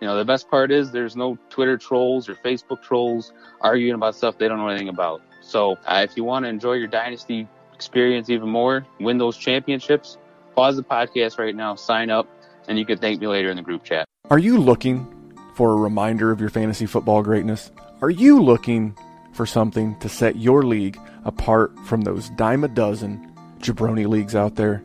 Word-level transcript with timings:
You 0.00 0.06
know, 0.06 0.16
the 0.16 0.24
best 0.24 0.50
part 0.50 0.70
is 0.70 0.92
there's 0.92 1.16
no 1.16 1.38
Twitter 1.48 1.78
trolls 1.78 2.28
or 2.28 2.34
Facebook 2.34 2.82
trolls 2.82 3.32
arguing 3.60 3.94
about 3.94 4.14
stuff 4.14 4.36
they 4.36 4.46
don't 4.46 4.58
know 4.58 4.68
anything 4.68 4.88
about. 4.88 5.22
So 5.40 5.78
uh, 5.86 6.04
if 6.08 6.16
you 6.16 6.24
want 6.24 6.44
to 6.44 6.48
enjoy 6.48 6.74
your 6.74 6.88
dynasty 6.88 7.48
experience 7.74 8.28
even 8.28 8.48
more, 8.48 8.86
win 9.00 9.16
those 9.16 9.36
championships, 9.36 10.18
pause 10.54 10.76
the 10.76 10.82
podcast 10.82 11.38
right 11.38 11.54
now, 11.54 11.76
sign 11.76 12.10
up, 12.10 12.28
and 12.68 12.78
you 12.78 12.84
can 12.84 12.98
thank 12.98 13.20
me 13.20 13.26
later 13.26 13.50
in 13.50 13.56
the 13.56 13.62
group 13.62 13.84
chat. 13.84 14.06
Are 14.30 14.38
you 14.38 14.58
looking 14.58 15.06
for 15.54 15.72
a 15.72 15.76
reminder 15.76 16.30
of 16.30 16.40
your 16.40 16.50
fantasy 16.50 16.84
football 16.84 17.22
greatness? 17.22 17.70
Are 18.02 18.10
you 18.10 18.42
looking 18.42 18.96
for 19.32 19.46
something 19.46 19.98
to 20.00 20.08
set 20.08 20.36
your 20.36 20.62
league 20.62 20.98
apart 21.24 21.78
from 21.86 22.02
those 22.02 22.28
dime 22.30 22.64
a 22.64 22.68
dozen 22.68 23.32
jabroni 23.60 24.06
leagues 24.06 24.34
out 24.34 24.56
there? 24.56 24.82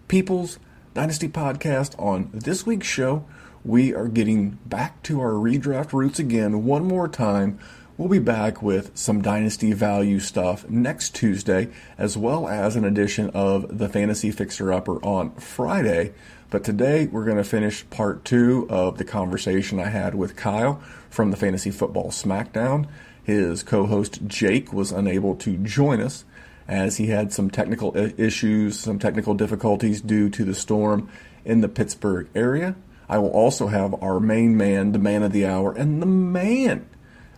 People's 0.08 0.58
Dynasty 0.94 1.28
podcast. 1.28 2.00
On 2.00 2.30
this 2.32 2.64
week's 2.64 2.86
show, 2.86 3.24
we 3.64 3.92
are 3.92 4.06
getting 4.06 4.50
back 4.64 5.02
to 5.02 5.20
our 5.20 5.32
redraft 5.32 5.92
roots 5.92 6.20
again 6.20 6.64
one 6.64 6.84
more 6.84 7.08
time. 7.08 7.58
We'll 7.98 8.08
be 8.08 8.20
back 8.20 8.62
with 8.62 8.96
some 8.96 9.20
dynasty 9.20 9.72
value 9.72 10.20
stuff 10.20 10.70
next 10.70 11.16
Tuesday, 11.16 11.70
as 11.98 12.16
well 12.16 12.46
as 12.46 12.76
an 12.76 12.84
edition 12.84 13.30
of 13.30 13.76
the 13.76 13.88
Fantasy 13.88 14.30
Fixer 14.30 14.72
Upper 14.72 15.04
on 15.04 15.34
Friday. 15.34 16.12
But 16.50 16.62
today 16.62 17.06
we're 17.06 17.24
going 17.24 17.38
to 17.38 17.44
finish 17.44 17.90
part 17.90 18.24
two 18.24 18.68
of 18.70 18.96
the 18.96 19.04
conversation 19.04 19.80
I 19.80 19.88
had 19.88 20.14
with 20.14 20.36
Kyle 20.36 20.80
from 21.10 21.32
the 21.32 21.36
Fantasy 21.36 21.72
Football 21.72 22.10
SmackDown. 22.10 22.86
His 23.24 23.64
co 23.64 23.86
host 23.86 24.28
Jake 24.28 24.72
was 24.72 24.92
unable 24.92 25.34
to 25.36 25.56
join 25.56 26.00
us 26.00 26.24
as 26.66 26.96
he 26.96 27.06
had 27.06 27.32
some 27.32 27.50
technical 27.50 27.96
issues, 27.96 28.78
some 28.78 28.98
technical 28.98 29.34
difficulties 29.34 30.00
due 30.00 30.30
to 30.30 30.44
the 30.44 30.54
storm 30.54 31.08
in 31.44 31.60
the 31.60 31.68
Pittsburgh 31.68 32.28
area. 32.34 32.74
I 33.08 33.18
will 33.18 33.30
also 33.30 33.66
have 33.66 33.94
our 34.02 34.18
main 34.18 34.56
man, 34.56 34.92
the 34.92 34.98
man 34.98 35.22
of 35.22 35.32
the 35.32 35.46
hour, 35.46 35.72
and 35.72 36.00
the 36.00 36.06
man 36.06 36.88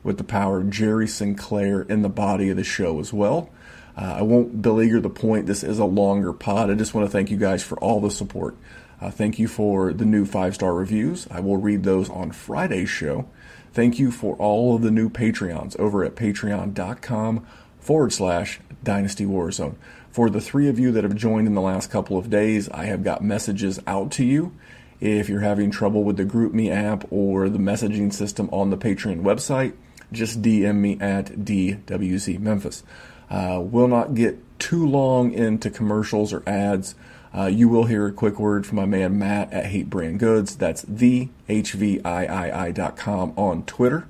with 0.05 0.19
the 0.19 0.25
power, 0.25 0.63
Jerry 0.63 1.09
Sinclair, 1.09 1.83
in 1.83 2.03
the 2.03 2.09
body 2.09 2.51
of 2.51 2.57
the 2.57 2.65
show 2.65 3.01
as 3.01 3.13
well. 3.13 3.51
Uh, 3.97 4.17
I 4.19 4.23
won't 4.23 4.63
beleaguer 4.63 5.01
the 5.01 5.11
point. 5.11 5.47
This 5.47 5.65
is 5.65 5.79
a 5.79 5.85
longer 5.85 6.33
pod. 6.33 6.71
I 6.71 6.75
just 6.75 6.95
want 6.95 7.07
to 7.07 7.11
thank 7.11 7.31
you 7.31 7.37
guys 7.37 7.63
for 7.63 7.79
all 7.79 8.01
the 8.01 8.11
support. 8.11 8.57
Uh, 9.01 9.11
thank 9.11 9.39
you 9.39 9.49
for 9.49 9.93
the 9.93 10.05
new 10.05 10.25
five 10.25 10.55
star 10.55 10.75
reviews. 10.75 11.27
I 11.31 11.41
will 11.41 11.57
read 11.57 11.83
those 11.83 12.09
on 12.09 12.31
Friday's 12.31 12.89
show. 12.89 13.29
Thank 13.73 13.99
you 13.99 14.11
for 14.11 14.37
all 14.37 14.77
of 14.77 14.83
the 14.83 14.91
new 14.91 15.11
Patreons 15.11 15.79
over 15.79 16.05
at 16.05 16.15
patreon.com 16.15 17.47
forward 17.79 18.13
slash 18.13 18.61
Dynasty 18.87 19.27
Warzone. 19.27 19.75
For 20.11 20.31
the 20.31 20.41
three 20.41 20.69
of 20.69 20.79
you 20.79 20.91
that 20.93 21.05
have 21.05 21.15
joined 21.15 21.47
in 21.47 21.55
the 21.55 21.61
last 21.61 21.91
couple 21.91 22.17
of 22.17 22.31
days, 22.31 22.71
I 22.71 22.87
have 22.87 23.05
got 23.05 23.23
messages 23.23 23.79
out 23.87 24.11
to 24.13 24.25
you. 24.25 24.55
If 24.99 25.29
you're 25.29 25.41
having 25.41 25.71
trouble 25.71 26.05
with 26.05 26.17
the 26.17 26.25
GroupMe 26.25 26.71
app 26.71 27.05
or 27.11 27.51
the 27.51 27.59
messaging 27.59 28.11
system 28.11 28.49
on 28.51 28.71
the 28.71 28.79
Patreon 28.79 29.21
website, 29.21 29.75
just 30.11 30.41
DM 30.41 30.77
me 30.77 30.99
at 31.01 31.27
DWZ 31.27 32.39
Memphis. 32.39 32.83
Uh, 33.29 33.61
will 33.63 33.89
not 33.89 34.15
get 34.15 34.39
too 34.59 34.87
long 34.87 35.33
into 35.33 35.69
commercials 35.69 36.33
or 36.33 36.43
ads. 36.47 36.95
Uh, 37.37 37.47
you 37.47 37.69
will 37.69 37.85
hear 37.85 38.07
a 38.07 38.13
quick 38.13 38.39
word 38.39 38.65
from 38.65 38.77
my 38.77 38.87
man 38.87 39.19
Matt 39.19 39.53
at 39.53 39.67
Hate 39.67 39.91
Brand 39.91 40.19
Goods. 40.19 40.57
That's 40.57 40.83
the 40.83 41.29
HVIII.com 41.49 43.35
on 43.37 43.65
Twitter. 43.65 44.09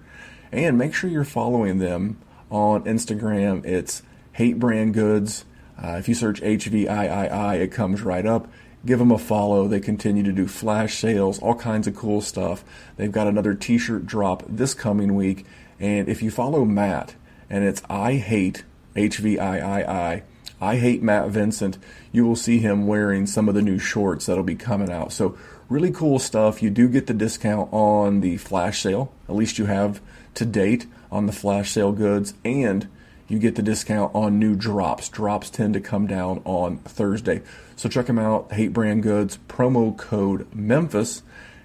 And 0.53 0.79
make 0.79 0.95
sure 0.95 1.11
you're 1.11 1.25
following 1.25 1.79
them 1.79 2.19
on 2.51 2.85
Instagram. 2.85 3.65
It's 3.65 4.03
Hate 4.37 4.59
Brand 4.59 4.93
Goods. 4.93 5.47
Uh, 5.83 5.97
if 5.99 6.11
you 6.11 6.15
search 6.15 6.43
HVIII, 6.43 7.59
it 7.59 7.73
comes 7.73 8.03
right 8.03 8.27
up. 8.27 8.49
Give 8.85 8.99
them 8.99 9.11
a 9.11 9.17
follow. 9.17 9.67
They 9.67 9.81
continue 9.81 10.23
to 10.23 10.33
do 10.33 10.47
flash 10.47 10.99
sales, 10.99 11.39
all 11.39 11.55
kinds 11.55 11.87
of 11.87 11.97
cool 11.97 12.21
stuff. 12.21 12.63
They've 12.99 13.11
got 13.11 13.29
another 13.29 13.55
t 13.55 13.79
shirt 13.79 14.05
drop 14.05 14.43
this 14.47 14.75
coming 14.75 15.15
week. 15.15 15.47
And 15.81 16.07
if 16.07 16.23
you 16.23 16.31
follow 16.31 16.67
Matt, 16.67 17.15
and 17.49 17.65
it's 17.65 17.83
I 17.89 18.17
hate 18.17 18.63
HVIII, 18.95 20.23
I 20.61 20.77
hate 20.77 21.03
Matt 21.03 21.31
Vincent, 21.31 21.79
you 22.13 22.27
will 22.27 22.37
see 22.37 22.59
him 22.59 22.87
wearing 22.87 23.27
some 23.27 23.49
of 23.49 23.55
the 23.55 23.63
new 23.63 23.79
shorts 23.79 24.27
that'll 24.27 24.45
be 24.45 24.55
coming 24.55 24.93
out. 24.93 25.15
So, 25.15 25.39
really 25.71 25.91
cool 25.91 26.19
stuff. 26.19 26.63
You 26.63 26.69
do 26.69 26.89
get 26.89 27.07
the 27.07 27.15
discount 27.15 27.73
on 27.73 28.21
the 28.21 28.37
flash 28.37 28.83
sale, 28.83 29.11
at 29.31 29.35
least 29.35 29.59
you 29.59 29.65
have 29.65 30.03
to 30.35 30.45
date 30.45 30.87
on 31.11 31.25
the 31.25 31.33
flash 31.33 31.71
sale 31.71 31.93
goods, 31.93 32.35
and 32.45 32.87
you 33.29 33.39
get 33.39 33.55
the 33.55 33.63
discount 33.63 34.15
on 34.15 34.39
new 34.39 34.55
drops. 34.55 35.09
Drops 35.09 35.51
tend 35.51 35.75
to 35.75 35.81
come 35.81 36.07
down 36.07 36.43
on 36.45 36.79
Thursday. 36.79 37.43
So, 37.77 37.89
check 37.89 38.07
them 38.07 38.19
out. 38.19 38.53
Hate 38.53 38.73
Brand 38.73 39.03
Goods, 39.03 39.39
promo 39.49 39.97
code 39.97 40.47
Memphis. 40.55 41.23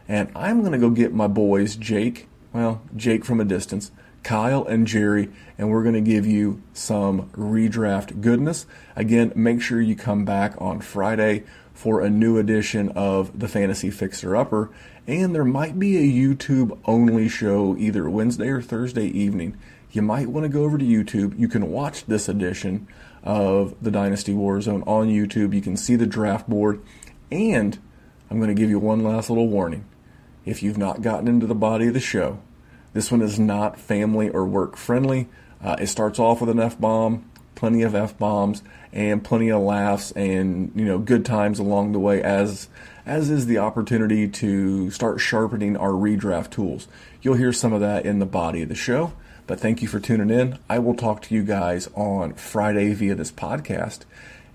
And 0.07 0.29
I'm 0.35 0.59
going 0.59 0.73
to 0.73 0.77
go 0.77 0.89
get 0.89 1.13
my 1.13 1.27
boys, 1.27 1.75
Jake, 1.75 2.27
well, 2.53 2.81
Jake 2.95 3.23
from 3.23 3.39
a 3.39 3.45
distance, 3.45 3.91
Kyle 4.23 4.65
and 4.65 4.85
Jerry, 4.85 5.29
and 5.57 5.69
we're 5.69 5.83
going 5.83 5.95
to 5.95 6.01
give 6.01 6.27
you 6.27 6.61
some 6.73 7.29
redraft 7.29 8.21
goodness. 8.21 8.65
Again, 8.95 9.31
make 9.35 9.61
sure 9.61 9.81
you 9.81 9.95
come 9.95 10.25
back 10.25 10.59
on 10.59 10.81
Friday 10.81 11.43
for 11.73 12.01
a 12.01 12.09
new 12.09 12.37
edition 12.37 12.89
of 12.89 13.39
the 13.39 13.47
Fantasy 13.47 13.89
Fixer 13.89 14.35
Upper, 14.35 14.69
and 15.07 15.33
there 15.33 15.45
might 15.45 15.79
be 15.79 15.97
a 15.97 16.01
YouTube 16.01 16.77
only 16.85 17.27
show 17.27 17.75
either 17.77 18.09
Wednesday 18.09 18.49
or 18.49 18.61
Thursday 18.61 19.07
evening. 19.07 19.57
You 19.91 20.01
might 20.01 20.29
want 20.29 20.45
to 20.45 20.49
go 20.49 20.63
over 20.63 20.77
to 20.77 20.85
YouTube. 20.85 21.37
You 21.37 21.47
can 21.47 21.69
watch 21.69 22.05
this 22.05 22.29
edition 22.29 22.87
of 23.23 23.75
the 23.81 23.91
Dynasty 23.91 24.33
Warzone 24.33 24.87
on 24.87 25.09
YouTube. 25.09 25.53
You 25.53 25.61
can 25.61 25.75
see 25.75 25.95
the 25.95 26.07
draft 26.07 26.49
board, 26.49 26.81
and 27.29 27.77
I'm 28.29 28.37
going 28.37 28.53
to 28.53 28.59
give 28.59 28.69
you 28.69 28.79
one 28.79 29.03
last 29.03 29.29
little 29.29 29.49
warning. 29.49 29.85
If 30.45 30.63
you've 30.63 30.77
not 30.77 31.01
gotten 31.01 31.27
into 31.27 31.45
the 31.45 31.55
body 31.55 31.87
of 31.87 31.93
the 31.93 31.99
show, 31.99 32.39
this 32.93 33.11
one 33.11 33.21
is 33.21 33.37
not 33.37 33.79
family 33.79 34.29
or 34.29 34.45
work 34.45 34.77
friendly. 34.77 35.27
Uh, 35.61 35.75
it 35.79 35.87
starts 35.87 36.19
off 36.19 36.39
with 36.39 36.49
an 36.49 36.59
F 36.59 36.79
bomb, 36.79 37.29
plenty 37.55 37.83
of 37.83 37.93
F 37.93 38.17
bombs, 38.17 38.63
and 38.93 39.23
plenty 39.23 39.49
of 39.49 39.61
laughs 39.61 40.11
and 40.11 40.71
you 40.75 40.83
know 40.83 40.97
good 40.97 41.25
times 41.25 41.59
along 41.59 41.91
the 41.91 41.99
way 41.99 42.21
as 42.21 42.67
as 43.05 43.29
is 43.29 43.45
the 43.45 43.57
opportunity 43.57 44.27
to 44.27 44.91
start 44.91 45.19
sharpening 45.19 45.77
our 45.77 45.91
redraft 45.91 46.49
tools. 46.49 46.87
You'll 47.21 47.35
hear 47.35 47.53
some 47.53 47.73
of 47.73 47.81
that 47.81 48.05
in 48.05 48.19
the 48.19 48.25
body 48.25 48.61
of 48.63 48.69
the 48.69 48.75
show. 48.75 49.13
But 49.47 49.59
thank 49.59 49.81
you 49.81 49.87
for 49.87 49.99
tuning 49.99 50.29
in. 50.29 50.59
I 50.69 50.79
will 50.79 50.95
talk 50.95 51.21
to 51.23 51.35
you 51.35 51.43
guys 51.43 51.89
on 51.95 52.33
Friday 52.33 52.93
via 52.93 53.15
this 53.15 53.31
podcast. 53.31 54.01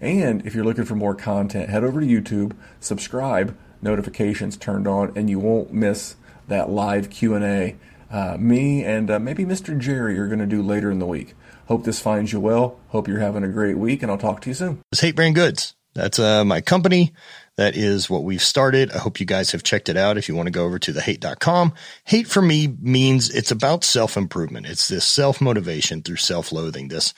And 0.00 0.44
if 0.46 0.54
you're 0.54 0.64
looking 0.64 0.84
for 0.84 0.94
more 0.94 1.14
content, 1.14 1.70
head 1.70 1.84
over 1.84 2.00
to 2.00 2.06
YouTube, 2.06 2.54
subscribe, 2.80 3.56
notifications 3.82 4.56
turned 4.56 4.86
on, 4.86 5.12
and 5.16 5.28
you 5.28 5.38
won't 5.38 5.72
miss 5.72 6.16
that 6.48 6.70
live 6.70 7.10
Q&A 7.10 7.76
uh, 8.10 8.36
me 8.38 8.84
and 8.84 9.10
uh, 9.10 9.18
maybe 9.18 9.44
Mr. 9.44 9.78
Jerry 9.78 10.18
are 10.18 10.26
going 10.26 10.38
to 10.38 10.46
do 10.46 10.62
later 10.62 10.90
in 10.90 10.98
the 10.98 11.06
week. 11.06 11.34
Hope 11.66 11.84
this 11.84 12.00
finds 12.00 12.32
you 12.32 12.40
well. 12.40 12.78
Hope 12.88 13.08
you're 13.08 13.18
having 13.18 13.42
a 13.42 13.48
great 13.48 13.76
week, 13.76 14.02
and 14.02 14.10
I'll 14.10 14.18
talk 14.18 14.40
to 14.42 14.50
you 14.50 14.54
soon. 14.54 14.80
It's 14.92 15.00
Hate 15.00 15.16
Brand 15.16 15.34
Goods. 15.34 15.74
That's 15.94 16.18
uh, 16.18 16.44
my 16.44 16.60
company. 16.60 17.12
That 17.56 17.74
is 17.74 18.10
what 18.10 18.22
we've 18.22 18.42
started. 18.42 18.92
I 18.92 18.98
hope 18.98 19.18
you 19.18 19.24
guys 19.24 19.52
have 19.52 19.62
checked 19.62 19.88
it 19.88 19.96
out. 19.96 20.18
If 20.18 20.28
you 20.28 20.34
want 20.34 20.46
to 20.46 20.52
go 20.52 20.66
over 20.66 20.78
to 20.78 20.92
thehate.com, 20.92 21.72
hate 22.04 22.26
for 22.26 22.42
me 22.42 22.68
means 22.80 23.30
it's 23.30 23.50
about 23.50 23.82
self 23.82 24.16
improvement. 24.18 24.66
It's 24.66 24.88
this 24.88 25.06
self 25.06 25.40
motivation 25.40 26.02
through 26.02 26.16
self 26.16 26.52
loathing. 26.52 26.88
This, 26.88 27.14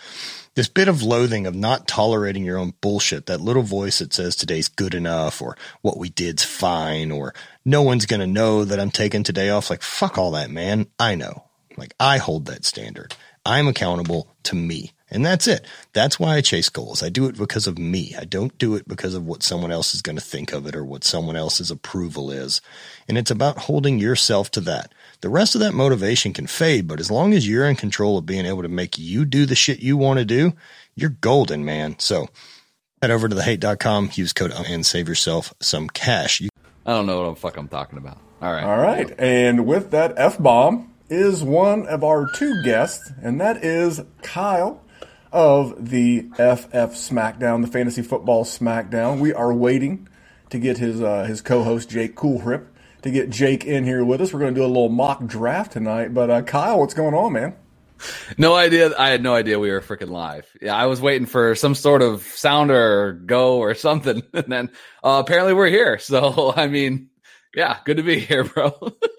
this 0.55 0.69
bit 0.69 0.87
of 0.87 1.03
loathing 1.03 1.49
of 1.49 1.57
not 1.57 1.89
tolerating 1.89 2.45
your 2.45 2.57
own 2.57 2.75
bullshit. 2.81 3.27
That 3.27 3.41
little 3.41 3.65
voice 3.65 3.99
that 3.99 4.13
says 4.13 4.37
today's 4.37 4.69
good 4.69 4.95
enough 4.95 5.43
or 5.43 5.57
what 5.83 5.99
we 5.99 6.09
did's 6.09 6.45
fine 6.45 7.11
or 7.11 7.35
no 7.65 7.83
one's 7.83 8.07
going 8.07 8.21
to 8.21 8.27
know 8.27 8.65
that 8.65 8.79
I'm 8.79 8.93
taking 8.93 9.25
today 9.25 9.51
off. 9.51 9.71
Like, 9.71 9.83
fuck 9.83 10.19
all 10.19 10.31
that, 10.33 10.51
man. 10.51 10.87
I 11.01 11.17
know. 11.17 11.45
Like, 11.77 11.95
I 11.99 12.19
hold 12.19 12.47
that 12.47 12.65
standard. 12.65 13.15
I'm 13.45 13.67
accountable 13.67 14.29
to 14.45 14.55
me. 14.55 14.93
And 15.11 15.25
that's 15.25 15.47
it. 15.47 15.65
That's 15.95 16.21
why 16.21 16.37
I 16.37 16.41
chase 16.43 16.69
goals. 16.69 17.03
I 17.03 17.09
do 17.09 17.27
it 17.29 17.39
because 17.39 17.67
of 17.67 17.79
me. 17.79 18.15
I 18.19 18.25
don't 18.25 18.57
do 18.59 18.75
it 18.75 18.87
because 18.87 19.15
of 19.15 19.25
what 19.27 19.43
someone 19.43 19.73
else 19.73 19.95
is 19.95 20.03
going 20.03 20.17
to 20.17 20.25
think 20.25 20.53
of 20.53 20.67
it 20.67 20.77
or 20.77 20.85
what 20.85 21.03
someone 21.05 21.35
else's 21.37 21.71
approval 21.71 22.31
is. 22.31 22.61
And 23.09 23.17
it's 23.17 23.31
about 23.31 23.57
holding 23.59 23.99
yourself 23.99 24.51
to 24.53 24.61
that. 24.63 24.93
The 25.23 25.31
rest 25.31 25.55
of 25.55 25.61
that 25.63 25.73
motivation 25.73 26.33
can 26.33 26.47
fade, 26.47 26.87
but 26.87 27.01
as 27.01 27.11
long 27.11 27.33
as 27.33 27.49
you're 27.49 27.67
in 27.69 27.77
control 27.77 28.19
of 28.19 28.27
being 28.27 28.45
able 28.47 28.63
to 28.63 28.69
make 28.69 28.99
you 28.99 29.25
do 29.25 29.47
the 29.47 29.55
shit 29.55 29.81
you 29.81 29.97
want 29.97 30.19
to 30.19 30.25
do, 30.25 30.53
you're 30.95 31.11
golden, 31.11 31.65
man. 31.65 31.99
So 31.99 32.29
head 33.01 33.11
over 33.11 33.29
to 33.29 33.35
thehate.com, 33.35 34.11
use 34.15 34.33
code 34.33 34.53
and 34.53 34.85
save 34.85 35.09
yourself 35.09 35.55
some 35.61 35.89
cash. 35.89 36.41
You- 36.41 36.51
I 36.85 36.93
don't 36.93 37.07
know 37.07 37.23
what 37.23 37.35
the 37.35 37.41
fuck 37.41 37.57
I'm 37.57 37.69
talking 37.69 37.99
about. 37.99 38.19
All 38.43 38.53
right. 38.53 38.63
All 38.65 38.79
right. 38.79 39.13
And 39.19 39.67
with 39.67 39.91
that 39.91 40.15
F 40.17 40.39
bomb 40.39 40.93
is 41.11 41.43
one 41.43 41.87
of 41.87 42.05
our 42.05 42.31
two 42.35 42.63
guests, 42.63 43.11
and 43.23 43.41
that 43.41 43.65
is 43.65 44.01
Kyle 44.23 44.81
of 45.33 45.91
the 45.91 46.23
FF 46.35 46.95
SmackDown, 46.95 47.63
the 47.63 47.71
Fantasy 47.71 48.03
Football 48.03 48.45
SmackDown. 48.45 49.21
We 49.21 49.33
are 49.33 49.53
waiting 49.53 50.09
to 50.51 50.59
get 50.59 50.79
his 50.79 51.03
uh, 51.03 51.25
his 51.25 51.41
co-host 51.41 51.91
Jake 51.91 52.17
Coolhrip 52.17 52.67
to 53.03 53.11
get 53.11 53.31
Jake 53.31 53.65
in 53.65 53.85
here 53.85 54.05
with 54.05 54.21
us. 54.21 54.33
We're 54.33 54.41
going 54.41 54.55
to 54.55 54.61
do 54.61 54.65
a 54.65 54.69
little 54.69 54.89
mock 54.89 55.25
draft 55.27 55.73
tonight. 55.73 56.15
But 56.15 56.31
uh, 56.31 56.43
Kyle, 56.43 56.81
what's 56.81 56.95
going 56.95 57.15
on, 57.15 57.33
man? 57.33 57.55
No 58.37 58.55
idea. 58.55 58.93
I 58.97 59.09
had 59.09 59.23
no 59.23 59.35
idea 59.35 59.59
we 59.59 59.71
were 59.71 59.81
freaking 59.81 60.11
live. 60.11 60.47
Yeah, 60.63 60.77
I 60.77 60.87
was 60.87 61.01
waiting 61.01 61.27
for 61.27 61.55
some 61.55 61.75
sort 61.75 62.03
of 62.03 62.23
sounder 62.23 63.03
or 63.03 63.13
go 63.13 63.59
or 63.59 63.75
something, 63.75 64.23
and 64.33 64.47
then 64.47 64.71
uh, 65.03 65.23
apparently 65.25 65.55
we're 65.55 65.69
here. 65.69 65.99
So 65.99 66.53
I 66.57 66.69
mean, 66.69 67.11
yeah, 67.55 67.79
good 67.85 67.97
to 67.97 68.03
be 68.03 68.19
here, 68.21 68.45
bro. 68.45 68.73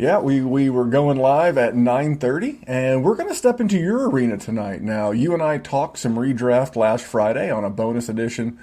Yeah, 0.00 0.18
we, 0.20 0.40
we 0.40 0.70
were 0.70 0.86
going 0.86 1.18
live 1.18 1.58
at 1.58 1.74
9.30, 1.74 2.64
and 2.66 3.04
we're 3.04 3.16
going 3.16 3.28
to 3.28 3.34
step 3.34 3.60
into 3.60 3.76
your 3.76 4.08
arena 4.08 4.38
tonight. 4.38 4.80
Now, 4.80 5.10
you 5.10 5.34
and 5.34 5.42
I 5.42 5.58
talked 5.58 5.98
some 5.98 6.16
redraft 6.16 6.74
last 6.74 7.04
Friday 7.04 7.50
on 7.50 7.64
a 7.64 7.68
bonus 7.68 8.08
edition 8.08 8.58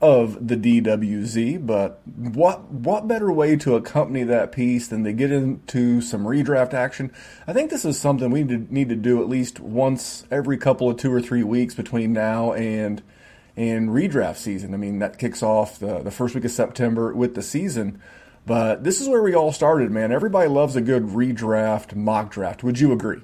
of 0.00 0.46
the 0.46 0.54
DWZ, 0.54 1.66
but 1.66 2.00
what 2.06 2.70
what 2.70 3.08
better 3.08 3.32
way 3.32 3.56
to 3.56 3.74
accompany 3.74 4.22
that 4.22 4.52
piece 4.52 4.86
than 4.86 5.02
to 5.02 5.12
get 5.12 5.32
into 5.32 6.00
some 6.00 6.22
redraft 6.22 6.72
action? 6.72 7.10
I 7.48 7.52
think 7.52 7.70
this 7.70 7.84
is 7.84 7.98
something 7.98 8.30
we 8.30 8.44
need 8.44 8.88
to 8.88 8.94
do 8.94 9.20
at 9.20 9.28
least 9.28 9.58
once 9.58 10.24
every 10.30 10.56
couple 10.56 10.88
of 10.88 10.98
two 10.98 11.12
or 11.12 11.20
three 11.20 11.42
weeks 11.42 11.74
between 11.74 12.12
now 12.12 12.52
and 12.52 13.02
and 13.56 13.88
redraft 13.88 14.36
season. 14.36 14.72
I 14.72 14.76
mean, 14.76 15.00
that 15.00 15.18
kicks 15.18 15.42
off 15.42 15.80
the, 15.80 15.98
the 15.98 16.12
first 16.12 16.36
week 16.36 16.44
of 16.44 16.52
September 16.52 17.12
with 17.12 17.34
the 17.34 17.42
season. 17.42 18.00
But 18.46 18.84
this 18.84 19.00
is 19.00 19.08
where 19.08 19.22
we 19.22 19.34
all 19.34 19.52
started, 19.52 19.90
man. 19.90 20.12
Everybody 20.12 20.48
loves 20.48 20.76
a 20.76 20.80
good 20.80 21.02
redraft, 21.02 21.96
mock 21.96 22.30
draft. 22.30 22.62
Would 22.62 22.78
you 22.78 22.92
agree? 22.92 23.20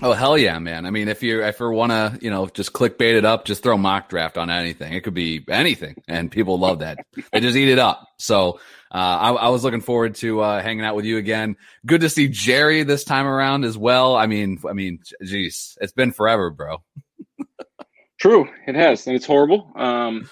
Oh 0.00 0.12
hell 0.12 0.38
yeah, 0.38 0.58
man! 0.60 0.86
I 0.86 0.90
mean, 0.90 1.08
if 1.08 1.24
you 1.24 1.42
if 1.42 1.58
you 1.58 1.70
want 1.70 1.90
to, 1.90 2.18
you 2.22 2.30
know, 2.30 2.46
just 2.46 2.72
clickbait 2.72 3.16
it 3.16 3.24
up, 3.24 3.46
just 3.46 3.64
throw 3.64 3.76
mock 3.76 4.08
draft 4.08 4.38
on 4.38 4.48
anything. 4.48 4.92
It 4.92 5.02
could 5.02 5.14
be 5.14 5.44
anything, 5.48 5.96
and 6.06 6.30
people 6.30 6.56
love 6.58 6.80
that. 6.80 6.98
they 7.32 7.40
just 7.40 7.56
eat 7.56 7.68
it 7.68 7.80
up. 7.80 8.06
So 8.18 8.60
uh, 8.92 8.94
I, 8.94 9.30
I, 9.32 9.48
was 9.48 9.64
looking 9.64 9.80
forward 9.80 10.14
to 10.16 10.40
uh, 10.40 10.62
hanging 10.62 10.84
out 10.84 10.94
with 10.94 11.04
you 11.04 11.16
again. 11.16 11.56
Good 11.84 12.02
to 12.02 12.08
see 12.08 12.28
Jerry 12.28 12.84
this 12.84 13.02
time 13.02 13.26
around 13.26 13.64
as 13.64 13.76
well. 13.76 14.14
I 14.14 14.26
mean, 14.26 14.60
I 14.68 14.72
mean, 14.72 15.00
geez, 15.24 15.76
it's 15.80 15.92
been 15.92 16.12
forever, 16.12 16.50
bro. 16.50 16.82
True, 18.18 18.48
it 18.68 18.76
has, 18.76 19.06
and 19.06 19.16
it's 19.16 19.26
horrible. 19.26 19.72
Um, 19.74 20.30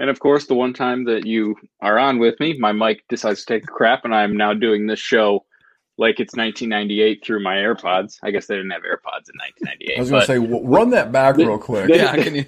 and 0.00 0.08
of 0.08 0.18
course, 0.18 0.46
the 0.46 0.54
one 0.54 0.72
time 0.72 1.04
that 1.04 1.26
you 1.26 1.54
are 1.82 1.98
on 1.98 2.18
with 2.18 2.40
me, 2.40 2.56
my 2.58 2.72
mic 2.72 3.06
decides 3.08 3.44
to 3.44 3.46
take 3.46 3.64
a 3.64 3.66
crap, 3.66 4.06
and 4.06 4.14
I'm 4.14 4.34
now 4.34 4.54
doing 4.54 4.86
this 4.86 4.98
show 4.98 5.44
like 5.98 6.18
it's 6.18 6.34
1998 6.34 7.22
through 7.22 7.42
my 7.42 7.56
AirPods. 7.56 8.16
I 8.22 8.30
guess 8.30 8.46
they 8.46 8.56
didn't 8.56 8.70
have 8.70 8.80
AirPods 8.80 9.28
in 9.28 9.36
1998. 9.36 9.96
I 9.98 10.00
was 10.00 10.08
going 10.08 10.22
to 10.22 10.26
say, 10.26 10.38
well, 10.38 10.64
run 10.64 10.88
that 10.90 11.12
back 11.12 11.36
real 11.36 11.58
quick. 11.58 11.88
They, 11.88 11.98
yeah, 11.98 12.16
can 12.16 12.34
you? 12.34 12.46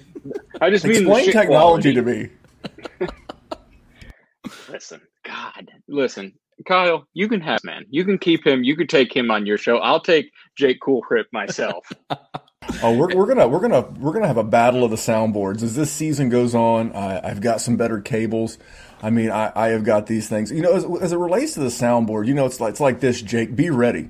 I 0.61 0.71
just 0.71 0.83
mean 0.83 1.03
explain 1.03 1.31
technology 1.31 1.93
quality. 1.93 1.93
to 1.93 2.01
me. 2.01 3.07
listen, 4.69 5.01
God, 5.23 5.69
listen, 5.87 6.33
Kyle, 6.67 7.05
you 7.13 7.29
can 7.29 7.41
have 7.41 7.63
man. 7.63 7.85
You 7.87 8.03
can 8.03 8.17
keep 8.17 8.47
him. 8.47 8.63
You 8.63 8.75
can 8.75 8.87
take 8.87 9.15
him 9.15 9.29
on 9.29 9.45
your 9.45 9.59
show. 9.59 9.77
I'll 9.77 10.01
take 10.01 10.31
Jake 10.57 10.79
Coolhrip 10.81 11.25
myself. 11.31 11.87
Oh, 12.81 12.95
we're, 12.97 13.15
we're 13.15 13.27
gonna 13.27 13.47
we're 13.47 13.59
gonna 13.59 13.81
we're 13.99 14.13
gonna 14.13 14.27
have 14.27 14.37
a 14.37 14.43
battle 14.43 14.83
of 14.83 14.91
the 14.91 14.97
soundboards 14.97 15.63
as 15.63 15.75
this 15.75 15.91
season 15.91 16.29
goes 16.29 16.53
on. 16.53 16.91
I, 16.93 17.27
have 17.27 17.41
got 17.41 17.61
some 17.61 17.77
better 17.77 18.01
cables. 18.01 18.57
I 19.01 19.09
mean, 19.09 19.31
I, 19.31 19.51
I 19.55 19.67
have 19.69 19.83
got 19.83 20.07
these 20.07 20.27
things. 20.27 20.51
You 20.51 20.61
know, 20.61 20.73
as, 20.73 20.85
as, 21.01 21.13
it 21.13 21.17
relates 21.17 21.53
to 21.53 21.61
the 21.61 21.67
soundboard, 21.67 22.27
you 22.27 22.33
know, 22.33 22.45
it's 22.45 22.59
like 22.59 22.71
it's 22.71 22.79
like 22.79 22.99
this. 22.99 23.21
Jake, 23.21 23.55
be 23.55 23.69
ready. 23.69 24.09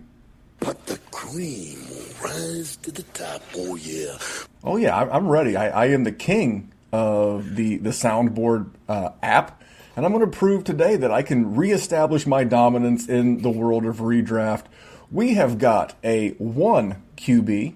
But 0.59 0.85
the 0.85 0.97
cream 1.11 1.79
will 1.89 2.29
rise 2.29 2.77
to 2.77 2.91
the 2.91 3.03
top. 3.03 3.41
Oh 3.55 3.75
yeah. 3.75 4.17
Oh 4.63 4.77
yeah, 4.77 4.95
I, 4.95 5.17
am 5.17 5.27
ready. 5.27 5.55
I, 5.55 5.83
I 5.83 5.85
am 5.87 6.03
the 6.03 6.11
king 6.11 6.71
of 6.91 7.55
the 7.55 7.77
the 7.77 7.89
soundboard 7.89 8.69
uh, 8.87 9.09
app, 9.21 9.61
and 9.95 10.05
I'm 10.05 10.13
going 10.13 10.29
to 10.29 10.37
prove 10.37 10.63
today 10.63 10.95
that 10.95 11.11
I 11.11 11.21
can 11.21 11.55
reestablish 11.55 12.25
my 12.25 12.43
dominance 12.43 13.07
in 13.07 13.41
the 13.41 13.49
world 13.49 13.85
of 13.85 13.97
redraft. 13.97 14.65
We 15.11 15.33
have 15.35 15.57
got 15.57 15.95
a 16.03 16.29
one 16.31 17.03
QB 17.17 17.75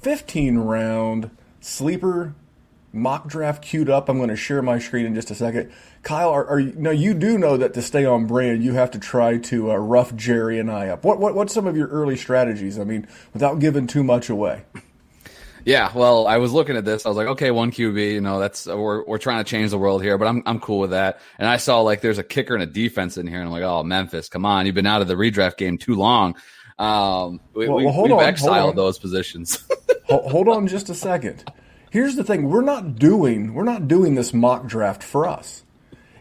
15 0.00 0.58
round 0.58 1.30
sleeper 1.60 2.34
mock 2.92 3.26
draft 3.26 3.62
queued 3.62 3.90
up. 3.90 4.08
I'm 4.08 4.16
going 4.18 4.30
to 4.30 4.36
share 4.36 4.62
my 4.62 4.78
screen 4.78 5.06
in 5.06 5.14
just 5.14 5.30
a 5.30 5.34
second. 5.34 5.70
Kyle, 6.02 6.30
are, 6.30 6.46
are 6.46 6.60
you, 6.60 6.72
now 6.76 6.90
you 6.90 7.14
do 7.14 7.38
know 7.38 7.56
that 7.56 7.74
to 7.74 7.82
stay 7.82 8.04
on 8.04 8.26
brand, 8.26 8.62
you 8.62 8.74
have 8.74 8.90
to 8.92 8.98
try 8.98 9.38
to 9.38 9.72
uh, 9.72 9.76
rough 9.76 10.14
Jerry 10.14 10.58
and 10.58 10.70
I 10.70 10.88
up. 10.88 11.04
What, 11.04 11.18
what 11.18 11.34
what's 11.34 11.52
some 11.52 11.66
of 11.66 11.76
your 11.76 11.88
early 11.88 12.16
strategies? 12.16 12.78
I 12.78 12.84
mean, 12.84 13.06
without 13.32 13.58
giving 13.58 13.86
too 13.86 14.04
much 14.04 14.30
away. 14.30 14.62
Yeah, 15.64 15.92
well, 15.94 16.26
I 16.26 16.38
was 16.38 16.52
looking 16.52 16.76
at 16.76 16.86
this. 16.86 17.04
I 17.04 17.10
was 17.10 17.18
like, 17.18 17.26
okay, 17.26 17.50
one 17.50 17.70
QB. 17.70 18.12
You 18.12 18.20
know, 18.22 18.38
that's 18.38 18.66
we're 18.66 19.04
we're 19.04 19.18
trying 19.18 19.44
to 19.44 19.50
change 19.50 19.70
the 19.70 19.76
world 19.76 20.02
here, 20.02 20.16
but 20.16 20.26
I'm 20.26 20.42
I'm 20.46 20.60
cool 20.60 20.78
with 20.78 20.90
that. 20.90 21.20
And 21.38 21.46
I 21.46 21.58
saw 21.58 21.80
like 21.80 22.00
there's 22.00 22.16
a 22.16 22.22
kicker 22.22 22.54
and 22.54 22.62
a 22.62 22.66
defense 22.66 23.18
in 23.18 23.26
here, 23.26 23.38
and 23.38 23.48
I'm 23.48 23.52
like, 23.52 23.64
oh, 23.64 23.82
Memphis, 23.82 24.30
come 24.30 24.46
on, 24.46 24.64
you've 24.64 24.74
been 24.74 24.86
out 24.86 25.02
of 25.02 25.08
the 25.08 25.14
redraft 25.14 25.58
game 25.58 25.76
too 25.76 25.94
long. 25.94 26.36
Um, 26.78 27.40
we, 27.54 27.68
well, 27.68 27.84
well, 27.84 27.92
hold 27.92 28.10
we've 28.10 28.18
on, 28.18 28.24
exiled 28.24 28.76
those 28.76 28.98
positions. 28.98 29.62
hold 30.08 30.48
on 30.48 30.66
just 30.66 30.88
a 30.88 30.94
second. 30.94 31.50
Here's 31.90 32.16
the 32.16 32.24
thing: 32.24 32.48
we're 32.48 32.62
not 32.62 32.96
doing 32.96 33.54
we're 33.54 33.64
not 33.64 33.88
doing 33.88 34.14
this 34.14 34.34
mock 34.34 34.66
draft 34.66 35.02
for 35.02 35.26
us. 35.26 35.64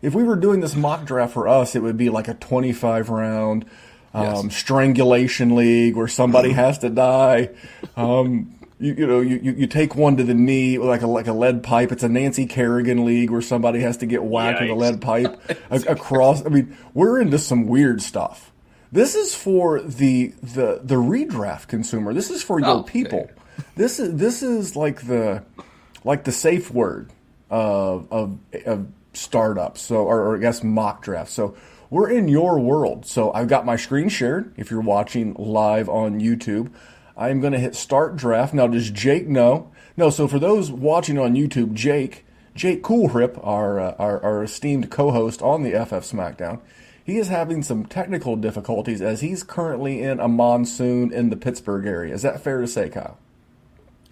If 0.01 0.13
we 0.13 0.24
were 0.24 0.36
doing 0.36 0.60
this 0.60 0.75
mock 0.75 1.06
draft 1.06 1.34
for 1.34 1.48
us, 1.48 1.75
it 1.75 1.82
would 1.82 1.98
be 1.98 2.10
like 2.10 2.27
a 2.27 2.36
25 2.36 3.10
round 3.10 3.65
um, 4.13 4.46
yes. 4.46 4.56
strangulation 4.56 5.56
league 5.56 5.96
where 5.96 6.08
somebody 6.08 6.51
has 6.51 6.79
to 6.79 6.89
die. 6.89 7.50
Um, 7.96 8.53
you, 8.79 8.94
you 8.94 9.08
know 9.08 9.22
you, 9.22 9.38
you, 9.38 9.67
take 9.67 9.96
one 9.96 10.17
to 10.17 10.24
the 10.24 10.36
knee 10.36 10.77
like 10.77 11.01
a 11.01 11.08
like 11.08 11.27
a 11.27 11.34
lead 11.34 11.63
pipe. 11.63 11.91
It's 11.91 12.03
a 12.03 12.10
Nancy 12.10 12.46
Kerrigan 12.46 13.06
league 13.06 13.32
where 13.32 13.41
somebody 13.41 13.79
has 13.79 13.98
to 13.98 14.06
get 14.06 14.24
whacked 14.24 14.62
with 14.62 14.70
a 14.70 14.75
lead 14.75 15.01
pipe 15.01 15.41
across. 15.72 16.46
I 16.46 16.50
mean, 16.50 16.77
we're 16.94 17.20
into 17.20 17.39
some 17.39 17.67
weird 17.67 18.01
stuff. 18.01 18.51
This 18.91 19.15
is 19.15 19.36
for 19.36 19.82
the 19.82 20.27
the 20.41 20.79
the 20.84 20.96
redraft 20.96 21.67
consumer. 21.67 22.13
This 22.13 22.29
is 22.29 22.44
for 22.44 22.60
your 22.60 22.70
Oh, 22.70 22.84
people. 22.84 23.29
This 23.76 24.00
is 24.00 24.16
this 24.16 24.44
is 24.44 24.76
like 24.76 25.06
the 25.06 25.44
like 26.04 26.24
the 26.24 26.32
safe 26.32 26.72
word 26.72 27.12
of 27.50 28.12
of, 28.12 28.38
of 28.66 28.88
startups. 29.14 29.82
So 29.82 29.98
or, 29.98 30.22
or 30.22 30.38
I 30.38 30.40
guess 30.40 30.64
mock 30.64 31.04
drafts. 31.04 31.34
So 31.34 31.56
we're 31.90 32.10
in 32.10 32.28
your 32.28 32.60
world. 32.60 33.06
So 33.06 33.32
I've 33.34 33.48
got 33.48 33.66
my 33.66 33.76
screen 33.76 34.10
shared. 34.10 34.54
If 34.58 34.72
you're 34.72 34.82
watching 34.82 35.34
live 35.36 35.90
on 35.90 36.20
YouTube, 36.20 36.72
I'm 37.16 37.40
going 37.40 37.54
to 37.54 37.60
hit 37.60 37.76
start 37.76 38.16
draft. 38.16 38.54
Now 38.54 38.68
does 38.68 38.90
Jake 38.90 39.28
know? 39.28 39.72
No. 39.96 40.10
So 40.10 40.28
for 40.28 40.40
those 40.40 40.72
watching 40.72 41.18
on 41.18 41.34
YouTube, 41.36 41.74
Jake 41.74 42.26
Jake 42.56 42.84
Coolhrip, 42.84 43.40
our, 43.46 43.80
uh, 43.80 43.96
our 44.00 44.22
our 44.24 44.44
esteemed 44.44 44.90
co-host 44.92 45.42
on 45.42 45.64
the 45.64 45.72
FF 45.72 46.04
SmackDown. 46.04 46.60
He 47.04 47.20
is 47.20 47.30
having 47.30 47.64
some 47.64 47.86
technical 47.86 48.36
difficulties 48.36 49.02
as 49.02 49.22
he's 49.22 49.42
currently 49.42 50.02
in 50.02 50.20
a 50.20 50.28
monsoon 50.28 51.14
in 51.14 51.30
the 51.30 51.38
Pittsburgh 51.38 51.86
area. 51.86 52.14
Is 52.14 52.24
that 52.24 52.42
fair 52.42 52.60
to 52.60 52.68
say, 52.68 52.90
Kyle? 52.90 53.18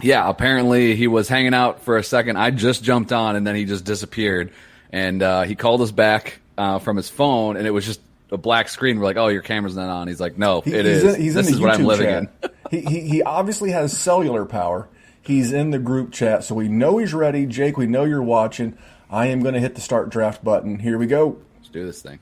Yeah, 0.01 0.27
apparently 0.29 0.95
he 0.95 1.07
was 1.07 1.27
hanging 1.29 1.53
out 1.53 1.81
for 1.81 1.97
a 1.97 2.03
second. 2.03 2.37
I 2.37 2.51
just 2.51 2.83
jumped 2.83 3.11
on 3.13 3.35
and 3.35 3.45
then 3.47 3.55
he 3.55 3.65
just 3.65 3.85
disappeared. 3.85 4.51
And 4.91 5.21
uh, 5.23 5.43
he 5.43 5.55
called 5.55 5.81
us 5.81 5.91
back 5.91 6.39
uh, 6.57 6.79
from 6.79 6.97
his 6.97 7.09
phone 7.09 7.57
and 7.57 7.65
it 7.65 7.71
was 7.71 7.85
just 7.85 8.01
a 8.31 8.37
black 8.37 8.67
screen. 8.69 8.99
We're 8.99 9.05
like, 9.05 9.17
oh, 9.17 9.27
your 9.27 9.41
camera's 9.41 9.75
not 9.75 9.89
on. 9.89 10.07
He's 10.07 10.19
like, 10.19 10.37
no, 10.37 10.61
He- 10.61 10.73
it 10.73 10.85
he's 10.85 11.03
is. 11.03 11.15
In, 11.15 11.21
he's 11.21 11.33
this 11.35 11.47
in 11.47 11.53
is 11.53 11.59
the 11.59 11.65
what 11.65 11.75
I'm 11.75 11.85
living 11.85 12.27
chat. 12.41 12.53
he, 12.71 12.81
he 12.81 12.99
he 13.01 13.23
obviously 13.23 13.71
has 13.71 13.97
cellular 13.97 14.45
power. 14.45 14.87
He's 15.21 15.51
in 15.51 15.71
the 15.71 15.79
group 15.79 16.11
chat, 16.11 16.43
so 16.43 16.53
we 16.55 16.67
know 16.67 16.97
he's 16.97 17.13
ready. 17.13 17.45
Jake, 17.47 17.77
we 17.77 17.87
know 17.87 18.03
you're 18.03 18.21
watching. 18.21 18.77
I 19.09 19.27
am 19.27 19.41
going 19.41 19.53
to 19.55 19.59
hit 19.59 19.73
the 19.75 19.81
start 19.81 20.09
draft 20.09 20.43
button. 20.43 20.77
Here 20.79 20.97
we 20.97 21.07
go. 21.07 21.37
Let's 21.57 21.69
do 21.69 21.85
this 21.85 22.01
thing. 22.01 22.19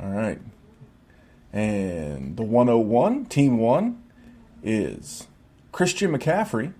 All 0.00 0.08
right. 0.10 0.38
And 1.52 2.36
the 2.36 2.42
101, 2.42 3.26
team 3.26 3.58
one, 3.58 4.02
is 4.62 5.26
Christian 5.72 6.10
McCaffrey. 6.16 6.72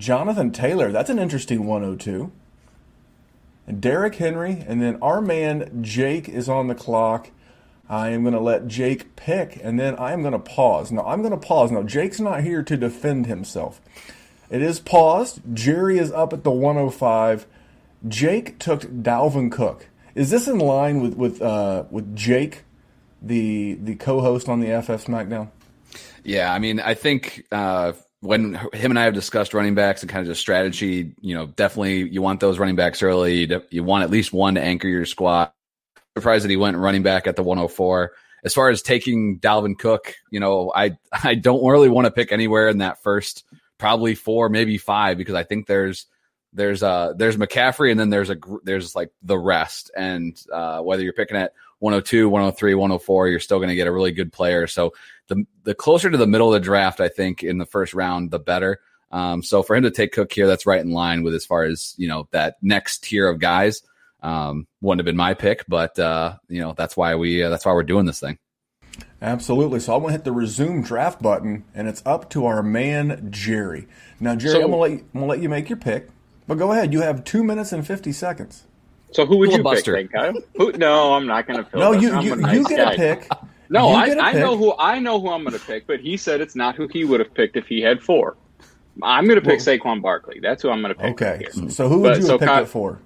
Jonathan 0.00 0.50
Taylor, 0.50 0.90
that's 0.90 1.10
an 1.10 1.18
interesting 1.18 1.66
102. 1.66 2.32
And 3.66 3.80
Derrick 3.80 4.14
Henry, 4.16 4.64
and 4.66 4.80
then 4.80 4.96
our 5.02 5.20
man 5.20 5.82
Jake 5.82 6.28
is 6.28 6.48
on 6.48 6.68
the 6.68 6.74
clock. 6.74 7.30
I 7.88 8.08
am 8.10 8.22
going 8.22 8.34
to 8.34 8.40
let 8.40 8.66
Jake 8.66 9.14
pick, 9.14 9.60
and 9.62 9.78
then 9.78 9.96
I 9.96 10.12
am 10.12 10.22
going 10.22 10.32
to 10.32 10.38
pause. 10.38 10.90
Now, 10.90 11.04
I'm 11.04 11.20
going 11.20 11.38
to 11.38 11.46
pause. 11.46 11.70
Now, 11.70 11.82
Jake's 11.82 12.18
not 12.18 12.42
here 12.42 12.62
to 12.62 12.76
defend 12.76 13.26
himself. 13.26 13.80
It 14.48 14.62
is 14.62 14.80
paused. 14.80 15.40
Jerry 15.52 15.98
is 15.98 16.10
up 16.10 16.32
at 16.32 16.44
the 16.44 16.50
105. 16.50 17.46
Jake 18.08 18.58
took 18.58 18.82
Dalvin 18.82 19.52
Cook. 19.52 19.86
Is 20.14 20.30
this 20.30 20.48
in 20.48 20.58
line 20.58 21.00
with 21.00 21.14
with 21.14 21.40
uh, 21.42 21.84
with 21.90 22.16
Jake, 22.16 22.64
the 23.22 23.74
the 23.74 23.94
co-host 23.96 24.48
on 24.48 24.60
the 24.60 24.82
FF 24.82 25.06
SmackDown? 25.06 25.50
Yeah, 26.24 26.52
I 26.52 26.58
mean, 26.58 26.80
I 26.80 26.94
think 26.94 27.44
uh, 27.52 27.92
when 28.20 28.54
him 28.54 28.90
and 28.90 28.98
I 28.98 29.04
have 29.04 29.14
discussed 29.14 29.54
running 29.54 29.74
backs 29.74 30.02
and 30.02 30.10
kind 30.10 30.20
of 30.20 30.26
just 30.26 30.40
strategy, 30.40 31.12
you 31.20 31.34
know, 31.34 31.46
definitely 31.46 32.08
you 32.08 32.20
want 32.20 32.40
those 32.40 32.58
running 32.58 32.76
backs 32.76 33.02
early. 33.02 33.48
You 33.70 33.82
want 33.82 34.04
at 34.04 34.10
least 34.10 34.32
one 34.32 34.54
to 34.54 34.62
anchor 34.62 34.88
your 34.88 35.06
squad. 35.06 35.52
Surprised 36.16 36.44
that 36.44 36.50
he 36.50 36.56
went 36.56 36.76
running 36.76 37.02
back 37.02 37.26
at 37.26 37.36
the 37.36 37.42
104. 37.42 38.12
As 38.44 38.52
far 38.52 38.68
as 38.68 38.82
taking 38.82 39.38
Dalvin 39.38 39.78
Cook, 39.78 40.14
you 40.30 40.40
know, 40.40 40.72
I 40.74 40.98
I 41.24 41.34
don't 41.34 41.64
really 41.64 41.88
want 41.88 42.06
to 42.06 42.10
pick 42.10 42.32
anywhere 42.32 42.68
in 42.68 42.78
that 42.78 43.02
first 43.02 43.44
probably 43.78 44.14
four, 44.14 44.50
maybe 44.50 44.76
five, 44.76 45.16
because 45.16 45.34
I 45.34 45.44
think 45.44 45.66
there's 45.66 46.06
there's 46.52 46.82
uh 46.82 47.14
there's 47.16 47.36
McCaffrey 47.36 47.90
and 47.90 47.98
then 47.98 48.10
there's 48.10 48.28
a 48.28 48.36
there's 48.64 48.94
like 48.94 49.10
the 49.22 49.38
rest, 49.38 49.90
and 49.96 50.38
uh, 50.52 50.80
whether 50.80 51.02
you're 51.02 51.12
picking 51.12 51.36
at 51.36 51.52
102, 51.78 52.28
103, 52.28 52.74
104, 52.74 53.28
you're 53.28 53.40
still 53.40 53.58
going 53.58 53.70
to 53.70 53.74
get 53.74 53.86
a 53.86 53.92
really 53.92 54.12
good 54.12 54.32
player. 54.32 54.66
So 54.66 54.92
the 55.30 55.46
the 55.62 55.74
closer 55.74 56.10
to 56.10 56.18
the 56.18 56.26
middle 56.26 56.52
of 56.52 56.60
the 56.60 56.64
draft, 56.64 57.00
I 57.00 57.08
think 57.08 57.42
in 57.42 57.56
the 57.56 57.64
first 57.64 57.94
round, 57.94 58.30
the 58.30 58.38
better. 58.38 58.80
Um, 59.10 59.42
so 59.42 59.62
for 59.62 59.74
him 59.74 59.84
to 59.84 59.90
take 59.90 60.12
Cook 60.12 60.30
here, 60.30 60.46
that's 60.46 60.66
right 60.66 60.80
in 60.80 60.90
line 60.92 61.22
with 61.22 61.34
as 61.34 61.46
far 61.46 61.64
as 61.64 61.94
you 61.96 62.06
know 62.06 62.28
that 62.32 62.56
next 62.60 63.04
tier 63.04 63.26
of 63.28 63.38
guys. 63.38 63.82
Um, 64.22 64.66
wouldn't 64.82 65.00
have 65.00 65.06
been 65.06 65.16
my 65.16 65.32
pick, 65.32 65.64
but 65.66 65.98
uh, 65.98 66.36
you 66.48 66.60
know 66.60 66.74
that's 66.76 66.94
why 66.94 67.14
we 67.14 67.42
uh, 67.42 67.48
that's 67.48 67.64
why 67.64 67.72
we're 67.72 67.82
doing 67.84 68.04
this 68.04 68.20
thing. 68.20 68.38
Absolutely. 69.22 69.80
So 69.80 69.94
I'm 69.94 70.00
going 70.00 70.12
to 70.12 70.18
hit 70.18 70.24
the 70.24 70.32
resume 70.32 70.82
draft 70.82 71.22
button, 71.22 71.64
and 71.74 71.88
it's 71.88 72.02
up 72.04 72.28
to 72.30 72.46
our 72.46 72.62
man 72.62 73.28
Jerry. 73.30 73.86
Now, 74.18 74.34
Jerry, 74.34 74.54
So- 74.54 74.62
I'm 74.64 74.70
going 74.70 74.72
to 74.72 74.76
let 74.76 74.90
you, 74.90 74.96
I'm 75.14 75.20
going 75.20 75.24
to 75.24 75.30
let 75.30 75.42
you 75.42 75.48
make 75.48 75.68
your 75.68 75.78
pick, 75.78 76.08
but 76.46 76.56
go 76.58 76.72
ahead. 76.72 76.92
You 76.92 77.00
have 77.02 77.24
two 77.24 77.42
minutes 77.44 77.72
and 77.72 77.86
fifty 77.86 78.12
seconds. 78.12 78.64
So 79.12 79.26
who 79.26 79.38
would 79.38 79.50
you 79.52 79.62
pick, 79.64 79.84
then, 79.84 80.08
Kyle? 80.08 80.34
Who, 80.56 80.72
no, 80.72 81.14
I'm 81.14 81.26
not 81.26 81.46
going 81.46 81.64
to 81.64 81.68
fill. 81.68 81.80
No, 81.80 81.92
this. 81.94 82.02
you 82.02 82.12
I'm 82.12 82.24
you, 82.24 82.36
nice 82.36 82.56
you 82.56 82.64
get 82.68 82.76
guy. 82.76 82.92
a 82.92 82.96
pick. 82.96 83.28
No, 83.70 83.90
You 83.90 83.94
I, 83.94 84.06
get 84.08 84.18
a 84.18 84.22
I 84.22 84.32
know 84.34 84.56
who 84.56 84.74
I 84.78 84.98
know 84.98 85.20
who 85.20 85.30
I'm 85.30 85.44
going 85.44 85.58
to 85.58 85.64
pick, 85.64 85.86
but 85.86 86.00
he 86.00 86.16
said 86.16 86.40
it's 86.40 86.56
not 86.56 86.74
who 86.74 86.88
he 86.88 87.04
would 87.04 87.20
have 87.20 87.32
picked 87.32 87.56
if 87.56 87.66
he 87.68 87.80
had 87.80 88.02
four. 88.02 88.36
I'm 89.02 89.26
going 89.26 89.40
to 89.40 89.46
pick 89.48 89.60
Saquon 89.60 90.02
Barkley. 90.02 90.40
That's 90.42 90.62
who 90.62 90.70
I'm 90.70 90.82
going 90.82 90.92
to 90.94 91.00
pick. 91.00 91.12
Okay. 91.22 91.46
here. 91.54 91.70
So 91.70 91.88
who 91.88 92.00
would 92.00 92.08
But- 92.10 92.16
you 92.18 92.22
so 92.24 92.32
have 92.32 92.40
picked 92.40 92.50
Kyle- 92.52 92.62
it 92.64 92.68
for? 92.68 93.00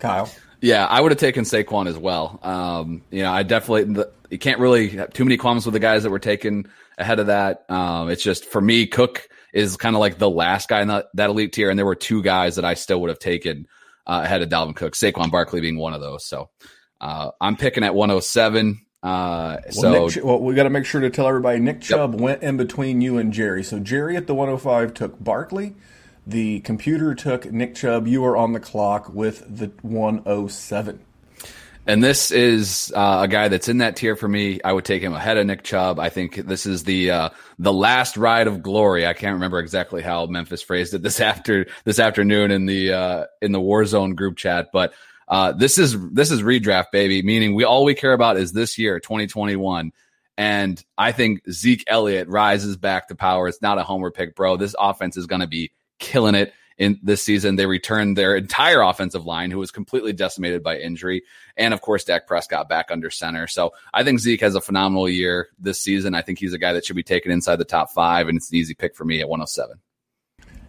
Kyle. 0.00 0.30
Yeah, 0.60 0.86
I 0.86 1.00
would 1.00 1.10
have 1.12 1.18
taken 1.20 1.44
Saquon 1.44 1.88
as 1.88 1.98
well. 1.98 2.38
Um, 2.42 3.02
you 3.10 3.22
know, 3.22 3.32
I 3.32 3.42
definitely 3.42 3.94
the, 3.94 4.12
you 4.30 4.38
can't 4.38 4.60
really 4.60 4.88
have 4.90 5.12
too 5.12 5.24
many 5.24 5.36
qualms 5.36 5.66
with 5.66 5.72
the 5.74 5.80
guys 5.80 6.04
that 6.04 6.10
were 6.10 6.18
taken 6.20 6.68
ahead 6.96 7.18
of 7.20 7.26
that. 7.26 7.64
Um, 7.68 8.08
it's 8.10 8.22
just 8.22 8.44
for 8.46 8.60
me, 8.60 8.86
Cook 8.86 9.28
is 9.52 9.76
kind 9.76 9.94
of 9.96 10.00
like 10.00 10.18
the 10.18 10.30
last 10.30 10.68
guy 10.68 10.80
in 10.80 10.88
that, 10.88 11.06
that 11.14 11.30
elite 11.30 11.52
tier, 11.52 11.68
and 11.68 11.78
there 11.78 11.84
were 11.86 11.94
two 11.96 12.22
guys 12.22 12.56
that 12.56 12.64
I 12.64 12.74
still 12.74 13.00
would 13.02 13.10
have 13.10 13.18
taken 13.18 13.66
uh, 14.06 14.22
ahead 14.24 14.40
of 14.42 14.48
Dalvin 14.48 14.74
Cook, 14.76 14.94
Saquon 14.94 15.30
Barkley 15.30 15.60
being 15.60 15.76
one 15.76 15.94
of 15.94 16.00
those. 16.00 16.24
So 16.26 16.48
uh, 17.00 17.32
I'm 17.40 17.56
picking 17.56 17.82
at 17.84 17.94
107. 17.94 18.80
Uh, 19.02 19.58
Well, 19.64 19.72
so 19.72 20.06
Nick, 20.06 20.24
well, 20.24 20.38
we 20.38 20.54
got 20.54 20.64
to 20.64 20.70
make 20.70 20.84
sure 20.84 21.00
to 21.00 21.10
tell 21.10 21.26
everybody 21.26 21.58
Nick 21.58 21.80
Chubb 21.80 22.20
went 22.20 22.42
in 22.42 22.56
between 22.56 23.00
you 23.00 23.18
and 23.18 23.32
Jerry. 23.32 23.64
So 23.64 23.78
Jerry 23.80 24.16
at 24.16 24.26
the 24.26 24.34
105 24.34 24.94
took 24.94 25.22
Barkley. 25.22 25.74
The 26.26 26.60
computer 26.60 27.14
took 27.14 27.50
Nick 27.50 27.74
Chubb. 27.74 28.06
You 28.06 28.24
are 28.24 28.36
on 28.36 28.52
the 28.52 28.60
clock 28.60 29.12
with 29.12 29.44
the 29.48 29.72
107. 29.82 31.00
And 31.84 32.02
this 32.02 32.30
is 32.30 32.92
uh, 32.94 33.20
a 33.22 33.28
guy 33.28 33.48
that's 33.48 33.68
in 33.68 33.78
that 33.78 33.96
tier 33.96 34.14
for 34.14 34.28
me. 34.28 34.60
I 34.62 34.72
would 34.72 34.84
take 34.84 35.02
him 35.02 35.14
ahead 35.14 35.36
of 35.36 35.46
Nick 35.46 35.64
Chubb. 35.64 35.98
I 35.98 36.10
think 36.10 36.36
this 36.36 36.64
is 36.64 36.84
the 36.84 37.10
uh, 37.10 37.28
the 37.58 37.72
last 37.72 38.16
ride 38.16 38.46
of 38.46 38.62
glory. 38.62 39.04
I 39.04 39.14
can't 39.14 39.34
remember 39.34 39.58
exactly 39.58 40.00
how 40.00 40.26
Memphis 40.26 40.62
phrased 40.62 40.94
it 40.94 41.02
this 41.02 41.18
after 41.20 41.66
this 41.84 41.98
afternoon 41.98 42.52
in 42.52 42.66
the 42.66 42.92
uh, 42.92 43.24
in 43.40 43.50
the 43.50 43.58
Warzone 43.60 44.14
group 44.14 44.36
chat, 44.36 44.68
but 44.72 44.94
uh, 45.32 45.50
this 45.50 45.78
is 45.78 45.98
this 46.10 46.30
is 46.30 46.42
redraft 46.42 46.90
baby. 46.92 47.22
Meaning 47.22 47.54
we 47.54 47.64
all 47.64 47.84
we 47.84 47.94
care 47.94 48.12
about 48.12 48.36
is 48.36 48.52
this 48.52 48.76
year, 48.76 49.00
2021. 49.00 49.90
And 50.36 50.84
I 50.98 51.12
think 51.12 51.40
Zeke 51.50 51.84
Elliott 51.86 52.28
rises 52.28 52.76
back 52.76 53.08
to 53.08 53.14
power. 53.14 53.48
It's 53.48 53.62
not 53.62 53.78
a 53.78 53.82
homer 53.82 54.10
pick, 54.10 54.36
bro. 54.36 54.58
This 54.58 54.74
offense 54.78 55.16
is 55.16 55.26
going 55.26 55.40
to 55.40 55.46
be 55.46 55.72
killing 55.98 56.34
it 56.34 56.52
in 56.76 57.00
this 57.02 57.22
season. 57.22 57.56
They 57.56 57.64
returned 57.64 58.18
their 58.18 58.36
entire 58.36 58.82
offensive 58.82 59.24
line, 59.24 59.50
who 59.50 59.58
was 59.58 59.70
completely 59.70 60.12
decimated 60.12 60.62
by 60.62 60.76
injury, 60.76 61.22
and 61.56 61.72
of 61.72 61.80
course 61.80 62.04
Dak 62.04 62.26
Prescott 62.26 62.68
back 62.68 62.90
under 62.90 63.08
center. 63.08 63.46
So 63.46 63.72
I 63.94 64.04
think 64.04 64.20
Zeke 64.20 64.42
has 64.42 64.54
a 64.54 64.60
phenomenal 64.60 65.08
year 65.08 65.48
this 65.58 65.80
season. 65.80 66.14
I 66.14 66.20
think 66.20 66.40
he's 66.40 66.52
a 66.52 66.58
guy 66.58 66.74
that 66.74 66.84
should 66.84 66.96
be 66.96 67.02
taken 67.02 67.32
inside 67.32 67.56
the 67.56 67.64
top 67.64 67.90
five, 67.90 68.28
and 68.28 68.36
it's 68.36 68.50
an 68.50 68.56
easy 68.56 68.74
pick 68.74 68.94
for 68.94 69.06
me 69.06 69.22
at 69.22 69.30
107. 69.30 69.80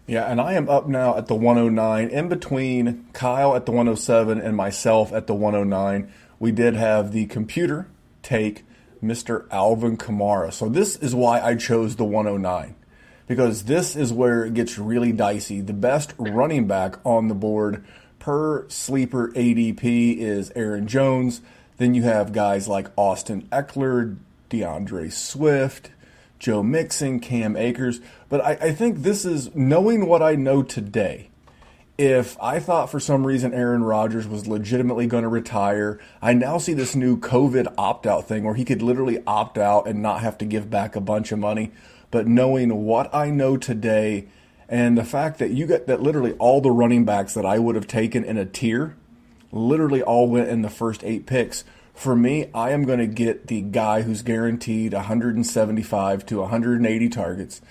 Yeah, 0.05 0.25
and 0.25 0.41
I 0.41 0.53
am 0.53 0.67
up 0.67 0.87
now 0.87 1.15
at 1.17 1.27
the 1.27 1.35
109, 1.35 2.09
in 2.09 2.27
between 2.27 3.07
Kyle 3.13 3.55
at 3.55 3.65
the 3.65 3.71
107 3.71 4.41
and 4.41 4.57
myself 4.57 5.13
at 5.13 5.27
the 5.27 5.33
109. 5.33 6.11
We 6.39 6.51
did 6.51 6.75
have 6.75 7.13
the 7.13 7.25
computer 7.27 7.87
take 8.21 8.65
Mr. 9.01 9.47
Alvin 9.49 9.97
Kamara. 9.97 10.51
So 10.51 10.67
this 10.67 10.97
is 10.97 11.15
why 11.15 11.39
I 11.39 11.55
chose 11.55 11.95
the 11.95 12.03
109. 12.03 12.75
Because 13.27 13.63
this 13.63 13.95
is 13.95 14.11
where 14.11 14.43
it 14.43 14.53
gets 14.53 14.77
really 14.77 15.13
dicey. 15.13 15.61
The 15.61 15.73
best 15.73 16.13
running 16.17 16.67
back 16.67 16.97
on 17.05 17.29
the 17.29 17.35
board 17.35 17.85
per 18.19 18.67
sleeper 18.69 19.29
ADP 19.29 20.17
is 20.17 20.51
Aaron 20.53 20.87
Jones. 20.87 21.41
Then 21.77 21.93
you 21.93 22.03
have 22.03 22.33
guys 22.33 22.67
like 22.67 22.91
Austin 22.97 23.47
Ekeler, 23.51 24.17
D'Andre 24.49 25.09
Swift, 25.09 25.91
Joe 26.43 26.61
Mixon, 26.61 27.21
Cam 27.21 27.55
Akers. 27.55 28.01
But 28.27 28.41
I, 28.41 28.51
I 28.51 28.71
think 28.73 28.97
this 28.97 29.23
is 29.23 29.55
knowing 29.55 30.07
what 30.07 30.21
I 30.21 30.35
know 30.35 30.61
today. 30.61 31.29
If 31.97 32.37
I 32.41 32.59
thought 32.59 32.89
for 32.89 32.99
some 32.99 33.25
reason 33.25 33.53
Aaron 33.53 33.85
Rodgers 33.85 34.27
was 34.27 34.45
legitimately 34.45 35.07
going 35.07 35.23
to 35.23 35.29
retire, 35.29 36.01
I 36.21 36.33
now 36.33 36.57
see 36.57 36.73
this 36.73 36.95
new 36.95 37.17
COVID 37.17 37.73
opt 37.77 38.05
out 38.05 38.27
thing 38.27 38.43
where 38.43 38.55
he 38.55 38.65
could 38.65 38.81
literally 38.81 39.23
opt 39.25 39.57
out 39.57 39.87
and 39.87 40.01
not 40.01 40.19
have 40.19 40.37
to 40.39 40.45
give 40.45 40.69
back 40.69 40.97
a 40.97 41.01
bunch 41.01 41.31
of 41.31 41.39
money. 41.39 41.71
But 42.11 42.27
knowing 42.27 42.83
what 42.83 43.13
I 43.15 43.29
know 43.29 43.55
today 43.55 44.27
and 44.67 44.97
the 44.97 45.05
fact 45.05 45.39
that 45.39 45.51
you 45.51 45.65
get 45.65 45.87
that 45.87 46.01
literally 46.01 46.33
all 46.33 46.59
the 46.59 46.71
running 46.71 47.05
backs 47.05 47.35
that 47.35 47.45
I 47.45 47.57
would 47.57 47.75
have 47.75 47.87
taken 47.87 48.25
in 48.25 48.37
a 48.37 48.45
tier 48.45 48.97
literally 49.53 50.03
all 50.03 50.27
went 50.27 50.49
in 50.49 50.61
the 50.61 50.69
first 50.69 51.05
eight 51.05 51.25
picks 51.25 51.63
For 51.93 52.15
me, 52.15 52.49
I 52.53 52.71
am 52.71 52.83
going 52.83 52.99
to 52.99 53.07
get 53.07 53.47
the 53.47 53.61
guy 53.61 54.01
who's 54.01 54.23
guaranteed 54.23 54.93
175 54.93 56.25
to 56.25 56.39
180 56.39 57.09
targets, 57.09 57.61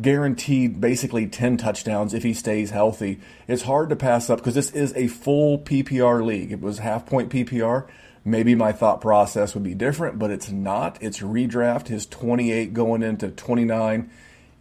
guaranteed 0.00 0.80
basically 0.80 1.26
10 1.28 1.58
touchdowns 1.58 2.14
if 2.14 2.22
he 2.22 2.34
stays 2.34 2.70
healthy. 2.70 3.20
It's 3.46 3.62
hard 3.62 3.90
to 3.90 3.96
pass 3.96 4.30
up 4.30 4.38
because 4.38 4.54
this 4.54 4.70
is 4.70 4.92
a 4.96 5.08
full 5.08 5.58
PPR 5.58 6.24
league. 6.24 6.50
It 6.50 6.60
was 6.60 6.78
half 6.78 7.06
point 7.06 7.30
PPR. 7.30 7.86
Maybe 8.24 8.54
my 8.54 8.72
thought 8.72 9.00
process 9.00 9.54
would 9.54 9.62
be 9.62 9.74
different, 9.74 10.18
but 10.18 10.30
it's 10.30 10.50
not. 10.50 10.98
It's 11.00 11.20
redraft. 11.20 11.88
His 11.88 12.04
28 12.06 12.74
going 12.74 13.02
into 13.02 13.30
29 13.30 14.10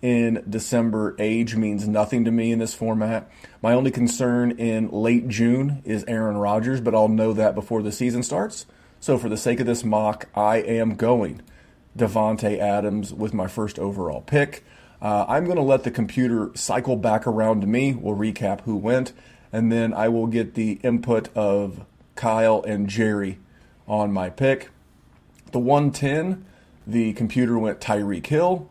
in 0.01 0.43
December 0.47 1.15
age 1.17 1.55
means 1.55 1.87
nothing 1.87 2.25
to 2.25 2.31
me 2.31 2.51
in 2.51 2.59
this 2.59 2.75
format. 2.75 3.29
My 3.61 3.73
only 3.73 3.89
concern 3.89 4.51
in 4.51 4.89
late 4.89 5.27
June 5.27 5.81
is 5.85 6.05
Aaron 6.07 6.37
Rodgers, 6.37 6.81
but 6.81 6.93
I'll 6.93 7.07
know 7.07 7.33
that 7.33 7.55
before 7.55 7.81
the 7.81 7.91
season 7.91 8.21
starts. 8.21 8.65
So 9.00 9.18
for 9.18 9.30
the 9.30 9.38
sake 9.38 9.60
of 9.60 9.66
this 9.66 9.84
mock, 9.84 10.27
I 10.36 10.58
am 10.58 10.96
going 10.96 11.42
Davante 11.98 12.58
Adams 12.58 13.13
with 13.13 13.34
my 13.34 13.48
first 13.48 13.80
overall 13.80 14.22
pick. 14.22 14.63
Uh, 15.01 15.25
I'm 15.27 15.46
going 15.46 15.58
to 15.58 15.63
let 15.63 15.84
the 15.84 15.92
computer 15.92 16.51
cycle 16.56 16.96
back 16.96 17.27
around 17.27 17.62
to 17.62 17.68
me. 17.68 17.94
We'll 17.94 18.16
recap 18.16 18.62
who 18.62 18.75
went, 18.75 19.13
and 19.54 19.72
then 19.72 19.94
I 19.94 20.10
will 20.10 20.27
get 20.27 20.56
the 20.56 20.80
input 20.84 21.30
of 21.36 21.86
Kyle 22.16 22.63
and 22.63 22.89
Jerry 22.89 23.39
on 23.88 24.12
my 24.12 24.30
pick. 24.30 24.70
The 25.51 25.60
110, 25.60 26.46
the 26.86 27.13
computer 27.13 27.58
went 27.58 27.80
Tyreek 27.80 28.25
Hill. 28.25 28.70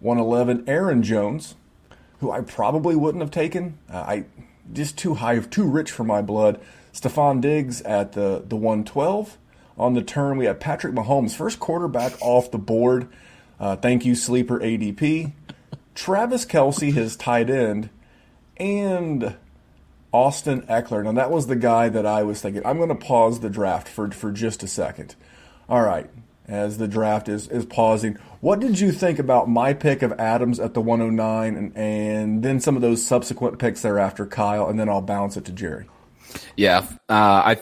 111, 0.00 0.64
Aaron 0.66 1.02
Jones, 1.02 1.54
who 2.18 2.30
I 2.30 2.40
probably 2.40 2.96
wouldn't 2.96 3.22
have 3.22 3.30
taken. 3.30 3.78
Uh, 3.88 3.98
I 3.98 4.24
just 4.72 4.98
too 4.98 5.14
high, 5.14 5.38
too 5.38 5.68
rich 5.68 5.90
for 5.92 6.02
my 6.02 6.22
blood. 6.22 6.60
Stefon 6.92 7.40
Diggs 7.40 7.80
at 7.82 8.12
the, 8.12 8.42
the 8.46 8.56
112. 8.56 9.38
On 9.78 9.94
the 9.94 10.02
turn, 10.02 10.36
we 10.36 10.44
have 10.44 10.60
Patrick 10.60 10.94
Mahomes, 10.94 11.34
first 11.34 11.58
quarterback 11.58 12.12
off 12.20 12.50
the 12.50 12.58
board. 12.58 13.08
Uh, 13.58 13.76
thank 13.76 14.04
you, 14.04 14.14
Sleeper 14.14 14.58
ADP. 14.60 15.32
Travis 15.94 16.44
Kelce, 16.44 16.92
his 16.92 17.16
tight 17.16 17.50
end, 17.50 17.90
and 18.56 19.36
Austin 20.12 20.62
Ekeler. 20.62 21.04
Now, 21.04 21.12
that 21.12 21.30
was 21.30 21.46
the 21.46 21.56
guy 21.56 21.88
that 21.88 22.04
I 22.04 22.22
was 22.22 22.40
thinking. 22.40 22.64
I'm 22.66 22.76
going 22.76 22.88
to 22.90 22.94
pause 22.94 23.40
the 23.40 23.50
draft 23.50 23.88
for, 23.88 24.10
for 24.10 24.30
just 24.30 24.62
a 24.62 24.68
second. 24.68 25.14
All 25.68 25.82
right, 25.82 26.10
as 26.46 26.78
the 26.78 26.88
draft 26.88 27.28
is, 27.28 27.48
is 27.48 27.64
pausing, 27.64 28.18
what 28.40 28.60
did 28.60 28.78
you 28.78 28.92
think 28.92 29.18
about 29.18 29.48
my 29.48 29.72
pick 29.72 30.02
of 30.02 30.12
Adams 30.12 30.60
at 30.60 30.74
the 30.74 30.80
109 30.80 31.56
and, 31.56 31.76
and 31.76 32.42
then 32.42 32.60
some 32.60 32.76
of 32.76 32.82
those 32.82 33.04
subsequent 33.04 33.58
picks 33.58 33.82
thereafter, 33.82 34.26
Kyle, 34.26 34.68
and 34.68 34.78
then 34.78 34.88
I'll 34.88 35.00
bounce 35.00 35.36
it 35.36 35.44
to 35.46 35.52
Jerry? 35.52 35.86
Yeah, 36.56 36.86
uh, 37.08 37.56
I 37.56 37.60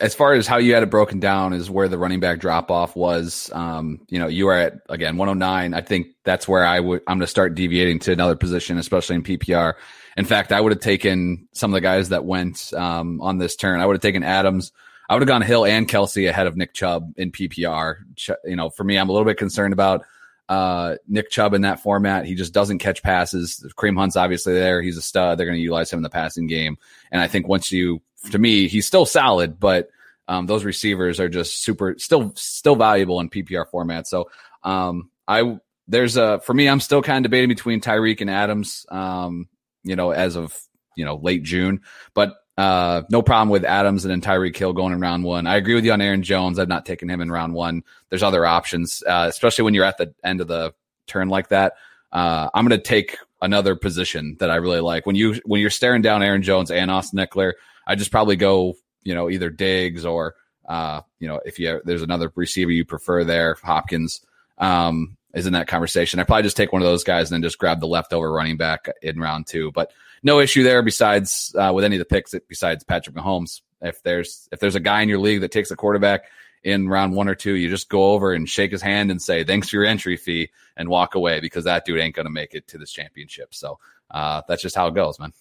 as 0.00 0.14
far 0.14 0.34
as 0.34 0.46
how 0.46 0.58
you 0.58 0.74
had 0.74 0.82
it 0.82 0.90
broken 0.90 1.18
down 1.18 1.52
is 1.52 1.70
where 1.70 1.88
the 1.88 1.98
running 1.98 2.20
back 2.20 2.38
drop 2.38 2.70
off 2.70 2.94
was. 2.94 3.50
Um, 3.52 4.00
you 4.08 4.18
know, 4.18 4.26
you 4.26 4.48
are 4.48 4.56
at 4.56 4.74
again 4.88 5.16
109. 5.16 5.74
I 5.74 5.80
think 5.80 6.08
that's 6.24 6.46
where 6.46 6.64
I 6.64 6.80
would. 6.80 7.00
I'm 7.06 7.16
going 7.18 7.20
to 7.20 7.26
start 7.26 7.54
deviating 7.54 8.00
to 8.00 8.12
another 8.12 8.36
position, 8.36 8.78
especially 8.78 9.16
in 9.16 9.22
PPR. 9.22 9.74
In 10.16 10.24
fact, 10.24 10.52
I 10.52 10.60
would 10.60 10.72
have 10.72 10.80
taken 10.80 11.48
some 11.52 11.72
of 11.72 11.74
the 11.74 11.80
guys 11.80 12.10
that 12.10 12.24
went 12.24 12.72
um, 12.74 13.20
on 13.20 13.38
this 13.38 13.56
turn. 13.56 13.80
I 13.80 13.86
would 13.86 13.94
have 13.94 14.02
taken 14.02 14.22
Adams. 14.22 14.72
I 15.08 15.14
would 15.14 15.22
have 15.22 15.28
gone 15.28 15.42
Hill 15.42 15.64
and 15.64 15.88
Kelce 15.88 16.28
ahead 16.28 16.46
of 16.46 16.56
Nick 16.56 16.74
Chubb 16.74 17.12
in 17.16 17.32
PPR. 17.32 17.96
You 18.44 18.56
know, 18.56 18.68
for 18.68 18.84
me, 18.84 18.98
I'm 18.98 19.08
a 19.08 19.12
little 19.12 19.24
bit 19.24 19.38
concerned 19.38 19.72
about 19.72 20.04
uh, 20.48 20.96
Nick 21.06 21.30
Chubb 21.30 21.54
in 21.54 21.62
that 21.62 21.80
format. 21.80 22.24
He 22.24 22.34
just 22.34 22.52
doesn't 22.52 22.78
catch 22.78 23.02
passes. 23.02 23.64
Kareem 23.76 23.98
Hunt's 23.98 24.16
obviously 24.16 24.54
there. 24.54 24.80
He's 24.82 24.96
a 24.96 25.02
stud. 25.02 25.38
They're 25.38 25.46
going 25.46 25.58
to 25.58 25.62
utilize 25.62 25.92
him 25.92 25.98
in 25.98 26.02
the 26.02 26.10
passing 26.10 26.46
game. 26.46 26.78
And 27.10 27.20
I 27.20 27.28
think 27.28 27.46
once 27.48 27.70
you 27.70 28.00
to 28.30 28.38
me, 28.38 28.68
he's 28.68 28.86
still 28.86 29.06
solid, 29.06 29.60
but 29.60 29.90
um, 30.26 30.46
those 30.46 30.64
receivers 30.64 31.20
are 31.20 31.28
just 31.28 31.62
super, 31.62 31.94
still, 31.98 32.32
still 32.34 32.76
valuable 32.76 33.20
in 33.20 33.30
PPR 33.30 33.68
format. 33.68 34.06
So 34.06 34.30
um, 34.62 35.10
I 35.26 35.58
there's 35.86 36.16
a 36.16 36.40
for 36.40 36.54
me, 36.54 36.68
I'm 36.68 36.80
still 36.80 37.02
kind 37.02 37.24
of 37.24 37.30
debating 37.30 37.48
between 37.48 37.80
Tyreek 37.80 38.20
and 38.20 38.30
Adams. 38.30 38.84
Um, 38.90 39.48
you 39.84 39.96
know, 39.96 40.10
as 40.10 40.36
of 40.36 40.58
you 40.96 41.04
know 41.04 41.16
late 41.16 41.42
June, 41.42 41.80
but 42.14 42.34
uh, 42.58 43.04
no 43.08 43.22
problem 43.22 43.50
with 43.50 43.64
Adams 43.64 44.04
and 44.04 44.10
then 44.10 44.20
Tyreek 44.20 44.56
Hill 44.56 44.72
going 44.72 44.92
in 44.92 45.00
round 45.00 45.22
one. 45.22 45.46
I 45.46 45.54
agree 45.54 45.76
with 45.76 45.84
you 45.84 45.92
on 45.92 46.00
Aaron 46.00 46.24
Jones. 46.24 46.58
I've 46.58 46.66
not 46.66 46.84
taken 46.84 47.08
him 47.08 47.20
in 47.20 47.30
round 47.30 47.54
one. 47.54 47.84
There's 48.10 48.24
other 48.24 48.44
options, 48.44 49.00
uh, 49.06 49.26
especially 49.28 49.62
when 49.62 49.74
you're 49.74 49.84
at 49.84 49.96
the 49.96 50.12
end 50.24 50.40
of 50.40 50.48
the 50.48 50.74
turn 51.06 51.28
like 51.28 51.50
that. 51.50 51.74
Uh, 52.10 52.48
I'm 52.52 52.66
going 52.66 52.76
to 52.76 52.84
take 52.84 53.16
another 53.40 53.76
position 53.76 54.36
that 54.40 54.50
I 54.50 54.56
really 54.56 54.80
like. 54.80 55.06
When 55.06 55.14
you 55.14 55.40
when 55.44 55.60
you're 55.60 55.70
staring 55.70 56.02
down 56.02 56.20
Aaron 56.20 56.42
Jones 56.42 56.72
and 56.72 56.90
Austin 56.90 57.20
Ekeler, 57.20 57.52
I 57.86 57.94
just 57.94 58.10
probably 58.10 58.34
go, 58.34 58.74
you 59.04 59.14
know, 59.14 59.30
either 59.30 59.50
Diggs 59.50 60.04
or, 60.04 60.34
uh, 60.68 61.02
you 61.20 61.28
know, 61.28 61.38
if 61.46 61.60
you 61.60 61.80
there's 61.84 62.02
another 62.02 62.32
receiver 62.34 62.72
you 62.72 62.84
prefer 62.84 63.22
there, 63.22 63.56
Hopkins 63.62 64.20
um, 64.58 65.16
is 65.32 65.46
in 65.46 65.52
that 65.52 65.68
conversation. 65.68 66.18
I 66.18 66.24
probably 66.24 66.42
just 66.42 66.56
take 66.56 66.72
one 66.72 66.82
of 66.82 66.88
those 66.88 67.04
guys 67.04 67.30
and 67.30 67.36
then 67.36 67.46
just 67.46 67.58
grab 67.58 67.78
the 67.78 67.86
leftover 67.86 68.32
running 68.32 68.56
back 68.56 68.88
in 69.00 69.20
round 69.20 69.46
two. 69.46 69.70
But 69.70 69.92
no 70.22 70.40
issue 70.40 70.62
there. 70.62 70.82
Besides 70.82 71.54
uh, 71.56 71.72
with 71.74 71.84
any 71.84 71.96
of 71.96 72.00
the 72.00 72.04
picks, 72.04 72.34
besides 72.48 72.84
Patrick 72.84 73.16
Mahomes, 73.16 73.60
if 73.80 74.02
there's 74.02 74.48
if 74.52 74.60
there's 74.60 74.74
a 74.74 74.80
guy 74.80 75.02
in 75.02 75.08
your 75.08 75.18
league 75.18 75.40
that 75.40 75.52
takes 75.52 75.70
a 75.70 75.76
quarterback 75.76 76.24
in 76.64 76.88
round 76.88 77.14
one 77.14 77.28
or 77.28 77.34
two, 77.34 77.54
you 77.54 77.68
just 77.68 77.88
go 77.88 78.12
over 78.12 78.32
and 78.32 78.48
shake 78.48 78.72
his 78.72 78.82
hand 78.82 79.10
and 79.10 79.22
say 79.22 79.44
thanks 79.44 79.68
for 79.68 79.76
your 79.76 79.84
entry 79.84 80.16
fee 80.16 80.50
and 80.76 80.88
walk 80.88 81.14
away 81.14 81.40
because 81.40 81.64
that 81.64 81.84
dude 81.84 82.00
ain't 82.00 82.14
going 82.14 82.26
to 82.26 82.32
make 82.32 82.54
it 82.54 82.66
to 82.68 82.78
this 82.78 82.90
championship. 82.90 83.54
So 83.54 83.78
uh, 84.10 84.42
that's 84.48 84.62
just 84.62 84.76
how 84.76 84.88
it 84.88 84.94
goes, 84.94 85.18
man. 85.18 85.32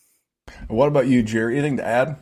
What 0.68 0.88
about 0.88 1.08
you, 1.08 1.24
Jerry? 1.24 1.58
Anything 1.58 1.78
to 1.78 1.86
add? 1.86 2.18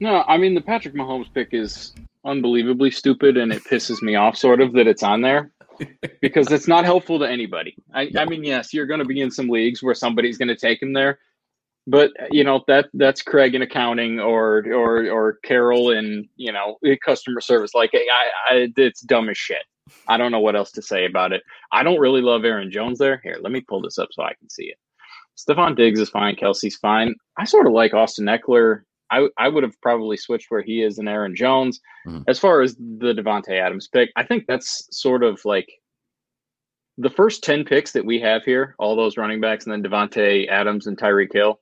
No, 0.00 0.24
I 0.28 0.36
mean 0.36 0.54
the 0.54 0.60
Patrick 0.60 0.94
Mahomes 0.94 1.32
pick 1.32 1.48
is 1.52 1.94
unbelievably 2.24 2.90
stupid, 2.92 3.36
and 3.36 3.52
it 3.52 3.64
pisses 3.64 4.02
me 4.02 4.14
off 4.14 4.36
sort 4.36 4.60
of 4.60 4.72
that 4.74 4.86
it's 4.86 5.02
on 5.02 5.22
there 5.22 5.50
because 6.20 6.50
it's 6.52 6.68
not 6.68 6.84
helpful 6.84 7.18
to 7.18 7.28
anybody. 7.28 7.74
I, 7.92 8.10
I 8.16 8.24
mean, 8.26 8.44
yes, 8.44 8.72
you're 8.72 8.86
going 8.86 9.00
to 9.00 9.06
be 9.06 9.20
in 9.20 9.30
some 9.30 9.48
leagues 9.48 9.82
where 9.82 9.94
somebody's 9.94 10.38
going 10.38 10.48
to 10.48 10.56
take 10.56 10.82
him 10.82 10.92
there, 10.92 11.18
but 11.88 12.12
you 12.30 12.44
know 12.44 12.62
that 12.68 12.86
that's 12.94 13.22
Craig 13.22 13.54
in 13.54 13.62
accounting 13.62 14.20
or 14.20 14.64
or 14.68 15.08
or 15.08 15.38
Carol 15.42 15.90
in 15.90 16.28
you 16.36 16.52
know 16.52 16.76
customer 17.04 17.40
service. 17.40 17.74
Like, 17.74 17.90
I, 17.94 18.54
I 18.54 18.68
it's 18.76 19.00
dumb 19.00 19.28
as 19.28 19.38
shit. 19.38 19.64
I 20.06 20.18
don't 20.18 20.30
know 20.30 20.40
what 20.40 20.54
else 20.54 20.70
to 20.72 20.82
say 20.82 21.06
about 21.06 21.32
it. 21.32 21.42
I 21.72 21.82
don't 21.82 21.98
really 21.98 22.20
love 22.20 22.44
Aaron 22.44 22.70
Jones 22.70 22.98
there. 22.98 23.20
Here, 23.24 23.38
let 23.40 23.52
me 23.52 23.62
pull 23.62 23.80
this 23.80 23.98
up 23.98 24.10
so 24.12 24.22
I 24.22 24.34
can 24.34 24.50
see 24.50 24.64
it. 24.64 24.76
Stefon 25.38 25.76
Diggs 25.76 25.98
is 26.00 26.10
fine. 26.10 26.36
Kelce's 26.36 26.76
fine. 26.76 27.14
I 27.38 27.44
sort 27.44 27.66
of 27.66 27.72
like 27.72 27.94
Austin 27.94 28.26
Ekeler. 28.26 28.82
I, 29.10 29.28
I 29.38 29.48
would 29.48 29.62
have 29.62 29.80
probably 29.80 30.18
switched 30.18 30.50
where 30.50 30.60
he 30.60 30.82
is 30.82 30.98
and 30.98 31.08
Aaron 31.08 31.34
Jones. 31.34 31.80
Mm-hmm. 32.06 32.22
As 32.28 32.38
far 32.38 32.60
as 32.60 32.74
the 32.74 33.14
Davante 33.14 33.58
Adams 33.58 33.88
pick, 33.88 34.10
I 34.16 34.24
think 34.24 34.44
that's 34.46 34.86
sort 34.90 35.22
of 35.22 35.40
like 35.46 35.68
the 36.98 37.08
first 37.08 37.42
10 37.44 37.64
picks 37.64 37.92
that 37.92 38.04
we 38.04 38.20
have 38.20 38.42
here, 38.42 38.74
all 38.78 38.96
those 38.96 39.16
running 39.16 39.40
backs, 39.40 39.64
and 39.64 39.72
then 39.72 39.88
Davante 39.88 40.48
Adams 40.48 40.86
and 40.86 40.98
Tyreek 40.98 41.32
Hill. 41.32 41.58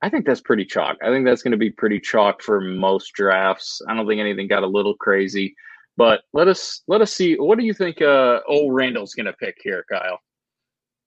I 0.00 0.08
think 0.10 0.26
that's 0.26 0.40
pretty 0.40 0.64
chalk. 0.64 0.96
I 1.02 1.10
think 1.10 1.24
that's 1.24 1.42
going 1.42 1.52
to 1.52 1.58
be 1.58 1.70
pretty 1.70 2.00
chalk 2.00 2.42
for 2.42 2.60
most 2.60 3.12
drafts. 3.14 3.80
I 3.88 3.94
don't 3.94 4.06
think 4.06 4.20
anything 4.20 4.46
got 4.46 4.62
a 4.62 4.66
little 4.66 4.94
crazy, 4.94 5.56
but 5.96 6.20
let 6.32 6.46
us 6.48 6.82
let 6.86 7.00
us 7.00 7.12
see. 7.12 7.34
What 7.34 7.58
do 7.58 7.64
you 7.64 7.74
think? 7.74 8.00
Uh, 8.00 8.40
old 8.46 8.72
Randall's 8.74 9.14
going 9.14 9.26
to 9.26 9.32
pick 9.32 9.56
here, 9.62 9.84
Kyle. 9.90 10.20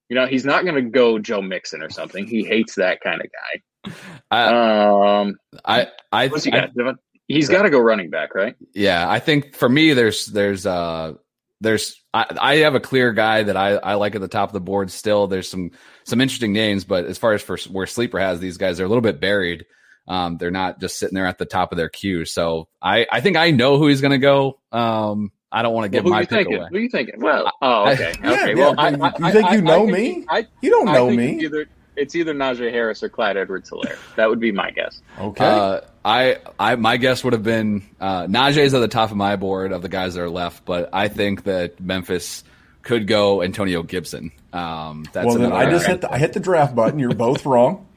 You 0.09 0.15
know, 0.15 0.27
he's 0.27 0.43
not 0.43 0.65
going 0.65 0.75
to 0.75 0.89
go 0.89 1.19
Joe 1.19 1.41
Mixon 1.41 1.81
or 1.81 1.89
something. 1.89 2.27
He 2.27 2.43
hates 2.43 2.75
that 2.75 2.99
kind 2.99 3.21
of 3.21 3.27
guy. 3.31 3.93
I, 4.31 5.19
um, 5.21 5.37
I, 5.63 5.87
I, 6.11 6.27
what's 6.27 6.43
he 6.43 6.51
got? 6.51 6.71
I, 6.77 6.93
He's 7.27 7.47
got 7.49 7.61
to 7.61 7.69
go 7.69 7.79
running 7.79 8.09
back, 8.09 8.35
right? 8.35 8.55
Yeah, 8.73 9.09
I 9.09 9.19
think 9.19 9.55
for 9.55 9.69
me, 9.69 9.93
there's, 9.93 10.25
there's, 10.25 10.65
uh, 10.65 11.13
there's, 11.61 12.01
I, 12.13 12.25
I 12.39 12.55
have 12.57 12.75
a 12.75 12.79
clear 12.79 13.13
guy 13.13 13.43
that 13.43 13.55
I, 13.55 13.75
I 13.75 13.93
like 13.93 14.15
at 14.15 14.21
the 14.21 14.27
top 14.27 14.49
of 14.49 14.53
the 14.53 14.59
board. 14.59 14.91
Still, 14.91 15.27
there's 15.27 15.49
some, 15.49 15.71
some 16.03 16.19
interesting 16.19 16.51
names, 16.51 16.83
but 16.83 17.05
as 17.05 17.17
far 17.17 17.33
as 17.33 17.41
for 17.41 17.57
where 17.69 17.87
sleeper 17.87 18.19
has 18.19 18.39
these 18.39 18.57
guys, 18.57 18.77
they're 18.77 18.85
a 18.85 18.89
little 18.89 19.01
bit 19.01 19.21
buried. 19.21 19.65
Um, 20.07 20.37
they're 20.37 20.51
not 20.51 20.81
just 20.81 20.97
sitting 20.97 21.15
there 21.15 21.27
at 21.27 21.37
the 21.37 21.45
top 21.45 21.71
of 21.71 21.77
their 21.77 21.89
queue. 21.89 22.25
So 22.25 22.67
I, 22.81 23.07
I 23.09 23.21
think 23.21 23.37
I 23.37 23.51
know 23.51 23.77
who 23.77 23.87
he's 23.87 24.01
going 24.01 24.11
to 24.11 24.17
go. 24.17 24.59
Um, 24.71 25.31
I 25.51 25.61
don't 25.61 25.73
want 25.73 25.85
to 25.85 25.89
give 25.89 26.05
well, 26.05 26.13
my 26.13 26.21
pick 26.21 26.29
thinking? 26.29 26.55
away. 26.57 26.67
Who 26.69 26.77
are 26.77 26.79
you 26.79 26.89
thinking? 26.89 27.19
Well, 27.19 27.51
oh, 27.61 27.91
okay, 27.91 28.13
I, 28.23 28.33
okay. 28.33 28.49
Yeah, 28.49 28.55
well, 28.55 28.75
yeah. 28.77 29.11
I, 29.11 29.27
you 29.27 29.33
think 29.33 29.51
you 29.51 29.61
know 29.61 29.85
me? 29.85 30.25
you 30.61 30.69
don't 30.69 30.85
know 30.85 31.09
me. 31.09 31.43
Either 31.43 31.67
it's 32.01 32.15
either 32.15 32.33
Najee 32.33 32.71
Harris 32.71 33.03
or 33.03 33.09
Clyde 33.09 33.37
Edwards-Helaire. 33.37 33.97
That 34.15 34.29
would 34.29 34.39
be 34.39 34.51
my 34.51 34.71
guess. 34.71 35.01
Okay. 35.19 35.45
Uh, 35.45 35.81
I, 36.03 36.37
I, 36.59 36.75
my 36.75 36.97
guess 36.97 37.23
would 37.23 37.33
have 37.33 37.43
been 37.43 37.83
uh, 37.99 38.25
Najee's 38.25 38.73
at 38.73 38.79
the 38.79 38.87
top 38.87 39.11
of 39.11 39.17
my 39.17 39.35
board 39.35 39.71
of 39.71 39.83
the 39.83 39.89
guys 39.89 40.15
that 40.15 40.21
are 40.21 40.29
left, 40.29 40.65
but 40.65 40.89
I 40.93 41.07
think 41.07 41.43
that 41.43 41.79
Memphis 41.79 42.43
could 42.81 43.05
go 43.05 43.43
Antonio 43.43 43.83
Gibson. 43.83 44.31
Um, 44.51 45.05
that's 45.13 45.27
well, 45.27 45.37
then 45.37 45.53
I 45.53 45.69
just 45.69 45.85
hit 45.85 46.01
the, 46.01 46.11
I 46.11 46.17
hit 46.17 46.33
the 46.33 46.39
draft 46.39 46.75
button. 46.75 46.97
You're 46.97 47.13
both 47.13 47.45
wrong. 47.45 47.87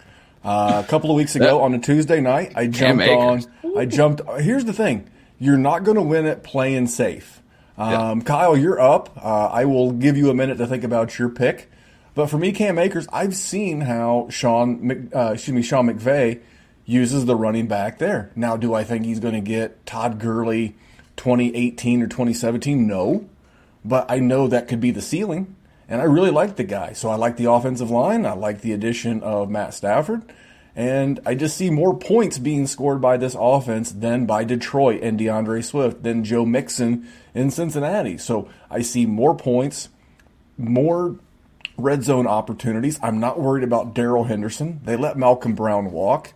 Uh, 0.44 0.82
a 0.84 0.88
couple 0.88 1.10
of 1.10 1.16
weeks 1.16 1.34
ago 1.34 1.62
on 1.62 1.72
a 1.72 1.78
Tuesday 1.78 2.20
night, 2.20 2.52
I 2.54 2.66
jumped 2.66 3.08
on. 3.08 3.42
I 3.78 3.86
jumped. 3.86 4.20
Here's 4.40 4.66
the 4.66 4.74
thing: 4.74 5.08
you're 5.38 5.56
not 5.56 5.84
going 5.84 5.96
to 5.96 6.02
win 6.02 6.26
it 6.26 6.42
playing 6.42 6.88
safe. 6.88 7.40
Um, 7.78 8.18
yeah. 8.18 8.24
Kyle, 8.24 8.56
you're 8.56 8.78
up. 8.78 9.16
Uh, 9.16 9.46
I 9.46 9.64
will 9.64 9.92
give 9.92 10.18
you 10.18 10.28
a 10.28 10.34
minute 10.34 10.58
to 10.58 10.66
think 10.66 10.84
about 10.84 11.18
your 11.18 11.30
pick. 11.30 11.70
But 12.14 12.26
for 12.30 12.38
me, 12.38 12.52
Cam 12.52 12.78
Akers, 12.78 13.08
I've 13.12 13.34
seen 13.34 13.82
how 13.82 14.28
Sean, 14.30 15.10
uh, 15.14 15.32
excuse 15.32 15.54
me, 15.54 15.62
Sean 15.62 15.88
McVay 15.88 16.40
uses 16.84 17.24
the 17.24 17.34
running 17.34 17.66
back 17.66 17.98
there. 17.98 18.30
Now, 18.36 18.56
do 18.56 18.74
I 18.74 18.84
think 18.84 19.04
he's 19.04 19.20
going 19.20 19.34
to 19.34 19.40
get 19.40 19.84
Todd 19.86 20.20
Gurley 20.20 20.76
2018 21.16 22.02
or 22.02 22.06
2017? 22.06 22.86
No. 22.86 23.28
But 23.84 24.10
I 24.10 24.18
know 24.18 24.46
that 24.46 24.68
could 24.68 24.80
be 24.80 24.90
the 24.90 25.02
ceiling. 25.02 25.56
And 25.88 26.00
I 26.00 26.04
really 26.04 26.30
like 26.30 26.56
the 26.56 26.64
guy. 26.64 26.92
So 26.92 27.10
I 27.10 27.16
like 27.16 27.36
the 27.36 27.50
offensive 27.50 27.90
line. 27.90 28.24
I 28.24 28.32
like 28.32 28.60
the 28.60 28.72
addition 28.72 29.22
of 29.22 29.50
Matt 29.50 29.74
Stafford. 29.74 30.22
And 30.76 31.20
I 31.26 31.34
just 31.34 31.56
see 31.56 31.70
more 31.70 31.96
points 31.96 32.38
being 32.38 32.66
scored 32.66 33.00
by 33.00 33.16
this 33.16 33.36
offense 33.38 33.92
than 33.92 34.26
by 34.26 34.44
Detroit 34.44 35.02
and 35.02 35.18
D'Andre 35.18 35.60
Swift, 35.60 36.02
than 36.02 36.24
Joe 36.24 36.44
Mixon 36.44 37.06
in 37.32 37.50
Cincinnati. 37.50 38.18
So 38.18 38.48
I 38.70 38.82
see 38.82 39.06
more 39.06 39.36
points, 39.36 39.88
more 40.56 41.16
red 41.76 42.02
zone 42.04 42.26
opportunities. 42.26 42.98
I'm 43.02 43.20
not 43.20 43.40
worried 43.40 43.64
about 43.64 43.94
Darrell 43.94 44.24
Henderson. 44.24 44.80
They 44.84 44.96
let 44.96 45.16
Malcolm 45.16 45.54
Brown 45.54 45.90
walk. 45.90 46.32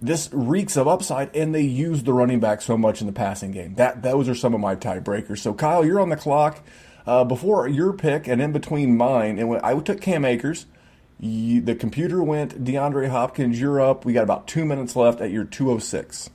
This 0.00 0.28
reeks 0.32 0.76
of 0.76 0.88
upside, 0.88 1.34
and 1.36 1.54
they 1.54 1.62
use 1.62 2.02
the 2.02 2.12
running 2.12 2.40
back 2.40 2.60
so 2.60 2.76
much 2.76 3.00
in 3.00 3.06
the 3.06 3.12
passing 3.12 3.52
game. 3.52 3.74
That 3.76 4.02
those 4.02 4.28
are 4.28 4.34
some 4.34 4.52
of 4.52 4.60
my 4.60 4.74
tiebreakers. 4.74 5.38
So 5.38 5.54
Kyle, 5.54 5.84
you're 5.84 6.00
on 6.00 6.08
the 6.08 6.16
clock. 6.16 6.60
Uh, 7.04 7.24
before 7.24 7.66
your 7.66 7.92
pick 7.92 8.28
and 8.28 8.40
in 8.40 8.52
between 8.52 8.96
mine, 8.96 9.38
and 9.38 9.48
when 9.48 9.60
I 9.64 9.78
took 9.80 10.00
Cam 10.00 10.24
Akers. 10.24 10.66
You, 11.18 11.60
the 11.60 11.76
computer 11.76 12.20
went 12.20 12.64
DeAndre 12.64 13.08
Hopkins. 13.08 13.60
You're 13.60 13.80
up. 13.80 14.04
We 14.04 14.12
got 14.12 14.24
about 14.24 14.48
two 14.48 14.64
minutes 14.64 14.96
left 14.96 15.20
at 15.20 15.30
your 15.30 15.44
206. 15.44 16.30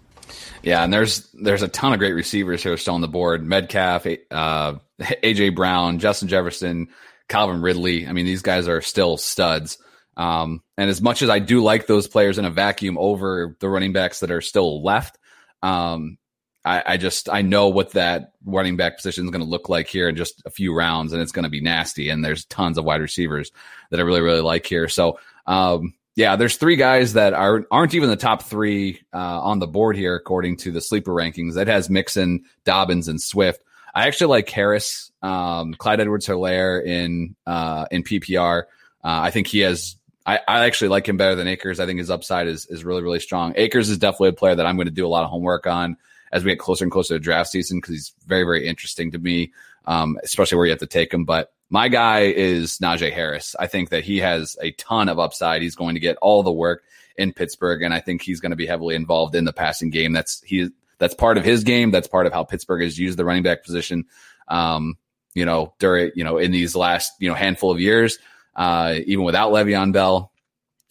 Yeah, 0.63 0.84
and 0.84 0.93
there's 0.93 1.30
there's 1.34 1.62
a 1.62 1.67
ton 1.67 1.93
of 1.93 2.00
great 2.00 2.13
receivers 2.13 2.63
who 2.63 2.72
are 2.72 2.78
still 2.78 2.96
on 2.96 3.02
the 3.02 3.08
board. 3.08 3.46
Metcalf, 3.46 4.06
uh, 4.32 4.76
AJ 5.00 5.56
Brown, 5.56 6.00
Justin 6.00 6.28
Jefferson, 6.28 6.88
Calvin 7.28 7.62
Ridley. 7.62 8.08
I 8.08 8.13
mean, 8.13 8.26
these 8.26 8.42
guys 8.42 8.68
are 8.68 8.82
still 8.82 9.18
studs. 9.18 9.78
Um, 10.16 10.63
and 10.78 10.90
as 10.90 11.02
much 11.02 11.22
as 11.22 11.30
I 11.30 11.40
do 11.40 11.62
like 11.62 11.86
those 11.88 12.08
players 12.08 12.38
in 12.38 12.46
a 12.46 12.50
vacuum 12.50 12.98
over 12.98 13.56
the 13.60 13.70
running 13.70 13.94
backs 13.94 14.22
that 14.22 14.32
are 14.32 14.42
still 14.42 14.84
left, 14.84 15.18
um, 15.62 16.18
I, 16.66 16.84
I, 16.86 16.98
just 16.98 17.30
I 17.30 17.44
know 17.44 17.70
what 17.70 17.92
that 17.92 18.34
running 18.44 18.78
back 18.78 18.98
position 18.98 19.26
is 19.26 19.32
going 19.32 19.44
to 19.44 19.50
look 19.50 19.70
like 19.70 19.88
here 19.88 20.10
in 20.10 20.16
just 20.16 20.42
a 20.46 20.50
few 20.50 20.76
rounds, 20.76 21.13
and 21.13 21.22
it's 21.22 21.32
going 21.32 21.44
to 21.44 21.50
be 21.50 21.62
nasty. 21.62 22.10
And 22.10 22.26
there's 22.26 22.46
tons 22.46 22.78
of 22.78 22.84
wide 22.84 23.02
receivers 23.02 23.52
that 23.90 24.00
I 24.00 24.04
really 24.04 24.22
really 24.22 24.42
like 24.42 24.66
here. 24.66 24.90
So 24.90 25.20
um, 25.46 25.94
yeah, 26.18 26.36
there's 26.36 26.58
three 26.58 26.76
guys 26.76 27.13
that 27.13 27.34
are 27.34 27.66
aren't 27.72 27.94
even 27.94 28.10
the 28.10 28.16
top 28.16 28.42
three 28.42 29.02
uh, 29.13 29.42
on 29.42 29.60
the 29.60 29.68
board 29.68 29.96
here 29.96 30.16
according 30.16 30.58
to 30.58 30.72
the 30.72 30.82
sleeper 30.82 31.13
rankings. 31.13 31.54
That 31.54 31.68
has 31.68 31.92
Mixon, 31.92 32.44
Dobbins, 32.66 33.08
and 33.08 33.22
Swift. 33.22 33.62
I 33.94 34.08
actually 34.08 34.28
like 34.28 34.50
Harris, 34.50 35.07
um, 35.21 35.73
Clyde 35.73 36.01
Edwards-Helaire 36.01 36.86
in 36.86 37.36
uh, 37.45 37.86
in 37.91 38.03
PPR. 38.03 38.63
Uh, 38.63 38.63
I 39.03 39.32
think 39.32 39.47
he 39.47 39.60
has. 39.60 39.95
I, 40.25 40.39
I, 40.45 40.65
actually 40.65 40.89
like 40.89 41.08
him 41.08 41.15
better 41.15 41.36
than 41.36 41.47
Akers. 41.47 41.80
I 41.80 41.86
think 41.86 41.99
his 41.99 42.10
upside 42.10 42.47
is 42.47 42.65
is 42.67 42.84
really 42.84 43.01
really 43.01 43.19
strong. 43.19 43.53
Akers 43.56 43.89
is 43.89 43.97
definitely 43.97 44.30
a 44.30 44.34
player 44.34 44.56
that 44.56 44.65
I'm 44.65 44.75
going 44.75 44.88
to 44.88 44.93
do 44.93 45.06
a 45.06 45.10
lot 45.10 45.23
of 45.23 45.30
homework 45.30 45.65
on 45.65 45.97
as 46.32 46.43
we 46.43 46.51
get 46.51 46.60
closer 46.60 46.84
and 46.84 46.91
closer 46.91 47.15
to 47.15 47.19
draft 47.19 47.49
season 47.49 47.80
because 47.80 47.93
he's 47.93 48.13
very 48.25 48.43
very 48.43 48.67
interesting 48.67 49.12
to 49.12 49.19
me, 49.19 49.53
um, 49.86 50.17
especially 50.23 50.58
where 50.58 50.65
you 50.65 50.71
have 50.71 50.80
to 50.80 50.88
take 50.88 51.13
him. 51.13 51.25
But 51.25 51.53
my 51.69 51.88
guy 51.88 52.21
is 52.21 52.77
Najee 52.80 53.12
Harris. 53.12 53.56
I 53.60 53.67
think 53.67 53.89
that 53.89 54.03
he 54.03 54.19
has 54.19 54.56
a 54.62 54.71
ton 54.71 55.10
of 55.10 55.19
upside. 55.19 55.62
He's 55.62 55.75
going 55.75 55.95
to 55.95 56.01
get 56.01 56.17
all 56.17 56.43
the 56.43 56.51
work 56.51 56.84
in 57.17 57.34
Pittsburgh, 57.34 57.82
and 57.82 57.93
I 57.93 57.99
think 57.99 58.21
he's 58.21 58.39
going 58.39 58.51
to 58.51 58.56
be 58.56 58.67
heavily 58.67 58.95
involved 58.95 59.36
in 59.36 59.45
the 59.45 59.53
passing 59.53 59.89
game. 59.89 60.13
That's 60.13 60.41
he. 60.41 60.69
That's 60.99 61.13
part 61.13 61.38
of 61.38 61.45
his 61.45 61.63
game. 61.63 61.91
That's 61.91 62.08
part 62.08 62.25
of 62.25 62.34
how 62.34 62.43
Pittsburgh 62.43 62.82
has 62.82 62.97
used 62.97 63.19
the 63.19 63.25
running 63.25 63.43
back 63.43 63.63
position. 63.63 64.06
Um, 64.47 64.97
you 65.38 65.45
know, 65.45 65.73
during 65.80 66.12
you 66.15 66.23
know 66.23 66.38
in 66.38 66.52
these 66.52 66.76
last 66.76 67.13
you 67.19 67.30
know 67.30 67.36
handful 67.36 67.71
of 67.71 67.80
years, 67.80 68.17
uh, 68.56 68.95
even 69.06 69.23
without 69.23 69.52
Le'Veon 69.52 69.93
Bell. 69.93 70.32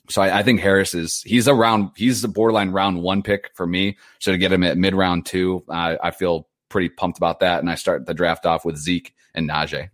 So 0.08 0.22
I, 0.22 0.38
I, 0.38 0.42
think 0.44 0.60
Harris 0.60 0.94
is 0.94 1.20
he's 1.22 1.48
around, 1.48 1.90
he's 1.96 2.22
a 2.22 2.28
borderline 2.28 2.70
round 2.70 3.02
one 3.02 3.24
pick 3.24 3.50
for 3.56 3.66
me. 3.66 3.98
So 4.20 4.30
to 4.30 4.38
get 4.38 4.52
him 4.52 4.62
at 4.62 4.78
mid 4.78 4.94
round 4.94 5.26
two, 5.26 5.64
uh, 5.68 5.96
I 6.00 6.12
feel 6.12 6.46
pretty 6.68 6.88
pumped 6.90 7.18
about 7.18 7.40
that. 7.40 7.58
And 7.58 7.68
I 7.68 7.74
start 7.74 8.06
the 8.06 8.14
draft 8.14 8.46
off 8.46 8.64
with 8.64 8.76
Zeke 8.76 9.12
and 9.34 9.50
Najee. 9.50 9.88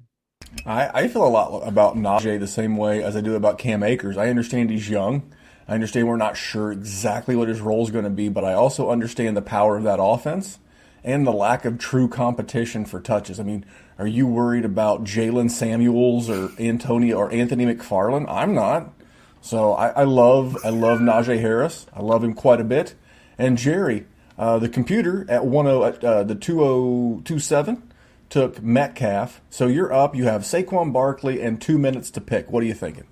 I, 0.67 0.91
I 1.05 1.09
feel 1.09 1.27
a 1.27 1.29
lot 1.29 1.67
about 1.67 1.97
Najee 1.97 2.39
the 2.39 2.47
same 2.47 2.77
way 2.77 3.03
as 3.03 3.17
I 3.17 3.23
do 3.23 3.37
about 3.37 3.57
Cam 3.57 3.83
Akers. 3.83 4.19
I 4.19 4.29
understand 4.29 4.69
he's 4.69 4.91
young. 4.91 5.33
I 5.67 5.73
understand 5.73 6.09
we're 6.09 6.17
not 6.17 6.37
sure 6.37 6.71
exactly 6.71 7.37
what 7.37 7.49
his 7.49 7.63
role 7.63 7.83
is 7.83 7.91
going 7.91 8.05
to 8.05 8.11
be, 8.11 8.29
but 8.29 8.45
I 8.45 8.53
also 8.53 8.91
understand 8.91 9.35
the 9.35 9.43
power 9.43 9.79
of 9.79 9.85
that 9.85 9.99
offense 9.99 10.59
and 11.05 11.27
the 11.27 11.33
lack 11.33 11.65
of 11.65 11.79
true 11.79 12.09
competition 12.09 12.85
for 12.85 13.01
touches. 13.01 13.41
I 13.41 13.43
mean, 13.43 13.65
are 13.99 14.07
you 14.07 14.27
worried 14.27 14.65
about 14.65 15.05
Jaylen 15.05 15.51
Samuels 15.51 16.29
or 16.31 16.51
Antonio 16.59 17.17
or 17.17 17.33
Anthony 17.33 17.67
McFarland? 17.67 18.27
I'm 18.29 18.55
not. 18.55 18.93
So 19.41 19.73
I, 19.73 19.89
I 19.89 20.05
love 20.05 20.57
I 20.65 20.71
love 20.71 21.01
Najee 21.01 21.41
Harris. 21.41 21.87
I 21.93 22.01
love 22.01 22.23
him 22.23 22.35
quite 22.35 22.61
a 22.61 22.65
bit. 22.65 22.95
And 23.39 23.59
Jerry, 23.59 24.07
uh, 24.39 24.59
the 24.59 24.69
computer 24.69 25.27
at 25.29 25.45
one 25.45 25.67
oh 25.67 25.85
at 25.85 26.03
uh, 26.03 26.23
the 26.23 26.35
two 26.35 26.63
oh 26.63 27.23
two 27.25 27.39
seven 27.39 27.93
took 28.31 28.63
Metcalf. 28.63 29.41
So 29.51 29.67
you're 29.67 29.93
up. 29.93 30.15
You 30.15 30.25
have 30.25 30.43
Saquon 30.43 30.93
Barkley 30.93 31.43
and 31.43 31.61
two 31.61 31.77
minutes 31.77 32.11
to 32.13 32.21
pick. 32.21 32.51
What 32.51 32.63
are 32.63 32.67
you 32.67 32.75
thinking? 32.75 33.05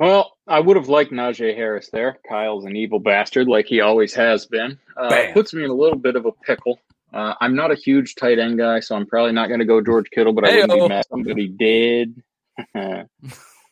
Well, 0.00 0.32
I 0.48 0.60
would 0.60 0.76
have 0.76 0.88
liked 0.88 1.12
Najee 1.12 1.54
Harris 1.54 1.90
there. 1.92 2.18
Kyle's 2.26 2.64
an 2.64 2.74
evil 2.74 2.98
bastard, 2.98 3.46
like 3.46 3.66
he 3.66 3.82
always 3.82 4.14
has 4.14 4.46
been. 4.46 4.78
Uh, 4.96 5.26
puts 5.34 5.52
me 5.52 5.62
in 5.62 5.70
a 5.70 5.74
little 5.74 5.98
bit 5.98 6.16
of 6.16 6.24
a 6.24 6.32
pickle. 6.32 6.80
Uh, 7.12 7.34
I'm 7.40 7.54
not 7.54 7.72
a 7.72 7.74
huge 7.74 8.14
tight 8.14 8.38
end 8.38 8.58
guy, 8.58 8.80
so 8.80 8.96
I'm 8.96 9.06
probably 9.06 9.32
not 9.32 9.48
going 9.48 9.60
to 9.60 9.66
go 9.66 9.80
George 9.80 10.10
Kittle, 10.10 10.32
but 10.32 10.44
I 10.44 10.52
Hey-o. 10.52 10.62
wouldn't 10.62 10.80
be 10.82 10.88
mad 10.88 11.00
if 11.00 11.06
somebody 11.08 11.48
did. 11.48 12.22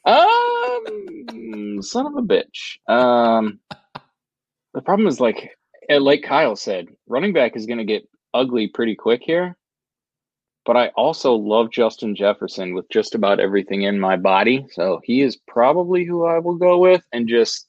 um, 0.04 1.82
son 1.82 2.06
of 2.06 2.16
a 2.16 2.22
bitch. 2.22 2.78
Um, 2.88 3.60
the 4.74 4.82
problem 4.82 5.06
is, 5.08 5.20
like, 5.20 5.56
eh, 5.88 5.98
like 5.98 6.22
Kyle 6.22 6.56
said, 6.56 6.88
running 7.06 7.32
back 7.32 7.56
is 7.56 7.66
going 7.66 7.78
to 7.78 7.84
get 7.84 8.08
ugly 8.34 8.68
pretty 8.68 8.94
quick 8.94 9.22
here 9.24 9.56
but 10.68 10.76
I 10.76 10.88
also 10.88 11.32
love 11.32 11.70
Justin 11.70 12.14
Jefferson 12.14 12.74
with 12.74 12.86
just 12.90 13.14
about 13.14 13.40
everything 13.40 13.84
in 13.84 13.98
my 13.98 14.18
body. 14.18 14.66
So 14.72 15.00
he 15.02 15.22
is 15.22 15.34
probably 15.48 16.04
who 16.04 16.26
I 16.26 16.40
will 16.40 16.56
go 16.56 16.76
with. 16.76 17.02
And 17.10 17.26
just, 17.26 17.66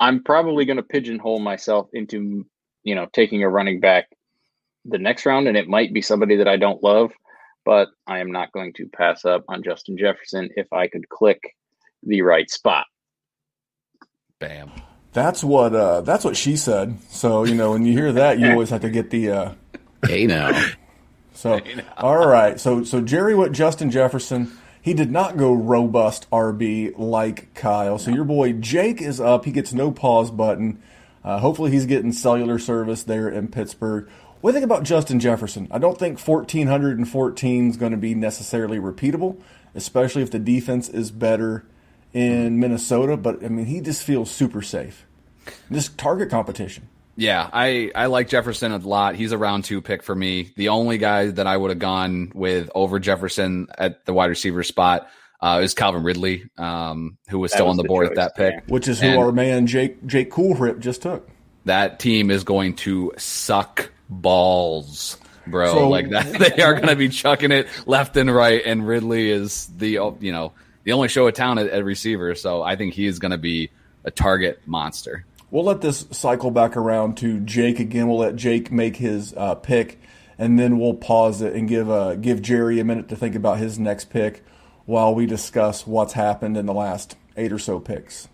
I'm 0.00 0.24
probably 0.24 0.64
going 0.64 0.78
to 0.78 0.82
pigeonhole 0.82 1.38
myself 1.38 1.88
into, 1.92 2.44
you 2.82 2.96
know, 2.96 3.06
taking 3.12 3.44
a 3.44 3.48
running 3.48 3.78
back 3.78 4.08
the 4.84 4.98
next 4.98 5.26
round. 5.26 5.48
And 5.48 5.56
it 5.56 5.68
might 5.68 5.92
be 5.92 6.02
somebody 6.02 6.36
that 6.36 6.48
I 6.48 6.56
don't 6.56 6.82
love, 6.82 7.12
but 7.64 7.88
I 8.06 8.18
am 8.18 8.32
not 8.32 8.52
going 8.52 8.72
to 8.74 8.88
pass 8.88 9.24
up 9.24 9.44
on 9.48 9.62
Justin 9.62 9.96
Jefferson 9.96 10.50
if 10.56 10.72
I 10.72 10.88
could 10.88 11.08
click 11.08 11.40
the 12.02 12.22
right 12.22 12.50
spot. 12.50 12.86
Bam. 14.38 14.70
That's 15.12 15.44
what 15.44 15.74
uh, 15.74 16.00
that's 16.00 16.24
what 16.24 16.36
she 16.36 16.56
said. 16.56 16.98
So 17.10 17.44
you 17.44 17.54
know 17.54 17.72
when 17.72 17.84
you 17.84 17.92
hear 17.92 18.12
that, 18.12 18.38
you 18.38 18.50
always 18.50 18.70
have 18.70 18.80
to 18.80 18.90
get 18.90 19.10
the. 19.10 19.30
Uh, 19.30 19.52
hey 20.06 20.26
now. 20.26 20.70
So, 21.34 21.60
all 21.96 22.26
right. 22.26 22.60
So, 22.60 22.84
so 22.84 23.00
Jerry 23.00 23.34
went 23.34 23.52
Justin 23.52 23.90
Jefferson. 23.90 24.52
He 24.80 24.94
did 24.94 25.10
not 25.10 25.36
go 25.36 25.52
robust 25.52 26.28
RB 26.30 26.92
like 26.96 27.54
Kyle. 27.54 27.98
So 27.98 28.10
your 28.10 28.24
boy 28.24 28.52
Jake 28.52 29.00
is 29.00 29.20
up. 29.20 29.44
He 29.44 29.52
gets 29.52 29.72
no 29.72 29.90
pause 29.90 30.30
button. 30.30 30.82
Uh, 31.24 31.38
hopefully 31.38 31.70
he's 31.70 31.86
getting 31.86 32.12
cellular 32.12 32.58
service 32.58 33.04
there 33.04 33.28
in 33.28 33.48
Pittsburgh. 33.48 34.08
What 34.42 34.50
do 34.50 34.56
you 34.56 34.60
think 34.60 34.72
about 34.72 34.82
Justin 34.82 35.20
Jefferson? 35.20 35.68
I 35.70 35.78
don't 35.78 35.96
think 35.96 36.18
1414 36.18 37.70
is 37.70 37.76
going 37.76 37.92
to 37.92 37.96
be 37.96 38.12
necessarily 38.16 38.78
repeatable, 38.78 39.40
especially 39.76 40.22
if 40.22 40.32
the 40.32 40.40
defense 40.40 40.88
is 40.88 41.12
better 41.12 41.64
in 42.12 42.58
Minnesota. 42.58 43.16
But 43.16 43.44
I 43.44 43.48
mean, 43.48 43.66
he 43.66 43.80
just 43.80 44.02
feels 44.02 44.32
super 44.32 44.60
safe. 44.60 45.06
Just 45.70 45.96
target 45.96 46.28
competition. 46.28 46.88
Yeah, 47.14 47.48
I, 47.52 47.92
I 47.94 48.06
like 48.06 48.28
Jefferson 48.28 48.72
a 48.72 48.78
lot. 48.78 49.14
He's 49.14 49.30
a 49.30 49.38
round 49.38 49.62
two 49.62 49.80
pick 49.80 50.02
for 50.02 50.14
me. 50.14 50.50
The 50.56 50.70
only 50.70 50.98
guy 50.98 51.30
that 51.30 51.46
I 51.46 51.56
would 51.56 51.70
have 51.70 51.78
gone 51.78 52.32
with 52.34 52.68
over 52.74 52.98
Jefferson 52.98 53.68
at 53.78 54.04
the 54.06 54.12
wide 54.12 54.26
receiver 54.30 54.64
spot 54.64 55.08
uh, 55.40 55.60
is 55.62 55.72
Calvin 55.72 56.02
Ridley, 56.02 56.50
um, 56.58 57.16
who 57.28 57.38
was 57.38 57.52
that 57.52 57.58
still 57.58 57.66
was 57.66 57.74
on 57.74 57.76
the, 57.76 57.84
the 57.84 57.88
board 57.88 58.08
choice, 58.08 58.18
at 58.18 58.34
that 58.34 58.34
pick. 58.34 58.54
Yeah. 58.54 58.72
Which 58.72 58.88
is 58.88 59.00
who 59.00 59.06
and 59.06 59.18
our 59.20 59.30
man 59.30 59.68
Jake 59.68 60.04
Jake 60.04 60.32
Coolhrip 60.32 60.80
just 60.80 61.02
took. 61.02 61.28
That 61.64 62.00
team 62.00 62.28
is 62.28 62.42
going 62.42 62.74
to 62.76 63.12
suck 63.18 63.92
balls, 64.20 65.18
bro. 65.46 65.72
So, 65.72 65.88
like 65.88 66.10
that, 66.10 66.32
they 66.56 66.62
are 66.62 66.74
going 66.74 66.88
to 66.88 66.96
be 66.96 67.08
chucking 67.08 67.52
it 67.52 67.68
left 67.86 68.16
and 68.16 68.32
right. 68.32 68.62
And 68.64 68.86
Ridley 68.86 69.30
is 69.30 69.66
the 69.76 69.88
you 70.20 70.32
know 70.32 70.52
the 70.84 70.92
only 70.92 71.08
show 71.08 71.26
of 71.26 71.34
town 71.34 71.58
at, 71.58 71.68
at 71.68 71.84
receiver, 71.84 72.34
so 72.34 72.62
I 72.62 72.76
think 72.76 72.94
he 72.94 73.06
is 73.06 73.18
going 73.18 73.32
to 73.32 73.38
be 73.38 73.70
a 74.04 74.10
target 74.10 74.60
monster. 74.66 75.24
We'll 75.50 75.64
let 75.64 75.82
this 75.82 76.06
cycle 76.10 76.50
back 76.50 76.76
around 76.76 77.18
to 77.18 77.38
Jake 77.40 77.78
again. 77.78 78.08
We'll 78.08 78.18
let 78.18 78.36
Jake 78.36 78.72
make 78.72 78.96
his 78.96 79.34
uh, 79.36 79.54
pick, 79.54 80.00
and 80.38 80.58
then 80.58 80.78
we'll 80.78 80.94
pause 80.94 81.42
it 81.42 81.54
and 81.54 81.68
give 81.68 81.90
uh, 81.90 82.14
give 82.14 82.42
Jerry 82.42 82.80
a 82.80 82.84
minute 82.84 83.08
to 83.10 83.16
think 83.16 83.34
about 83.34 83.58
his 83.58 83.78
next 83.78 84.06
pick 84.06 84.44
while 84.86 85.14
we 85.14 85.26
discuss 85.26 85.86
what's 85.86 86.14
happened 86.14 86.56
in 86.56 86.66
the 86.66 86.74
last 86.74 87.16
eight 87.36 87.52
or 87.52 87.58
so 87.58 87.78
picks. 87.78 88.28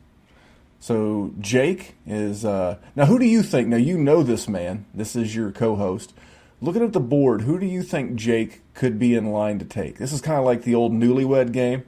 So 0.81 1.33
Jake 1.41 1.97
is 2.07 2.45
uh, 2.45 2.79
now. 2.95 3.07
Who 3.07 3.19
do 3.19 3.27
you 3.27 3.43
think? 3.43 3.69
Now 3.69 3.77
you 3.77 3.99
know 3.99 4.23
this 4.23 4.49
man. 4.49 4.87
This 4.95 5.17
is 5.17 5.35
your 5.35 5.51
co-host. 5.51 6.15
Looking 6.61 6.83
at 6.83 6.93
the 6.93 7.01
board, 7.01 7.43
who 7.43 7.59
do 7.59 7.67
you 7.67 7.83
think 7.83 8.17
Jake 8.17 8.63
could 8.75 8.99
be 8.99 9.15
in 9.15 9.31
line 9.33 9.59
to 9.61 9.65
take? 9.65 9.99
This 9.99 10.13
is 10.13 10.21
kind 10.21 10.39
of 10.39 10.45
like 10.45 10.63
the 10.63 10.75
old 10.75 10.93
newlywed 10.93 11.53
game. 11.53 11.85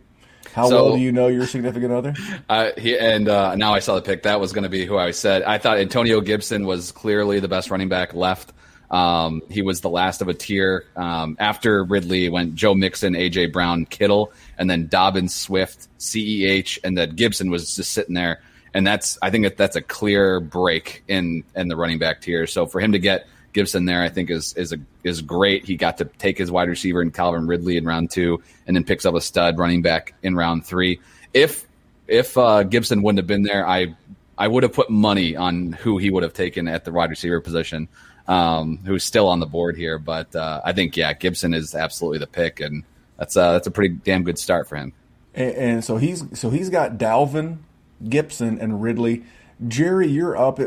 How 0.53 0.68
So- 0.68 0.85
well 0.87 0.96
do 0.96 1.03
you 1.03 1.12
know 1.12 1.29
your 1.29 1.46
significant 1.46 1.92
other? 1.92 2.14
Uh, 2.48 2.70
he, 2.76 2.98
and 2.98 3.29
uh, 3.29 3.55
now 3.55 3.72
I 3.74 3.79
saw 3.79 3.94
the 3.94 4.03
pick. 4.03 4.24
That 4.24 4.40
was 4.40 4.53
going 4.53 4.64
to 4.64 4.68
be 4.68 4.85
who 4.85 4.98
I 4.98 5.12
said. 5.12 5.44
I 5.44 5.59
thought 5.59 5.79
Antonio 5.79 6.20
Gibson 6.20 6.66
was 6.66 6.90
clearly 6.90 7.38
the 7.38 7.46
best 7.46 7.70
running 7.70 7.88
back 7.88 8.12
left. 8.12 8.53
Um, 8.90 9.42
he 9.48 9.62
was 9.62 9.83
the 9.83 9.88
last 9.88 10.20
of 10.20 10.26
a 10.26 10.35
tier. 10.35 10.85
Um, 10.96 11.37
after 11.38 11.85
Ridley 11.85 12.29
went 12.29 12.57
Joe 12.57 12.74
Mixon, 12.74 13.14
AJ 13.14 13.53
Brown, 13.53 13.87
Kittle, 13.87 14.33
and 14.59 14.68
then 14.68 14.88
Dobbins, 14.88 15.33
Swift, 15.33 15.87
CEH, 16.00 16.81
and 16.83 16.98
then 16.98 17.14
Gibson 17.14 17.50
was 17.50 17.76
just 17.76 17.92
sitting 17.92 18.14
there. 18.16 18.40
And 18.73 18.87
that's 18.87 19.19
I 19.21 19.31
think 19.31 19.45
that 19.45 19.57
that's 19.57 19.77
a 19.77 19.83
clear 19.83 20.41
break 20.41 21.03
in 21.09 21.45
in 21.57 21.69
the 21.69 21.77
running 21.77 21.99
back 21.99 22.21
tier. 22.21 22.47
So 22.47 22.67
for 22.67 22.81
him 22.81 22.93
to 22.93 22.99
get 22.99 23.27
Gibson 23.53 23.85
there, 23.85 24.03
I 24.03 24.09
think 24.09 24.31
is 24.31 24.53
is 24.55 24.73
a 24.73 24.79
is 25.03 25.23
great. 25.23 25.65
He 25.65 25.77
got 25.77 25.99
to 25.99 26.05
take 26.05 26.39
his 26.39 26.51
wide 26.51 26.69
receiver 26.69 27.03
in 27.03 27.11
Calvin 27.11 27.47
Ridley 27.47 27.77
in 27.77 27.85
round 27.85 28.11
two, 28.11 28.43
and 28.67 28.77
then 28.77 28.85
picks 28.85 29.05
up 29.05 29.15
a 29.15 29.21
stud 29.21 29.59
running 29.59 29.83
back 29.83 30.15
in 30.23 30.37
round 30.37 30.65
three. 30.65 31.01
If 31.35 31.67
if 32.07 32.37
uh, 32.37 32.63
Gibson 32.65 33.03
wouldn't 33.03 33.19
have 33.19 33.27
been 33.27 33.43
there, 33.43 33.67
I 33.67 33.97
I 34.39 34.49
would 34.49 34.63
have 34.63 34.73
put 34.73 34.89
money 34.89 35.37
on 35.37 35.73
who 35.73 35.99
he 35.99 36.11
would 36.11 36.23
have 36.23 36.33
taken 36.33 36.69
at 36.69 36.85
the 36.85 36.93
wide 36.93 37.11
receiver 37.11 37.41
position, 37.41 37.89
um, 38.27 38.79
who's 38.85 39.05
still 39.05 39.29
on 39.29 39.41
the 39.41 39.47
board 39.47 39.77
here. 39.77 39.99
But 39.99 40.35
uh, 40.35 40.61
I 40.65 40.73
think 40.73 40.97
yeah, 40.97 41.13
Gibson 41.13 41.55
is 41.55 41.75
absolutely 41.75 42.19
the 42.19 42.27
pick, 42.27 42.61
and 42.61 42.85
that's 43.19 43.37
uh, 43.37 43.53
that's 43.53 43.67
a 43.67 43.71
pretty 43.71 43.97
damn 43.97 44.23
good 44.23 44.39
start 44.39 44.69
for 44.69 44.77
him. 44.77 44.93
And, 45.35 45.55
and 45.55 45.85
so 45.85 45.97
he's 45.97 46.25
so 46.39 46.51
he's 46.51 46.71
got 46.71 46.99
Dalvin, 46.99 47.59
Gibson, 48.09 48.59
and 48.59 48.83
Ridley. 48.83 49.25
Jerry, 49.67 50.09
you're 50.09 50.37
up. 50.37 50.59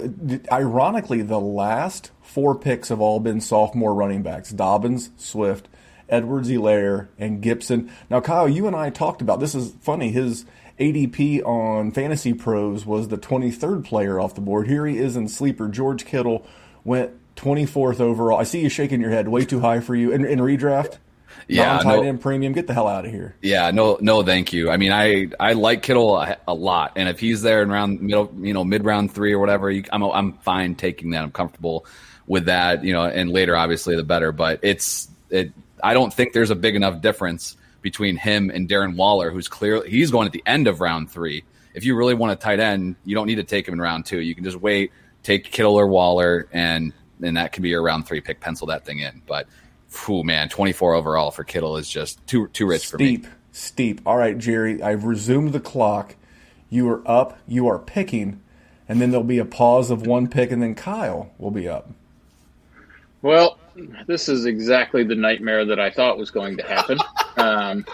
Ironically, 0.51 1.21
the 1.21 1.39
last 1.39 2.11
four 2.21 2.55
picks 2.55 2.89
have 2.89 3.01
all 3.01 3.19
been 3.19 3.41
sophomore 3.41 3.93
running 3.93 4.21
backs: 4.21 4.51
Dobbins, 4.51 5.09
Swift, 5.17 5.67
Edwards, 6.09 6.49
Elaire, 6.49 7.07
and 7.17 7.41
Gibson. 7.41 7.91
Now, 8.09 8.21
Kyle, 8.21 8.47
you 8.47 8.67
and 8.67 8.75
I 8.75 8.89
talked 8.89 9.21
about 9.21 9.39
this. 9.39 9.55
Is 9.55 9.73
funny. 9.81 10.11
His 10.11 10.45
ADP 10.79 11.45
on 11.45 11.91
Fantasy 11.91 12.33
Pros 12.33 12.85
was 12.85 13.07
the 13.07 13.17
23rd 13.17 13.85
player 13.85 14.19
off 14.19 14.35
the 14.35 14.41
board. 14.41 14.67
Here 14.67 14.85
he 14.85 14.97
is 14.97 15.15
in 15.15 15.27
sleeper. 15.27 15.67
George 15.67 16.05
Kittle 16.05 16.45
went 16.83 17.11
24th 17.35 17.99
overall. 17.99 18.39
I 18.39 18.43
see 18.43 18.61
you 18.61 18.69
shaking 18.69 19.01
your 19.01 19.11
head. 19.11 19.27
Way 19.27 19.45
too 19.45 19.59
high 19.59 19.79
for 19.79 19.95
you 19.95 20.11
in, 20.11 20.25
in 20.25 20.39
redraft. 20.39 20.97
Yeah, 21.47 21.73
non-tight 21.73 21.95
no- 21.97 22.03
end 22.03 22.21
premium. 22.21 22.53
Get 22.53 22.67
the 22.67 22.73
hell 22.73 22.87
out 22.87 23.05
of 23.05 23.11
here. 23.11 23.35
Yeah, 23.41 23.71
no, 23.71 23.97
no, 24.01 24.23
thank 24.23 24.53
you. 24.53 24.69
I 24.69 24.77
mean, 24.77 24.91
I 24.91 25.29
I 25.39 25.53
like 25.53 25.81
Kittle 25.81 26.17
a, 26.17 26.37
a 26.47 26.53
lot, 26.53 26.93
and 26.95 27.09
if 27.09 27.19
he's 27.19 27.41
there 27.41 27.61
in 27.61 27.69
round 27.69 28.01
middle, 28.01 28.33
you 28.39 28.53
know, 28.53 28.63
mid 28.63 28.85
round 28.85 29.11
three 29.13 29.33
or 29.33 29.39
whatever, 29.39 29.69
you, 29.69 29.83
I'm 29.91 30.03
I'm 30.03 30.33
fine 30.39 30.75
taking 30.75 31.11
that. 31.11 31.23
I'm 31.23 31.31
comfortable 31.31 31.85
with 32.27 32.45
that, 32.45 32.83
you 32.83 32.93
know, 32.93 33.03
and 33.03 33.31
later, 33.31 33.55
obviously, 33.55 33.95
the 33.95 34.03
better. 34.03 34.31
But 34.31 34.59
it's 34.61 35.09
it. 35.29 35.51
I 35.83 35.93
don't 35.93 36.13
think 36.13 36.33
there's 36.33 36.49
a 36.51 36.55
big 36.55 36.75
enough 36.75 37.01
difference 37.01 37.57
between 37.81 38.15
him 38.15 38.49
and 38.49 38.69
Darren 38.69 38.95
Waller, 38.95 39.29
who's 39.29 39.49
clearly 39.49 39.89
he's 39.89 40.11
going 40.11 40.25
at 40.25 40.31
the 40.31 40.43
end 40.45 40.67
of 40.67 40.79
round 40.79 41.11
three. 41.11 41.43
If 41.73 41.83
you 41.85 41.95
really 41.97 42.13
want 42.13 42.31
a 42.31 42.35
tight 42.35 42.59
end, 42.59 42.95
you 43.03 43.15
don't 43.15 43.27
need 43.27 43.35
to 43.35 43.43
take 43.43 43.67
him 43.67 43.73
in 43.73 43.81
round 43.81 44.05
two. 44.05 44.21
You 44.21 44.35
can 44.35 44.43
just 44.43 44.57
wait, 44.57 44.91
take 45.23 45.45
Kittle 45.45 45.75
or 45.75 45.87
Waller, 45.87 46.47
and 46.53 46.93
and 47.21 47.35
that 47.37 47.51
can 47.51 47.63
be 47.63 47.69
your 47.69 47.81
round 47.81 48.07
three 48.07 48.21
pick. 48.21 48.39
Pencil 48.39 48.67
that 48.67 48.85
thing 48.85 48.99
in, 48.99 49.21
but. 49.27 49.47
Whew, 50.05 50.23
man, 50.23 50.49
24 50.49 50.95
overall 50.95 51.31
for 51.31 51.43
Kittle 51.43 51.77
is 51.77 51.89
just 51.89 52.25
too 52.27 52.47
too 52.49 52.67
rich 52.67 52.87
for 52.87 52.97
me. 52.97 53.17
Steep, 53.17 53.27
steep. 53.51 54.01
All 54.05 54.17
right, 54.17 54.37
Jerry, 54.37 54.81
I've 54.81 55.03
resumed 55.03 55.53
the 55.53 55.59
clock. 55.59 56.15
You 56.69 56.89
are 56.89 57.07
up. 57.07 57.37
You 57.47 57.67
are 57.67 57.79
picking, 57.79 58.41
and 58.89 58.99
then 58.99 59.11
there'll 59.11 59.23
be 59.23 59.39
a 59.39 59.45
pause 59.45 59.91
of 59.91 60.07
one 60.07 60.27
pick, 60.27 60.51
and 60.51 60.61
then 60.61 60.75
Kyle 60.75 61.31
will 61.37 61.51
be 61.51 61.67
up. 61.67 61.91
Well, 63.21 63.57
this 64.07 64.27
is 64.27 64.45
exactly 64.45 65.03
the 65.03 65.15
nightmare 65.15 65.65
that 65.65 65.79
I 65.79 65.89
thought 65.89 66.17
was 66.17 66.31
going 66.31 66.57
to 66.57 66.63
happen. 66.63 66.99
Um, 67.37 67.85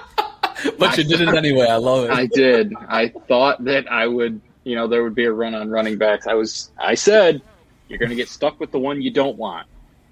But 0.77 0.97
you 0.97 1.03
did 1.03 1.21
it 1.21 1.29
anyway. 1.29 1.67
I 1.67 1.77
love 1.77 2.05
it. 2.05 2.11
I 2.11 2.25
did. 2.25 2.73
I 2.87 3.09
thought 3.27 3.63
that 3.65 3.89
I 3.91 4.07
would, 4.07 4.41
you 4.63 4.75
know, 4.75 4.87
there 4.87 5.03
would 5.03 5.15
be 5.15 5.25
a 5.25 5.31
run 5.31 5.55
on 5.55 5.69
running 5.69 5.97
backs. 5.97 6.27
I 6.27 6.33
was, 6.33 6.71
I 6.77 6.95
said, 6.95 7.41
you're 7.87 7.99
going 7.99 8.09
to 8.09 8.15
get 8.15 8.29
stuck 8.29 8.59
with 8.59 8.71
the 8.71 8.79
one 8.79 9.01
you 9.01 9.11
don't 9.11 9.37
want. 9.37 9.67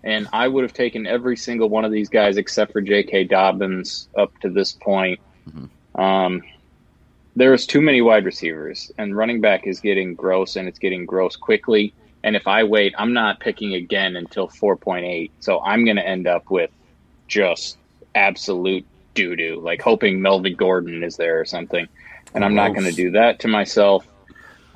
And 0.08 0.30
I 0.32 0.48
would 0.48 0.64
have 0.64 0.72
taken 0.72 1.06
every 1.06 1.36
single 1.36 1.68
one 1.68 1.84
of 1.84 1.92
these 1.92 2.08
guys 2.08 2.38
except 2.38 2.72
for 2.72 2.80
J.K. 2.80 3.26
Dobbins 3.26 4.08
up 4.18 4.32
to 4.40 4.50
this 4.50 4.72
point. 4.72 5.20
Um, 5.96 6.44
there's 7.36 7.68
too 7.68 7.82
many 7.82 8.02
wide 8.02 8.24
receivers, 8.24 8.90
and 8.98 9.18
running 9.18 9.42
back 9.42 9.68
is 9.68 9.82
getting 9.82 10.16
gross, 10.16 10.56
and 10.56 10.66
it's 10.66 10.80
getting 10.80 11.06
gross 11.06 11.36
quickly. 11.36 11.94
And 12.24 12.38
if 12.38 12.48
I 12.48 12.64
wait, 12.64 12.96
I'm 12.98 13.12
not 13.12 13.42
picking 13.42 13.74
again 13.74 14.16
until 14.16 14.48
4.8. 14.48 15.30
So 15.42 15.60
I'm 15.60 15.84
going 15.84 15.98
to 15.98 16.08
end 16.08 16.26
up 16.26 16.50
with 16.50 16.72
just 17.28 17.78
absolute 18.16 18.86
doo 19.14 19.36
doo, 19.36 19.60
like 19.60 19.82
hoping 19.82 20.22
Melvin 20.22 20.56
Gordon 20.56 21.04
is 21.04 21.18
there 21.18 21.42
or 21.42 21.46
something. 21.46 21.86
And 22.34 22.46
I'm 22.46 22.56
not 22.56 22.74
going 22.74 22.86
to 22.86 22.94
do 22.96 23.12
that 23.12 23.40
to 23.42 23.50
myself. 23.50 24.08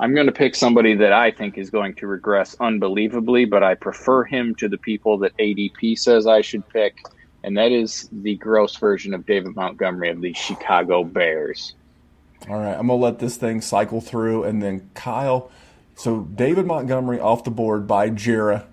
I'm 0.01 0.15
going 0.15 0.25
to 0.25 0.31
pick 0.31 0.55
somebody 0.55 0.95
that 0.95 1.13
I 1.13 1.29
think 1.29 1.59
is 1.59 1.69
going 1.69 1.93
to 1.95 2.07
regress 2.07 2.55
unbelievably, 2.59 3.45
but 3.45 3.61
I 3.61 3.75
prefer 3.75 4.23
him 4.23 4.55
to 4.55 4.67
the 4.67 4.79
people 4.79 5.19
that 5.19 5.37
ADP 5.37 5.99
says 5.99 6.25
I 6.25 6.41
should 6.41 6.67
pick. 6.69 7.05
And 7.43 7.55
that 7.55 7.71
is 7.71 8.09
the 8.11 8.35
gross 8.37 8.75
version 8.77 9.13
of 9.13 9.27
David 9.27 9.55
Montgomery 9.55 10.09
of 10.09 10.21
the 10.21 10.33
Chicago 10.33 11.03
Bears. 11.03 11.75
All 12.49 12.57
right, 12.57 12.73
I'm 12.73 12.87
gonna 12.87 12.95
let 12.95 13.19
this 13.19 13.37
thing 13.37 13.61
cycle 13.61 14.01
through, 14.01 14.43
and 14.43 14.63
then 14.63 14.89
Kyle. 14.95 15.51
So 15.93 16.21
David 16.21 16.65
Montgomery 16.65 17.19
off 17.19 17.43
the 17.43 17.51
board 17.51 17.85
by 17.85 18.09
Jera. 18.09 18.65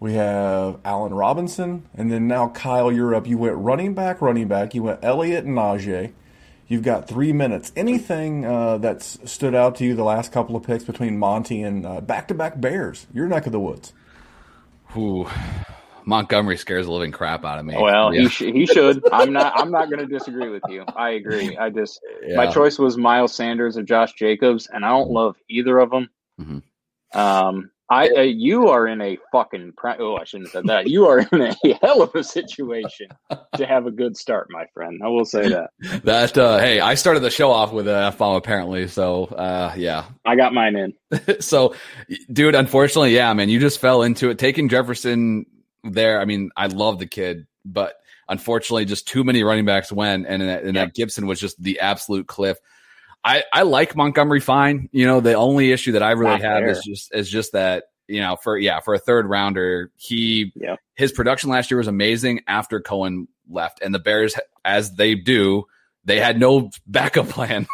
We 0.00 0.12
have 0.14 0.80
Allen 0.84 1.14
Robinson, 1.14 1.88
and 1.94 2.12
then 2.12 2.28
now 2.28 2.48
Kyle, 2.50 2.92
you're 2.92 3.14
up. 3.14 3.26
You 3.26 3.38
went 3.38 3.56
running 3.56 3.94
back, 3.94 4.20
running 4.20 4.48
back. 4.48 4.74
You 4.74 4.82
went 4.82 5.00
Elliott 5.02 5.46
and 5.46 5.56
Najee. 5.56 6.12
You've 6.66 6.82
got 6.82 7.06
three 7.06 7.32
minutes. 7.32 7.72
Anything 7.76 8.44
uh, 8.46 8.78
that's 8.78 9.18
stood 9.30 9.54
out 9.54 9.76
to 9.76 9.84
you 9.84 9.94
the 9.94 10.04
last 10.04 10.32
couple 10.32 10.56
of 10.56 10.62
picks 10.62 10.82
between 10.84 11.18
Monty 11.18 11.62
and 11.62 11.84
uh, 11.84 12.00
back-to-back 12.00 12.60
Bears? 12.60 13.06
Your 13.12 13.26
neck 13.26 13.44
of 13.46 13.52
the 13.52 13.60
woods. 13.60 13.92
Ooh, 14.96 15.28
Montgomery 16.06 16.56
scares 16.56 16.86
the 16.86 16.92
living 16.92 17.12
crap 17.12 17.44
out 17.44 17.58
of 17.58 17.64
me. 17.66 17.76
Well, 17.78 18.14
Yeah. 18.14 18.22
he, 18.22 18.28
sh- 18.28 18.38
he 18.52 18.66
should. 18.66 19.02
I'm 19.12 19.32
not. 19.32 19.58
I'm 19.58 19.70
not 19.70 19.90
going 19.90 19.98
to 20.00 20.06
disagree 20.06 20.48
with 20.48 20.62
you. 20.68 20.84
I 20.96 21.10
agree. 21.10 21.56
I 21.56 21.68
just 21.70 22.00
my 22.34 22.46
choice 22.50 22.78
was 22.78 22.96
Miles 22.96 23.34
Sanders 23.34 23.76
or 23.76 23.82
Josh 23.82 24.12
Jacobs, 24.14 24.68
and 24.72 24.84
I 24.84 24.90
don't 24.90 25.10
love 25.10 25.36
either 25.48 25.78
of 25.78 25.90
them. 25.90 26.08
Mhm. 26.40 26.62
Um, 27.14 27.70
I 27.90 28.08
uh, 28.08 28.20
you 28.22 28.68
are 28.68 28.86
in 28.86 29.00
a 29.02 29.18
fucking. 29.30 29.74
Pri- 29.76 29.96
oh, 29.98 30.16
I 30.16 30.24
shouldn't 30.24 30.48
have 30.48 30.52
said 30.52 30.66
that. 30.68 30.88
You 30.88 31.06
are 31.06 31.18
in 31.18 31.42
a 31.42 31.54
hell 31.82 32.02
of 32.02 32.14
a 32.14 32.24
situation 32.24 33.08
to 33.56 33.66
have 33.66 33.86
a 33.86 33.90
good 33.90 34.16
start, 34.16 34.48
my 34.50 34.64
friend. 34.72 35.02
I 35.04 35.08
will 35.08 35.26
say 35.26 35.48
that. 35.50 35.70
that 36.04 36.38
uh, 36.38 36.58
hey, 36.58 36.80
I 36.80 36.94
started 36.94 37.20
the 37.20 37.30
show 37.30 37.50
off 37.50 37.72
with 37.72 37.86
a 37.86 37.94
F 38.06 38.18
bomb 38.18 38.36
apparently. 38.36 38.88
So 38.88 39.24
uh, 39.24 39.74
yeah, 39.76 40.06
I 40.24 40.34
got 40.34 40.54
mine 40.54 40.76
in. 40.76 41.40
so 41.40 41.74
dude, 42.32 42.54
unfortunately, 42.54 43.14
yeah, 43.14 43.32
man, 43.34 43.50
you 43.50 43.60
just 43.60 43.80
fell 43.80 44.02
into 44.02 44.30
it. 44.30 44.38
Taking 44.38 44.70
Jefferson 44.70 45.44
there, 45.82 46.20
I 46.20 46.24
mean, 46.24 46.50
I 46.56 46.68
love 46.68 46.98
the 46.98 47.06
kid, 47.06 47.46
but 47.66 47.96
unfortunately, 48.28 48.86
just 48.86 49.06
too 49.06 49.24
many 49.24 49.42
running 49.42 49.66
backs 49.66 49.92
went, 49.92 50.26
and 50.26 50.42
and 50.42 50.76
that 50.76 50.94
Gibson 50.94 51.26
was 51.26 51.38
just 51.38 51.62
the 51.62 51.80
absolute 51.80 52.26
cliff. 52.28 52.56
I, 53.24 53.42
I 53.52 53.62
like 53.62 53.96
Montgomery 53.96 54.40
fine. 54.40 54.88
You 54.92 55.06
know, 55.06 55.20
the 55.20 55.34
only 55.34 55.72
issue 55.72 55.92
that 55.92 56.02
I 56.02 56.10
really 56.12 56.32
Not 56.32 56.40
have 56.42 56.58
fair. 56.58 56.68
is 56.68 56.82
just 56.84 57.14
is 57.14 57.30
just 57.30 57.52
that 57.52 57.84
you 58.06 58.20
know 58.20 58.36
for 58.36 58.58
yeah 58.58 58.80
for 58.80 58.92
a 58.92 58.98
third 58.98 59.26
rounder 59.26 59.90
he 59.96 60.52
his 60.94 61.10
production 61.10 61.48
last 61.48 61.70
year 61.70 61.78
was 61.78 61.88
amazing 61.88 62.42
after 62.46 62.80
Cohen 62.80 63.28
left, 63.48 63.80
and 63.82 63.94
the 63.94 63.98
Bears 63.98 64.34
as 64.64 64.94
they 64.96 65.14
do 65.14 65.64
they 66.04 66.20
had 66.20 66.38
no 66.38 66.70
backup 66.86 67.28
plan. 67.30 67.66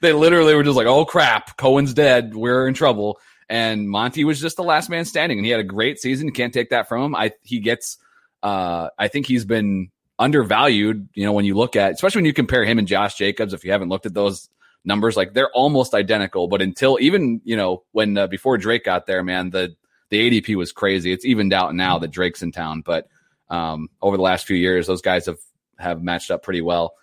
they 0.00 0.12
literally 0.12 0.54
were 0.54 0.62
just 0.62 0.76
like, 0.76 0.86
oh 0.86 1.04
crap, 1.04 1.56
Cohen's 1.56 1.94
dead, 1.94 2.34
we're 2.34 2.68
in 2.68 2.74
trouble. 2.74 3.18
And 3.48 3.88
Monty 3.88 4.24
was 4.24 4.40
just 4.40 4.56
the 4.56 4.64
last 4.64 4.88
man 4.88 5.04
standing, 5.04 5.38
and 5.38 5.44
he 5.44 5.50
had 5.50 5.60
a 5.60 5.64
great 5.64 5.98
season. 5.98 6.26
You 6.26 6.32
can't 6.32 6.52
take 6.52 6.70
that 6.70 6.88
from 6.88 7.02
him. 7.02 7.14
I 7.14 7.32
he 7.42 7.60
gets, 7.60 7.98
uh, 8.42 8.88
I 8.98 9.08
think 9.08 9.26
he's 9.26 9.44
been 9.44 9.90
undervalued. 10.18 11.08
You 11.12 11.26
know, 11.26 11.32
when 11.32 11.44
you 11.44 11.54
look 11.54 11.76
at, 11.76 11.92
especially 11.92 12.20
when 12.20 12.26
you 12.26 12.32
compare 12.32 12.64
him 12.64 12.78
and 12.78 12.88
Josh 12.88 13.16
Jacobs, 13.16 13.52
if 13.52 13.62
you 13.64 13.72
haven't 13.72 13.90
looked 13.90 14.06
at 14.06 14.14
those 14.14 14.48
numbers, 14.84 15.16
like 15.16 15.34
they're 15.34 15.50
almost 15.50 15.94
identical. 15.94 16.48
But 16.48 16.62
until 16.62 16.98
even 17.00 17.40
you 17.44 17.56
know 17.56 17.84
when 17.92 18.16
uh, 18.16 18.26
before 18.26 18.58
Drake 18.58 18.84
got 18.84 19.06
there, 19.06 19.22
man, 19.22 19.50
the 19.50 19.76
the 20.10 20.40
ADP 20.40 20.56
was 20.56 20.72
crazy. 20.72 21.12
It's 21.12 21.24
evened 21.24 21.52
out 21.52 21.74
now 21.74 21.98
that 21.98 22.10
Drake's 22.10 22.42
in 22.42 22.52
town, 22.52 22.82
but 22.82 23.08
um, 23.48 23.88
over 24.00 24.16
the 24.16 24.22
last 24.22 24.46
few 24.46 24.56
years, 24.56 24.86
those 24.86 25.02
guys 25.02 25.26
have 25.26 25.38
have 25.78 26.02
matched 26.02 26.30
up 26.30 26.42
pretty 26.42 26.60
well. 26.60 26.94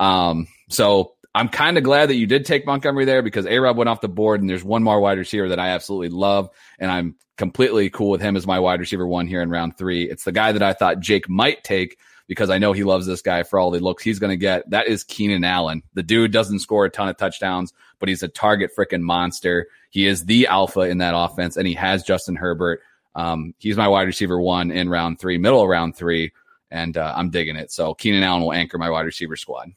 Um, 0.00 0.48
so 0.68 1.14
I'm 1.34 1.48
kind 1.48 1.76
of 1.76 1.84
glad 1.84 2.10
that 2.10 2.16
you 2.16 2.26
did 2.26 2.46
take 2.46 2.66
Montgomery 2.66 3.04
there 3.04 3.22
because 3.22 3.46
A 3.46 3.58
Rob 3.58 3.76
went 3.76 3.88
off 3.88 4.00
the 4.00 4.08
board, 4.08 4.40
and 4.40 4.48
there's 4.48 4.64
one 4.64 4.82
more 4.82 5.00
wide 5.00 5.18
receiver 5.18 5.48
that 5.48 5.58
I 5.58 5.70
absolutely 5.70 6.10
love, 6.10 6.50
and 6.78 6.90
I'm 6.90 7.16
completely 7.36 7.90
cool 7.90 8.10
with 8.10 8.20
him 8.20 8.36
as 8.36 8.46
my 8.46 8.60
wide 8.60 8.80
receiver 8.80 9.06
one 9.06 9.26
here 9.26 9.42
in 9.42 9.50
round 9.50 9.76
three. 9.76 10.08
It's 10.08 10.24
the 10.24 10.32
guy 10.32 10.52
that 10.52 10.62
I 10.62 10.72
thought 10.72 11.00
Jake 11.00 11.28
might 11.28 11.64
take 11.64 11.98
because 12.26 12.50
I 12.50 12.58
know 12.58 12.72
he 12.72 12.84
loves 12.84 13.06
this 13.06 13.22
guy 13.22 13.42
for 13.42 13.58
all 13.58 13.70
the 13.70 13.80
looks 13.80 14.02
he's 14.02 14.18
going 14.18 14.30
to 14.30 14.36
get. 14.36 14.68
That 14.70 14.86
is 14.86 15.04
Keenan 15.04 15.44
Allen. 15.44 15.82
The 15.94 16.02
dude 16.02 16.32
doesn't 16.32 16.60
score 16.60 16.84
a 16.84 16.90
ton 16.90 17.08
of 17.08 17.16
touchdowns, 17.16 17.72
but 17.98 18.08
he's 18.08 18.22
a 18.22 18.28
target 18.28 18.70
freaking 18.76 19.02
monster. 19.02 19.68
He 19.90 20.06
is 20.06 20.24
the 20.24 20.46
alpha 20.46 20.80
in 20.80 20.98
that 20.98 21.14
offense, 21.16 21.56
and 21.56 21.66
he 21.66 21.74
has 21.74 22.02
Justin 22.02 22.36
Herbert. 22.36 22.80
Um, 23.14 23.54
he's 23.58 23.76
my 23.76 23.88
wide 23.88 24.06
receiver 24.06 24.40
one 24.40 24.70
in 24.70 24.88
round 24.88 25.18
three, 25.18 25.38
middle 25.38 25.62
of 25.62 25.68
round 25.68 25.96
three, 25.96 26.32
and 26.70 26.96
uh, 26.96 27.12
I'm 27.16 27.30
digging 27.30 27.56
it. 27.56 27.70
So 27.70 27.94
Keenan 27.94 28.22
Allen 28.22 28.42
will 28.42 28.52
anchor 28.52 28.78
my 28.78 28.90
wide 28.90 29.06
receiver 29.06 29.36
squad. 29.36 29.70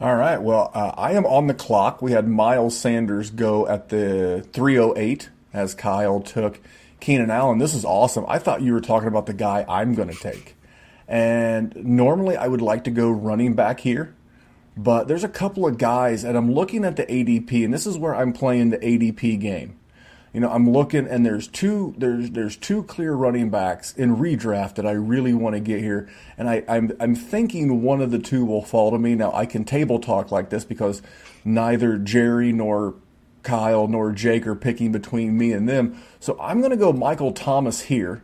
All 0.00 0.14
right. 0.14 0.40
Well, 0.40 0.70
uh, 0.74 0.92
I 0.96 1.12
am 1.12 1.26
on 1.26 1.46
the 1.46 1.54
clock. 1.54 2.02
We 2.02 2.12
had 2.12 2.28
Miles 2.28 2.76
Sanders 2.76 3.30
go 3.30 3.66
at 3.66 3.88
the 3.88 4.46
308 4.52 5.30
as 5.52 5.74
Kyle 5.74 6.20
took 6.20 6.60
Keenan 7.00 7.30
Allen. 7.30 7.58
This 7.58 7.74
is 7.74 7.84
awesome. 7.84 8.24
I 8.28 8.38
thought 8.38 8.62
you 8.62 8.72
were 8.72 8.80
talking 8.80 9.08
about 9.08 9.26
the 9.26 9.32
guy 9.32 9.64
I'm 9.68 9.94
going 9.94 10.08
to 10.08 10.14
take. 10.14 10.56
And 11.08 11.74
normally 11.76 12.36
I 12.36 12.48
would 12.48 12.62
like 12.62 12.84
to 12.84 12.90
go 12.90 13.10
running 13.10 13.54
back 13.54 13.80
here, 13.80 14.14
but 14.76 15.08
there's 15.08 15.24
a 15.24 15.28
couple 15.28 15.66
of 15.66 15.78
guys, 15.78 16.24
and 16.24 16.36
I'm 16.36 16.52
looking 16.52 16.84
at 16.84 16.96
the 16.96 17.04
ADP, 17.04 17.64
and 17.64 17.74
this 17.74 17.86
is 17.86 17.98
where 17.98 18.14
I'm 18.14 18.32
playing 18.32 18.70
the 18.70 18.78
ADP 18.78 19.40
game. 19.40 19.78
You 20.32 20.40
know, 20.40 20.50
I'm 20.50 20.70
looking, 20.70 21.06
and 21.06 21.26
there's 21.26 21.46
two 21.46 21.94
there's 21.98 22.30
there's 22.30 22.56
two 22.56 22.84
clear 22.84 23.12
running 23.12 23.50
backs 23.50 23.94
in 23.94 24.16
redraft 24.16 24.76
that 24.76 24.86
I 24.86 24.92
really 24.92 25.34
want 25.34 25.54
to 25.56 25.60
get 25.60 25.80
here, 25.80 26.08
and 26.38 26.48
I, 26.48 26.64
I'm 26.66 26.92
I'm 26.98 27.14
thinking 27.14 27.82
one 27.82 28.00
of 28.00 28.10
the 28.10 28.18
two 28.18 28.46
will 28.46 28.62
fall 28.62 28.90
to 28.92 28.98
me. 28.98 29.14
Now 29.14 29.30
I 29.34 29.44
can 29.44 29.64
table 29.64 29.98
talk 29.98 30.30
like 30.30 30.48
this 30.48 30.64
because 30.64 31.02
neither 31.44 31.98
Jerry 31.98 32.50
nor 32.50 32.94
Kyle 33.42 33.88
nor 33.88 34.12
Jake 34.12 34.46
are 34.46 34.54
picking 34.54 34.90
between 34.90 35.36
me 35.36 35.52
and 35.52 35.68
them. 35.68 36.00
So 36.18 36.38
I'm 36.40 36.60
going 36.60 36.70
to 36.70 36.78
go 36.78 36.94
Michael 36.94 37.32
Thomas 37.32 37.82
here 37.82 38.22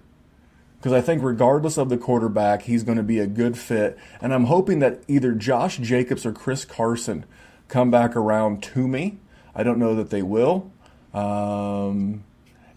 because 0.79 0.93
I 0.93 1.01
think 1.01 1.23
regardless 1.23 1.77
of 1.77 1.89
the 1.89 1.99
quarterback, 1.99 2.63
he's 2.63 2.85
going 2.85 2.99
to 2.99 3.05
be 3.05 3.19
a 3.19 3.27
good 3.27 3.59
fit. 3.59 3.99
And 4.21 4.33
I'm 4.33 4.45
hoping 4.45 4.79
that 4.79 5.03
either 5.09 5.33
Josh 5.33 5.79
Jacobs 5.79 6.25
or 6.25 6.33
Chris 6.33 6.65
Carson 6.65 7.25
come 7.67 7.91
back 7.91 8.15
around 8.15 8.63
to 8.63 8.87
me. 8.87 9.19
I 9.55 9.65
don't 9.65 9.79
know 9.79 9.97
that 9.97 10.11
they 10.11 10.23
will. 10.23 10.71
Um, 11.13 12.23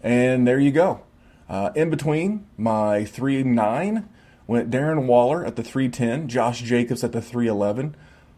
and 0.02 0.46
there 0.46 0.58
you 0.58 0.72
go. 0.72 1.02
Uh, 1.48 1.70
in 1.76 1.90
between, 1.90 2.46
my 2.56 3.04
3 3.04 3.44
9 3.44 4.08
went 4.46 4.70
Darren 4.70 5.06
Waller 5.06 5.44
at 5.44 5.56
the 5.56 5.62
310, 5.62 6.28
Josh 6.28 6.60
Jacobs 6.62 7.04
at 7.04 7.12
the 7.12 7.22
311, 7.22 7.94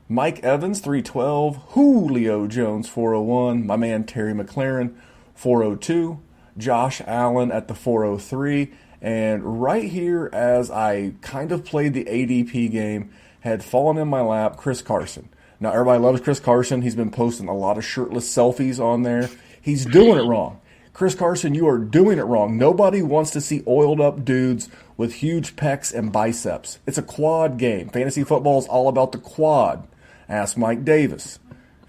Mike 0.09 0.40
Evans 0.44 0.81
312, 0.81 1.57
Julio 1.70 2.46
Jones 2.46 2.88
401, 2.88 3.66
my 3.66 3.77
man 3.77 4.05
Terry 4.05 4.35
McLaurin 4.35 4.94
402, 5.35 6.20
Josh 6.59 7.00
Allen 7.07 7.50
at 7.50 7.68
the 7.68 7.74
403, 7.74 8.72
and 9.05 9.61
right 9.61 9.85
here 9.85 10.31
as 10.33 10.71
I 10.71 11.12
kind 11.21 11.53
of 11.53 11.62
played 11.62 11.93
the 11.93 12.07
ADP 12.07 12.71
game, 12.71 13.11
had 13.40 13.62
fallen 13.62 13.99
in 13.99 14.09
my 14.09 14.23
lap 14.23 14.57
Chris 14.57 14.81
Carson. 14.81 15.29
Now 15.61 15.73
everybody 15.73 16.03
loves 16.03 16.23
Chris 16.23 16.40
Carson. 16.40 16.81
He's 16.81 16.97
been 16.97 17.11
posting 17.11 17.47
a 17.47 17.55
lot 17.55 17.77
of 17.77 17.85
shirtless 17.85 18.27
selfies 18.35 18.81
on 18.81 19.03
there. 19.03 19.29
He's 19.61 19.85
doing 19.85 20.19
it 20.19 20.27
wrong. 20.27 20.59
Chris 20.95 21.14
Carson, 21.14 21.55
you 21.55 21.69
are 21.69 21.77
doing 21.77 22.19
it 22.19 22.23
wrong. 22.23 22.57
Nobody 22.57 23.03
wants 23.03 23.31
to 23.33 23.43
see 23.43 23.62
oiled 23.67 24.01
up 24.01 24.25
dudes 24.25 24.71
with 24.97 25.17
huge 25.17 25.55
pecs 25.55 25.93
and 25.93 26.11
biceps. 26.11 26.79
It's 26.87 26.97
a 26.97 27.03
quad 27.03 27.59
game. 27.59 27.90
Fantasy 27.90 28.25
football 28.25 28.59
is 28.59 28.67
all 28.67 28.88
about 28.88 29.12
the 29.12 29.19
quad. 29.19 29.87
Ask 30.31 30.57
Mike 30.57 30.83
Davis. 30.83 31.38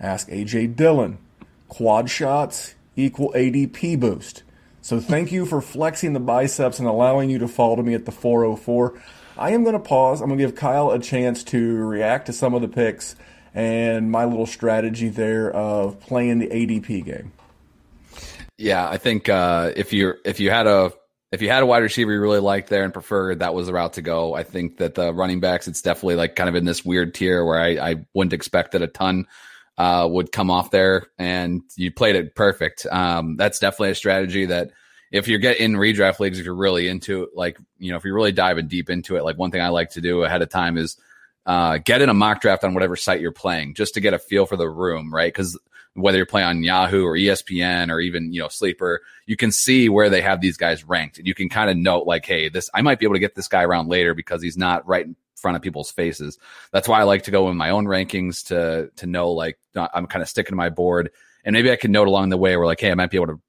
Ask 0.02 0.28
AJ 0.28 0.76
Dillon. 0.76 1.20
Quad 1.70 2.10
shots 2.10 2.76
equal 2.98 3.32
ADP 3.34 4.02
boost. 4.02 4.44
So 4.86 5.00
thank 5.00 5.32
you 5.32 5.48
for 5.48 5.62
flexing 5.62 6.14
the 6.14 6.20
biceps 6.20 6.78
and 6.78 6.88
allowing 6.88 7.32
you 7.32 7.40
to 7.40 7.48
fall 7.48 7.76
to 7.76 7.82
me 7.82 7.96
at 7.96 8.06
the 8.06 8.12
404. 8.12 9.02
I 9.36 9.50
am 9.50 9.64
going 9.64 9.74
to 9.74 9.80
pause. 9.80 10.22
I'm 10.22 10.28
going 10.28 10.38
to 10.38 10.46
give 10.46 10.54
Kyle 10.54 10.92
a 10.92 11.00
chance 11.00 11.44
to 11.46 11.78
react 11.78 12.28
to 12.28 12.34
some 12.34 12.54
of 12.54 12.62
the 12.62 12.68
picks 12.68 13.16
and 13.56 14.12
my 14.12 14.26
little 14.26 14.46
strategy 14.46 15.10
there 15.10 15.50
of 15.50 16.00
playing 16.02 16.38
the 16.38 16.46
ADP 16.50 17.04
game. 17.04 17.32
Yeah, 18.60 18.88
I 18.88 18.98
think 18.98 19.28
uh, 19.28 19.72
if 19.76 19.92
you 19.92 20.14
if 20.24 20.40
you 20.40 20.52
had 20.52 20.68
a 20.68 20.94
if 21.32 21.42
you 21.42 21.50
had 21.50 21.64
a 21.64 21.66
wide 21.66 21.82
receiver 21.82 22.14
you 22.14 22.22
really 22.22 22.38
liked 22.38 22.70
there 22.70 22.84
and 22.84 22.94
preferred, 22.94 23.40
that 23.40 23.56
was 23.56 23.66
the 23.66 23.74
route 23.74 23.94
to 23.94 24.04
go. 24.04 24.36
I 24.36 24.44
think 24.44 24.78
that 24.78 24.94
the 24.94 25.12
running 25.12 25.40
backs, 25.40 25.68
it's 25.68 25.82
definitely 25.82 26.18
like 26.18 26.36
kind 26.36 26.48
of 26.48 26.54
in 26.54 26.64
this 26.64 26.86
weird 26.86 27.16
tier 27.16 27.44
where 27.44 27.60
I, 27.60 27.70
I 27.94 28.06
wouldn't 28.14 28.34
expect 28.34 28.74
that 28.74 28.84
a 28.84 28.88
ton 28.88 29.26
uh, 29.78 30.08
would 30.10 30.32
come 30.32 30.50
off 30.50 30.72
there, 30.72 31.08
and 31.18 31.62
you 31.76 31.92
played 31.92 32.16
it 32.16 32.36
perfect. 32.36 32.86
Um, 32.90 33.36
that's 33.36 33.60
definitely 33.60 33.92
a 33.92 33.96
strategy 33.96 34.46
that 34.46 34.72
if 35.12 35.28
you're 35.28 35.40
getting 35.40 35.74
redraft 35.74 36.20
leagues, 36.20 36.40
if 36.40 36.46
you're 36.46 36.56
really 36.56 36.88
into 36.88 37.28
like 37.36 37.58
you 37.78 37.92
know, 37.92 37.98
if 37.98 38.04
you're 38.04 38.16
really 38.16 38.32
diving 38.32 38.68
deep 38.68 38.90
into 38.90 39.18
it, 39.18 39.24
like 39.24 39.38
one 39.38 39.52
thing 39.52 39.62
I 39.62 39.70
like 39.70 39.92
to 39.92 40.02
do 40.02 40.24
ahead 40.24 40.42
of 40.42 40.50
time 40.50 40.78
is 40.78 40.98
uh, 41.46 41.78
get 41.78 42.02
in 42.02 42.10
a 42.10 42.14
mock 42.14 42.42
draft 42.42 42.64
on 42.64 42.74
whatever 42.74 42.96
site 42.96 43.22
you're 43.22 43.32
playing, 43.32 43.76
just 43.76 43.94
to 43.94 44.02
get 44.02 44.14
a 44.14 44.20
feel 44.20 44.46
for 44.46 44.58
the 44.58 44.70
room, 44.70 45.14
right? 45.14 45.32
Because 45.32 45.58
whether 45.94 46.18
you're 46.18 46.26
playing 46.26 46.48
on 46.48 46.64
Yahoo 46.64 47.06
or 47.06 47.16
ESPN 47.16 47.90
or 47.90 48.00
even, 48.00 48.34
you 48.34 48.42
know, 48.42 48.50
Sleeper, 48.50 49.02
you 49.26 49.38
can 49.38 49.52
see 49.52 49.88
where 49.88 50.10
they 50.10 50.22
have 50.22 50.42
these 50.42 50.58
guys 50.58 50.84
ranked. 50.84 51.18
And 51.18 51.28
you 51.28 51.34
can 51.34 51.48
kind 51.48 51.70
of 51.70 51.78
note 51.78 52.06
like, 52.06 52.26
hey, 52.26 52.50
this 52.50 52.70
I 52.74 52.82
might 52.82 53.00
be 53.00 53.06
able 53.06 53.16
to 53.16 53.20
get 53.20 53.36
this 53.36 53.48
guy 53.48 53.64
around 53.64 53.88
later 53.88 54.14
because 54.14 54.42
he's 54.42 54.58
not 54.58 54.86
right 54.88 55.08
front 55.46 55.56
of 55.56 55.62
people's 55.62 55.92
faces. 55.92 56.40
That's 56.72 56.88
why 56.88 57.00
I 57.00 57.04
like 57.04 57.22
to 57.26 57.32
go 57.32 57.52
in 57.52 57.56
my 57.56 57.70
own 57.70 57.86
rankings 57.86 58.48
to 58.48 58.90
to 58.96 59.06
know 59.06 59.30
like 59.30 59.60
I'm 59.76 60.08
kind 60.08 60.24
of 60.24 60.28
sticking 60.28 60.54
to 60.54 60.56
my 60.56 60.70
board. 60.70 61.12
And 61.44 61.54
maybe 61.54 61.72
I 61.72 61.76
can 61.76 61.92
note 61.92 62.08
along 62.08 62.30
the 62.30 62.38
way 62.38 62.58
where 62.58 62.66
like, 62.66 62.80
hey, 62.80 62.90
I 62.90 62.96
might 62.96 63.12
be 63.12 63.18
able 63.18 63.28
to 63.28 63.42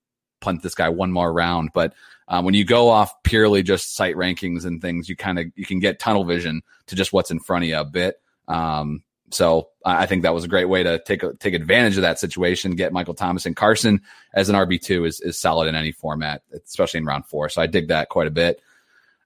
punt 0.42 0.62
this 0.62 0.74
guy 0.74 0.90
one 0.90 1.10
more 1.10 1.32
round. 1.32 1.70
But 1.72 1.94
um, 2.28 2.44
when 2.44 2.52
you 2.52 2.66
go 2.66 2.90
off 2.90 3.22
purely 3.22 3.62
just 3.62 3.96
site 3.96 4.14
rankings 4.14 4.66
and 4.66 4.82
things, 4.82 5.08
you 5.08 5.16
kind 5.16 5.38
of 5.38 5.46
you 5.54 5.64
can 5.64 5.78
get 5.78 5.98
tunnel 5.98 6.24
vision 6.24 6.60
to 6.88 6.96
just 6.96 7.14
what's 7.14 7.30
in 7.30 7.40
front 7.40 7.64
of 7.64 7.70
you 7.70 7.78
a 7.78 7.84
bit. 7.86 8.20
Um, 8.46 9.02
so 9.30 9.70
I 9.86 10.04
think 10.04 10.22
that 10.22 10.34
was 10.34 10.44
a 10.44 10.48
great 10.48 10.66
way 10.66 10.82
to 10.82 10.98
take 10.98 11.22
take 11.40 11.54
advantage 11.54 11.96
of 11.96 12.02
that 12.02 12.18
situation. 12.18 12.76
Get 12.76 12.92
Michael 12.92 13.14
Thomas 13.14 13.46
and 13.46 13.56
Carson 13.56 14.02
as 14.34 14.50
an 14.50 14.54
RB 14.54 14.82
two 14.82 15.06
is 15.06 15.20
is 15.20 15.38
solid 15.38 15.66
in 15.66 15.74
any 15.74 15.92
format, 15.92 16.42
especially 16.52 16.98
in 16.98 17.06
round 17.06 17.24
four. 17.24 17.48
So 17.48 17.62
I 17.62 17.66
dig 17.66 17.88
that 17.88 18.10
quite 18.10 18.26
a 18.26 18.30
bit. 18.30 18.60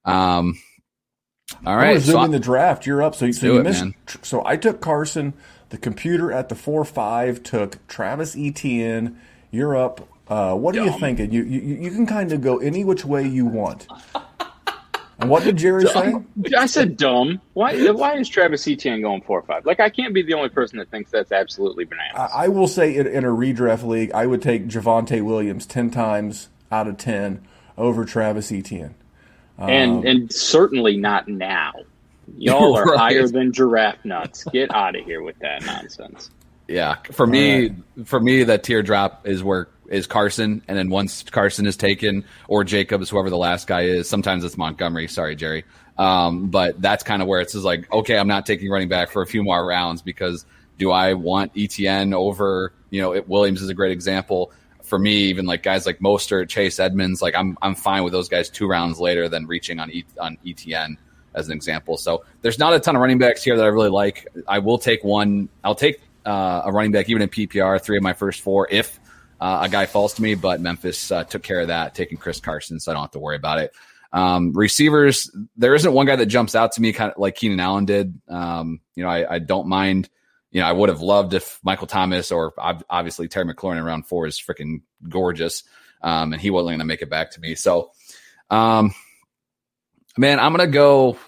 Um, 0.05 0.57
all 1.67 1.77
right, 1.77 1.95
resuming 1.95 2.27
so 2.27 2.33
the 2.33 2.41
draft. 2.41 2.87
You're 2.87 3.03
up. 3.03 3.15
So, 3.15 3.31
so 3.31 3.47
you 3.47 3.61
it, 3.61 3.63
missed. 3.65 3.83
Man. 3.83 3.95
So 4.23 4.45
I 4.45 4.57
took 4.57 4.81
Carson. 4.81 5.35
The 5.71 5.79
computer 5.79 6.33
at 6.33 6.49
the 6.49 6.57
four 6.57 6.85
five 6.85 7.43
took 7.43 7.87
Travis 7.87 8.37
Etienne. 8.37 9.21
You're 9.51 9.77
up. 9.77 10.09
Uh, 10.29 10.55
what 10.55 10.77
are 10.77 10.85
you 10.85 10.99
thinking? 10.99 11.33
You, 11.33 11.45
you 11.45 11.61
you 11.61 11.91
can 11.91 12.07
kind 12.07 12.33
of 12.33 12.41
go 12.41 12.59
any 12.59 12.85
which 12.85 13.05
way 13.05 13.27
you 13.27 13.47
want. 13.47 13.87
And 15.21 15.29
what 15.29 15.45
did 15.45 15.59
Jerry 15.59 15.87
say? 15.87 16.15
I 16.57 16.67
said 16.67 16.97
dumb. 16.97 17.41
Why? 17.53 17.91
Why 17.93 18.17
is 18.17 18.29
Travis 18.29 18.67
Etienne 18.67 19.03
going 19.03 19.21
four 19.23 19.41
or 19.41 19.43
five? 19.43 19.67
Like 19.67 19.79
I 19.79 19.91
can't 19.91 20.15
be 20.15 20.23
the 20.23 20.35
only 20.35 20.49
person 20.49 20.79
that 20.79 20.91
thinks 20.91 21.11
that's 21.11 21.31
absolutely 21.31 21.85
bananas. 21.85 22.17
I, 22.17 22.45
I 22.45 22.49
will 22.49 22.69
say 22.69 22.97
in, 22.97 23.07
in, 23.07 23.25
a 23.25 23.29
redraft 23.29 23.87
league, 23.87 24.13
I 24.13 24.27
would 24.27 24.41
take 24.41 24.67
Javonte 24.67 25.23
Williams 25.23 25.67
ten 25.67 25.91
times 25.91 26.49
out 26.73 26.89
of 26.89 26.97
ten 26.97 27.47
over 27.77 28.05
Travis 28.05 28.51
Etienne. 28.51 28.95
Um, 29.61 29.69
and 29.69 30.05
and 30.05 30.33
certainly 30.33 30.97
not 30.97 31.29
now. 31.29 31.73
Y'all 32.37 32.75
are 32.77 32.85
right. 32.85 32.99
higher 32.99 33.29
than 33.29 33.53
giraffe 33.53 34.05
nuts. 34.05 34.45
Get 34.53 34.75
out 34.75 34.97
of 34.97 35.05
here 35.05 35.23
with 35.23 35.39
that 35.41 35.65
nonsense. 35.65 36.31
Yeah, 36.69 36.97
for 37.11 37.27
me, 37.27 37.69
right. 37.69 37.75
for 38.05 38.21
me, 38.21 38.45
that 38.45 38.63
teardrop 38.63 39.27
is 39.27 39.43
where 39.43 39.69
is 39.89 40.07
Carson, 40.07 40.63
and 40.69 40.79
then 40.79 40.89
once 40.89 41.25
Carson 41.25 41.67
is 41.67 41.77
taken, 41.77 42.25
or 42.49 42.63
Jacobs, 42.65 43.11
whoever 43.11 43.29
the 43.29 43.37
last 43.37 43.67
guy 43.67 43.83
is, 43.83 44.09
sometimes 44.09 44.45
it's 44.45 44.57
Montgomery. 44.57 45.09
Sorry, 45.09 45.35
Jerry. 45.35 45.65
Um, 45.99 46.49
but 46.49 46.81
that's 46.81 47.03
kind 47.03 47.21
of 47.21 47.29
where 47.29 47.41
it's 47.41 47.55
like, 47.55 47.93
okay, 47.93 48.17
I'm 48.17 48.29
not 48.29 48.47
taking 48.47 48.71
running 48.71 48.89
back 48.89 49.11
for 49.11 49.21
a 49.21 49.27
few 49.27 49.43
more 49.43 49.65
rounds 49.67 50.01
because 50.01 50.47
do 50.79 50.91
I 50.91 51.13
want 51.13 51.53
Etienne 51.57 52.15
over, 52.15 52.73
you 52.89 53.03
know, 53.03 53.13
it, 53.13 53.29
Williams 53.29 53.61
is 53.61 53.69
a 53.69 53.75
great 53.75 53.93
example. 53.93 54.53
For 54.91 54.99
me, 54.99 55.13
even 55.13 55.47
like 55.47 55.63
guys 55.63 55.87
like 55.87 56.01
Mostert, 56.01 56.49
Chase 56.49 56.79
Edmonds, 56.79 57.23
like 57.23 57.35
I'm 57.35 57.57
I'm 57.63 57.75
fine 57.75 58.03
with 58.03 58.13
those 58.13 58.29
guys 58.29 58.51
two 58.51 58.67
rounds 58.67 59.01
later 59.01 59.29
than 59.29 59.47
reaching 59.47 59.79
on 59.79 59.91
e, 59.91 60.05
on 60.19 60.37
Etienne 60.47 60.99
as 61.35 61.47
an 61.47 61.53
example. 61.55 61.97
So 61.97 62.25
there's 62.43 62.59
not 62.59 62.75
a 62.75 62.81
ton 62.81 62.97
of 62.97 63.01
running 63.01 63.19
backs 63.19 63.43
here 63.43 63.57
that 63.57 63.63
I 63.63 63.69
really 63.69 63.89
like. 63.89 64.27
I 64.49 64.59
will 64.59 64.79
take 64.79 65.05
one. 65.05 65.49
I'll 65.65 65.75
take 65.75 66.01
uh, 66.27 66.63
a 66.65 66.73
running 66.73 66.93
back 66.93 67.09
even 67.09 67.23
in 67.23 67.29
PPR, 67.29 67.81
three 67.81 67.97
of 67.97 68.03
my 68.03 68.13
first 68.13 68.41
four 68.41 68.67
if 68.71 68.99
uh, 69.41 69.61
a 69.63 69.69
guy 69.69 69.87
falls 69.87 70.15
to 70.15 70.23
me, 70.23 70.35
but 70.35 70.61
Memphis 70.61 71.11
uh, 71.11 71.25
took 71.25 71.43
care 71.43 71.61
of 71.61 71.69
that, 71.69 71.95
taking 71.95 72.19
Chris 72.19 72.41
Carson, 72.41 72.79
so 72.79 72.91
I 72.91 72.95
don't 72.95 73.03
have 73.03 73.11
to 73.13 73.19
worry 73.19 73.37
about 73.37 73.59
it. 73.59 73.73
Um, 74.13 74.53
receivers, 74.53 75.31
there 75.57 75.75
isn't 75.75 75.93
one 75.93 76.07
guy 76.07 76.17
that 76.17 76.27
jumps 76.27 76.55
out 76.55 76.73
to 76.73 76.83
me 76.83 76.93
kind 76.93 77.13
of 77.13 77.19
like 77.19 77.37
Keenan 77.37 77.61
Allen 77.61 77.85
did. 77.85 78.21
Um, 78.29 78.81
you 78.97 79.05
know, 79.05 79.09
I, 79.09 79.35
I, 79.35 79.39
don't 79.39 79.69
mind. 79.69 80.11
You 80.51 80.61
know, 80.61 80.67
I 80.67 80.73
would 80.73 80.89
have 80.89 81.01
loved 81.01 81.35
if 81.35 81.61
Michael 81.63 81.87
Thomas 81.87 82.33
or 82.33 82.53
obviously 82.59 83.29
Terry 83.29 83.47
McLaurin 83.47 83.79
in 83.79 83.85
round 83.85 84.07
four 84.07 84.27
is 84.27 84.41
freaking 84.41 84.83
gorgeous, 85.09 85.63
um, 86.03 86.33
and 86.33 86.43
he 86.43 86.51
wasn't 86.51 86.71
going 86.71 86.79
to 86.81 86.85
make 86.85 87.03
it 87.03 87.11
back 87.11 87.33
to 87.33 87.41
me. 87.41 87.55
So, 87.55 87.93
um, 88.51 88.93
man, 90.17 90.41
I'm 90.41 90.55
going 90.55 90.69
to 90.69 90.73
go. 90.73 91.19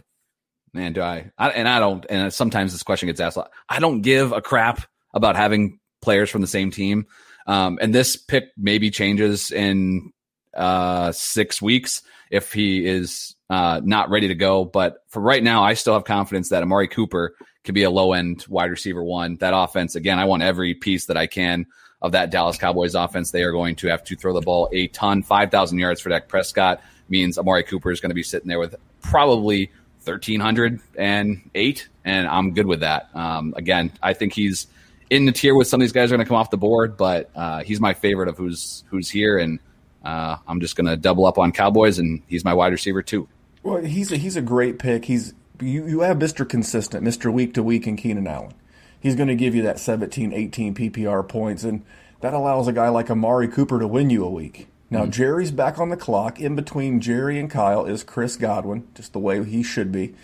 Man, 0.74 0.94
do 0.94 1.02
I, 1.02 1.30
I? 1.38 1.50
And 1.50 1.68
I 1.68 1.78
don't. 1.78 2.04
And 2.08 2.32
sometimes 2.32 2.72
this 2.72 2.82
question 2.82 3.06
gets 3.06 3.20
asked. 3.20 3.37
a 3.37 3.40
lot. 3.40 3.52
I 3.68 3.78
don't 3.78 4.00
give 4.00 4.32
a 4.32 4.40
crap 4.40 4.87
about 5.14 5.37
having 5.37 5.79
players 6.00 6.31
from 6.31 6.40
the 6.40 6.46
same 6.46 6.70
team. 6.70 7.06
Um, 7.46 7.79
and 7.81 7.94
this 7.94 8.16
pick 8.16 8.44
maybe 8.56 8.90
changes 8.90 9.50
in 9.50 10.12
uh, 10.56 11.12
six 11.12 11.60
weeks 11.60 12.02
if 12.31 12.52
he 12.52 12.87
is 12.87 13.37
uh, 13.50 13.81
not 13.85 14.10
ready 14.10 14.29
to 14.29 14.35
go. 14.35 14.64
But 14.64 14.98
for 15.08 15.20
right 15.20 15.42
now, 15.42 15.62
I 15.62 15.75
still 15.75 15.94
have 15.94 16.04
confidence 16.04 16.48
that 16.50 16.62
Amari 16.62 16.88
Cooper 16.88 17.35
could 17.65 17.75
be 17.75 17.83
a 17.83 17.90
low 17.90 18.13
end 18.13 18.44
wide 18.48 18.71
receiver 18.71 19.02
one. 19.02 19.37
That 19.37 19.54
offense, 19.54 19.94
again, 19.94 20.19
I 20.19 20.25
want 20.25 20.42
every 20.42 20.75
piece 20.75 21.06
that 21.06 21.17
I 21.17 21.27
can 21.27 21.67
of 22.00 22.13
that 22.13 22.31
Dallas 22.31 22.58
Cowboys 22.58 22.94
offense. 22.94 23.31
They 23.31 23.42
are 23.42 23.52
going 23.52 23.77
to 23.77 23.88
have 23.88 24.02
to 24.04 24.17
throw 24.17 24.33
the 24.33 24.40
ball 24.40 24.69
a 24.73 24.88
ton. 24.88 25.23
5,000 25.23 25.79
yards 25.79 26.00
for 26.00 26.08
Dak 26.08 26.29
Prescott 26.29 26.83
means 27.08 27.38
Amari 27.38 27.63
Cooper 27.63 27.90
is 27.90 28.00
going 28.00 28.10
to 28.10 28.15
be 28.15 28.23
sitting 28.23 28.48
there 28.48 28.58
with 28.58 28.75
probably 29.00 29.71
thirteen 30.02 30.40
hundred 30.40 30.81
and 30.96 31.48
eight, 31.54 31.88
and 32.04 32.27
I'm 32.27 32.52
good 32.54 32.67
with 32.67 32.81
that. 32.81 33.08
Um, 33.15 33.54
again, 33.56 33.92
I 34.02 34.13
think 34.15 34.33
he's 34.33 34.67
in 35.10 35.27
the 35.27 35.33
tier 35.33 35.54
with 35.54 35.69
some 35.69 35.81
of 35.81 35.83
these 35.83 35.92
guys 35.92 36.10
are 36.10 36.17
going 36.17 36.25
to 36.25 36.29
come 36.29 36.37
off 36.37 36.50
the 36.50 36.56
board, 36.56 36.96
but 36.96 37.31
uh, 37.35 37.63
he's 37.63 37.81
my 37.81 37.94
favorite 37.94 38.29
of 38.29 38.37
who's 38.37 38.85
who's 38.88 39.08
here, 39.08 39.38
and 39.38 39.60
uh, 40.04 40.37
I'm 40.46 40.60
just 40.60 40.77
going 40.77 40.87
to 40.87 40.96
double 40.96 41.27
up 41.27 41.38
on 41.38 41.52
Cowboys, 41.52 41.98
and 41.98 42.23
he's 42.27 42.44
my 42.44 42.54
wide 42.54 42.73
receiver 42.73 43.02
too. 43.02 43.29
Well, 43.63 43.79
he's 43.83 44.10
a, 44.10 44.17
he's 44.17 44.37
a 44.37 44.42
great 44.42 44.79
pick. 44.79 45.04
He's 45.04 45.35
you, 45.61 45.87
you 45.87 46.00
have 46.00 46.19
Mr. 46.19 46.48
Consistent, 46.48 47.05
Mr. 47.05 47.33
Week 47.33 47.55
to 47.55 47.63
Week, 47.63 47.87
and 47.87 47.98
Keenan 47.98 48.27
Allen. 48.27 48.55
He's 49.00 49.17
going 49.17 49.29
to 49.29 49.35
give 49.35 49.55
you 49.55 49.63
that 49.63 49.79
17, 49.79 50.33
18 50.33 50.75
PPR 50.75 51.29
points, 51.29 51.65
and 51.65 51.85
that 52.21 52.35
allows 52.35 52.69
a 52.69 52.73
guy 52.73 52.88
like 52.88 53.11
Amari 53.11 53.48
Cooper 53.48 53.81
to 53.81 53.87
win 53.87 54.11
you 54.11 54.25
a 54.25 54.31
week. 54.31 54.69
Now, 54.90 55.03
mm-hmm. 55.03 55.11
Jerry's 55.11 55.50
back 55.50 55.79
on 55.79 55.88
the 55.88 55.96
clock. 55.96 56.38
In 56.40 56.55
between 56.55 57.00
Jerry 57.00 57.38
and 57.38 57.50
Kyle 57.50 57.85
is 57.85 58.05
Chris 58.05 58.37
Godwin, 58.37 58.87
just 58.94 59.13
the 59.13 59.19
way 59.19 59.42
he 59.44 59.63
should 59.63 59.90
be. 59.90 60.15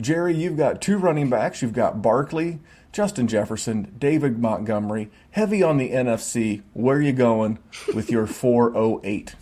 Jerry, 0.00 0.36
you've 0.36 0.56
got 0.56 0.80
two 0.80 0.98
running 0.98 1.28
backs. 1.28 1.62
You've 1.62 1.72
got 1.72 2.00
Barkley, 2.00 2.60
Justin 2.92 3.26
Jefferson, 3.26 3.94
David 3.98 4.38
Montgomery. 4.38 5.10
Heavy 5.32 5.62
on 5.62 5.78
the 5.78 5.90
NFC. 5.90 6.62
Where 6.74 6.98
are 6.98 7.02
you 7.02 7.12
going 7.12 7.58
with 7.94 8.10
your 8.10 8.26
408? 8.26 9.34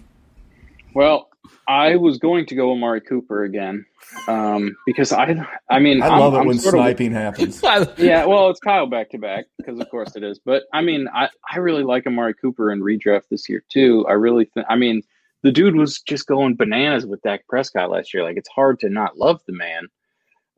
Well, 0.94 1.28
I 1.68 1.96
was 1.96 2.18
going 2.18 2.46
to 2.46 2.54
go 2.54 2.72
Amari 2.72 3.00
Cooper 3.00 3.44
again 3.44 3.84
um, 4.28 4.76
because 4.86 5.12
I, 5.12 5.36
I 5.70 5.78
mean, 5.78 6.02
I 6.02 6.18
love 6.18 6.34
I'm, 6.34 6.38
it 6.38 6.40
I'm 6.42 6.46
when 6.48 6.58
sniping 6.58 7.08
of, 7.08 7.36
happens. 7.36 7.62
yeah, 7.98 8.24
well, 8.24 8.50
it's 8.50 8.60
Kyle 8.60 8.86
back 8.86 9.10
to 9.10 9.18
back 9.18 9.46
because 9.58 9.80
of 9.80 9.90
course 9.90 10.16
it 10.16 10.22
is. 10.22 10.38
But 10.38 10.64
I 10.72 10.82
mean, 10.82 11.08
I, 11.14 11.28
I 11.52 11.58
really 11.58 11.82
like 11.82 12.06
Amari 12.06 12.34
Cooper 12.34 12.72
in 12.72 12.80
redraft 12.80 13.28
this 13.30 13.48
year 13.48 13.62
too. 13.68 14.06
I 14.08 14.12
really 14.12 14.46
think. 14.46 14.66
I 14.68 14.76
mean, 14.76 15.02
the 15.42 15.52
dude 15.52 15.76
was 15.76 16.00
just 16.00 16.26
going 16.26 16.56
bananas 16.56 17.06
with 17.06 17.22
Dak 17.22 17.46
Prescott 17.48 17.90
last 17.90 18.12
year. 18.12 18.22
Like 18.22 18.36
it's 18.36 18.48
hard 18.48 18.80
to 18.80 18.88
not 18.88 19.18
love 19.18 19.40
the 19.46 19.52
man. 19.52 19.88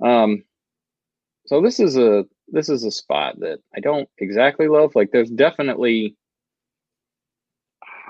Um, 0.05 0.45
so 1.47 1.61
this 1.61 1.81
is 1.81 1.97
a 1.97 2.25
this 2.49 2.69
is 2.69 2.85
a 2.85 2.91
spot 2.91 3.41
that 3.41 3.61
I 3.75 3.81
don't 3.81 4.09
exactly 4.19 4.69
love. 4.69 4.95
Like 4.95 5.11
there's 5.13 5.31
definitely, 5.31 6.17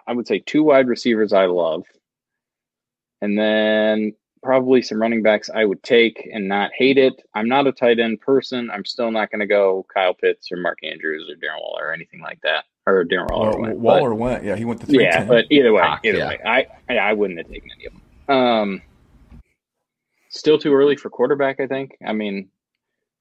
I 0.06 0.12
would 0.12 0.26
say, 0.26 0.40
two 0.40 0.62
wide 0.62 0.88
receivers 0.88 1.32
I 1.32 1.46
love 1.46 1.84
and 3.20 3.38
then 3.38 4.14
probably 4.42 4.82
some 4.82 5.00
running 5.00 5.22
backs 5.22 5.50
I 5.50 5.64
would 5.64 5.82
take 5.82 6.28
and 6.32 6.48
not 6.48 6.70
hate 6.74 6.98
it. 6.98 7.22
I'm 7.34 7.48
not 7.48 7.66
a 7.66 7.72
tight 7.72 7.98
end 7.98 8.20
person. 8.20 8.70
I'm 8.70 8.84
still 8.84 9.10
not 9.10 9.30
going 9.30 9.40
to 9.40 9.46
go 9.46 9.86
Kyle 9.92 10.14
Pitts 10.14 10.50
or 10.52 10.58
Mark 10.58 10.78
Andrews 10.82 11.28
or 11.28 11.34
Darren 11.34 11.60
Waller 11.60 11.88
or 11.88 11.92
anything 11.92 12.20
like 12.20 12.40
that. 12.42 12.64
Or 12.86 13.04
Darren 13.04 13.30
Waller 13.30 13.50
well, 13.50 13.60
went. 13.60 13.78
Waller 13.78 14.10
but, 14.10 14.16
went. 14.16 14.44
Yeah, 14.44 14.56
he 14.56 14.64
went 14.64 14.80
to 14.80 14.86
three. 14.86 15.04
Yeah, 15.04 15.24
but 15.24 15.46
either 15.50 15.72
way, 15.72 15.82
ah, 15.84 15.98
either 16.02 16.18
yeah. 16.18 16.28
way, 16.28 16.40
I, 16.44 16.66
I 16.88 16.96
I 16.96 17.12
wouldn't 17.12 17.38
have 17.38 17.48
taken 17.48 17.68
any 17.74 17.86
of 17.86 17.92
them. 17.92 18.36
Um, 18.36 18.82
still 20.30 20.58
too 20.58 20.74
early 20.74 20.96
for 20.96 21.10
quarterback. 21.10 21.60
I 21.60 21.66
think. 21.66 21.98
I 22.06 22.12
mean, 22.12 22.48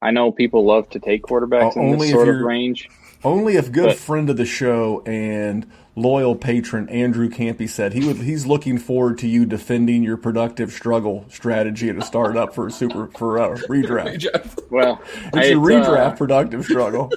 I 0.01 0.11
know 0.11 0.31
people 0.31 0.65
love 0.65 0.89
to 0.91 0.99
take 0.99 1.23
quarterbacks 1.23 1.75
uh, 1.75 1.81
in 1.81 1.97
this 1.97 2.11
sort 2.11 2.29
of 2.29 2.41
range. 2.41 2.89
Only 3.23 3.55
if 3.55 3.71
good 3.71 3.87
but, 3.87 3.97
friend 3.97 4.29
of 4.29 4.37
the 4.37 4.45
show 4.45 5.01
and 5.05 5.69
loyal 5.95 6.35
patron 6.35 6.87
Andrew 6.89 7.27
Campy 7.27 7.67
said 7.67 7.93
he 7.93 8.05
would 8.05 8.17
he's 8.17 8.45
looking 8.45 8.77
forward 8.77 9.17
to 9.17 9.27
you 9.27 9.43
defending 9.47 10.03
your 10.03 10.17
productive 10.17 10.71
struggle 10.71 11.25
strategy 11.27 11.91
to 11.91 12.01
start 12.03 12.37
up 12.37 12.53
for 12.53 12.67
a 12.67 12.71
super 12.71 13.07
for 13.17 13.37
a 13.37 13.57
redraft. 13.67 14.59
well, 14.69 15.01
it's 15.33 15.49
your 15.49 15.59
redraft 15.59 16.13
uh, 16.13 16.15
productive 16.15 16.63
struggle. 16.63 17.11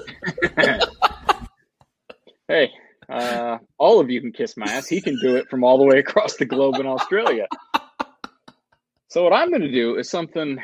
hey, 2.49 2.71
uh, 3.11 3.59
all 3.77 4.01
of 4.01 4.09
you 4.09 4.23
can 4.23 4.33
kiss 4.33 4.57
my 4.57 4.67
ass. 4.67 4.89
He 4.89 5.03
can 5.03 5.19
do 5.21 5.37
it 5.37 5.51
from 5.51 5.63
all 5.63 5.77
the 5.77 5.85
way 5.85 5.99
across 5.99 6.37
the 6.37 6.47
globe 6.47 6.77
in 6.77 6.87
Australia. 6.87 7.47
So 9.09 9.25
what 9.25 9.33
I'm 9.33 9.51
going 9.51 9.63
to 9.63 9.73
do 9.73 9.97
is 9.97 10.09
something 10.09 10.59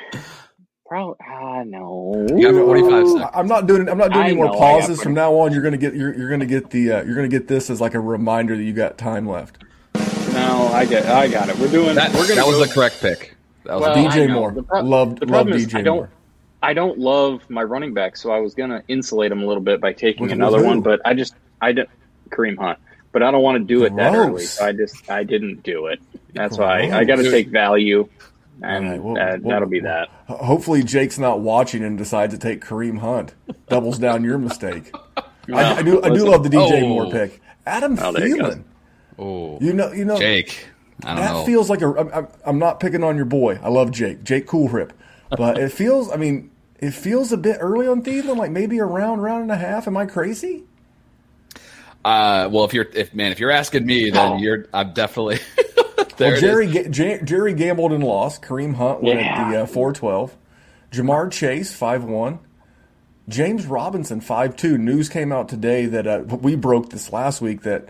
Probably, 0.89 1.16
ah, 1.26 1.64
no. 1.64 2.26
You 2.30 2.53
got 2.53 2.64
45 2.64 3.09
seconds. 3.09 3.30
I'm 3.34 3.49
not 3.49 3.66
doing. 3.66 3.89
I'm 3.89 3.99
not 3.99 4.12
doing 4.12 4.24
I 4.24 4.28
any 4.28 4.37
more 4.37 4.47
know, 4.47 4.59
pauses 4.59 5.03
from 5.03 5.14
now 5.14 5.34
on. 5.34 5.53
You're 5.53 5.62
gonna 5.62 5.76
get. 5.76 5.95
You're, 5.95 6.14
you're 6.16 6.30
gonna 6.30 6.47
get 6.47 6.70
the. 6.70 6.93
Uh, 6.93 7.03
you're 7.03 7.16
gonna 7.16 7.26
get 7.28 7.49
this 7.49 7.70
as 7.70 7.80
like 7.80 7.95
a 7.95 8.01
reminder 8.01 8.57
that 8.57 8.62
you 8.62 8.72
got 8.72 8.97
time 8.97 9.28
left. 9.28 9.59
No, 10.32 10.70
I 10.72 10.84
get. 10.84 11.07
I 11.07 11.26
got 11.26 11.49
it. 11.49 11.59
We're 11.59 11.70
doing. 11.70 11.97
That, 11.97 12.12
we're 12.12 12.28
gonna 12.28 12.37
that 12.37 12.47
was 12.47 12.68
the 12.68 12.72
correct 12.72 13.01
pick. 13.01 13.37
That 13.64 13.74
was 13.74 13.82
well, 13.82 13.97
DJ 13.97 14.32
Moore. 14.32 14.53
The 14.53 14.62
pro- 14.62 14.82
loved. 14.82 15.20
The 15.20 15.26
loved 15.26 15.51
DJ 15.51 15.74
I 15.74 15.82
don't, 15.82 15.97
Moore. 15.97 16.11
I 16.62 16.72
don't 16.72 16.99
love 16.99 17.51
my 17.51 17.64
running 17.64 17.93
back, 17.93 18.16
so 18.16 18.30
I 18.30 18.39
was 18.39 18.55
gonna 18.55 18.84
insulate 18.87 19.32
him 19.32 19.43
a 19.43 19.47
little 19.47 19.62
bit 19.62 19.80
by 19.80 19.93
taking 19.93 20.24
with, 20.24 20.32
another 20.32 20.59
with 20.59 20.66
one, 20.66 20.80
but 20.82 21.01
I 21.05 21.14
just 21.14 21.34
I 21.61 21.72
didn't 21.72 21.91
Kareem 22.30 22.59
Hunt, 22.59 22.78
but 23.11 23.24
I 23.24 23.32
don't 23.32 23.43
want 23.43 23.59
to 23.59 23.64
do 23.64 23.84
it 23.84 23.93
Gross. 23.93 23.99
that 23.99 24.14
early. 24.14 24.45
So 24.45 24.64
I 24.64 24.72
just 24.72 25.11
I 25.11 25.24
didn't 25.24 25.64
do 25.64 25.87
it. 25.87 26.01
That's 26.32 26.57
Gross. 26.57 26.64
why 26.64 26.91
I, 26.91 27.01
I 27.01 27.05
got 27.05 27.16
to 27.16 27.28
take 27.28 27.49
value 27.49 28.09
and 28.62 28.90
right, 28.90 29.02
well, 29.02 29.14
that, 29.14 29.42
well, 29.42 29.54
that'll 29.54 29.68
be 29.68 29.80
that. 29.80 30.09
Hopefully, 30.28 30.82
Jake's 30.82 31.18
not 31.18 31.40
watching 31.40 31.84
and 31.84 31.98
decides 31.98 32.32
to 32.32 32.38
take 32.38 32.64
Kareem 32.64 32.98
Hunt. 32.98 33.34
Doubles 33.68 33.98
down 33.98 34.24
your 34.24 34.38
mistake. 34.38 34.94
I, 35.52 35.74
I, 35.76 35.82
do. 35.82 36.02
I 36.02 36.09
do 36.09 36.28
love 36.28 36.42
the 36.42 36.48
DJ 36.48 36.82
oh. 36.82 36.88
Moore 36.88 37.11
pick. 37.11 37.40
Adam 37.66 37.98
oh, 37.98 38.12
Thielen. 38.12 38.64
Oh, 39.18 39.59
you 39.61 39.72
know, 39.72 39.92
you 39.92 40.04
know, 40.04 40.18
Jake. 40.18 40.68
I 41.04 41.14
don't 41.14 41.16
that 41.16 41.32
know. 41.32 41.44
feels 41.44 41.68
like 41.68 41.82
a. 41.82 41.88
I'm, 41.88 42.28
I'm 42.44 42.59
not 42.59 42.80
picking 42.80 43.04
on 43.04 43.16
your 43.16 43.26
boy. 43.26 43.59
I 43.62 43.68
love 43.68 43.90
Jake. 43.90 44.24
Jake 44.24 44.46
Coolrip, 44.46 44.90
but 45.30 45.59
it 45.59 45.70
feels. 45.70 46.11
I 46.11 46.16
mean, 46.16 46.50
it 46.78 46.92
feels 46.92 47.32
a 47.32 47.36
bit 47.36 47.59
early 47.61 47.86
on 47.86 48.02
Thielen. 48.02 48.36
Like 48.36 48.50
maybe 48.50 48.78
a 48.78 48.84
round, 48.84 49.22
round 49.22 49.42
and 49.42 49.52
a 49.52 49.57
half. 49.57 49.86
Am 49.86 49.96
I 49.96 50.07
crazy? 50.07 50.64
Uh, 52.04 52.48
well, 52.52 52.64
if 52.64 52.72
you're, 52.72 52.86
if 52.94 53.12
man, 53.14 53.32
if 53.32 53.40
you're 53.40 53.50
asking 53.50 53.84
me, 53.84 54.11
then 54.11 54.32
oh. 54.32 54.36
you're. 54.38 54.66
I'm 54.72 54.94
definitely. 54.94 55.40
well, 56.19 56.41
Jerry 56.41 56.67
J- 56.89 57.21
Jerry 57.23 57.55
gambled 57.55 57.93
and 57.93 58.03
lost. 58.03 58.43
Kareem 58.43 58.75
Hunt 58.75 59.03
went 59.03 59.21
yeah. 59.21 59.27
at 59.27 59.51
the 59.51 59.62
uh, 59.62 59.67
four 59.67 59.93
twelve. 59.93 60.37
Ja'Marr 60.93 61.31
Chase 61.31 61.75
five 61.75 62.05
one. 62.05 62.39
James 63.29 63.67
Robinson 63.67 64.21
five 64.21 64.57
two. 64.57 64.79
News 64.79 65.09
came 65.09 65.33
out 65.33 65.49
today 65.49 65.87
that 65.87 66.07
uh, 66.07 66.23
we 66.41 66.55
broke 66.57 66.91
this 66.91 67.12
last 67.12 67.41
week 67.41 67.62
that 67.62 67.89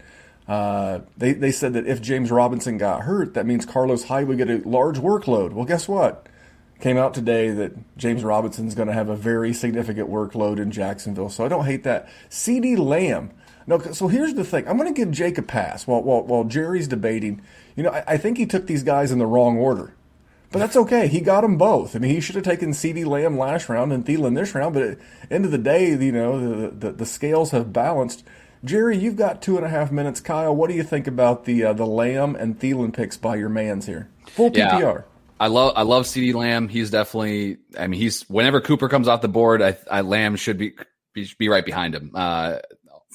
uh, 0.48 1.00
they 1.16 1.32
they 1.34 1.50
said 1.50 1.74
that 1.74 1.86
if 1.86 2.00
James 2.00 2.30
Robinson 2.30 2.78
got 2.78 3.02
hurt, 3.02 3.34
that 3.34 3.46
means 3.46 3.66
Carlos 3.66 4.04
Hyde 4.04 4.28
would 4.28 4.38
get 4.38 4.50
a 4.50 4.58
large 4.68 4.98
workload. 4.98 5.52
Well, 5.52 5.64
guess 5.64 5.86
what? 5.86 6.26
Came 6.80 6.98
out 6.98 7.14
today 7.14 7.50
that 7.50 7.96
James 7.96 8.22
Robinson's 8.22 8.74
going 8.74 8.88
to 8.88 8.94
have 8.94 9.08
a 9.08 9.16
very 9.16 9.54
significant 9.54 10.10
workload 10.10 10.58
in 10.58 10.70
Jacksonville. 10.70 11.30
So 11.30 11.44
I 11.44 11.48
don't 11.48 11.64
hate 11.64 11.84
that. 11.84 12.08
CeeDee 12.28 12.78
Lamb. 12.78 13.30
No, 13.66 13.80
so 13.80 14.08
here's 14.08 14.34
the 14.34 14.44
thing. 14.44 14.68
I'm 14.68 14.76
going 14.76 14.92
to 14.92 14.98
give 14.98 15.10
Jake 15.10 15.38
a 15.38 15.42
pass 15.42 15.86
while 15.86 16.02
while, 16.02 16.22
while 16.22 16.44
Jerry's 16.44 16.88
debating. 16.88 17.42
You 17.74 17.82
know, 17.82 17.90
I, 17.90 18.04
I 18.06 18.16
think 18.16 18.38
he 18.38 18.46
took 18.46 18.66
these 18.66 18.82
guys 18.82 19.10
in 19.10 19.18
the 19.18 19.26
wrong 19.26 19.58
order. 19.58 19.94
But 20.52 20.60
that's 20.60 20.76
okay. 20.76 21.08
He 21.08 21.20
got 21.20 21.40
them 21.40 21.58
both. 21.58 21.96
I 21.96 21.98
mean, 21.98 22.12
he 22.12 22.20
should 22.20 22.36
have 22.36 22.44
taken 22.44 22.70
CeeDee 22.70 23.04
Lamb 23.04 23.36
last 23.36 23.68
round 23.68 23.92
and 23.92 24.06
Thielen 24.06 24.36
this 24.36 24.54
round. 24.54 24.74
But 24.74 24.82
at 24.84 24.98
the 25.28 25.34
end 25.34 25.44
of 25.44 25.50
the 25.50 25.58
day, 25.58 25.90
you 25.90 26.12
know, 26.12 26.38
the, 26.38 26.68
the, 26.70 26.92
the 26.92 27.06
scales 27.06 27.50
have 27.50 27.72
balanced. 27.72 28.24
Jerry, 28.64 28.96
you've 28.96 29.16
got 29.16 29.42
two 29.42 29.56
and 29.56 29.66
a 29.66 29.68
half 29.68 29.90
minutes. 29.90 30.20
Kyle, 30.20 30.54
what 30.54 30.70
do 30.70 30.76
you 30.76 30.84
think 30.84 31.06
about 31.06 31.44
the 31.44 31.64
uh, 31.64 31.72
the 31.72 31.86
Lamb 31.86 32.36
and 32.36 32.58
Thielen 32.58 32.92
picks 32.92 33.16
by 33.16 33.36
your 33.36 33.48
man's 33.48 33.86
here? 33.86 34.08
Full 34.28 34.50
PPR. 34.50 34.80
Yeah. 34.80 35.00
I 35.38 35.48
love 35.48 35.74
I 35.76 35.82
love 35.82 36.04
CeeDee 36.04 36.34
Lamb. 36.34 36.68
He's 36.68 36.90
definitely. 36.90 37.58
I 37.78 37.88
mean, 37.88 38.00
he's 38.00 38.22
whenever 38.22 38.60
Cooper 38.60 38.88
comes 38.88 39.08
off 39.08 39.20
the 39.20 39.28
board, 39.28 39.60
I, 39.60 39.76
I 39.90 40.00
Lamb 40.00 40.36
should 40.36 40.58
be 40.58 40.74
be, 41.12 41.28
be 41.38 41.48
right 41.48 41.64
behind 41.64 41.94
him 41.94 42.12
uh, 42.14 42.58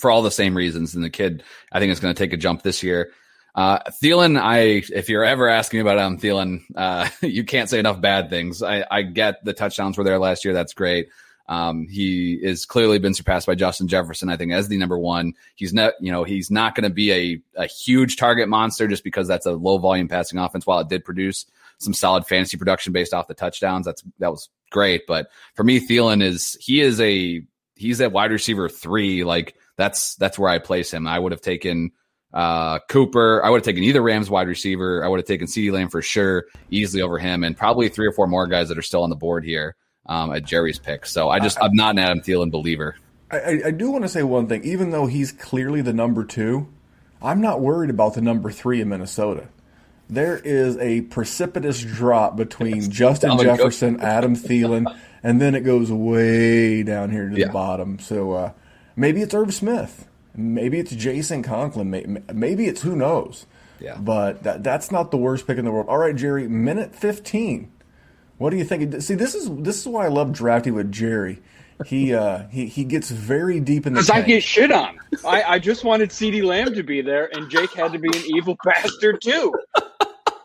for 0.01 0.11
all 0.11 0.23
the 0.23 0.31
same 0.31 0.57
reasons. 0.57 0.95
And 0.95 1.03
the 1.03 1.09
kid, 1.09 1.43
I 1.71 1.79
think, 1.79 1.91
is 1.91 1.99
going 1.99 2.13
to 2.13 2.17
take 2.17 2.33
a 2.33 2.37
jump 2.37 2.63
this 2.63 2.83
year. 2.83 3.11
Uh, 3.53 3.79
Thielen, 4.01 4.39
I 4.39 4.83
if 4.93 5.09
you're 5.09 5.23
ever 5.25 5.47
asking 5.47 5.81
about 5.81 5.99
Adam 5.99 6.17
Thielen, 6.17 6.63
uh, 6.75 7.07
you 7.21 7.43
can't 7.43 7.69
say 7.69 7.79
enough 7.79 8.01
bad 8.01 8.29
things. 8.29 8.63
I, 8.63 8.85
I 8.89 9.03
get 9.03 9.43
the 9.45 9.53
touchdowns 9.53 9.97
were 9.97 10.03
there 10.03 10.19
last 10.19 10.43
year. 10.43 10.53
That's 10.53 10.73
great. 10.73 11.09
Um, 11.47 11.85
he 11.89 12.39
is 12.41 12.65
clearly 12.65 12.97
been 12.97 13.13
surpassed 13.13 13.45
by 13.45 13.55
Justin 13.55 13.89
Jefferson, 13.89 14.29
I 14.29 14.37
think, 14.37 14.53
as 14.53 14.69
the 14.69 14.77
number 14.77 14.97
one. 14.97 15.33
He's 15.55 15.73
not, 15.73 15.93
you 15.99 16.09
know, 16.09 16.23
he's 16.23 16.49
not 16.49 16.75
going 16.75 16.85
to 16.85 16.93
be 16.93 17.11
a, 17.11 17.41
a 17.63 17.65
huge 17.67 18.15
target 18.15 18.47
monster 18.47 18.87
just 18.87 19.03
because 19.03 19.27
that's 19.27 19.45
a 19.45 19.51
low 19.51 19.77
volume 19.77 20.07
passing 20.07 20.39
offense. 20.39 20.65
While 20.65 20.79
it 20.79 20.87
did 20.87 21.03
produce 21.03 21.45
some 21.77 21.93
solid 21.93 22.25
fantasy 22.25 22.55
production 22.55 22.93
based 22.93 23.13
off 23.13 23.27
the 23.27 23.33
touchdowns, 23.33 23.85
that's 23.85 24.01
that 24.19 24.31
was 24.31 24.49
great. 24.69 25.05
But 25.07 25.27
for 25.55 25.65
me, 25.65 25.85
Thielen 25.85 26.23
is 26.23 26.57
he 26.61 26.79
is 26.79 27.01
a 27.01 27.41
he's 27.75 27.99
a 27.99 28.09
wide 28.09 28.31
receiver 28.31 28.69
three. 28.69 29.25
Like 29.25 29.55
that's 29.78 30.15
that's 30.15 30.38
where 30.38 30.49
I 30.49 30.59
place 30.59 30.91
him. 30.91 31.07
I 31.07 31.17
would 31.17 31.32
have 31.32 31.41
taken 31.41 31.91
uh, 32.34 32.80
Cooper. 32.89 33.43
I 33.43 33.49
would 33.49 33.57
have 33.57 33.65
taken 33.65 33.84
either 33.84 34.01
Rams 34.01 34.30
wide 34.30 34.47
receiver. 34.47 35.03
I 35.03 35.07
would 35.07 35.19
have 35.19 35.28
taken 35.28 35.47
CeeDee 35.47 35.72
Lamb 35.72 35.89
for 35.89 36.01
sure, 36.01 36.45
easily 36.69 37.01
over 37.01 37.17
him, 37.17 37.43
and 37.43 37.57
probably 37.57 37.89
three 37.89 38.07
or 38.07 38.11
four 38.11 38.28
more 38.28 38.47
guys 38.47 38.69
that 38.69 38.78
are 38.78 38.84
still 38.84 39.03
on 39.03 39.09
the 39.09 39.15
board 39.15 39.43
here 39.43 39.76
um, 40.05 40.34
at 40.34 40.43
Jerry's 40.43 40.80
pick. 40.80 41.05
So 41.05 41.30
I 41.30 41.39
just 41.39 41.61
I, 41.61 41.65
am 41.65 41.76
not 41.76 41.91
an 41.91 41.99
Adam 41.99 42.22
Thielen 42.22 42.51
believer. 42.51 42.95
I, 43.32 43.61
I 43.67 43.72
do 43.72 43.91
want 43.91 44.03
to 44.03 44.09
say 44.09 44.24
one 44.24 44.47
thing. 44.47 44.63
Even 44.63 44.91
though 44.91 45.07
he's 45.07 45.32
clearly 45.32 45.82
the 45.82 45.93
number 45.93 46.24
two, 46.24 46.67
I'm 47.22 47.41
not 47.41 47.61
worried 47.61 47.89
about 47.89 48.13
the 48.13 48.22
number 48.22 48.51
three 48.51 48.82
in 48.82 48.89
Minnesota. 48.89 49.47
There 50.09 50.38
is 50.38 50.76
a 50.78 51.01
precipitous 51.01 51.82
drop 51.82 52.36
between 52.36 52.91
Justin 52.91 53.38
Jefferson, 53.38 54.01
Adam 54.01 54.36
Thielen, 54.36 54.93
and 55.24 55.39
then 55.39 55.55
it 55.55 55.61
goes 55.61 55.89
way 55.89 56.84
down 56.84 57.11
here 57.11 57.30
to 57.30 57.38
yeah. 57.38 57.47
the 57.47 57.53
bottom. 57.53 57.97
So 57.99 58.34
uh, 58.34 58.51
maybe 59.01 59.21
it's 59.21 59.33
Irv 59.33 59.53
Smith. 59.53 60.07
Maybe 60.35 60.79
it's 60.79 60.91
Jason 60.95 61.43
Conklin. 61.43 62.23
Maybe 62.33 62.67
it's 62.67 62.81
who 62.83 62.95
knows. 62.95 63.45
Yeah. 63.79 63.97
But 63.97 64.43
that, 64.43 64.63
that's 64.63 64.91
not 64.91 65.11
the 65.11 65.17
worst 65.17 65.47
pick 65.47 65.57
in 65.57 65.65
the 65.65 65.71
world. 65.71 65.87
All 65.89 65.97
right, 65.97 66.15
Jerry, 66.15 66.47
minute 66.47 66.95
15. 66.95 67.69
What 68.37 68.51
do 68.51 68.57
you 68.57 68.63
think? 68.63 69.01
See, 69.01 69.15
this 69.15 69.35
is 69.35 69.49
this 69.57 69.79
is 69.81 69.87
why 69.87 70.05
I 70.05 70.09
love 70.09 70.31
drafting 70.31 70.73
with 70.73 70.91
Jerry. 70.91 71.41
He 71.85 72.13
uh, 72.23 72.47
he 72.47 72.67
he 72.67 72.83
gets 72.85 73.11
very 73.11 73.59
deep 73.59 73.85
in 73.85 73.93
the. 73.93 73.99
Because 73.99 74.09
I 74.09 74.21
get 74.21 74.41
shit 74.43 74.71
on. 74.71 74.97
I, 75.25 75.43
I 75.43 75.59
just 75.59 75.83
wanted 75.83 76.09
CeeDee 76.09 76.43
Lamb 76.43 76.73
to 76.73 76.83
be 76.83 77.01
there, 77.01 77.29
and 77.35 77.49
Jake 77.51 77.71
had 77.73 77.91
to 77.93 77.99
be 77.99 78.07
an 78.07 78.23
evil 78.35 78.55
bastard 78.63 79.21
too. 79.21 79.53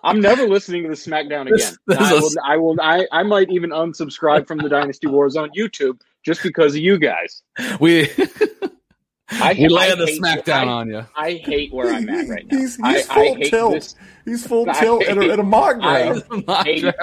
I'm 0.04 0.20
never 0.20 0.46
listening 0.46 0.82
to 0.82 0.88
the 0.90 0.94
SmackDown 0.94 1.42
again. 1.46 1.56
This- 1.58 1.78
this 1.86 1.98
I, 1.98 2.12
will, 2.12 2.26
is- 2.26 2.38
I 2.44 2.56
will. 2.58 2.76
I, 2.80 3.06
I 3.12 3.22
might 3.22 3.50
even 3.50 3.70
unsubscribe 3.70 4.46
from 4.46 4.58
the 4.58 4.68
Dynasty 4.68 5.06
Warzone 5.06 5.44
on 5.44 5.50
YouTube 5.50 6.00
just 6.26 6.42
because 6.42 6.74
of 6.74 6.80
you 6.82 6.98
guys. 6.98 7.42
We 7.80 8.02
I, 9.30 9.54
we 9.54 9.76
I 9.76 9.94
the 9.94 10.06
hate- 10.06 10.20
smackdown 10.20 10.66
on 10.68 10.88
you. 10.90 11.04
I 11.16 11.32
hate 11.34 11.72
where 11.72 11.92
I'm 11.92 12.08
at 12.08 12.28
right 12.28 12.46
now. 12.50 12.58
He's, 12.58 12.76
he's 12.76 12.84
I, 12.84 13.02
full 13.02 13.22
I 13.22 13.36
hate 13.36 13.50
tilt. 13.50 13.72
this. 13.72 13.94
He's 14.24 14.46
full 14.46 14.68
I 14.70 14.72
tilt 14.80 15.02
at 15.04 15.18
a, 15.18 15.32
at 15.32 15.38
a 15.38 15.42
mock 15.42 15.76
I- 15.80 16.20
draft. 16.20 16.66
hate 16.66 16.94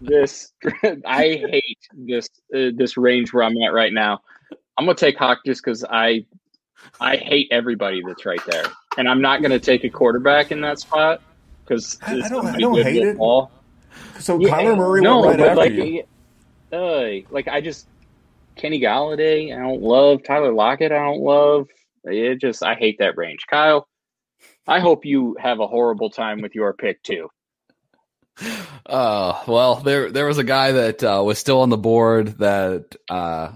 this. 0.00 0.52
I 1.06 1.22
hate 1.50 1.78
this 1.94 2.28
uh, 2.54 2.70
this 2.74 2.96
range 2.96 3.32
where 3.32 3.44
I'm 3.44 3.56
at 3.58 3.72
right 3.72 3.92
now. 3.92 4.20
I'm 4.78 4.86
gonna 4.86 4.94
take 4.94 5.16
Hawk 5.18 5.38
just 5.44 5.62
because 5.64 5.84
I 5.84 6.24
I 7.00 7.16
hate 7.16 7.48
everybody 7.50 8.02
that's 8.06 8.24
right 8.24 8.40
there, 8.46 8.64
and 8.96 9.08
I'm 9.08 9.20
not 9.20 9.42
gonna 9.42 9.58
take 9.58 9.84
a 9.84 9.90
quarterback 9.90 10.52
in 10.52 10.60
that 10.62 10.80
spot 10.80 11.20
because 11.64 11.98
I- 12.06 12.20
I 12.22 12.28
don't- 12.28 12.46
I 12.46 12.58
don't 12.58 12.82
hate 12.82 13.02
it. 13.02 13.16
All. 13.18 13.50
So 14.18 14.38
Yeah, 14.38 14.50
Kyler 14.50 14.76
Murray 14.76 15.00
no, 15.02 15.20
went 15.20 15.40
right 15.40 15.54
but 15.56 15.58
after 15.68 15.80
like, 15.80 15.92
you. 15.92 16.02
uh, 16.72 17.32
like 17.34 17.48
I 17.48 17.60
just 17.62 17.86
Kenny 18.60 18.80
Golladay. 18.80 19.54
I 19.54 19.60
don't 19.60 19.82
love 19.82 20.22
Tyler 20.22 20.52
Lockett. 20.52 20.92
I 20.92 20.98
don't 20.98 21.20
love 21.20 21.68
it. 22.04 22.40
Just 22.40 22.62
I 22.62 22.74
hate 22.74 22.98
that 22.98 23.16
range, 23.16 23.46
Kyle. 23.48 23.88
I 24.66 24.80
hope 24.80 25.04
you 25.04 25.36
have 25.40 25.60
a 25.60 25.66
horrible 25.66 26.10
time 26.10 26.40
with 26.40 26.54
your 26.54 26.72
pick 26.72 27.02
too. 27.02 27.28
Uh, 28.86 29.42
well, 29.46 29.76
there 29.76 30.10
there 30.10 30.26
was 30.26 30.38
a 30.38 30.44
guy 30.44 30.72
that 30.72 31.02
uh, 31.02 31.22
was 31.24 31.38
still 31.38 31.60
on 31.60 31.68
the 31.68 31.76
board 31.76 32.38
that 32.38 32.96
uh, 33.08 33.52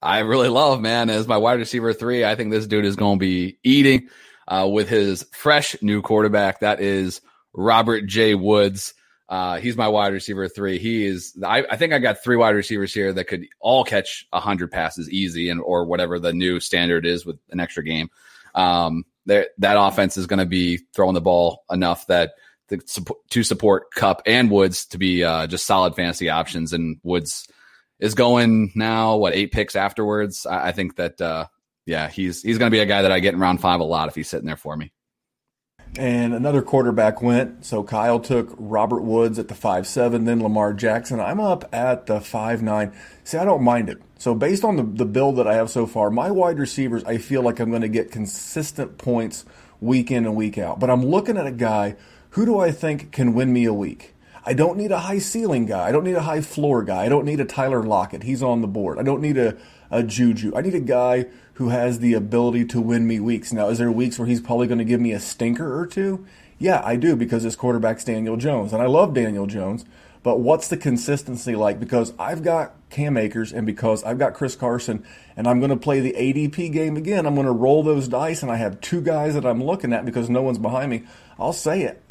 I 0.00 0.20
really 0.20 0.48
love, 0.48 0.80
man, 0.80 1.10
as 1.10 1.26
my 1.26 1.36
wide 1.36 1.58
receiver 1.58 1.92
three. 1.92 2.24
I 2.24 2.34
think 2.34 2.50
this 2.50 2.66
dude 2.66 2.84
is 2.84 2.96
going 2.96 3.18
to 3.18 3.20
be 3.20 3.58
eating 3.62 4.08
uh, 4.46 4.68
with 4.70 4.88
his 4.88 5.26
fresh 5.32 5.76
new 5.82 6.02
quarterback. 6.02 6.60
That 6.60 6.80
is 6.80 7.20
Robert 7.52 8.06
J. 8.06 8.34
Woods. 8.34 8.94
Uh, 9.34 9.58
he's 9.58 9.76
my 9.76 9.88
wide 9.88 10.12
receiver 10.12 10.46
three. 10.46 10.78
He 10.78 11.04
is. 11.04 11.36
I, 11.44 11.64
I 11.68 11.76
think 11.76 11.92
I 11.92 11.98
got 11.98 12.22
three 12.22 12.36
wide 12.36 12.54
receivers 12.54 12.94
here 12.94 13.12
that 13.12 13.24
could 13.24 13.46
all 13.58 13.82
catch 13.82 14.28
hundred 14.32 14.70
passes 14.70 15.10
easy, 15.10 15.48
and 15.48 15.60
or 15.60 15.86
whatever 15.86 16.20
the 16.20 16.32
new 16.32 16.60
standard 16.60 17.04
is 17.04 17.26
with 17.26 17.36
an 17.50 17.58
extra 17.58 17.82
game. 17.82 18.10
Um, 18.54 19.02
that 19.26 19.50
offense 19.60 20.16
is 20.16 20.28
going 20.28 20.38
to 20.38 20.46
be 20.46 20.82
throwing 20.94 21.14
the 21.14 21.20
ball 21.20 21.64
enough 21.68 22.06
that 22.06 22.34
to, 22.68 22.78
to 23.30 23.42
support 23.42 23.90
Kupp 23.96 24.22
and 24.24 24.52
Woods 24.52 24.86
to 24.86 24.98
be 24.98 25.24
uh, 25.24 25.48
just 25.48 25.66
solid 25.66 25.96
fantasy 25.96 26.28
options. 26.28 26.72
And 26.72 26.98
Woods 27.02 27.48
is 27.98 28.14
going 28.14 28.70
now 28.76 29.16
what 29.16 29.34
eight 29.34 29.50
picks 29.50 29.74
afterwards. 29.74 30.46
I, 30.46 30.68
I 30.68 30.72
think 30.72 30.94
that 30.94 31.20
uh, 31.20 31.46
yeah, 31.86 32.08
he's 32.08 32.40
he's 32.40 32.58
going 32.58 32.70
to 32.70 32.76
be 32.76 32.82
a 32.82 32.86
guy 32.86 33.02
that 33.02 33.10
I 33.10 33.18
get 33.18 33.34
in 33.34 33.40
round 33.40 33.60
five 33.60 33.80
a 33.80 33.84
lot 33.84 34.08
if 34.08 34.14
he's 34.14 34.28
sitting 34.28 34.46
there 34.46 34.56
for 34.56 34.76
me. 34.76 34.92
And 35.96 36.34
another 36.34 36.60
quarterback 36.60 37.22
went. 37.22 37.64
So 37.64 37.84
Kyle 37.84 38.18
took 38.18 38.52
Robert 38.58 39.02
Woods 39.02 39.38
at 39.38 39.46
the 39.46 39.54
five 39.54 39.86
seven, 39.86 40.24
then 40.24 40.42
Lamar 40.42 40.72
Jackson. 40.72 41.20
I'm 41.20 41.38
up 41.38 41.72
at 41.72 42.06
the 42.06 42.20
five 42.20 42.62
nine. 42.62 42.92
See, 43.22 43.38
I 43.38 43.44
don't 43.44 43.62
mind 43.62 43.88
it. 43.88 44.02
So 44.18 44.34
based 44.34 44.64
on 44.64 44.76
the, 44.76 44.82
the 44.82 45.04
build 45.04 45.36
that 45.36 45.46
I 45.46 45.54
have 45.54 45.70
so 45.70 45.86
far, 45.86 46.10
my 46.10 46.30
wide 46.30 46.58
receivers, 46.58 47.04
I 47.04 47.18
feel 47.18 47.42
like 47.42 47.60
I'm 47.60 47.70
going 47.70 47.82
to 47.82 47.88
get 47.88 48.10
consistent 48.10 48.98
points 48.98 49.44
week 49.80 50.10
in 50.10 50.24
and 50.24 50.34
week 50.34 50.58
out. 50.58 50.80
But 50.80 50.90
I'm 50.90 51.04
looking 51.06 51.36
at 51.36 51.46
a 51.46 51.52
guy, 51.52 51.96
who 52.30 52.44
do 52.44 52.58
I 52.58 52.72
think 52.72 53.12
can 53.12 53.34
win 53.34 53.52
me 53.52 53.64
a 53.64 53.74
week? 53.74 54.14
I 54.46 54.52
don't 54.52 54.76
need 54.76 54.92
a 54.92 54.98
high 54.98 55.18
ceiling 55.18 55.64
guy. 55.64 55.88
I 55.88 55.92
don't 55.92 56.04
need 56.04 56.16
a 56.16 56.22
high 56.22 56.40
floor 56.40 56.82
guy. 56.82 57.04
I 57.04 57.08
don't 57.08 57.24
need 57.24 57.40
a 57.40 57.44
Tyler 57.44 57.82
Lockett. 57.82 58.24
He's 58.24 58.42
on 58.42 58.60
the 58.60 58.66
board. 58.66 58.98
I 58.98 59.02
don't 59.02 59.22
need 59.22 59.38
a, 59.38 59.56
a 59.90 60.02
Juju. 60.02 60.52
I 60.54 60.60
need 60.60 60.74
a 60.74 60.80
guy 60.80 61.26
who 61.54 61.68
has 61.68 62.00
the 62.00 62.14
ability 62.14 62.64
to 62.66 62.80
win 62.80 63.06
me 63.06 63.20
weeks. 63.20 63.52
Now, 63.52 63.68
is 63.68 63.78
there 63.78 63.90
weeks 63.90 64.18
where 64.18 64.28
he's 64.28 64.40
probably 64.40 64.66
going 64.66 64.78
to 64.78 64.84
give 64.84 65.00
me 65.00 65.12
a 65.12 65.20
stinker 65.20 65.78
or 65.78 65.86
two? 65.86 66.26
Yeah, 66.58 66.82
I 66.84 66.96
do 66.96 67.16
because 67.16 67.42
his 67.42 67.56
quarterback's 67.56 68.04
Daniel 68.04 68.36
Jones. 68.36 68.72
And 68.72 68.82
I 68.82 68.86
love 68.86 69.14
Daniel 69.14 69.46
Jones. 69.46 69.84
But 70.24 70.40
what's 70.40 70.68
the 70.68 70.78
consistency 70.78 71.54
like? 71.54 71.78
Because 71.78 72.14
I've 72.18 72.42
got 72.42 72.72
Cam 72.88 73.16
Akers 73.16 73.52
and 73.52 73.66
because 73.66 74.02
I've 74.04 74.18
got 74.18 74.32
Chris 74.32 74.56
Carson 74.56 75.04
and 75.36 75.46
I'm 75.46 75.60
going 75.60 75.70
to 75.70 75.76
play 75.76 76.00
the 76.00 76.14
ADP 76.14 76.72
game 76.72 76.96
again, 76.96 77.26
I'm 77.26 77.34
going 77.34 77.46
to 77.46 77.52
roll 77.52 77.82
those 77.82 78.08
dice 78.08 78.42
and 78.42 78.50
I 78.50 78.56
have 78.56 78.80
two 78.80 79.02
guys 79.02 79.34
that 79.34 79.44
I'm 79.44 79.62
looking 79.62 79.92
at 79.92 80.06
because 80.06 80.30
no 80.30 80.40
one's 80.40 80.58
behind 80.58 80.90
me. 80.90 81.04
I'll 81.38 81.52
say 81.52 81.82
it. 81.82 82.02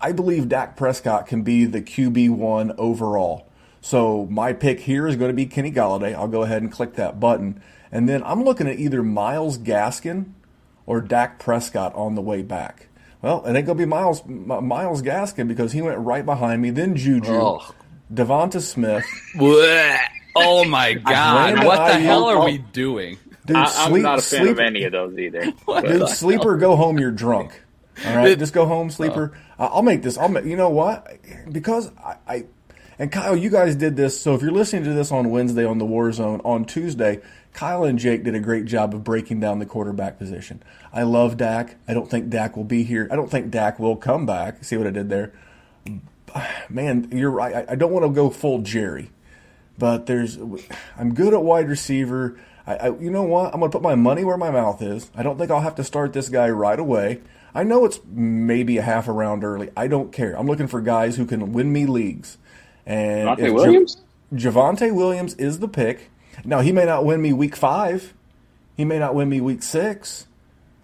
I 0.00 0.12
believe 0.12 0.48
Dak 0.48 0.76
Prescott 0.76 1.26
can 1.26 1.42
be 1.42 1.66
the 1.66 1.80
QB1 1.80 2.74
overall. 2.76 3.46
So 3.80 4.26
my 4.28 4.52
pick 4.52 4.80
here 4.80 5.06
is 5.06 5.16
going 5.16 5.30
to 5.30 5.34
be 5.34 5.46
Kenny 5.46 5.70
Golladay. 5.70 6.14
I'll 6.14 6.28
go 6.28 6.42
ahead 6.42 6.62
and 6.62 6.72
click 6.72 6.94
that 6.94 7.20
button. 7.20 7.62
And 7.92 8.08
then 8.08 8.22
I'm 8.24 8.44
looking 8.44 8.68
at 8.68 8.78
either 8.78 9.02
Myles 9.02 9.58
Gaskin 9.58 10.32
or 10.86 11.00
Dak 11.00 11.38
Prescott 11.38 11.94
on 11.94 12.14
the 12.14 12.22
way 12.22 12.42
back. 12.42 12.86
Well, 13.22 13.44
it 13.44 13.48
ain't 13.54 13.66
going 13.66 13.76
to 13.78 13.84
be 13.84 13.84
Miles 13.84 14.22
Myles 14.26 15.02
Gaskin 15.02 15.46
because 15.48 15.72
he 15.72 15.82
went 15.82 15.98
right 15.98 16.24
behind 16.24 16.62
me. 16.62 16.70
Then 16.70 16.96
Juju, 16.96 17.32
Oh. 17.32 17.74
DeVonta 18.12 18.60
Smith. 18.60 19.04
Oh 20.36 20.64
my 20.64 20.94
god! 20.94 21.52
Brandon 21.54 21.66
What 21.66 21.86
the 21.88 21.94
Ayuk. 21.98 22.02
hell 22.02 22.24
are 22.26 22.44
we 22.44 22.58
doing? 22.58 23.18
Dude, 23.46 23.56
I, 23.56 23.64
I'm 23.64 23.90
sleep- 23.90 24.02
not 24.04 24.18
a 24.18 24.22
fan 24.22 24.40
sleep- 24.40 24.50
of 24.52 24.58
any 24.60 24.84
of 24.84 24.92
those 24.92 25.18
either. 25.18 25.52
Dude, 25.82 26.08
sleeper, 26.08 26.56
go 26.56 26.76
home. 26.76 26.98
You're 26.98 27.10
drunk. 27.10 27.60
All 28.06 28.16
right, 28.16 28.38
just 28.38 28.52
go 28.52 28.64
home, 28.66 28.90
sleeper. 28.90 29.32
I- 29.58 29.66
I'll 29.66 29.82
make 29.82 30.02
this. 30.02 30.16
I'll 30.16 30.28
make. 30.28 30.44
You 30.44 30.56
know 30.56 30.70
what? 30.70 31.18
Because 31.50 31.90
I, 31.98 32.16
I, 32.28 32.44
and 32.98 33.10
Kyle, 33.10 33.36
you 33.36 33.50
guys 33.50 33.74
did 33.76 33.96
this. 33.96 34.20
So 34.20 34.34
if 34.34 34.42
you're 34.42 34.52
listening 34.52 34.84
to 34.84 34.92
this 34.92 35.10
on 35.12 35.30
Wednesday 35.30 35.64
on 35.64 35.78
the 35.78 35.84
War 35.86 36.10
Zone, 36.12 36.40
on 36.44 36.64
Tuesday, 36.64 37.20
Kyle 37.60 37.84
and 37.84 37.98
Jake 37.98 38.24
did 38.24 38.34
a 38.34 38.40
great 38.40 38.64
job 38.64 38.94
of 38.94 39.04
breaking 39.04 39.38
down 39.38 39.58
the 39.58 39.66
quarterback 39.66 40.18
position. 40.18 40.62
I 40.92 41.02
love 41.02 41.36
Dak. 41.36 41.76
I 41.86 41.94
don't 41.94 42.10
think 42.10 42.30
Dak 42.30 42.56
will 42.56 42.64
be 42.64 42.84
here. 42.84 43.06
I 43.10 43.16
don't 43.16 43.30
think 43.30 43.50
Dak 43.50 43.78
will 43.78 43.96
come 43.96 44.24
back. 44.26 44.64
See 44.64 44.76
what 44.76 44.86
I 44.86 44.90
did 44.90 45.10
there? 45.10 45.32
Man, 46.68 47.08
you're 47.12 47.30
right. 47.30 47.66
I, 47.68 47.74
don't 47.74 47.92
want 47.92 48.04
to 48.04 48.10
go 48.10 48.30
full 48.30 48.60
Jerry 48.60 49.10
but 49.80 50.06
there's 50.06 50.38
I'm 50.96 51.14
good 51.14 51.32
at 51.34 51.42
wide 51.42 51.68
receiver. 51.68 52.38
I, 52.66 52.76
I 52.76 52.98
you 52.98 53.10
know 53.10 53.24
what? 53.24 53.52
I'm 53.52 53.60
gonna 53.60 53.72
put 53.72 53.82
my 53.82 53.96
money 53.96 54.22
where 54.22 54.36
my 54.36 54.50
mouth 54.50 54.80
is. 54.82 55.10
I 55.16 55.24
don't 55.24 55.38
think 55.38 55.50
I'll 55.50 55.60
have 55.60 55.74
to 55.76 55.84
start 55.84 56.12
this 56.12 56.28
guy 56.28 56.48
right 56.50 56.78
away. 56.78 57.20
I 57.52 57.64
know 57.64 57.84
it's 57.84 57.98
maybe 58.06 58.76
a 58.78 58.82
half 58.82 59.08
a 59.08 59.12
round 59.12 59.42
early. 59.42 59.70
I 59.76 59.88
don't 59.88 60.12
care. 60.12 60.38
I'm 60.38 60.46
looking 60.46 60.68
for 60.68 60.80
guys 60.80 61.16
who 61.16 61.26
can 61.26 61.52
win 61.52 61.72
me 61.72 61.86
leagues. 61.86 62.38
And 62.86 63.28
Javonte 63.28 63.38
if 63.38 63.46
Ja- 63.46 63.54
Williams? 63.54 63.96
Javonte 64.32 64.94
Williams 64.94 65.34
is 65.34 65.58
the 65.58 65.66
pick. 65.66 66.10
Now 66.44 66.60
he 66.60 66.72
may 66.72 66.84
not 66.84 67.04
win 67.04 67.20
me 67.22 67.32
week 67.32 67.56
five. 67.56 68.14
He 68.76 68.84
may 68.84 68.98
not 68.98 69.14
win 69.14 69.28
me 69.28 69.40
week 69.40 69.62
six. 69.62 70.26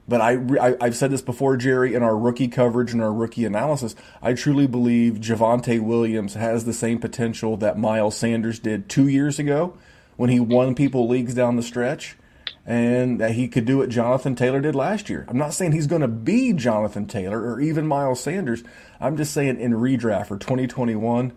But 0.08 0.20
I, 0.20 0.34
I, 0.60 0.76
I've 0.80 0.96
said 0.96 1.10
this 1.10 1.22
before, 1.22 1.56
Jerry, 1.56 1.94
in 1.94 2.02
our 2.02 2.16
rookie 2.16 2.48
coverage 2.48 2.92
and 2.92 3.02
our 3.02 3.12
rookie 3.12 3.44
analysis. 3.44 3.96
I 4.22 4.34
truly 4.34 4.68
believe 4.68 5.14
Javonte 5.14 5.80
Williams 5.80 6.34
has 6.34 6.64
the 6.64 6.72
same 6.72 6.98
potential 7.00 7.56
that 7.56 7.76
Miles 7.76 8.16
Sanders 8.16 8.60
did 8.60 8.88
two 8.88 9.08
years 9.08 9.38
ago 9.38 9.76
when 10.16 10.30
he 10.30 10.38
won 10.38 10.74
people 10.74 11.08
leagues 11.08 11.34
down 11.34 11.56
the 11.56 11.62
stretch, 11.62 12.16
and 12.64 13.20
that 13.20 13.32
he 13.32 13.48
could 13.48 13.64
do 13.64 13.78
what 13.78 13.88
Jonathan 13.88 14.34
Taylor 14.34 14.60
did 14.60 14.74
last 14.74 15.10
year. 15.10 15.26
I'm 15.28 15.38
not 15.38 15.54
saying 15.54 15.72
he's 15.72 15.86
going 15.86 16.02
to 16.02 16.08
be 16.08 16.52
Jonathan 16.52 17.06
Taylor 17.06 17.40
or 17.40 17.60
even 17.60 17.86
Miles 17.86 18.20
Sanders. 18.20 18.64
I'm 19.00 19.16
just 19.16 19.32
saying 19.32 19.60
in 19.60 19.72
redraft 19.72 20.26
for 20.26 20.38
2021, 20.38 21.32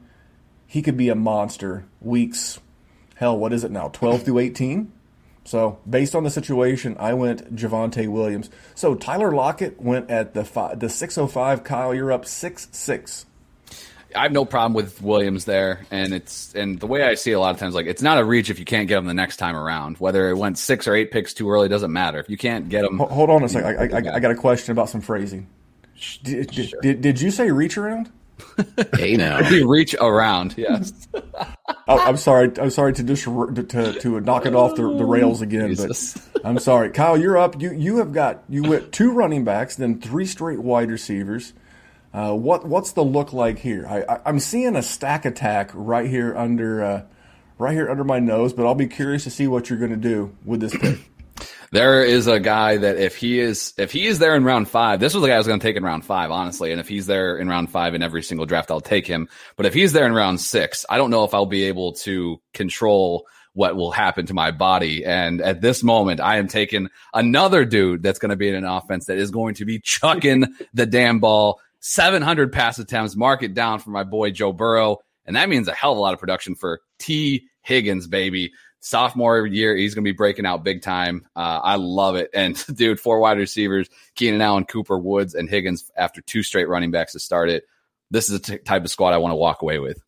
he 0.66 0.82
could 0.82 0.96
be 0.96 1.10
a 1.10 1.16
monster 1.16 1.86
weeks, 2.00 2.60
hell, 3.20 3.38
what 3.38 3.52
is 3.52 3.66
it 3.66 3.72
now, 3.72 3.90
12 3.90 4.24
through 4.24 4.40
18? 4.40 4.92
So 5.44 5.78
based 5.90 6.16
on 6.16 6.24
the 6.24 6.30
situation, 6.30 6.96
I 7.00 7.14
went 7.14 7.54
Javonte 7.56 8.08
Williams. 8.08 8.50
So 8.76 8.96
Tyler 8.96 9.32
Lockett 9.32 9.82
went 9.82 10.10
at 10.10 10.34
the 10.34 10.46
fi- 10.46 10.76
the 10.76 10.90
605. 10.90 11.64
Kyle, 11.64 11.94
you're 11.94 12.12
up 12.12 12.26
six 12.26 12.68
six. 12.72 13.26
I 14.16 14.24
have 14.24 14.32
no 14.32 14.44
problem 14.44 14.74
with 14.74 15.02
Williams 15.02 15.46
there, 15.46 15.86
and 15.92 16.14
it's 16.14 16.54
and 16.56 16.80
the 16.80 16.88
way 16.88 17.04
I 17.04 17.14
see 17.14 17.32
it 17.32 17.36
a 17.36 17.40
lot 17.40 17.54
of 17.54 17.60
times, 17.60 17.76
like 17.76 17.86
it's 17.86 18.02
not 18.02 18.18
a 18.18 18.24
reach 18.24 18.50
if 18.50 18.58
you 18.58 18.66
can't 18.66 18.88
get 18.88 18.98
him 18.98 19.06
the 19.06 19.14
next 19.14 19.38
time 19.38 19.56
around. 19.56 19.98
Whether 19.98 20.30
it 20.30 20.36
went 20.36 20.58
six 20.58 20.88
or 20.88 20.96
eight 20.96 21.12
picks 21.12 21.34
too 21.34 21.50
early 21.50 21.68
doesn't 21.68 21.94
matter. 21.94 22.20
If 22.20 22.30
you 22.30 22.38
can't 22.38 22.70
get 22.70 22.86
him, 22.86 22.98
Hold 23.00 23.30
on 23.30 23.44
a 23.44 23.50
second. 23.50 23.94
I, 23.94 23.98
I, 23.98 24.16
I 24.16 24.20
got 24.20 24.32
a 24.32 24.36
question 24.36 24.72
about 24.72 24.90
some 24.90 25.02
phrasing. 25.02 25.48
Did, 26.24 26.52
did, 26.52 26.74
did, 26.82 27.02
did 27.02 27.22
you 27.22 27.30
say 27.30 27.52
reach 27.52 27.78
around? 27.78 28.12
Hey 28.96 29.16
now. 29.16 29.40
if 29.40 29.52
you 29.52 29.68
reach 29.68 29.96
around, 29.96 30.56
yes. 30.58 30.94
Oh, 31.88 31.98
I'm 31.98 32.18
sorry. 32.18 32.52
I'm 32.62 32.70
sorry 32.70 32.94
to 32.94 33.04
just 33.04 33.24
to, 33.24 33.64
to, 33.64 33.94
to 34.00 34.22
knock 34.22 34.46
it 34.46 34.54
off 34.54 34.76
the, 34.76 34.84
the 34.84 35.06
rails 35.06 35.42
again, 35.42 35.70
Jesus. 35.70 36.16
but 36.34 36.46
I'm 36.46 36.60
sorry, 36.60 36.92
Kyle. 36.92 37.18
You're 37.18 37.38
up. 37.38 37.60
You 37.60 37.72
you 37.72 37.98
have 37.98 38.14
got 38.14 38.44
you 38.48 38.62
went 38.62 38.92
two 38.92 39.12
running 39.12 39.44
backs, 39.44 39.76
then 39.76 40.00
three 40.00 40.28
straight 40.28 40.60
wide 40.60 40.92
receivers. 40.92 41.54
Uh, 42.14 42.34
what 42.34 42.68
what's 42.68 42.92
the 42.92 43.04
look 43.04 43.34
like 43.34 43.58
here? 43.58 43.88
I, 43.88 44.04
I 44.04 44.20
I'm 44.26 44.40
seeing 44.40 44.76
a 44.76 44.84
stack 44.84 45.26
attack 45.26 45.72
right 45.74 46.08
here 46.08 46.38
under 46.38 46.84
uh, 46.84 47.02
right 47.58 47.74
here 47.74 47.90
under 47.90 48.04
my 48.04 48.20
nose, 48.20 48.54
but 48.54 48.68
I'll 48.68 48.76
be 48.76 48.88
curious 48.88 49.24
to 49.24 49.32
see 49.32 49.48
what 49.48 49.70
you're 49.70 49.80
going 49.80 49.90
to 49.92 49.98
do 49.98 50.36
with 50.46 50.60
this 50.60 50.78
pick. 50.78 51.09
There 51.72 52.04
is 52.04 52.28
a 52.28 52.40
guy 52.40 52.78
that 52.78 52.98
if 52.98 53.16
he 53.16 53.40
is 53.40 53.74
if 53.78 53.92
he 53.92 54.08
is 54.08 54.20
there 54.20 54.36
in 54.36 54.44
round 54.44 54.68
five, 54.68 55.00
this 55.00 55.14
was 55.14 55.22
the 55.22 55.28
guy 55.28 55.36
I 55.36 55.38
was 55.38 55.48
going 55.48 55.60
to 55.60 55.66
take 55.66 55.76
in 55.76 55.84
round 55.84 56.04
five, 56.04 56.32
honestly. 56.32 56.72
And 56.72 56.80
if 56.80 56.88
he's 56.88 57.06
there 57.06 57.38
in 57.38 57.48
round 57.48 57.72
five 57.72 57.94
in 57.94 58.02
every 58.02 58.24
single 58.24 58.46
draft, 58.46 58.72
I'll 58.72 58.82
take 58.82 59.06
him. 59.06 59.30
But 59.56 59.66
if 59.66 59.74
he's 59.74 59.94
there 59.94 60.06
in 60.06 60.14
round 60.14 60.42
six, 60.42 60.86
I 60.90 60.98
don't 60.98 61.12
know 61.12 61.26
if 61.26 61.34
I'll 61.34 61.46
be 61.46 61.66
able 61.66 61.94
to 61.94 62.42
control 62.54 63.28
what 63.54 63.76
will 63.76 63.92
happen 63.92 64.26
to 64.28 64.34
my 64.34 64.52
body. 64.52 65.06
And 65.06 65.42
at 65.42 65.62
this 65.62 65.84
moment, 65.84 66.22
I 66.22 66.38
am 66.38 66.48
taking 66.48 66.90
another 67.14 67.66
dude 67.66 68.04
that's 68.04 68.20
going 68.20 68.30
to 68.30 68.36
be 68.36 68.50
in 68.50 68.56
an 68.56 68.66
offense 68.66 69.06
that 69.06 69.18
is 69.18 69.32
going 69.32 69.56
to 69.56 69.66
be 69.66 69.80
chucking 69.80 70.46
the 70.74 70.86
damn 70.86 71.20
ball. 71.20 71.60
700 71.82 72.52
pass 72.52 72.80
attempts, 72.80 73.16
mark 73.16 73.44
it 73.44 73.54
down 73.54 73.80
for 73.80 73.92
my 73.92 74.04
boy 74.04 74.32
Joe 74.32 74.54
Burrow. 74.54 74.98
And 75.26 75.36
that 75.36 75.50
means 75.50 75.68
a 75.68 75.74
hell 75.74 75.92
of 75.92 75.98
a 75.98 76.02
lot 76.02 76.14
of 76.14 76.20
production 76.20 76.56
for 76.56 76.82
Tee 76.98 77.48
Higgins, 77.62 78.08
baby 78.08 78.52
sophomore 78.80 79.46
year, 79.46 79.76
he's 79.76 79.94
going 79.94 80.04
to 80.04 80.12
be 80.12 80.16
breaking 80.16 80.46
out 80.46 80.64
big 80.64 80.82
time. 80.82 81.28
Uh, 81.36 81.60
I 81.64 81.76
love 81.76 82.16
it. 82.16 82.30
And 82.34 82.62
dude, 82.76 83.00
four 83.00 83.20
wide 83.20 83.38
receivers, 83.38 83.90
Keenan 84.16 84.42
Allen, 84.42 84.66
Cooper, 84.66 84.98
Woods, 84.98 85.36
and 85.36 85.50
Higgins 85.50 85.92
after 85.96 86.22
two 86.22 86.44
straight 86.44 86.68
running 86.68 86.92
backs 86.92 87.14
to 87.14 87.20
start 87.20 87.50
it. 87.50 87.66
This 88.12 88.30
is 88.30 88.40
the 88.40 88.58
t- 88.58 88.64
type 88.64 88.84
of 88.84 88.90
squad 88.90 89.14
I 89.14 89.18
want 89.18 89.32
to 89.32 89.38
walk 89.38 89.62
away 89.62 89.80
with. 89.80 90.02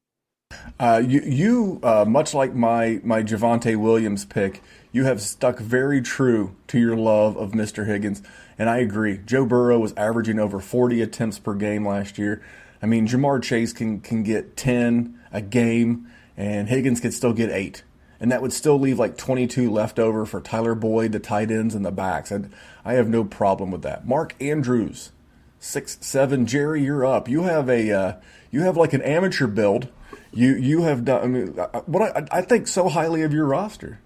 Uh, 0.80 1.02
you, 1.06 1.22
you 1.22 1.80
uh, 1.84 2.04
much 2.06 2.34
like 2.34 2.54
my 2.54 3.00
my 3.04 3.24
Javonte 3.24 3.78
Williams 3.78 4.26
pick, 4.26 4.62
you 4.92 5.06
have 5.06 5.22
stuck 5.22 5.60
very 5.60 6.02
true 6.02 6.56
to 6.68 6.80
your 6.80 6.98
love 6.98 7.38
of 7.38 7.52
Mr. 7.52 7.86
Higgins, 7.86 8.22
and 8.58 8.70
I 8.70 8.80
agree. 8.80 9.20
Joe 9.26 9.46
Burrow 9.46 9.80
was 9.80 9.94
averaging 9.94 10.40
over 10.40 10.60
40 10.60 11.02
attempts 11.02 11.40
per 11.40 11.54
game 11.54 11.88
last 11.88 12.18
year. 12.18 12.44
I 12.82 12.86
mean, 12.86 13.08
Ja'Marr 13.08 13.42
Chase 13.42 13.72
can 13.72 14.02
can 14.02 14.24
get 14.24 14.58
10 14.58 15.18
a 15.32 15.42
game, 15.42 16.08
and 16.36 16.68
Higgins 16.68 17.00
could 17.00 17.14
still 17.14 17.34
get 17.34 17.50
eight 17.50 17.84
and 18.22 18.32
that 18.32 18.42
would 18.44 18.54
still 18.54 18.80
leave 18.80 19.00
like 19.00 19.18
22 19.18 19.70
left 19.70 19.98
over 19.98 20.28
for 20.28 20.40
Tyler 20.40 20.76
Boyd, 20.76 21.12
the 21.12 21.20
tight 21.20 21.50
ends, 21.50 21.74
and 21.74 21.84
the 21.84 21.92
backs. 21.92 22.30
And 22.30 22.54
I 22.86 22.94
have 22.94 23.10
no 23.10 23.24
problem 23.24 23.72
with 23.72 23.82
that. 23.82 24.08
Mark 24.08 24.36
Andrews, 24.40 25.12
six 25.60 25.98
seven. 26.02 26.46
Jerry, 26.46 26.84
you're 26.84 27.04
up. 27.04 27.28
You 27.28 27.44
have 27.44 27.68
a 27.68 27.92
uh, 27.92 28.14
you 28.52 28.62
have 28.62 28.78
like 28.78 28.94
an 28.94 29.02
amateur 29.02 29.48
build. 29.48 29.88
You 30.32 30.54
you 30.56 30.84
have 30.84 31.04
done. 31.04 31.24
I 31.24 31.28
mean, 31.28 31.48
what 31.88 32.16
I, 32.16 32.40
I 32.40 32.42
think 32.44 32.68
so 32.68 32.90
highly 32.90 33.24
of 33.24 33.34
your 33.34 33.46
roster. 33.46 34.00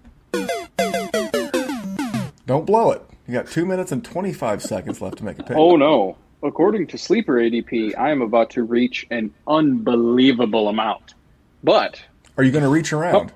Don't 2.48 2.66
blow 2.66 2.92
it. 2.92 3.02
You 3.28 3.34
got 3.34 3.48
two 3.48 3.66
minutes 3.66 3.92
and 3.92 4.06
25 4.06 4.62
seconds 4.62 5.02
left 5.02 5.18
to 5.18 5.26
make 5.26 5.40
a 5.40 5.44
pick. 5.44 5.58
Oh 5.58 5.76
no! 5.76 6.16
According 6.42 6.88
to 6.88 6.98
Sleeper 6.98 7.34
ADP, 7.34 7.98
I 7.98 8.12
am 8.12 8.22
about 8.22 8.52
to 8.52 8.64
reach 8.64 9.06
an 9.12 9.34
unbelievable 9.46 10.70
amount. 10.70 11.16
But 11.66 12.02
are 12.38 12.46
you 12.46 12.52
going 12.52 12.64
to 12.64 12.70
reach 12.70 12.94
around? 12.94 13.34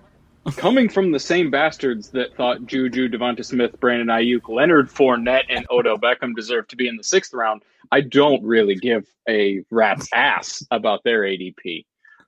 Coming 0.58 0.90
from 0.90 1.12
the 1.12 1.20
same 1.20 1.50
bastards 1.50 2.10
that 2.10 2.36
thought 2.36 2.66
Juju, 2.66 3.10
DeVonta 3.10 3.46
Smith, 3.46 3.80
Brandon 3.80 4.08
Aiyuk, 4.08 4.48
Leonard 4.48 4.90
Fournette, 4.90 5.46
and 5.50 5.66
Odell 5.70 5.98
Beckham 5.98 6.36
deserved 6.36 6.70
to 6.70 6.76
be 6.76 6.88
in 6.88 6.98
the 6.98 7.04
sixth 7.04 7.34
round, 7.34 7.64
I 7.92 8.02
don't 8.02 8.44
really 8.44 8.76
give 8.76 9.08
a 9.28 9.64
rat's 9.70 10.08
ass 10.14 10.64
about 10.72 11.04
their 11.04 11.22
ADP. 11.22 11.86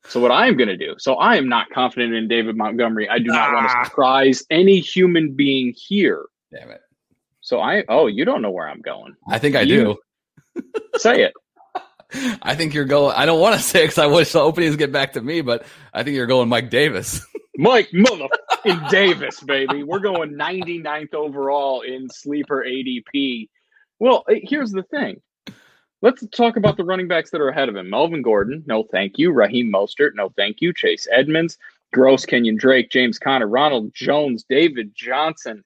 So 0.08 0.20
what 0.20 0.32
I 0.32 0.48
am 0.48 0.58
going 0.58 0.70
to 0.70 0.78
do, 0.78 0.96
so 0.98 1.16
I 1.16 1.36
am 1.36 1.48
not 1.48 1.70
confident 1.70 2.14
in 2.14 2.28
David 2.28 2.58
Montgomery. 2.58 3.08
I 3.08 3.20
do 3.20 3.26
not 3.26 3.50
ah. 3.50 3.54
want 3.54 3.70
to 3.70 3.86
surprise 3.86 4.44
any 4.50 4.80
human 4.80 5.34
being 5.36 5.74
here. 5.78 6.26
Damn 6.52 6.72
it. 6.72 6.82
So 7.42 7.60
I, 7.60 7.84
oh, 7.88 8.08
you 8.08 8.26
don't 8.26 8.42
know 8.42 8.50
where 8.50 8.68
I'm 8.68 8.82
going. 8.82 9.16
I 9.28 9.38
think 9.40 9.56
I 9.56 9.62
you, 9.62 10.00
do. 10.56 10.62
say 10.96 11.24
it. 11.24 11.34
I 12.42 12.56
think 12.56 12.74
you're 12.74 12.86
going. 12.86 13.16
I 13.16 13.26
don't 13.26 13.40
want 13.40 13.56
to 13.56 13.62
say 13.62 13.84
because 13.84 13.98
I 13.98 14.08
wish 14.08 14.32
the 14.32 14.40
openings 14.40 14.76
get 14.76 14.92
back 14.92 15.14
to 15.14 15.22
me, 15.22 15.42
but 15.42 15.66
I 15.94 16.04
think 16.04 16.16
you're 16.16 16.28
going 16.28 16.50
Mike 16.50 16.70
Davis. 16.70 17.26
Mike 17.58 17.90
motherfucking 17.92 18.90
Davis, 18.90 19.40
baby. 19.42 19.84
We're 19.84 20.00
going 20.00 20.34
99th 20.36 21.14
overall 21.14 21.82
in 21.82 22.10
sleeper 22.10 22.64
ADP. 22.66 23.50
Well, 24.00 24.24
eh, 24.30 24.40
here's 24.44 24.72
the 24.72 24.84
thing. 24.84 25.22
Let's 26.02 26.26
talk 26.30 26.58
about 26.58 26.78
the 26.78 26.84
running 26.84 27.08
backs 27.08 27.30
that 27.32 27.42
are 27.42 27.50
ahead 27.50 27.70
of 27.70 27.76
him. 27.76 27.90
Melvin 27.90 28.24
Gordon, 28.24 28.64
no 28.66 28.84
thank 28.84 29.20
you. 29.20 29.32
Raheem 29.32 29.72
Mostert, 29.72 30.16
no 30.16 30.30
thank 30.30 30.62
you. 30.62 30.74
Chase 30.74 31.08
Edmonds, 31.12 31.58
Gross, 31.94 32.26
Kenyon 32.26 32.58
Drake, 32.58 32.90
James 32.90 33.20
Conner, 33.20 33.48
Ronald 33.48 33.94
Jones, 33.94 34.44
David 34.50 34.96
Johnson. 34.96 35.64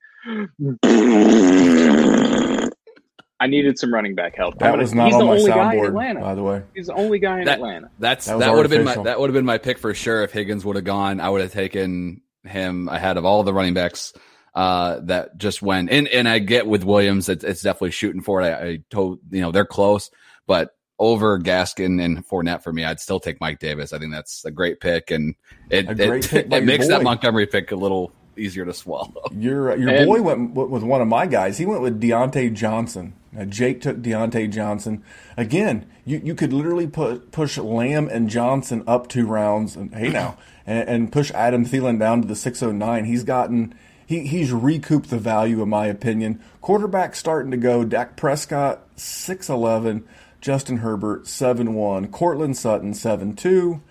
I 3.40 3.48
needed 3.48 3.78
some 3.78 3.94
running 3.94 4.16
back 4.16 4.36
help. 4.36 4.60
That 4.60 4.78
was 4.78 4.94
not 4.94 5.08
he's 5.08 5.16
on 5.16 5.20
the 5.20 5.26
my 5.26 5.32
only 5.34 5.52
guy 5.52 5.74
in 5.76 5.86
Atlanta. 5.86 6.22
by 6.22 6.36
the 6.36 6.44
way. 6.44 6.64
He's 6.74 6.88
the 6.88 6.94
only 6.94 7.20
guy 7.20 7.40
in 7.40 7.46
that, 7.46 7.56
Atlanta. 7.56 7.92
That's 8.00 8.26
that, 8.28 8.40
that 8.40 8.54
would 8.54 8.64
have 8.64 8.72
been 8.72 8.86
my 8.86 9.04
that 9.04 9.20
would 9.20 9.30
have 9.30 9.34
been 9.34 9.46
my 9.46 9.58
pick 9.58 9.78
for 9.78 9.94
sure. 9.94 10.24
If 10.24 10.32
Higgins 10.32 10.64
would 10.64 10.78
have 10.78 10.86
gone, 10.86 11.20
I 11.20 11.30
would 11.30 11.42
have 11.42 11.52
taken 11.52 12.22
him 12.44 12.88
ahead 12.88 13.18
of 13.18 13.26
all 13.26 13.44
the 13.44 13.54
running 13.54 13.74
backs 13.74 14.14
uh, 14.54 15.00
that 15.02 15.38
just 15.38 15.62
went. 15.62 15.90
And 15.90 16.08
and 16.08 16.30
I 16.30 16.40
get 16.40 16.66
with 16.66 16.84
Williams, 16.84 17.28
it's, 17.28 17.44
it's 17.44 17.62
definitely 17.62 17.92
shooting 17.92 18.22
for 18.22 18.42
it. 18.42 18.46
I, 18.46 18.68
I 18.68 18.80
told 18.90 19.20
you 19.30 19.42
know 19.42 19.52
they're 19.52 19.66
close, 19.66 20.10
but 20.48 20.72
over 20.98 21.38
Gaskin 21.38 22.02
and 22.02 22.26
Fournette 22.26 22.64
for 22.64 22.72
me, 22.72 22.86
I'd 22.86 23.02
still 23.02 23.20
take 23.20 23.42
Mike 23.42 23.60
Davis. 23.60 23.92
I 23.92 24.00
think 24.00 24.14
that's 24.14 24.46
a 24.46 24.52
great 24.52 24.80
pick, 24.80 25.12
and 25.12 25.36
it 25.70 26.00
it, 26.00 26.34
it 26.54 26.64
makes 26.64 26.86
boy. 26.86 26.92
that 26.92 27.04
Montgomery 27.04 27.48
pick 27.48 27.72
a 27.72 27.76
little 27.76 28.14
easier 28.38 28.66
to 28.66 28.74
swallow. 28.74 29.24
Your 29.32 29.76
your 29.78 29.90
and, 29.90 30.08
boy 30.08 30.22
went 30.22 30.54
with 30.54 30.84
one 30.84 31.02
of 31.02 31.08
my 31.08 31.26
guys. 31.26 31.58
He 31.58 31.66
went 31.66 31.82
with 31.82 32.02
Diontae 32.02 32.54
Johnson. 32.54 33.14
Now, 33.36 33.46
Jake 33.46 33.82
took 33.82 33.98
Diontae 33.98 34.50
Johnson. 34.52 35.04
Again, 35.36 35.86
you, 36.06 36.22
you 36.24 36.36
could 36.36 36.54
literally 36.54 36.88
put 36.88 37.32
push 37.32 37.58
Lamb 37.58 38.08
and 38.08 38.30
Johnson 38.30 38.84
up 38.88 39.08
two 39.08 39.26
rounds, 39.28 39.76
and 39.76 39.94
hey 39.94 40.10
now, 40.10 40.38
and, 40.66 40.88
and 40.88 41.12
push 41.12 41.32
Adam 41.32 41.66
Thielen 41.66 42.00
down 42.00 42.22
to 42.22 42.28
the 42.28 42.36
609. 42.36 43.06
He's 43.06 43.24
gotten 43.24 43.76
he 44.06 44.28
he's 44.28 44.52
recouped 44.52 45.10
the 45.10 45.18
value 45.18 45.62
in 45.62 45.70
my 45.70 45.88
opinion. 45.88 46.42
Quarterback 46.62 47.16
starting 47.16 47.52
to 47.52 47.58
go. 47.58 47.84
Dak 47.84 48.16
Prescott 48.16 48.82
6'11, 48.96 50.04
Justin 50.42 50.78
Herbert 50.78 51.28
seven 51.28 51.74
one. 51.74 52.08
Courtland 52.08 52.56
Sutton 52.58 52.94
seven 52.94 53.36
two. 53.36 53.82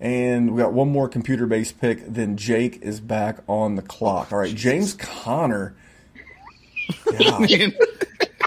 And 0.00 0.54
we 0.54 0.62
got 0.62 0.72
one 0.72 0.90
more 0.90 1.08
computer 1.08 1.46
based 1.46 1.80
pick. 1.80 2.06
Then 2.06 2.36
Jake 2.36 2.80
is 2.82 3.00
back 3.00 3.38
on 3.48 3.74
the 3.74 3.82
clock. 3.82 4.32
All 4.32 4.38
right, 4.38 4.54
James 4.54 4.94
Conner. 4.94 5.74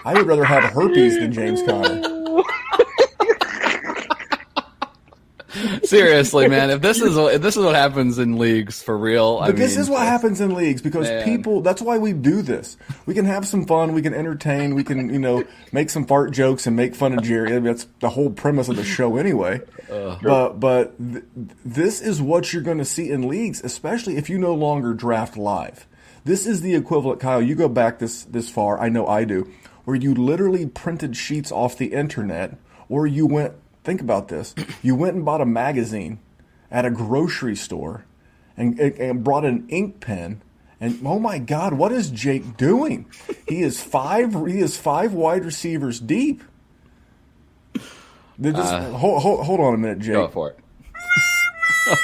I 0.05 0.13
would 0.13 0.27
rather 0.27 0.45
have 0.45 0.63
herpes 0.63 1.19
than 1.19 1.31
James 1.33 1.61
Conner. 1.63 2.21
Seriously, 5.83 6.47
man, 6.47 6.69
if 6.69 6.81
this 6.81 7.01
is 7.01 7.17
if 7.17 7.41
this 7.41 7.57
is 7.57 7.65
what 7.65 7.75
happens 7.75 8.17
in 8.17 8.37
leagues 8.37 8.81
for 8.81 8.97
real, 8.97 9.39
but 9.39 9.49
I 9.49 9.51
this 9.51 9.73
mean, 9.73 9.81
is 9.81 9.89
what 9.89 10.03
happens 10.03 10.39
in 10.39 10.53
leagues 10.53 10.81
because 10.81 11.09
man. 11.09 11.25
people. 11.25 11.61
That's 11.61 11.81
why 11.81 11.97
we 11.97 12.13
do 12.13 12.41
this. 12.41 12.77
We 13.05 13.13
can 13.13 13.25
have 13.25 13.45
some 13.45 13.65
fun. 13.65 13.93
We 13.93 14.01
can 14.01 14.13
entertain. 14.13 14.75
We 14.75 14.85
can 14.85 15.13
you 15.13 15.19
know 15.19 15.43
make 15.73 15.89
some 15.89 16.05
fart 16.05 16.31
jokes 16.31 16.67
and 16.67 16.77
make 16.77 16.95
fun 16.95 17.17
of 17.17 17.23
Jerry. 17.23 17.59
That's 17.59 17.85
the 17.99 18.09
whole 18.09 18.29
premise 18.29 18.69
of 18.69 18.77
the 18.77 18.85
show 18.85 19.17
anyway. 19.17 19.59
Uh, 19.91 20.17
but 20.23 20.59
but 20.59 20.97
th- 20.97 21.25
this 21.65 21.99
is 21.99 22.21
what 22.21 22.53
you're 22.53 22.63
going 22.63 22.77
to 22.77 22.85
see 22.85 23.09
in 23.09 23.27
leagues, 23.27 23.61
especially 23.61 24.15
if 24.15 24.29
you 24.29 24.37
no 24.37 24.53
longer 24.53 24.93
draft 24.93 25.35
live. 25.35 25.85
This 26.23 26.45
is 26.45 26.61
the 26.61 26.75
equivalent, 26.75 27.19
Kyle. 27.19 27.41
You 27.41 27.55
go 27.55 27.67
back 27.67 27.99
this 27.99 28.23
this 28.23 28.49
far. 28.49 28.79
I 28.79 28.87
know 28.89 29.07
I 29.07 29.25
do, 29.25 29.51
where 29.91 29.99
you 29.99 30.15
literally 30.15 30.65
printed 30.65 31.17
sheets 31.17 31.51
off 31.51 31.77
the 31.77 31.87
internet, 31.87 32.57
or 32.87 33.05
you 33.05 33.25
went 33.25 33.55
think 33.83 33.99
about 33.99 34.29
this. 34.29 34.55
You 34.81 34.95
went 34.95 35.15
and 35.15 35.25
bought 35.25 35.41
a 35.41 35.45
magazine 35.45 36.19
at 36.71 36.85
a 36.85 36.89
grocery 36.89 37.57
store 37.57 38.05
and, 38.55 38.79
and 38.79 39.21
brought 39.21 39.43
an 39.43 39.67
ink 39.67 39.99
pen. 39.99 40.41
And 40.79 41.05
oh 41.05 41.19
my 41.19 41.39
God, 41.39 41.73
what 41.73 41.91
is 41.91 42.09
Jake 42.09 42.55
doing? 42.55 43.05
He 43.49 43.63
is 43.63 43.83
five. 43.97 44.33
He 44.47 44.59
is 44.59 44.77
five 44.77 45.11
wide 45.13 45.43
receivers 45.43 45.99
deep. 45.99 46.41
Just, 48.39 48.73
uh, 48.73 48.91
hold, 48.91 49.21
hold, 49.21 49.45
hold, 49.45 49.59
on 49.59 49.73
a 49.73 49.77
minute, 49.77 49.99
Jake. 49.99 50.13
Go 50.13 50.29
for 50.29 50.51
it. 50.51 50.57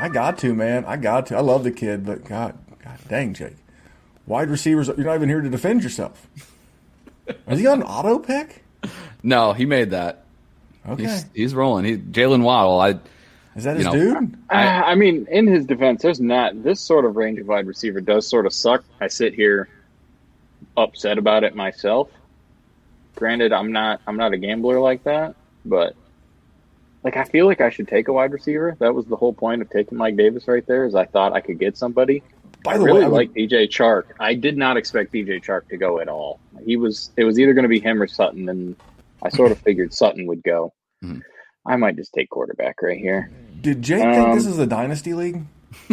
I 0.00 0.08
got 0.08 0.38
to, 0.38 0.54
man. 0.54 0.86
I 0.86 0.96
got 0.96 1.26
to. 1.26 1.36
I 1.36 1.40
love 1.40 1.64
the 1.64 1.70
kid, 1.70 2.06
but 2.06 2.24
God, 2.24 2.56
God 2.82 2.98
dang, 3.08 3.34
Jake. 3.34 3.56
Wide 4.28 4.50
receivers, 4.50 4.88
you're 4.88 4.98
not 4.98 5.14
even 5.14 5.30
here 5.30 5.40
to 5.40 5.48
defend 5.48 5.82
yourself. 5.82 6.28
Is 7.48 7.58
he 7.58 7.66
on 7.66 7.82
auto 7.82 8.18
pick? 8.18 8.62
No, 9.22 9.54
he 9.54 9.64
made 9.64 9.90
that. 9.90 10.24
Okay, 10.86 11.04
he's, 11.04 11.26
he's 11.34 11.54
rolling. 11.54 11.86
He 11.86 11.96
Jaylen 11.96 12.42
Waddle. 12.42 12.78
I 12.78 13.00
is 13.56 13.64
that 13.64 13.76
his 13.76 13.86
know, 13.86 13.92
dude? 13.92 14.38
I, 14.48 14.92
I, 14.92 14.94
mean, 14.94 15.26
in 15.30 15.46
his 15.46 15.64
defense, 15.64 16.02
there's 16.02 16.20
not 16.20 16.62
this 16.62 16.80
sort 16.80 17.04
of 17.04 17.16
range 17.16 17.40
of 17.40 17.48
wide 17.48 17.66
receiver 17.66 18.00
does 18.00 18.28
sort 18.28 18.46
of 18.46 18.52
suck. 18.52 18.84
I 19.00 19.08
sit 19.08 19.34
here 19.34 19.68
upset 20.76 21.18
about 21.18 21.42
it 21.42 21.56
myself. 21.56 22.08
Granted, 23.16 23.52
I'm 23.52 23.72
not 23.72 24.00
I'm 24.06 24.16
not 24.16 24.32
a 24.32 24.38
gambler 24.38 24.78
like 24.78 25.04
that, 25.04 25.34
but 25.64 25.96
like 27.02 27.16
I 27.16 27.24
feel 27.24 27.46
like 27.46 27.60
I 27.60 27.70
should 27.70 27.88
take 27.88 28.08
a 28.08 28.12
wide 28.12 28.32
receiver. 28.32 28.76
That 28.78 28.94
was 28.94 29.06
the 29.06 29.16
whole 29.16 29.32
point 29.32 29.62
of 29.62 29.70
taking 29.70 29.98
Mike 29.98 30.16
Davis 30.16 30.46
right 30.46 30.64
there. 30.66 30.84
Is 30.84 30.94
I 30.94 31.06
thought 31.06 31.32
I 31.32 31.40
could 31.40 31.58
get 31.58 31.76
somebody. 31.76 32.22
By 32.64 32.76
the 32.76 32.82
I 32.82 32.86
really 32.86 33.00
way, 33.00 33.04
I 33.04 33.08
like 33.08 33.32
DJ 33.32 33.68
Chark. 33.68 34.04
I 34.18 34.34
did 34.34 34.56
not 34.56 34.76
expect 34.76 35.12
DJ 35.12 35.42
Chark 35.42 35.68
to 35.68 35.76
go 35.76 36.00
at 36.00 36.08
all. 36.08 36.40
He 36.64 36.76
was 36.76 37.10
it 37.16 37.24
was 37.24 37.38
either 37.38 37.54
going 37.54 37.64
to 37.64 37.68
be 37.68 37.80
him 37.80 38.02
or 38.02 38.06
Sutton, 38.06 38.48
and 38.48 38.76
I 39.22 39.28
sort 39.28 39.52
of 39.52 39.58
figured 39.58 39.94
Sutton 39.94 40.26
would 40.26 40.42
go. 40.42 40.72
Mm-hmm. 41.04 41.20
I 41.66 41.76
might 41.76 41.96
just 41.96 42.12
take 42.14 42.30
quarterback 42.30 42.82
right 42.82 42.98
here. 42.98 43.30
Did 43.60 43.82
Jake 43.82 44.04
um, 44.04 44.14
think 44.14 44.34
this 44.34 44.46
is 44.46 44.58
a 44.58 44.66
dynasty 44.66 45.14
league? 45.14 45.44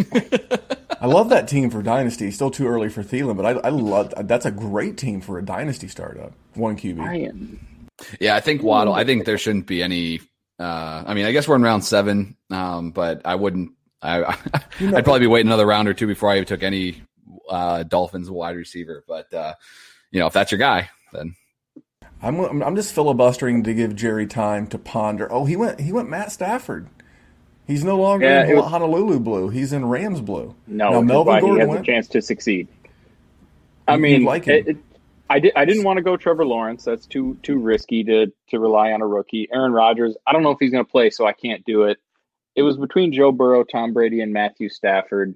I 1.00 1.06
love 1.06 1.28
that 1.28 1.48
team 1.48 1.70
for 1.70 1.82
dynasty. 1.82 2.30
Still 2.30 2.50
too 2.50 2.66
early 2.66 2.88
for 2.88 3.02
Thielen, 3.02 3.36
but 3.36 3.44
I, 3.44 3.66
I 3.66 3.68
love 3.68 4.14
that's 4.26 4.46
a 4.46 4.50
great 4.50 4.96
team 4.96 5.20
for 5.20 5.38
a 5.38 5.44
dynasty 5.44 5.88
startup. 5.88 6.32
One 6.54 6.76
QB. 6.76 7.00
I 7.00 7.16
am. 7.16 7.60
Yeah, 8.20 8.36
I 8.36 8.40
think 8.40 8.62
Waddle. 8.62 8.94
I 8.94 9.04
think 9.04 9.24
there 9.24 9.38
shouldn't 9.38 9.66
be 9.66 9.82
any. 9.82 10.20
Uh, 10.58 11.04
I 11.06 11.14
mean, 11.14 11.26
I 11.26 11.32
guess 11.32 11.46
we're 11.46 11.56
in 11.56 11.62
round 11.62 11.84
seven, 11.84 12.36
um, 12.50 12.90
but 12.90 13.22
I 13.24 13.34
wouldn't. 13.34 13.72
I, 14.06 14.38
You 14.80 14.90
know- 14.90 14.96
I'd 14.98 15.04
probably 15.04 15.20
be 15.20 15.26
waiting 15.26 15.48
another 15.48 15.66
round 15.66 15.88
or 15.88 15.94
two 15.94 16.06
before 16.06 16.30
I 16.30 16.42
took 16.44 16.62
any 16.62 17.02
uh, 17.48 17.82
Dolphins 17.84 18.30
wide 18.30 18.56
receiver. 18.56 19.04
But 19.06 19.32
uh, 19.34 19.54
you 20.10 20.20
know, 20.20 20.26
if 20.26 20.32
that's 20.32 20.50
your 20.52 20.58
guy, 20.58 20.90
then 21.12 21.34
I'm 22.22 22.38
I'm 22.40 22.62
I'm 22.62 22.76
just 22.76 22.94
filibustering 22.94 23.62
to 23.64 23.74
give 23.74 23.94
Jerry 23.96 24.26
time 24.26 24.66
to 24.68 24.78
ponder. 24.78 25.30
Oh, 25.32 25.44
he 25.44 25.56
went 25.56 25.80
he 25.80 25.92
went 25.92 26.08
Matt 26.08 26.32
Stafford. 26.32 26.88
He's 27.66 27.82
no 27.82 27.96
longer 27.96 28.26
Yeah, 28.26 28.46
in 28.46 28.56
was- 28.56 28.70
Honolulu 28.70 29.18
blue. 29.20 29.48
He's 29.48 29.72
in 29.72 29.84
Rams 29.86 30.20
blue. 30.20 30.54
No, 30.66 30.90
now 30.92 31.00
Melvin 31.00 31.32
why 31.32 31.40
he 31.40 31.40
Gordon 31.40 31.60
has 31.60 31.68
went. 31.68 31.80
a 31.80 31.84
chance 31.92 32.08
to 32.08 32.22
succeed. 32.22 32.68
I 33.88 33.92
You- 33.94 33.96
you 33.98 34.02
mean, 34.02 34.24
like 34.24 34.46
it, 34.48 34.68
it, 34.68 34.76
I 35.28 35.40
did. 35.40 35.52
I 35.56 35.64
didn't 35.64 35.82
want 35.82 35.96
to 35.96 36.02
go 36.02 36.16
Trevor 36.16 36.46
Lawrence. 36.46 36.84
That's 36.84 37.06
too 37.06 37.36
too 37.42 37.58
risky 37.58 38.04
to 38.04 38.32
to 38.50 38.60
rely 38.60 38.92
on 38.92 39.02
a 39.02 39.06
rookie. 39.06 39.48
Aaron 39.52 39.72
Rodgers. 39.72 40.16
I 40.26 40.32
don't 40.32 40.42
know 40.44 40.52
if 40.52 40.58
he's 40.60 40.70
going 40.70 40.84
to 40.84 40.90
play, 40.90 41.10
so 41.10 41.26
I 41.26 41.32
can't 41.32 41.64
do 41.64 41.82
it. 41.84 41.98
It 42.56 42.62
was 42.62 42.78
between 42.78 43.12
Joe 43.12 43.32
Burrow, 43.32 43.64
Tom 43.64 43.92
Brady, 43.92 44.22
and 44.22 44.32
Matthew 44.32 44.68
Stafford. 44.70 45.34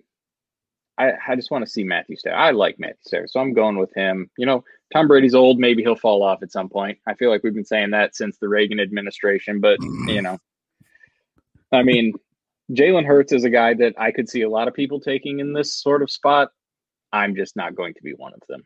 I, 0.97 1.12
I 1.29 1.37
just 1.37 1.51
want 1.51 1.64
to 1.64 1.71
see 1.71 1.85
Matthew 1.85 2.16
Stafford. 2.16 2.39
I 2.39 2.51
like 2.51 2.79
Matthew 2.79 2.97
Stafford, 3.03 3.31
so 3.31 3.41
I'm 3.41 3.53
going 3.53 3.79
with 3.79 3.93
him. 3.95 4.31
You 4.39 4.47
know, 4.47 4.64
Tom 4.93 5.07
Brady's 5.07 5.35
old. 5.35 5.59
Maybe 5.59 5.83
he'll 5.83 5.97
fall 5.97 6.23
off 6.23 6.43
at 6.43 6.53
some 6.53 6.68
point. 6.68 6.99
I 7.07 7.14
feel 7.14 7.31
like 7.31 7.43
we've 7.43 7.55
been 7.55 7.64
saying 7.64 7.91
that 7.91 8.16
since 8.16 8.39
the 8.39 8.49
Reagan 8.49 8.81
administration, 8.81 9.61
but 9.61 9.79
mm-hmm. 9.81 10.09
you 10.09 10.23
know, 10.23 10.39
I 11.73 11.83
mean, 11.83 12.14
Jalen 12.73 13.07
Hurts 13.07 13.33
is 13.33 13.45
a 13.45 13.51
guy 13.51 13.75
that 13.75 13.95
I 13.99 14.12
could 14.12 14.29
see 14.29 14.43
a 14.43 14.51
lot 14.51 14.68
of 14.68 14.75
people 14.75 15.01
taking 15.01 15.41
in 15.41 15.53
this 15.53 15.75
sort 15.75 16.03
of 16.03 16.11
spot. 16.11 16.51
I'm 17.12 17.35
just 17.35 17.57
not 17.57 17.75
going 17.75 17.95
to 17.95 18.03
be 18.03 18.12
one 18.12 18.33
of 18.33 18.41
them. 18.49 18.64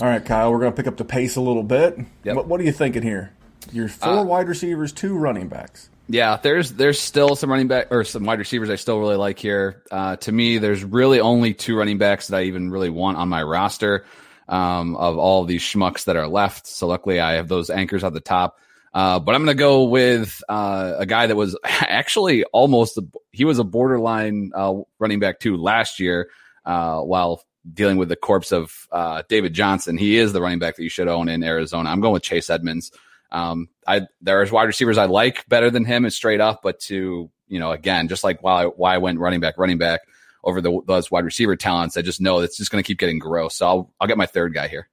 All 0.00 0.08
right, 0.08 0.24
Kyle, 0.24 0.50
we're 0.50 0.60
going 0.60 0.72
to 0.72 0.76
pick 0.76 0.86
up 0.86 0.96
the 0.96 1.04
pace 1.04 1.36
a 1.36 1.40
little 1.40 1.62
bit. 1.62 1.98
Yep. 2.24 2.36
What, 2.36 2.46
what 2.48 2.60
are 2.60 2.64
you 2.64 2.72
thinking 2.72 3.02
here? 3.02 3.32
Your 3.72 3.88
four 3.88 4.10
Uh, 4.10 4.24
wide 4.24 4.48
receivers, 4.48 4.92
two 4.92 5.16
running 5.16 5.48
backs. 5.48 5.88
Yeah, 6.08 6.36
there's 6.42 6.72
there's 6.72 7.00
still 7.00 7.34
some 7.34 7.50
running 7.50 7.68
back 7.68 7.88
or 7.90 8.04
some 8.04 8.24
wide 8.24 8.38
receivers 8.38 8.68
I 8.68 8.76
still 8.76 9.00
really 9.00 9.16
like 9.16 9.38
here. 9.38 9.82
Uh, 9.90 10.16
to 10.16 10.32
me, 10.32 10.58
there's 10.58 10.84
really 10.84 11.20
only 11.20 11.54
two 11.54 11.76
running 11.76 11.96
backs 11.98 12.28
that 12.28 12.38
I 12.38 12.42
even 12.42 12.70
really 12.70 12.90
want 12.90 13.16
on 13.16 13.28
my 13.28 13.42
roster 13.42 14.04
um, 14.48 14.96
of 14.96 15.16
all 15.16 15.44
these 15.44 15.62
schmucks 15.62 16.04
that 16.04 16.16
are 16.16 16.28
left. 16.28 16.66
So 16.66 16.86
luckily, 16.86 17.20
I 17.20 17.34
have 17.34 17.48
those 17.48 17.70
anchors 17.70 18.04
at 18.04 18.12
the 18.12 18.20
top. 18.20 18.58
Uh, 18.92 19.18
but 19.18 19.34
I'm 19.34 19.44
going 19.44 19.56
to 19.56 19.60
go 19.60 19.84
with 19.84 20.40
uh, 20.48 20.94
a 20.98 21.06
guy 21.06 21.26
that 21.26 21.34
was 21.34 21.58
actually 21.64 22.44
almost 22.44 22.98
he 23.32 23.44
was 23.44 23.58
a 23.58 23.64
borderline 23.64 24.52
uh, 24.54 24.74
running 25.00 25.18
back 25.18 25.40
too 25.40 25.56
last 25.56 25.98
year 25.98 26.28
uh, 26.64 27.00
while 27.00 27.42
dealing 27.72 27.96
with 27.96 28.08
the 28.08 28.16
corpse 28.16 28.52
of 28.52 28.86
uh, 28.92 29.22
David 29.28 29.54
Johnson. 29.54 29.96
He 29.96 30.16
is 30.18 30.32
the 30.32 30.40
running 30.40 30.58
back 30.60 30.76
that 30.76 30.82
you 30.82 30.90
should 30.90 31.08
own 31.08 31.28
in 31.28 31.42
Arizona. 31.42 31.90
I'm 31.90 32.00
going 32.00 32.12
with 32.12 32.22
Chase 32.22 32.50
Edmonds. 32.50 32.92
Um, 33.30 33.68
I 33.86 34.02
there's 34.20 34.52
wide 34.52 34.64
receivers 34.64 34.98
I 34.98 35.06
like 35.06 35.48
better 35.48 35.70
than 35.70 35.84
him, 35.84 36.04
is 36.04 36.14
straight 36.14 36.40
up. 36.40 36.60
But 36.62 36.80
to 36.80 37.30
you 37.48 37.58
know, 37.58 37.72
again, 37.72 38.08
just 38.08 38.24
like 38.24 38.42
why 38.42 38.64
why 38.64 38.94
I 38.94 38.98
went 38.98 39.18
running 39.18 39.40
back, 39.40 39.58
running 39.58 39.78
back 39.78 40.00
over 40.42 40.60
the 40.60 40.80
those 40.86 41.10
wide 41.10 41.24
receiver 41.24 41.56
talents, 41.56 41.96
I 41.96 42.02
just 42.02 42.20
know 42.20 42.40
it's 42.40 42.56
just 42.56 42.70
going 42.70 42.82
to 42.82 42.86
keep 42.86 42.98
getting 42.98 43.18
gross. 43.18 43.56
So 43.56 43.66
I'll 43.66 43.92
I'll 44.00 44.08
get 44.08 44.18
my 44.18 44.26
third 44.26 44.54
guy 44.54 44.68
here. 44.68 44.88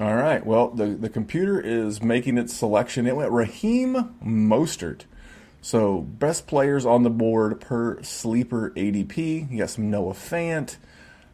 All 0.00 0.14
right. 0.14 0.44
Well, 0.44 0.68
the, 0.68 0.86
the 0.86 1.08
computer 1.08 1.60
is 1.60 2.02
making 2.02 2.38
its 2.38 2.54
selection. 2.54 3.06
It 3.06 3.16
went 3.16 3.30
Raheem 3.30 4.14
Mostert. 4.24 5.02
So, 5.62 6.02
best 6.02 6.46
players 6.46 6.86
on 6.86 7.02
the 7.02 7.10
board 7.10 7.60
per 7.60 8.02
sleeper 8.02 8.70
ADP. 8.76 9.50
You 9.50 9.58
got 9.58 9.70
some 9.70 9.90
Noah 9.90 10.12
Fant. 10.12 10.76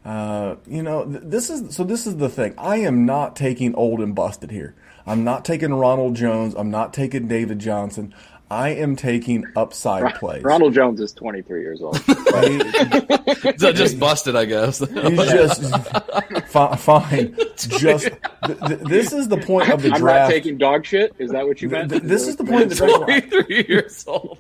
Uh, 0.05 0.57
you 0.67 0.83
know, 0.83 1.05
th- 1.05 1.23
this 1.25 1.51
is 1.51 1.75
so. 1.75 1.85
This 1.85 2.07
is 2.07 2.17
the 2.17 2.29
thing. 2.29 2.55
I 2.57 2.79
am 2.79 3.05
not 3.05 3.37
taking 3.37 3.75
old 3.75 4.01
and 4.01 4.15
busted 4.15 4.51
here. 4.51 4.75
I'm 5.07 5.25
not 5.25 5.45
taking 5.45 5.73
Ronald 5.75 6.15
Jones. 6.17 6.55
I'm 6.57 6.71
not 6.71 6.93
taking 6.95 7.29
David 7.29 7.59
Johnson. 7.59 8.15
I 8.51 8.69
am 8.71 8.97
taking 8.97 9.47
upside 9.57 10.15
plays. 10.17 10.43
Ronald 10.43 10.75
Jones 10.75 11.01
is 11.01 11.13
23 11.15 11.63
years 11.63 11.81
old. 11.83 11.99
Right? 12.33 13.59
So 13.59 13.73
just 13.73 13.99
busted, 13.99 14.37
I 14.37 14.45
guess. 14.45 14.79
He's 14.89 14.89
just 14.89 15.63
fi- 16.47 16.77
fine. 16.77 17.37
Just 17.57 18.09
th- 18.45 18.59
th- 18.67 18.81
this 18.81 19.13
is 19.13 19.29
the 19.29 19.37
point 19.39 19.69
of 19.71 19.83
the 19.83 19.91
draft. 19.91 20.03
I'm 20.03 20.05
not 20.05 20.29
taking 20.29 20.59
dog 20.59 20.85
shit. 20.87 21.15
Is 21.19 21.31
that 21.33 21.47
what 21.47 21.61
you 21.61 21.69
meant? 21.69 21.91
Th- 21.91 22.03
this 22.03 22.27
is 22.29 22.37
the 22.37 22.45
point 22.45 22.63
of 22.65 22.69
the 22.71 22.75
draft. 22.77 23.31
23 23.31 23.65
years 23.69 24.05
old. 24.07 24.39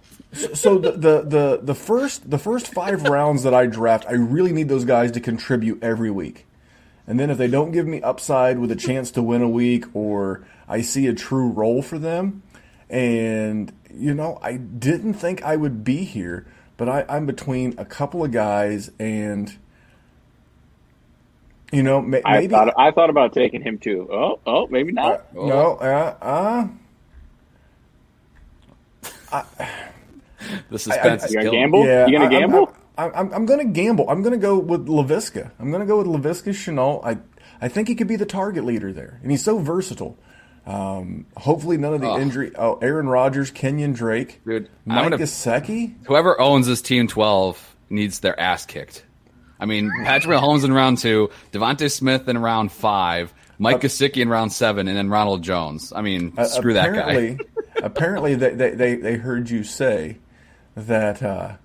So 0.55 0.79
the, 0.79 0.93
the 0.93 1.23
the 1.23 1.61
the 1.63 1.75
first 1.75 2.31
the 2.31 2.39
first 2.39 2.73
five 2.73 3.03
rounds 3.03 3.43
that 3.43 3.55
I 3.55 3.67
draft, 3.67 4.07
I 4.09 4.13
really 4.15 4.53
need 4.53 4.69
those 4.69 4.85
guys 4.85 5.11
to 5.13 5.21
contribute 5.21 5.83
every 5.83 6.11
week. 6.11 6.47
And 7.07 7.19
then 7.19 7.31
if 7.31 7.39
they 7.39 7.49
don't 7.49 7.73
give 7.73 7.87
me 7.87 8.01
upside 8.03 8.59
with 8.59 8.71
a 8.71 8.77
chance 8.77 9.11
to 9.13 9.23
win 9.23 9.43
a 9.43 9.49
week, 9.49 9.85
or 9.95 10.45
I 10.69 10.83
see 10.83 11.07
a 11.09 11.15
true 11.15 11.49
role 11.49 11.83
for 11.83 11.99
them, 11.99 12.43
and 12.89 13.73
you 13.93 14.15
know 14.15 14.39
I 14.43 14.57
didn't 14.57 15.15
think 15.15 15.43
I 15.43 15.57
would 15.57 15.83
be 15.85 16.05
here, 16.05 16.47
but 16.77 16.89
I, 16.89 17.05
I'm 17.09 17.27
between 17.27 17.75
a 17.77 17.85
couple 17.85 18.25
of 18.25 18.31
guys, 18.31 18.91
and 19.01 19.53
you 21.73 21.83
know 21.83 22.01
ma- 22.01 22.19
I 22.25 22.41
maybe 22.41 22.53
thought 22.53 22.73
I 22.79 22.93
thought 22.93 23.11
about 23.11 23.33
taking 23.33 23.63
him 23.63 23.79
too. 23.79 24.09
Oh, 24.11 24.39
oh, 24.47 24.67
maybe 24.69 24.93
not. 24.93 25.35
no, 25.35 25.77
uh, 25.77 26.69
uh, 29.33 29.43
The 30.71 30.79
suspense 30.79 31.23
I- 31.23 31.27
is 31.27 31.33
You 31.33 31.39
gonna 31.41 31.51
gamble? 31.51 31.85
Yeah, 31.87 32.07
you 32.07 32.13
gonna 32.13 32.25
I- 32.27 32.39
I'm- 32.39 32.41
gamble? 32.51 32.73
I'm, 32.99 33.11
I'm, 33.15 33.33
I'm 33.35 33.47
going 33.47 33.61
to 33.67 33.73
gamble. 33.73 34.09
I'm 34.11 34.23
going 34.23 34.33
to 34.33 34.39
go 34.39 34.59
with 34.59 34.87
Laviska. 34.87 35.51
I'm 35.59 35.71
going 35.71 35.81
to 35.81 35.87
go 35.87 35.99
with 35.99 36.07
Laviska 36.07 36.51
Shenault. 36.51 37.05
I 37.05 37.19
I 37.61 37.69
think 37.69 37.89
he 37.89 37.95
could 37.95 38.09
be 38.09 38.17
the 38.17 38.27
target 38.27 38.65
leader 38.65 38.93
there, 38.93 39.19
and 39.23 39.31
he's 39.31 39.45
so 39.45 39.59
versatile. 39.59 40.19
Um, 40.67 41.27
hopefully, 41.37 41.77
none 41.77 41.95
of 41.95 42.01
the 42.01 42.15
injury. 42.17 42.53
Oh, 42.57 42.79
Aaron 42.83 43.09
Rodgers, 43.09 43.51
Kenyon 43.51 43.93
Drake, 43.93 44.41
Dude, 44.47 44.69
Mike 44.85 45.05
gonna- 45.11 45.19
Gesicki. 45.19 45.95
Whoever 46.07 46.41
owns 46.41 46.67
this 46.67 46.83
team 46.83 47.09
12 47.09 47.77
needs 47.91 48.21
their 48.21 48.39
ass 48.39 48.67
kicked. 48.67 49.05
I 49.59 49.65
mean, 49.67 49.91
Patrick 50.05 50.39
Mahomes 50.39 50.65
in 50.65 50.73
round 50.73 50.99
two, 50.99 51.31
DeVonta 51.53 51.91
Smith 51.91 52.29
in 52.29 52.37
round 52.39 52.73
five, 52.73 53.33
Mike 53.59 53.81
Gesicki 53.81 54.19
in 54.23 54.29
round 54.29 54.53
seven, 54.53 54.89
and 54.89 54.97
then 54.97 55.09
Ronald 55.09 55.43
Jones. 55.43 55.93
I 55.95 56.03
mean, 56.03 56.33
Uh, 56.37 56.45
screw 56.45 56.75
that 56.75 56.93
guy. 56.93 57.01
apparently, 57.13 57.47
apparently, 57.83 58.35
they, 58.35 58.51
they, 58.55 58.71
they, 58.71 58.95
they 58.97 59.15
heard 59.17 59.51
you 59.51 59.63
say 59.63 60.19
that 60.77 61.23
uh, 61.23 61.57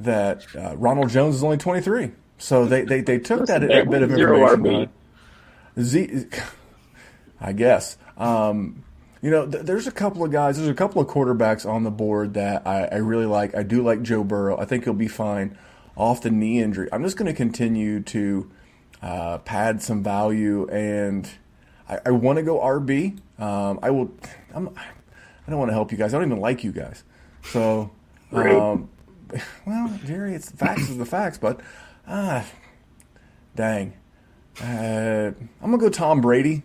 that 0.00 0.46
uh, 0.56 0.76
Ronald 0.76 1.10
Jones 1.10 1.36
is 1.36 1.44
only 1.44 1.56
23. 1.56 2.12
So 2.38 2.66
they, 2.66 2.82
they, 2.82 3.00
they 3.00 3.18
took 3.18 3.46
that 3.46 3.62
a 3.62 3.84
bit 3.84 4.02
of 4.02 4.12
information. 4.12 4.64
RB. 4.64 4.88
Z, 5.80 6.26
I 7.40 7.52
guess. 7.52 7.96
Um, 8.16 8.84
you 9.22 9.30
know, 9.30 9.46
th- 9.46 9.64
there's 9.64 9.86
a 9.86 9.92
couple 9.92 10.24
of 10.24 10.30
guys. 10.30 10.56
There's 10.56 10.68
a 10.68 10.74
couple 10.74 11.02
of 11.02 11.08
quarterbacks 11.08 11.68
on 11.68 11.84
the 11.84 11.90
board 11.90 12.34
that 12.34 12.66
I, 12.66 12.84
I 12.86 12.96
really 12.96 13.26
like. 13.26 13.54
I 13.54 13.62
do 13.62 13.82
like 13.82 14.02
Joe 14.02 14.24
Burrow. 14.24 14.58
I 14.58 14.64
think 14.64 14.84
he'll 14.84 14.94
be 14.94 15.08
fine 15.08 15.56
off 15.96 16.22
the 16.22 16.30
knee 16.30 16.62
injury. 16.62 16.88
I'm 16.92 17.02
just 17.02 17.16
going 17.16 17.26
to 17.26 17.34
continue 17.36 18.00
to 18.04 18.50
uh, 19.02 19.38
pad 19.38 19.82
some 19.82 20.02
value, 20.02 20.66
and 20.70 21.28
I, 21.88 21.98
I 22.06 22.10
want 22.10 22.38
to 22.38 22.42
go 22.42 22.58
RB. 22.58 23.18
Um, 23.38 23.78
I 23.82 23.90
will. 23.90 24.10
I'm, 24.54 24.68
I 24.76 25.50
don't 25.50 25.58
want 25.58 25.70
to 25.70 25.74
help 25.74 25.92
you 25.92 25.98
guys. 25.98 26.14
I 26.14 26.18
don't 26.18 26.26
even 26.28 26.40
like 26.40 26.64
you 26.64 26.72
guys. 26.72 27.02
So, 27.44 27.90
um, 28.32 28.88
well, 29.66 29.98
Jerry, 30.04 30.34
it's 30.34 30.50
the 30.50 30.56
facts 30.56 30.88
is 30.88 30.98
the 30.98 31.06
facts, 31.06 31.38
but 31.38 31.60
ah, 32.06 32.44
dang. 33.54 33.94
Uh, 34.60 35.32
I'm 35.62 35.70
gonna 35.70 35.78
go 35.78 35.88
Tom 35.88 36.20
Brady. 36.20 36.62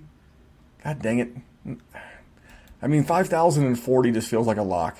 God 0.83 1.01
dang 1.01 1.19
it! 1.19 1.77
I 2.81 2.87
mean, 2.87 3.03
five 3.03 3.29
thousand 3.29 3.65
and 3.65 3.79
forty 3.79 4.11
just 4.11 4.29
feels 4.29 4.47
like 4.47 4.57
a 4.57 4.63
lock. 4.63 4.97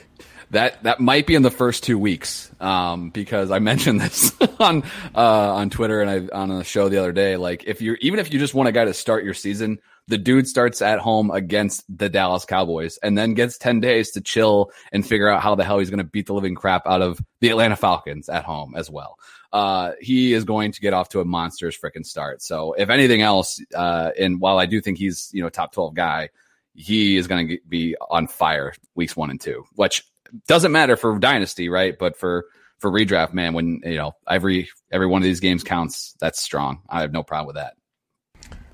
That 0.56 0.84
that 0.84 1.02
might 1.02 1.28
be 1.28 1.36
in 1.36 1.42
the 1.42 1.52
first 1.52 1.84
two 1.84 2.00
weeks, 2.00 2.50
um, 2.62 3.10
because 3.10 3.52
I 3.52 3.60
mentioned 3.72 4.00
this 4.00 4.32
on 4.58 4.84
uh, 5.14 5.54
on 5.54 5.70
Twitter 5.70 6.02
and 6.02 6.10
I 6.10 6.34
on 6.34 6.50
a 6.50 6.64
show 6.64 6.88
the 6.88 6.98
other 6.98 7.12
day. 7.12 7.36
Like, 7.36 7.66
if 7.68 7.82
you're 7.82 7.98
even 8.00 8.20
if 8.20 8.32
you 8.32 8.40
just 8.40 8.54
want 8.54 8.70
a 8.70 8.72
guy 8.72 8.86
to 8.86 8.94
start 8.94 9.26
your 9.26 9.34
season, 9.34 9.80
the 10.08 10.18
dude 10.18 10.48
starts 10.48 10.82
at 10.82 11.00
home 11.00 11.30
against 11.30 11.84
the 11.90 12.08
Dallas 12.08 12.46
Cowboys 12.46 12.98
and 13.04 13.18
then 13.18 13.34
gets 13.34 13.58
ten 13.58 13.82
days 13.82 14.12
to 14.12 14.22
chill 14.22 14.72
and 14.94 15.06
figure 15.06 15.28
out 15.28 15.42
how 15.42 15.56
the 15.56 15.66
hell 15.66 15.80
he's 15.80 15.90
going 15.90 15.98
to 15.98 16.06
beat 16.06 16.28
the 16.28 16.34
living 16.34 16.56
crap 16.56 16.88
out 16.88 17.02
of 17.02 17.22
the 17.42 17.50
Atlanta 17.50 17.76
Falcons 17.76 18.30
at 18.30 18.46
home 18.46 18.76
as 18.78 18.90
well. 18.90 19.20
Uh, 19.52 19.92
he 20.00 20.32
is 20.32 20.46
going 20.46 20.72
to 20.72 20.80
get 20.80 20.94
off 20.94 21.10
to 21.10 21.20
a 21.20 21.26
monstrous 21.26 21.78
freaking 21.78 22.06
start. 22.06 22.42
So, 22.42 22.72
if 22.78 22.90
anything 22.90 23.22
else, 23.22 23.62
uh, 23.76 24.12
and 24.18 24.40
while 24.40 24.58
I 24.58 24.68
do 24.68 24.80
think 24.80 25.00
he's 25.00 25.30
you 25.34 25.44
know 25.44 25.50
top 25.50 25.74
twelve 25.74 25.96
guy, 25.96 26.30
he 26.74 27.18
is 27.18 27.28
going 27.28 27.50
to 27.50 27.58
be 27.68 27.98
on 28.10 28.28
fire 28.28 28.74
weeks 28.96 29.18
one 29.18 29.30
and 29.30 29.42
two, 29.42 29.66
which 29.74 30.02
doesn't 30.48 30.72
matter 30.72 30.96
for 30.98 31.18
dynasty, 31.20 31.70
right? 31.70 31.98
But 31.98 32.18
for 32.18 32.46
for 32.80 32.92
redraft, 32.92 33.34
man, 33.34 33.54
when 33.54 33.82
you 33.84 33.96
know 33.96 34.14
every 34.28 34.70
every 34.92 35.08
one 35.08 35.22
of 35.22 35.26
these 35.26 35.40
games 35.40 35.64
counts, 35.64 36.16
that's 36.20 36.42
strong. 36.42 36.82
I 36.90 37.02
have 37.02 37.12
no 37.12 37.24
problem 37.24 37.48
with 37.48 37.56
that. 37.56 37.76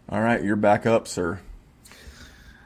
All 0.10 0.22
right, 0.22 0.44
you're 0.44 0.56
back 0.56 0.86
up, 0.86 1.08
sir. 1.08 1.40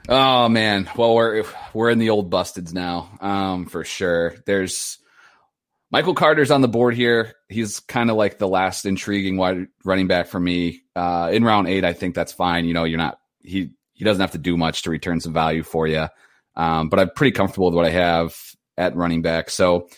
Oh 0.07 0.49
man, 0.49 0.89
well 0.95 1.15
we're 1.15 1.43
we're 1.73 1.89
in 1.89 1.99
the 1.99 2.11
old 2.11 2.29
busteds 2.29 2.73
now, 2.73 3.17
um, 3.21 3.65
for 3.65 3.83
sure. 3.83 4.35
There's 4.45 4.99
Michael 5.91 6.13
Carter's 6.13 6.51
on 6.51 6.61
the 6.61 6.67
board 6.67 6.95
here. 6.95 7.33
He's 7.49 7.79
kind 7.79 8.09
of 8.09 8.15
like 8.15 8.37
the 8.37 8.47
last 8.47 8.85
intriguing 8.85 9.37
wide 9.37 9.67
running 9.83 10.07
back 10.07 10.27
for 10.27 10.39
me. 10.39 10.81
Uh, 10.95 11.29
in 11.33 11.43
round 11.43 11.67
eight, 11.67 11.83
I 11.83 11.93
think 11.93 12.15
that's 12.15 12.33
fine. 12.33 12.65
You 12.65 12.73
know, 12.73 12.83
you're 12.83 12.97
not 12.97 13.19
he 13.41 13.71
he 13.93 14.05
doesn't 14.05 14.21
have 14.21 14.31
to 14.31 14.37
do 14.37 14.57
much 14.57 14.83
to 14.83 14.89
return 14.89 15.19
some 15.19 15.33
value 15.33 15.63
for 15.63 15.87
you. 15.87 16.07
Um, 16.55 16.89
but 16.89 16.99
I'm 16.99 17.09
pretty 17.15 17.31
comfortable 17.31 17.67
with 17.67 17.75
what 17.75 17.85
I 17.85 17.91
have 17.91 18.35
at 18.77 18.95
running 18.95 19.21
back. 19.21 19.49
So 19.49 19.89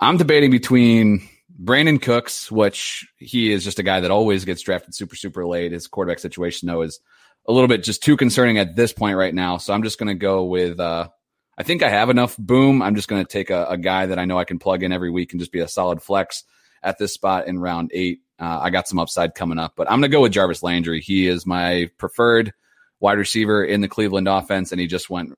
I'm 0.00 0.16
debating 0.16 0.50
between 0.50 1.28
Brandin 1.62 2.00
Cooks, 2.00 2.50
which 2.50 3.06
he 3.18 3.52
is 3.52 3.64
just 3.64 3.78
a 3.78 3.82
guy 3.82 4.00
that 4.00 4.10
always 4.10 4.44
gets 4.44 4.62
drafted 4.62 4.94
super, 4.94 5.16
super 5.16 5.46
late. 5.46 5.72
His 5.72 5.86
quarterback 5.86 6.18
situation, 6.18 6.66
though, 6.66 6.82
is 6.82 7.00
a 7.46 7.52
little 7.52 7.68
bit 7.68 7.84
just 7.84 8.02
too 8.02 8.16
concerning 8.16 8.58
at 8.58 8.76
this 8.76 8.92
point 8.92 9.16
right 9.16 9.34
now. 9.34 9.58
So 9.58 9.72
I'm 9.72 9.82
just 9.82 9.98
going 9.98 10.08
to 10.08 10.14
go 10.14 10.44
with, 10.44 10.80
uh, 10.80 11.08
I 11.56 11.62
think 11.62 11.82
I 11.82 11.88
have 11.88 12.10
enough 12.10 12.36
boom. 12.36 12.82
I'm 12.82 12.94
just 12.94 13.08
going 13.08 13.24
to 13.24 13.30
take 13.30 13.50
a, 13.50 13.66
a, 13.66 13.78
guy 13.78 14.06
that 14.06 14.18
I 14.18 14.24
know 14.24 14.38
I 14.38 14.44
can 14.44 14.58
plug 14.58 14.82
in 14.82 14.92
every 14.92 15.10
week 15.10 15.32
and 15.32 15.40
just 15.40 15.52
be 15.52 15.60
a 15.60 15.68
solid 15.68 16.02
flex 16.02 16.44
at 16.82 16.98
this 16.98 17.12
spot 17.12 17.46
in 17.46 17.58
round 17.58 17.90
eight. 17.92 18.20
Uh, 18.38 18.58
I 18.62 18.70
got 18.70 18.88
some 18.88 18.98
upside 18.98 19.34
coming 19.34 19.58
up, 19.58 19.74
but 19.76 19.90
I'm 19.90 20.00
going 20.00 20.10
to 20.10 20.16
go 20.16 20.22
with 20.22 20.32
Jarvis 20.32 20.62
Landry. 20.62 21.00
He 21.00 21.28
is 21.28 21.46
my 21.46 21.90
preferred 21.98 22.52
wide 22.98 23.18
receiver 23.18 23.64
in 23.64 23.82
the 23.82 23.88
Cleveland 23.88 24.28
offense, 24.28 24.72
and 24.72 24.80
he 24.80 24.86
just 24.86 25.10
went 25.10 25.34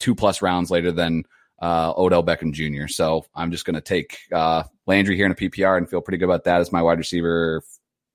two 0.00 0.14
plus 0.14 0.42
rounds 0.42 0.70
later 0.70 0.92
than 0.92 1.24
uh, 1.62 1.94
Odell 1.96 2.24
Beckham 2.24 2.52
Jr. 2.52 2.88
So 2.88 3.24
I'm 3.34 3.52
just 3.52 3.64
going 3.64 3.74
to 3.74 3.80
take 3.80 4.18
uh, 4.32 4.64
Landry 4.86 5.16
here 5.16 5.26
in 5.26 5.32
a 5.32 5.36
PPR 5.36 5.78
and 5.78 5.88
feel 5.88 6.00
pretty 6.00 6.18
good 6.18 6.24
about 6.24 6.44
that 6.44 6.60
as 6.60 6.72
my 6.72 6.82
wide 6.82 6.98
receiver 6.98 7.62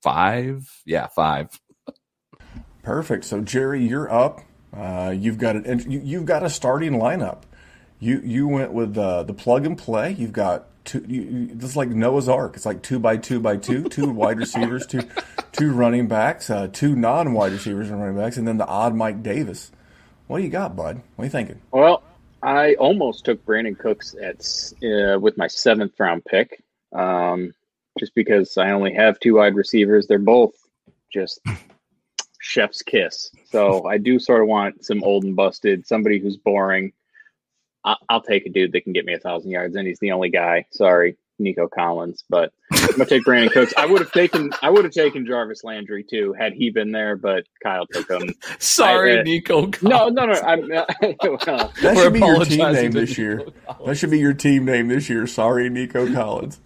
five. 0.02 0.70
Yeah, 0.84 1.06
five. 1.08 1.48
Perfect. 2.82 3.24
So 3.24 3.40
Jerry, 3.40 3.84
you're 3.86 4.12
up. 4.12 4.42
Uh, 4.76 5.14
you've 5.16 5.38
got 5.38 5.56
it. 5.56 5.86
You, 5.86 6.18
have 6.18 6.26
got 6.26 6.42
a 6.42 6.50
starting 6.50 6.92
lineup. 6.92 7.42
You 7.98 8.20
you 8.22 8.46
went 8.46 8.72
with 8.72 8.96
uh, 8.96 9.22
the 9.24 9.34
plug 9.34 9.66
and 9.66 9.76
play. 9.76 10.12
You've 10.12 10.32
got 10.32 10.66
two. 10.84 11.04
You, 11.08 11.50
it's 11.52 11.74
like 11.74 11.88
Noah's 11.88 12.28
Ark. 12.28 12.52
It's 12.54 12.66
like 12.66 12.82
two 12.82 12.98
by 12.98 13.16
two 13.16 13.40
by 13.40 13.56
two. 13.56 13.88
Two 13.88 14.10
wide 14.12 14.38
receivers, 14.38 14.86
two 14.86 15.00
two 15.52 15.72
running 15.72 16.06
backs, 16.06 16.50
uh, 16.50 16.68
two 16.70 16.94
non 16.94 17.32
wide 17.32 17.52
receivers 17.52 17.90
and 17.90 17.98
running 17.98 18.16
backs, 18.16 18.36
and 18.36 18.46
then 18.46 18.58
the 18.58 18.66
odd 18.66 18.94
Mike 18.94 19.22
Davis. 19.22 19.72
What 20.26 20.38
do 20.38 20.44
you 20.44 20.50
got, 20.50 20.76
bud? 20.76 21.00
What 21.16 21.22
are 21.22 21.26
you 21.26 21.30
thinking? 21.30 21.62
Well, 21.70 22.02
I 22.42 22.74
almost 22.74 23.24
took 23.24 23.44
Brandin 23.44 23.78
Cooks 23.78 24.14
at 24.22 24.40
uh, 24.84 25.18
with 25.18 25.36
my 25.36 25.46
seventh 25.48 25.98
round 25.98 26.24
pick, 26.24 26.62
um, 26.92 27.52
just 27.98 28.14
because 28.14 28.56
I 28.56 28.70
only 28.70 28.94
have 28.94 29.18
two 29.18 29.36
wide 29.36 29.54
receivers. 29.54 30.06
They're 30.06 30.18
both 30.18 30.52
just 31.12 31.40
chef's 32.40 32.82
kiss. 32.82 33.30
So 33.50 33.86
I 33.86 33.98
do 33.98 34.18
sort 34.18 34.42
of 34.42 34.48
want 34.48 34.84
some 34.84 35.02
old 35.02 35.24
and 35.24 35.34
busted, 35.34 35.86
somebody 35.86 36.18
who's 36.18 36.36
boring. 36.36 36.92
I- 37.84 37.96
will 38.10 38.20
take 38.20 38.46
a 38.46 38.50
dude 38.50 38.72
that 38.72 38.82
can 38.82 38.92
get 38.92 39.04
me 39.04 39.14
a 39.14 39.18
thousand 39.18 39.50
yards, 39.50 39.74
and 39.74 39.86
he's 39.86 39.98
the 40.00 40.12
only 40.12 40.30
guy. 40.30 40.66
Sorry, 40.70 41.16
Nico 41.38 41.68
Collins, 41.68 42.24
but 42.28 42.52
I'm 42.72 42.88
gonna 42.92 43.06
take 43.06 43.24
Brandin 43.24 43.52
Cooks. 43.52 43.72
I 43.76 43.86
would 43.86 44.00
have 44.00 44.12
taken 44.12 44.50
I 44.62 44.70
would 44.70 44.84
have 44.84 44.92
taken 44.92 45.26
Jarvis 45.26 45.64
Landry 45.64 46.04
too 46.04 46.32
had 46.32 46.52
he 46.52 46.70
been 46.70 46.92
there, 46.92 47.16
but 47.16 47.44
Kyle 47.62 47.86
took 47.86 48.10
him. 48.10 48.34
Sorry, 48.58 49.16
I, 49.16 49.20
uh, 49.20 49.22
Nico. 49.22 49.70
Collins. 49.70 49.82
No, 49.82 50.08
no, 50.08 50.26
no. 50.26 50.40
I'm, 50.40 50.70
uh, 50.72 50.84
well, 51.22 51.72
that 51.82 51.96
should 51.96 52.12
be 52.12 52.18
your 52.20 52.44
team 52.44 52.72
name 52.72 52.90
this 52.92 53.18
year. 53.18 53.44
That 53.86 53.96
should 53.96 54.10
be 54.10 54.18
your 54.18 54.34
team 54.34 54.64
name 54.64 54.88
this 54.88 55.08
year. 55.08 55.26
Sorry, 55.26 55.68
Nico 55.70 56.12
Collins. 56.12 56.60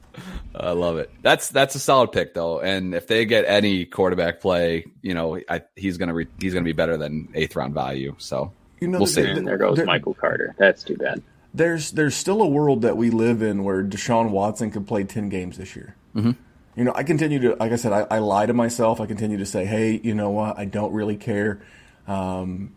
I 0.55 0.73
love 0.73 0.99
it. 0.99 1.11
That's 1.23 1.49
that's 1.49 1.75
a 1.75 1.79
solid 1.79 2.13
pick 2.13 2.35
though, 2.35 2.61
and 2.61 2.95
if 2.95 3.07
they 3.07 3.25
get 3.25 3.45
any 3.47 3.85
quarterback 3.85 4.41
play, 4.41 4.85
you 5.01 5.15
know, 5.15 5.41
I, 5.49 5.63
he's 5.77 5.97
gonna 5.97 6.15
re, 6.15 6.27
he's 6.41 6.53
gonna 6.53 6.65
be 6.65 6.73
better 6.73 6.97
than 6.97 7.29
eighth 7.35 7.57
round 7.57 7.75
value. 7.75 8.15
So 8.19 8.53
you 8.81 8.89
know, 8.89 8.99
we'll 8.99 9.07
see. 9.07 9.27
And 9.27 9.47
there 9.47 9.57
goes 9.57 9.79
Michael 9.85 10.15
Carter. 10.15 10.55
That's 10.59 10.83
too 10.83 10.97
bad 10.97 11.23
there's 11.55 11.93
there's 11.93 12.15
still 12.15 12.43
a 12.43 12.47
world 12.47 12.83
that 12.83 12.97
we 12.97 13.11
live 13.11 13.43
in 13.43 13.65
where 13.65 13.83
Deshaun 13.83 14.31
Watson 14.31 14.71
could 14.71 14.87
play 14.87 15.05
ten 15.05 15.29
games 15.29 15.59
this 15.59 15.77
year. 15.77 15.97
Mm-hmm. 16.15 16.33
You 16.77 16.85
know, 16.85 16.93
I 16.95 17.03
continue 17.03 17.39
to, 17.41 17.57
like 17.57 17.73
I 17.73 17.77
said, 17.77 17.93
I, 17.93 18.07
I, 18.11 18.19
lie 18.19 18.47
to 18.47 18.55
myself. 18.55 18.99
I 18.99 19.05
continue 19.05 19.37
to 19.37 19.45
say, 19.45 19.67
hey, 19.67 20.01
you 20.03 20.15
know 20.15 20.31
what? 20.31 20.59
I 20.59 20.65
don't 20.65 20.95
really 20.95 21.19
care. 21.19 21.61
Um, 22.09 22.75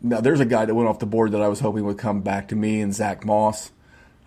now, 0.00 0.20
there's 0.20 0.38
a 0.38 0.44
guy 0.44 0.64
that 0.64 0.74
went 0.74 0.88
off 0.88 1.00
the 1.00 1.06
board 1.06 1.32
that 1.32 1.42
I 1.42 1.48
was 1.48 1.58
hoping 1.58 1.84
would 1.86 1.98
come 1.98 2.20
back 2.20 2.48
to 2.48 2.56
me, 2.56 2.80
and 2.80 2.94
Zach 2.94 3.24
Moss. 3.24 3.72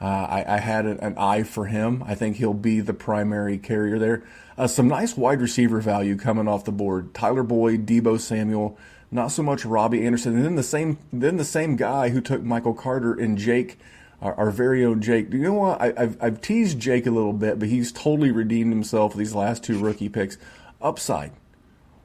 Uh, 0.01 0.05
I, 0.05 0.55
I, 0.55 0.57
had 0.59 0.85
an, 0.85 0.99
an, 0.99 1.17
eye 1.17 1.43
for 1.43 1.65
him. 1.65 2.03
I 2.07 2.15
think 2.15 2.37
he'll 2.37 2.53
be 2.53 2.79
the 2.79 2.93
primary 2.93 3.57
carrier 3.57 3.99
there. 3.99 4.23
Uh, 4.57 4.65
some 4.65 4.87
nice 4.87 5.17
wide 5.17 5.41
receiver 5.41 5.81
value 5.81 6.15
coming 6.15 6.47
off 6.47 6.63
the 6.63 6.71
board. 6.71 7.13
Tyler 7.13 7.43
Boyd, 7.43 7.85
Deebo 7.85 8.17
Samuel, 8.17 8.77
not 9.11 9.27
so 9.27 9.43
much 9.43 9.65
Robbie 9.65 10.05
Anderson. 10.05 10.37
And 10.37 10.45
then 10.45 10.55
the 10.55 10.63
same 10.63 10.99
then 11.11 11.35
the 11.35 11.43
same 11.43 11.75
guy 11.75 12.09
who 12.09 12.21
took 12.21 12.41
Michael 12.41 12.73
Carter 12.73 13.13
and 13.13 13.37
Jake, 13.37 13.77
our, 14.21 14.33
our 14.35 14.51
very 14.51 14.85
own 14.85 15.01
Jake. 15.01 15.31
Do 15.31 15.37
you 15.37 15.43
know 15.43 15.53
what? 15.53 15.81
I, 15.81 15.93
have 15.97 16.17
I've 16.21 16.39
teased 16.39 16.79
Jake 16.79 17.05
a 17.05 17.11
little 17.11 17.33
bit, 17.33 17.59
but 17.59 17.67
he's 17.67 17.91
totally 17.91 18.31
redeemed 18.31 18.71
himself 18.71 19.15
these 19.15 19.35
last 19.35 19.65
two 19.65 19.79
rookie 19.79 20.09
picks. 20.09 20.37
Upside. 20.81 21.33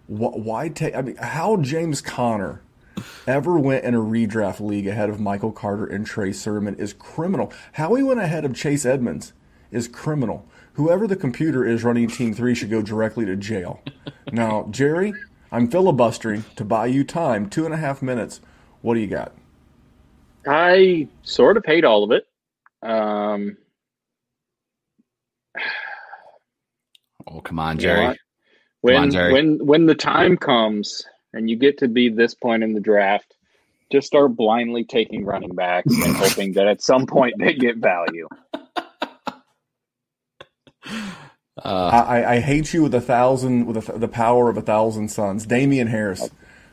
Why 0.09 0.69
take? 0.69 0.97
I 0.97 1.03
mean, 1.03 1.17
how 1.17 1.59
James 1.59 2.01
Conner 2.01 2.61
ever 3.27 3.59
went 3.59 3.85
in 3.85 3.95
a 3.95 4.01
redraft 4.01 4.61
league 4.61 4.87
ahead 4.87 5.11
of 5.11 5.21
Michael 5.21 5.53
Carter 5.53 5.87
and 5.87 6.07
Trey 6.07 6.33
Sermon 6.33 6.75
is 6.77 6.93
criminal. 6.93 7.53
How 7.73 7.95
he 7.95 8.03
went 8.03 8.21
ahead 8.21 8.45
of 8.45 8.55
Chase 8.55 8.85
Edmonds 8.85 9.33
is 9.71 9.89
criminal. 9.89 10.47
Whoever 10.75 11.07
the 11.07 11.17
computer 11.17 11.65
is 11.65 11.85
running 11.85 12.09
Team 12.09 12.35
Three 12.35 12.55
should 12.55 12.71
go 12.71 12.83
directly 12.83 13.25
to 13.27 13.37
jail. 13.37 13.81
Now, 14.33 14.67
Jerry, 14.71 15.13
I'm 15.53 15.69
filibustering 15.69 16.45
to 16.57 16.65
buy 16.65 16.87
you 16.87 17.05
time, 17.05 17.49
two 17.49 17.65
and 17.65 17.75
a 17.75 17.79
half 17.79 18.03
minutes. 18.03 18.41
What 18.83 18.95
do 18.95 19.01
you 19.01 19.07
got? 19.07 19.33
I 20.47 21.09
sort 21.23 21.57
of 21.57 21.65
hate 21.65 21.85
all 21.85 22.05
of 22.05 22.11
it. 22.11 22.27
Um, 22.83 23.57
oh, 27.27 27.41
come 27.41 27.59
on, 27.59 27.79
Jerry. 27.79 28.03
You 28.03 28.09
know 28.09 28.15
when 28.81 28.97
on, 28.97 29.11
Jerry. 29.11 29.33
when 29.33 29.67
when 29.67 29.87
the 29.87 29.95
time 29.95 30.37
comes 30.37 31.07
and 31.35 31.51
you 31.51 31.57
get 31.57 31.79
to 31.79 31.89
be 31.89 32.09
this 32.09 32.35
point 32.35 32.63
in 32.63 32.73
the 32.73 32.81
draft, 32.81 33.35
just 33.91 34.07
start 34.07 34.35
blindly 34.37 34.85
taking 34.85 35.25
running 35.25 35.55
backs 35.55 35.93
and 35.93 36.17
hoping 36.17 36.53
that 36.53 36.67
at 36.67 36.81
some 36.81 37.07
point 37.07 37.35
they 37.39 37.53
get 37.53 37.77
value. 37.77 38.29
Uh, 41.63 42.05
I, 42.09 42.35
I, 42.35 42.41
hate 42.41 42.75
you 42.75 42.83
with 42.83 42.95
a 42.95 43.01
thousand, 43.01 43.67
with 43.67 43.89
a, 43.89 43.99
the 43.99 44.09
power 44.09 44.51
of 44.51 44.57
a 44.57 44.63
thousand 44.63 45.09
suns. 45.09 45.47
Damien 45.47 45.87
Harris, 45.87 46.29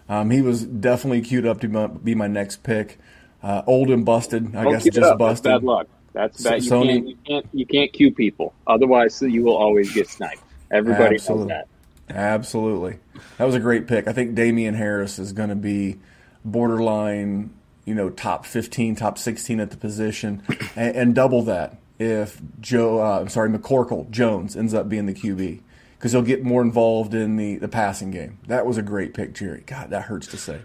um, 0.10 0.32
he 0.32 0.42
was 0.42 0.66
definitely 0.66 1.22
queued 1.22 1.46
up 1.46 1.62
to 1.62 1.88
be 2.04 2.16
my 2.16 2.28
next 2.28 2.64
pick. 2.64 3.00
Uh, 3.42 3.62
old 3.68 3.90
and 3.90 4.06
busted, 4.06 4.56
I 4.56 4.64
Don't 4.64 4.74
guess, 4.74 4.84
just 4.84 5.00
up. 5.00 5.18
busted. 5.18 5.46
That's 5.46 5.62
bad 5.62 5.64
luck. 5.64 5.88
That's 6.14 6.44
bad. 6.44 6.64
You, 6.64 6.72
Sony, 6.72 6.88
can't, 6.88 7.08
you 7.08 7.18
can't 7.26 7.46
you 7.54 7.66
can't 7.66 7.94
cue 7.94 8.12
people. 8.12 8.54
Otherwise, 8.68 9.22
you 9.22 9.44
will 9.44 9.56
always 9.56 9.94
get 9.94 10.10
sniped. 10.10 10.44
Everybody 10.72 11.16
absolutely. 11.16 11.48
knows 11.48 11.66
that. 12.10 12.16
Absolutely, 12.16 13.00
that 13.38 13.46
was 13.46 13.56
a 13.56 13.60
great 13.60 13.88
pick. 13.88 14.08
I 14.08 14.14
think 14.14 14.36
Damien 14.36 14.76
Harris 14.76 15.20
is 15.20 15.34
going 15.34 15.50
to 15.50 15.56
be 15.56 16.00
borderline, 16.46 17.52
you 17.86 17.96
know, 17.96 18.10
top 18.10 18.46
fifteen, 18.46 18.96
top 18.96 19.18
sixteen 19.18 19.60
at 19.60 19.72
the 19.72 19.78
position, 19.78 20.44
and, 20.76 20.96
and 20.96 21.16
double 21.16 21.44
that 21.44 21.78
if 22.02 22.42
Joe, 22.60 23.00
uh, 23.00 23.20
I'm 23.20 23.30
sorry, 23.30 23.50
McCorkle 23.50 24.10
Jones 24.10 24.58
ends 24.58 24.74
up 24.74 24.90
being 24.90 25.06
the 25.06 25.14
QB 25.14 25.62
because 25.98 26.12
he'll 26.12 26.24
get 26.24 26.44
more 26.44 26.64
involved 26.64 27.14
in 27.14 27.38
the, 27.38 27.58
the 27.58 27.68
passing 27.68 28.10
game. 28.10 28.40
That 28.48 28.66
was 28.66 28.78
a 28.78 28.82
great 28.82 29.14
pick, 29.14 29.34
Jerry. 29.34 29.64
God, 29.68 29.92
that 29.92 30.04
hurts 30.04 30.26
to 30.28 30.38
say. 30.38 30.62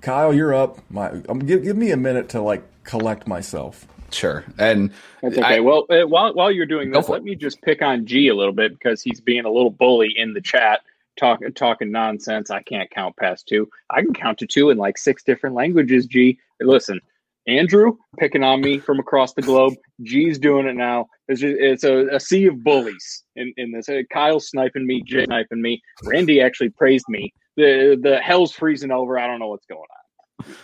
Kyle, 0.00 0.34
you're 0.34 0.52
up. 0.52 0.78
My, 0.90 1.10
um, 1.28 1.38
give, 1.40 1.62
give 1.62 1.76
me 1.76 1.92
a 1.92 1.96
minute 1.96 2.30
to 2.30 2.40
like 2.40 2.64
collect 2.82 3.28
myself. 3.28 3.86
Sure, 4.10 4.44
and 4.58 4.90
that's 5.22 5.38
okay. 5.38 5.58
I, 5.58 5.60
well, 5.60 5.86
uh, 5.88 6.04
while 6.08 6.34
while 6.34 6.50
you're 6.50 6.66
doing 6.66 6.90
this, 6.90 7.08
let 7.08 7.22
me 7.22 7.36
just 7.36 7.62
pick 7.62 7.80
on 7.80 8.06
G 8.06 8.26
a 8.26 8.34
little 8.34 8.52
bit 8.52 8.72
because 8.72 9.00
he's 9.00 9.20
being 9.20 9.44
a 9.44 9.50
little 9.50 9.70
bully 9.70 10.12
in 10.16 10.34
the 10.34 10.40
chat, 10.40 10.80
talking 11.20 11.52
talking 11.52 11.92
nonsense. 11.92 12.50
I 12.50 12.62
can't 12.62 12.90
count 12.90 13.16
past 13.16 13.46
two. 13.46 13.68
I 13.90 14.02
can 14.02 14.14
count 14.14 14.38
to 14.38 14.46
two 14.46 14.70
in 14.70 14.78
like 14.78 14.98
six 14.98 15.22
different 15.22 15.54
languages. 15.54 16.06
G, 16.06 16.38
listen, 16.60 17.00
Andrew 17.46 17.96
picking 18.18 18.42
on 18.42 18.60
me 18.60 18.78
from 18.78 18.98
across 18.98 19.34
the 19.34 19.42
globe. 19.42 19.74
G's 20.02 20.38
doing 20.38 20.66
it 20.66 20.74
now. 20.74 21.06
It's, 21.28 21.40
just, 21.40 21.56
it's 21.58 21.84
a, 21.84 22.06
a, 22.08 22.20
sea 22.20 22.46
of 22.46 22.64
bullies 22.64 23.22
in, 23.36 23.52
in 23.56 23.72
this. 23.72 23.88
Uh, 23.88 24.02
Kyle 24.12 24.40
sniping 24.40 24.86
me, 24.86 25.02
Jay 25.02 25.24
sniping 25.26 25.62
me. 25.62 25.82
Randy 26.04 26.40
actually 26.40 26.70
praised 26.70 27.06
me. 27.08 27.32
The 27.56 27.98
the 28.00 28.18
hell's 28.18 28.52
freezing 28.52 28.90
over. 28.90 29.18
I 29.18 29.26
don't 29.26 29.38
know 29.38 29.48
what's 29.48 29.66
going 29.66 29.80
on. 29.80 30.54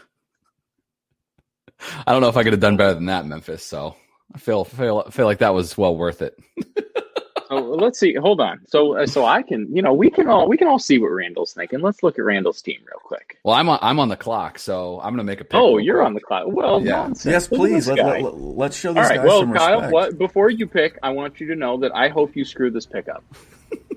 I 2.06 2.12
don't 2.12 2.22
know 2.22 2.28
if 2.28 2.36
I 2.36 2.42
could 2.42 2.52
have 2.52 2.60
done 2.60 2.76
better 2.76 2.94
than 2.94 3.06
that, 3.06 3.26
Memphis. 3.26 3.62
So 3.62 3.96
I 4.34 4.38
feel 4.38 4.64
feel 4.64 5.02
feel 5.10 5.26
like 5.26 5.38
that 5.38 5.54
was 5.54 5.76
well 5.76 5.96
worth 5.96 6.22
it. 6.22 6.38
So 7.48 7.56
let's 7.56 7.98
see. 7.98 8.14
Hold 8.14 8.40
on. 8.40 8.60
So 8.66 8.96
uh, 8.96 9.06
so 9.06 9.24
I 9.24 9.42
can 9.42 9.74
you 9.74 9.82
know 9.82 9.92
we 9.92 10.10
can 10.10 10.28
all 10.28 10.48
we 10.48 10.56
can 10.56 10.68
all 10.68 10.78
see 10.78 10.98
what 10.98 11.08
Randall's 11.08 11.52
thinking. 11.52 11.80
Let's 11.80 12.02
look 12.02 12.18
at 12.18 12.24
Randall's 12.24 12.60
team 12.60 12.80
real 12.86 13.00
quick. 13.00 13.38
Well, 13.44 13.54
I'm 13.54 13.68
on, 13.68 13.78
I'm 13.82 14.00
on 14.00 14.08
the 14.08 14.16
clock, 14.16 14.58
so 14.58 15.00
I'm 15.00 15.12
gonna 15.12 15.24
make 15.24 15.40
a 15.40 15.44
pick. 15.44 15.54
Oh, 15.54 15.78
you're 15.78 15.98
quick. 15.98 16.06
on 16.06 16.14
the 16.14 16.20
clock. 16.20 16.44
Well, 16.48 16.82
yeah. 16.82 16.92
Nonsense. 16.92 17.32
Yes, 17.32 17.48
please. 17.48 17.88
Let, 17.88 17.98
us 18.00 18.32
let, 18.34 18.74
show 18.74 18.92
this 18.92 19.10
all 19.10 19.16
right. 19.16 19.24
well, 19.24 19.46
Kyle, 19.52 19.90
what, 19.90 20.18
before 20.18 20.50
you 20.50 20.66
pick, 20.66 20.98
I 21.02 21.10
want 21.10 21.40
you 21.40 21.46
to 21.48 21.54
know 21.54 21.78
that 21.78 21.94
I 21.94 22.08
hope 22.08 22.34
you 22.34 22.44
screw 22.44 22.70
this 22.70 22.86
pick 22.86 23.08
up. 23.08 23.24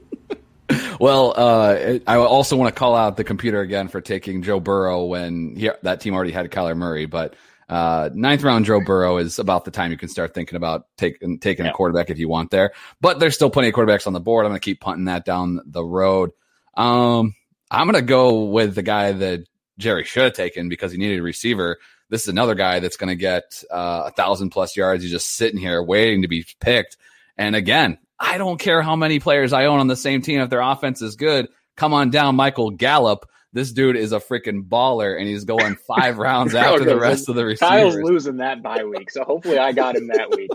well, 0.99 1.33
uh, 1.35 1.99
I 2.05 2.17
also 2.17 2.55
want 2.55 2.73
to 2.73 2.77
call 2.77 2.95
out 2.95 3.17
the 3.17 3.23
computer 3.23 3.61
again 3.61 3.87
for 3.87 4.01
taking 4.01 4.43
Joe 4.43 4.59
Burrow 4.59 5.05
when 5.05 5.55
he, 5.55 5.71
that 5.81 6.01
team 6.01 6.13
already 6.13 6.31
had 6.31 6.49
Kyler 6.51 6.77
Murray, 6.77 7.05
but 7.05 7.35
Uh, 7.69 8.09
ninth 8.13 8.41
round 8.43 8.65
Joe 8.65 8.81
Burrow 8.83 9.17
is 9.17 9.37
about 9.37 9.63
the 9.63 9.71
time 9.71 9.91
you 9.91 9.97
can 9.97 10.09
start 10.09 10.33
thinking 10.33 10.55
about 10.55 10.87
taking 10.97 11.37
taking 11.39 11.65
Yeah. 11.65 11.71
a 11.71 11.73
quarterback 11.75 12.09
if 12.09 12.17
you 12.17 12.27
want 12.27 12.49
there. 12.49 12.71
But 12.99 13.19
there's 13.19 13.35
still 13.35 13.49
plenty 13.51 13.69
of 13.69 13.75
quarterbacks 13.75 14.07
on 14.07 14.13
the 14.13 14.19
board. 14.19 14.45
I'm 14.45 14.51
going 14.51 14.59
to 14.59 14.65
keep 14.65 14.81
punting 14.81 15.05
that 15.05 15.23
down 15.23 15.61
the 15.65 15.83
road. 15.85 16.31
Um, 16.75 17.35
I'm 17.69 17.85
going 17.85 18.01
to 18.01 18.07
go 18.07 18.45
with 18.45 18.73
the 18.73 18.81
guy 18.81 19.11
that 19.11 19.45
Jerry 19.77 20.03
should 20.03 20.23
have 20.23 20.33
taken 20.33 20.67
because 20.69 20.91
he 20.91 20.97
needed 20.97 21.19
a 21.19 21.23
receiver. 21.23 21.77
This 22.09 22.23
is 22.23 22.27
another 22.29 22.55
guy 22.55 22.79
that's 22.79 22.97
going 22.97 23.09
to 23.09 23.15
get 23.15 23.63
uh, 23.69 24.03
a 24.07 24.11
thousand 24.11 24.49
plus 24.49 24.75
yards. 24.75 25.03
He's 25.03 25.11
just 25.11 25.35
sitting 25.35 25.59
here 25.59 25.81
waiting 25.83 26.23
to 26.23 26.27
be 26.27 26.45
picked. 26.59 26.97
And 27.37 27.55
again, 27.55 27.99
I 28.19 28.39
don't 28.39 28.59
care 28.59 28.81
how 28.81 28.95
many 28.95 29.19
players 29.19 29.53
I 29.53 29.65
own 29.65 29.79
on 29.79 29.87
the 29.87 29.95
same 29.95 30.21
team. 30.23 30.41
If 30.41 30.49
their 30.49 30.61
offense 30.61 31.01
is 31.03 31.15
good, 31.15 31.49
come 31.77 31.93
on 31.93 32.09
down, 32.09 32.35
Michael 32.35 32.71
Gallup. 32.71 33.29
This 33.51 33.71
dude 33.71 33.95
is 33.95 34.11
a 34.11 34.19
freaking 34.19 34.67
baller, 34.67 35.17
and 35.17 35.27
he's 35.27 35.43
going 35.43 35.75
five 35.75 36.17
rounds 36.19 36.53
after 36.53 36.85
the 36.85 36.99
rest 36.99 37.29
of 37.29 37.35
the 37.35 37.55
Kyle's 37.55 37.95
receivers. 37.95 38.09
losing 38.09 38.37
that 38.37 38.61
bye 38.61 38.83
week, 38.83 39.09
so 39.09 39.23
hopefully 39.23 39.57
I 39.57 39.71
got 39.71 39.95
him 39.95 40.07
that 40.07 40.29
week. 40.29 40.51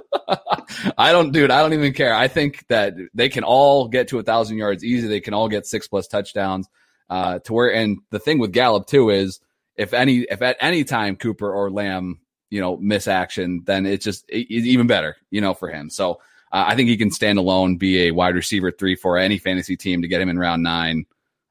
I 0.99 1.11
don't, 1.11 1.32
dude. 1.32 1.51
I 1.51 1.61
don't 1.61 1.72
even 1.72 1.92
care. 1.92 2.14
I 2.14 2.28
think 2.28 2.66
that 2.68 2.95
they 3.12 3.28
can 3.28 3.42
all 3.42 3.88
get 3.88 4.09
to 4.09 4.18
a 4.20 4.22
thousand 4.22 4.59
yards 4.59 4.84
easy. 4.84 5.09
They 5.09 5.20
can 5.20 5.34
all 5.34 5.49
get 5.49 5.66
six 5.66 5.88
plus 5.88 6.07
touchdowns. 6.07 6.68
Uh, 7.11 7.38
to 7.40 7.53
where, 7.53 7.72
and 7.72 7.99
the 8.11 8.18
thing 8.18 8.38
with 8.38 8.53
Gallup 8.53 8.86
too 8.86 9.11
is 9.11 9.40
if 9.76 9.92
any, 9.92 10.20
if 10.20 10.40
at 10.40 10.57
any 10.61 10.84
time 10.84 11.16
Cooper 11.16 11.53
or 11.53 11.70
Lamb, 11.70 12.20
you 12.49 12.61
know, 12.61 12.76
miss 12.76 13.09
action, 13.09 13.62
then 13.66 13.86
it's 13.86 14.05
just 14.05 14.24
it, 14.28 14.47
it's 14.49 14.66
even 14.66 14.86
better, 14.86 15.16
you 15.30 15.40
know, 15.40 15.53
for 15.53 15.68
him. 15.68 15.90
So 15.90 16.20
uh, 16.53 16.64
I 16.68 16.76
think 16.76 16.88
he 16.88 16.97
can 16.97 17.11
stand 17.11 17.38
alone, 17.38 17.76
be 17.76 18.07
a 18.07 18.12
wide 18.12 18.36
receiver 18.36 18.70
three 18.70 18.95
for 18.95 19.18
any 19.18 19.38
fantasy 19.38 19.76
team 19.76 20.03
to 20.03 20.09
get 20.09 20.20
him 20.20 20.28
in 20.28 20.38
round 20.38 20.62
nine. 20.62 21.05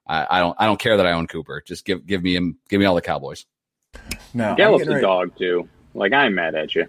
I, 0.05 0.27
I 0.29 0.39
don't, 0.39 0.55
I 0.59 0.65
don't 0.65 0.79
care 0.79 0.97
that 0.97 1.05
I 1.05 1.11
own 1.13 1.27
Cooper. 1.27 1.61
Just 1.65 1.85
give, 1.85 2.05
give 2.05 2.21
me 2.23 2.35
him, 2.35 2.57
give 2.69 2.79
me 2.79 2.85
all 2.85 2.95
the 2.95 3.01
Cowboys. 3.01 3.45
Now, 4.33 4.51
I'm 4.51 4.55
Gallup's 4.57 4.87
a 4.87 4.89
ready- 4.89 5.01
dog 5.01 5.37
too. 5.37 5.67
Like 5.93 6.11
I'm 6.13 6.35
mad 6.35 6.55
at 6.55 6.73
you. 6.75 6.87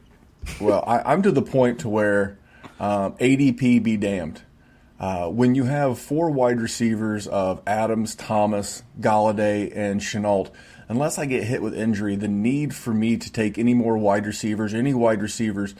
Well, 0.60 0.82
I, 0.86 1.12
I'm 1.12 1.22
to 1.22 1.30
the 1.30 1.42
point 1.42 1.80
to 1.80 1.88
where 1.88 2.38
um, 2.80 3.12
ADP 3.14 3.82
be 3.82 3.96
damned. 3.96 4.42
Uh, 4.98 5.28
when 5.28 5.54
you 5.54 5.64
have 5.64 5.98
four 5.98 6.30
wide 6.30 6.60
receivers 6.60 7.26
of 7.26 7.60
Adams, 7.66 8.14
Thomas, 8.14 8.82
Golladay, 9.00 9.70
and 9.76 10.00
Shenault, 10.00 10.50
unless 10.88 11.18
I 11.18 11.26
get 11.26 11.44
hit 11.44 11.60
with 11.60 11.74
injury, 11.76 12.16
the 12.16 12.28
need 12.28 12.74
for 12.74 12.94
me 12.94 13.16
to 13.16 13.30
take 13.32 13.58
any 13.58 13.74
more 13.74 13.98
wide 13.98 14.24
receivers, 14.24 14.72
any 14.72 14.94
wide 14.94 15.20
receivers 15.20 15.74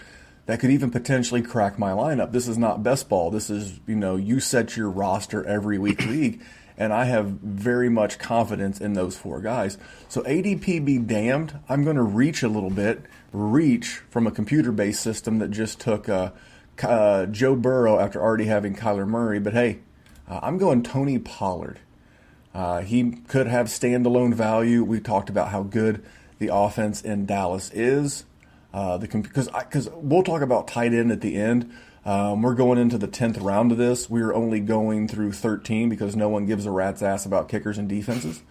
that 0.46 0.60
could 0.60 0.70
even 0.70 0.90
potentially 0.90 1.40
crack 1.42 1.78
my 1.78 1.92
lineup. 1.92 2.32
This 2.32 2.48
is 2.48 2.58
not 2.58 2.82
best 2.82 3.08
ball. 3.08 3.30
This 3.30 3.48
is, 3.48 3.80
you 3.86 3.94
know, 3.96 4.16
you 4.16 4.40
set 4.40 4.76
your 4.76 4.90
roster 4.90 5.44
every 5.46 5.78
week 5.78 6.04
league. 6.04 6.42
And 6.76 6.92
I 6.92 7.04
have 7.04 7.26
very 7.26 7.88
much 7.88 8.18
confidence 8.18 8.80
in 8.80 8.94
those 8.94 9.16
four 9.16 9.40
guys. 9.40 9.78
So 10.08 10.22
ADP 10.22 10.84
be 10.84 10.98
damned. 10.98 11.58
I'm 11.68 11.84
going 11.84 11.96
to 11.96 12.02
reach 12.02 12.42
a 12.42 12.48
little 12.48 12.70
bit, 12.70 13.02
reach 13.32 14.02
from 14.10 14.26
a 14.26 14.32
computer 14.32 14.72
based 14.72 15.00
system 15.00 15.38
that 15.38 15.50
just 15.50 15.78
took 15.80 16.08
uh, 16.08 16.30
uh, 16.82 17.26
Joe 17.26 17.54
Burrow 17.54 17.98
after 17.98 18.20
already 18.20 18.46
having 18.46 18.74
Kyler 18.74 19.06
Murray. 19.06 19.38
But 19.38 19.52
hey, 19.52 19.78
uh, 20.28 20.40
I'm 20.42 20.58
going 20.58 20.82
Tony 20.82 21.18
Pollard. 21.18 21.78
Uh, 22.54 22.82
he 22.82 23.10
could 23.28 23.46
have 23.46 23.66
standalone 23.66 24.34
value. 24.34 24.84
We 24.84 25.00
talked 25.00 25.28
about 25.28 25.48
how 25.48 25.62
good 25.62 26.04
the 26.38 26.50
offense 26.52 27.02
in 27.02 27.26
Dallas 27.26 27.70
is. 27.72 28.24
Uh, 28.72 28.96
the 28.96 29.06
because 29.06 29.48
because 29.48 29.88
we'll 29.90 30.22
talk 30.22 30.42
about 30.42 30.66
tight 30.66 30.92
end 30.92 31.12
at 31.12 31.20
the 31.20 31.36
end. 31.36 31.72
Um, 32.04 32.42
we're 32.42 32.54
going 32.54 32.78
into 32.78 32.98
the 32.98 33.06
tenth 33.06 33.38
round 33.38 33.72
of 33.72 33.78
this. 33.78 34.10
We're 34.10 34.34
only 34.34 34.60
going 34.60 35.08
through 35.08 35.32
thirteen 35.32 35.88
because 35.88 36.14
no 36.14 36.28
one 36.28 36.46
gives 36.46 36.66
a 36.66 36.70
rat's 36.70 37.02
ass 37.02 37.24
about 37.24 37.48
kickers 37.48 37.78
and 37.78 37.88
defenses. 37.88 38.42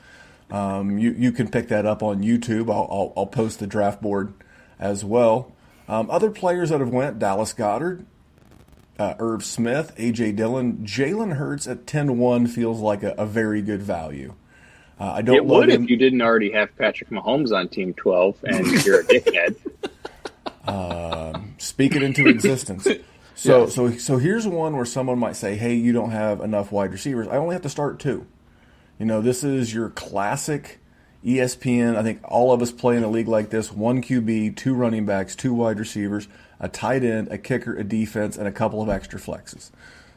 Um, 0.50 0.98
you 0.98 1.12
you 1.12 1.32
can 1.32 1.50
pick 1.50 1.68
that 1.68 1.86
up 1.86 2.02
on 2.02 2.24
YouTube. 2.24 2.70
I'll, 2.72 2.88
I'll, 2.90 3.14
I'll 3.16 3.28
post 3.28 3.60
the 3.60 3.68
draft 3.68 4.02
board 4.02 4.34
as 4.80 5.06
well. 5.06 5.52
Um, 5.88 6.10
other 6.10 6.32
players 6.32 6.70
that 6.70 6.80
have 6.80 6.90
went: 6.90 7.20
Dallas 7.20 7.54
Goedert, 7.54 8.06
uh, 8.98 9.16
Irv 9.20 9.44
Smith, 9.44 9.94
AJ 9.98 10.36
Dillon, 10.36 10.80
Jalen 10.86 11.36
Hurts 11.36 11.68
at 11.68 11.86
10-1 11.86 12.50
feels 12.50 12.80
like 12.80 13.04
a, 13.04 13.12
a 13.18 13.26
very 13.26 13.62
good 13.62 13.82
value. 13.82 14.34
Uh, 15.00 15.14
I 15.14 15.22
don't 15.22 15.36
It 15.36 15.46
would 15.46 15.70
him. 15.70 15.84
if 15.84 15.90
you 15.90 15.98
didn't 15.98 16.22
already 16.22 16.52
have 16.52 16.76
Patrick 16.78 17.10
Mahomes 17.10 17.52
on 17.52 17.68
Team 17.68 17.94
12 17.96 18.44
and 18.44 18.86
you're 18.86 19.02
a 19.02 19.04
dickhead. 19.04 19.56
speak 21.58 21.96
it 21.96 22.04
into 22.04 22.28
existence. 22.28 22.88
So 23.36 23.68
so 23.68 23.92
so 23.92 24.18
here's 24.18 24.48
one 24.48 24.76
where 24.76 24.86
someone 24.86 25.20
might 25.20 25.36
say, 25.36 25.56
"Hey, 25.56 25.76
you 25.76 25.92
don't 25.92 26.12
have 26.12 26.42
enough 26.42 26.72
wide 26.72 26.92
receivers. 26.92 27.28
I 27.28 27.38
only 27.38 27.54
have 27.54 27.64
to 27.64 27.70
start 27.70 28.00
two. 28.00 28.28
You 29.00 29.06
know, 29.06 29.22
this 29.22 29.44
is 29.44 29.74
your 29.74 29.90
classic 29.90 30.80
ESPN. 31.26 31.96
I 31.96 32.04
think 32.04 32.20
all 32.24 32.52
of 32.52 32.62
us 32.62 32.72
play 32.72 32.96
in 32.96 33.04
a 33.04 33.10
league 33.10 33.28
like 33.28 33.50
this: 33.50 33.72
one 33.72 34.02
QB, 34.02 34.56
two 34.56 34.74
running 34.76 35.06
backs, 35.06 35.36
two 35.36 35.54
wide 35.54 35.80
receivers, 35.80 36.28
a 36.60 36.70
tight 36.70 37.04
end, 37.04 37.30
a 37.30 37.38
kicker, 37.38 37.76
a 37.76 37.84
defense, 37.84 38.38
and 38.38 38.48
a 38.48 38.52
couple 38.52 38.82
of 38.82 38.90
extra 38.90 39.20
flexes. 39.20 39.72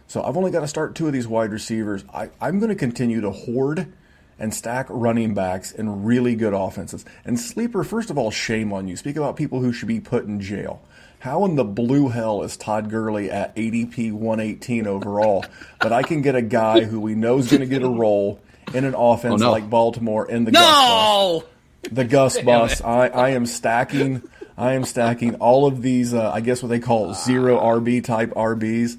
So 0.06 0.22
I've 0.22 0.36
only 0.36 0.50
got 0.50 0.60
to 0.60 0.68
start 0.68 0.94
two 0.94 1.06
of 1.06 1.12
these 1.12 1.26
wide 1.26 1.50
receivers. 1.50 2.04
I, 2.12 2.30
I'm 2.40 2.58
going 2.58 2.68
to 2.68 2.76
continue 2.76 3.20
to 3.22 3.30
hoard 3.30 3.92
and 4.38 4.54
stack 4.54 4.86
running 4.88 5.34
backs 5.34 5.72
and 5.72 6.06
really 6.06 6.34
good 6.36 6.52
offenses. 6.52 7.04
And 7.24 7.40
sleeper, 7.40 7.82
first 7.82 8.10
of 8.10 8.18
all, 8.18 8.30
shame 8.30 8.72
on 8.72 8.86
you. 8.86 8.96
Speak 8.96 9.16
about 9.16 9.36
people 9.36 9.60
who 9.60 9.72
should 9.72 9.88
be 9.88 10.00
put 10.00 10.26
in 10.26 10.40
jail. 10.40 10.82
How 11.18 11.44
in 11.44 11.56
the 11.56 11.64
blue 11.64 12.08
hell 12.08 12.42
is 12.42 12.56
Todd 12.56 12.90
Gurley 12.90 13.30
at 13.30 13.54
ADP 13.56 14.12
118 14.12 14.86
overall? 14.86 15.44
but 15.80 15.92
I 15.92 16.02
can 16.02 16.22
get 16.22 16.34
a 16.34 16.42
guy 16.42 16.82
who 16.84 17.00
we 17.00 17.14
know 17.14 17.38
is 17.38 17.50
going 17.50 17.60
to 17.60 17.66
get 17.66 17.82
a 17.82 17.88
role 17.88 18.40
in 18.74 18.84
an 18.84 18.94
offense 18.94 19.40
no. 19.40 19.50
like 19.50 19.68
Baltimore 19.68 20.28
in 20.28 20.44
the 20.44 20.52
Gus 20.52 20.62
bus. 20.62 20.88
No, 20.88 21.44
The 21.90 22.04
Gus 22.04 22.40
bus. 22.40 22.80
I, 22.80 23.08
I 23.08 23.28
am 23.30 23.46
stacking. 23.46 24.22
I 24.56 24.72
am 24.72 24.84
stacking 24.84 25.36
all 25.36 25.66
of 25.66 25.82
these. 25.82 26.14
Uh, 26.14 26.30
I 26.32 26.40
guess 26.40 26.62
what 26.62 26.68
they 26.68 26.80
call 26.80 27.14
zero 27.14 27.58
RB 27.58 28.02
type 28.04 28.30
RBs. 28.30 28.98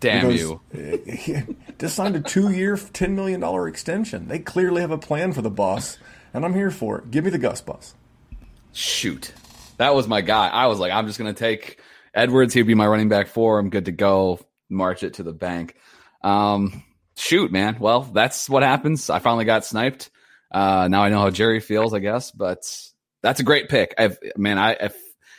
damn 0.00 0.28
Because 0.28 0.40
you. 0.40 1.56
just 1.78 1.96
signed 1.96 2.16
a 2.16 2.20
two-year, 2.20 2.76
ten 2.92 3.14
million 3.16 3.40
dollar 3.40 3.68
extension. 3.68 4.28
They 4.28 4.38
clearly 4.38 4.80
have 4.80 4.90
a 4.90 4.98
plan 4.98 5.32
for 5.32 5.42
the 5.42 5.50
bus, 5.50 5.98
and 6.32 6.44
I'm 6.44 6.54
here 6.54 6.70
for 6.70 6.98
it. 6.98 7.10
Give 7.10 7.24
me 7.24 7.30
the 7.30 7.38
Gus 7.38 7.60
bus. 7.60 7.94
Shoot. 8.72 9.32
That 9.76 9.94
was 9.94 10.06
my 10.06 10.20
guy. 10.20 10.48
I 10.48 10.66
was 10.66 10.78
like, 10.78 10.92
I'm 10.92 11.06
just 11.06 11.18
going 11.18 11.32
to 11.32 11.38
take 11.38 11.80
Edwards. 12.14 12.54
He'd 12.54 12.62
be 12.62 12.74
my 12.74 12.86
running 12.86 13.08
back 13.08 13.28
four. 13.28 13.58
I'm 13.58 13.70
good 13.70 13.86
to 13.86 13.92
go. 13.92 14.40
March 14.68 15.02
it 15.02 15.14
to 15.14 15.22
the 15.22 15.32
bank. 15.32 15.76
Um, 16.22 16.82
shoot, 17.16 17.52
man. 17.52 17.76
Well, 17.78 18.02
that's 18.02 18.48
what 18.48 18.62
happens. 18.62 19.10
I 19.10 19.18
finally 19.18 19.44
got 19.44 19.64
sniped. 19.64 20.10
Uh, 20.50 20.88
now 20.88 21.02
I 21.02 21.08
know 21.08 21.20
how 21.20 21.30
Jerry 21.30 21.60
feels, 21.60 21.92
I 21.92 21.98
guess, 21.98 22.30
but 22.30 22.64
that's 23.22 23.40
a 23.40 23.44
great 23.44 23.68
pick. 23.68 23.94
I've, 23.98 24.18
man, 24.36 24.58
I, 24.58 24.72
if, 24.72 24.96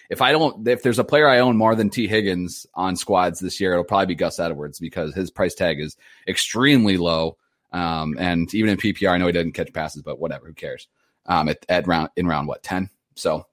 if 0.09 0.21
I 0.21 0.31
don't, 0.31 0.67
if 0.67 0.83
there's 0.83 0.99
a 0.99 1.03
player 1.03 1.27
I 1.27 1.39
own 1.39 1.57
more 1.57 1.75
than 1.75 1.89
T 1.89 2.07
Higgins 2.07 2.67
on 2.73 2.95
squads 2.95 3.39
this 3.39 3.59
year, 3.59 3.71
it'll 3.71 3.85
probably 3.85 4.07
be 4.07 4.15
Gus 4.15 4.39
Edwards 4.39 4.79
because 4.79 5.15
his 5.15 5.31
price 5.31 5.55
tag 5.55 5.79
is 5.79 5.97
extremely 6.27 6.97
low. 6.97 7.37
Um, 7.71 8.15
and 8.19 8.53
even 8.53 8.71
in 8.71 8.77
PPR, 8.77 9.11
I 9.11 9.17
know 9.17 9.27
he 9.27 9.33
doesn't 9.33 9.53
catch 9.53 9.73
passes, 9.73 10.01
but 10.01 10.19
whatever, 10.19 10.47
who 10.47 10.53
cares? 10.53 10.87
Um, 11.25 11.49
at, 11.49 11.65
at 11.67 11.87
round, 11.87 12.09
in 12.15 12.27
round 12.27 12.47
what, 12.47 12.61
10? 12.61 12.89
So, 13.15 13.47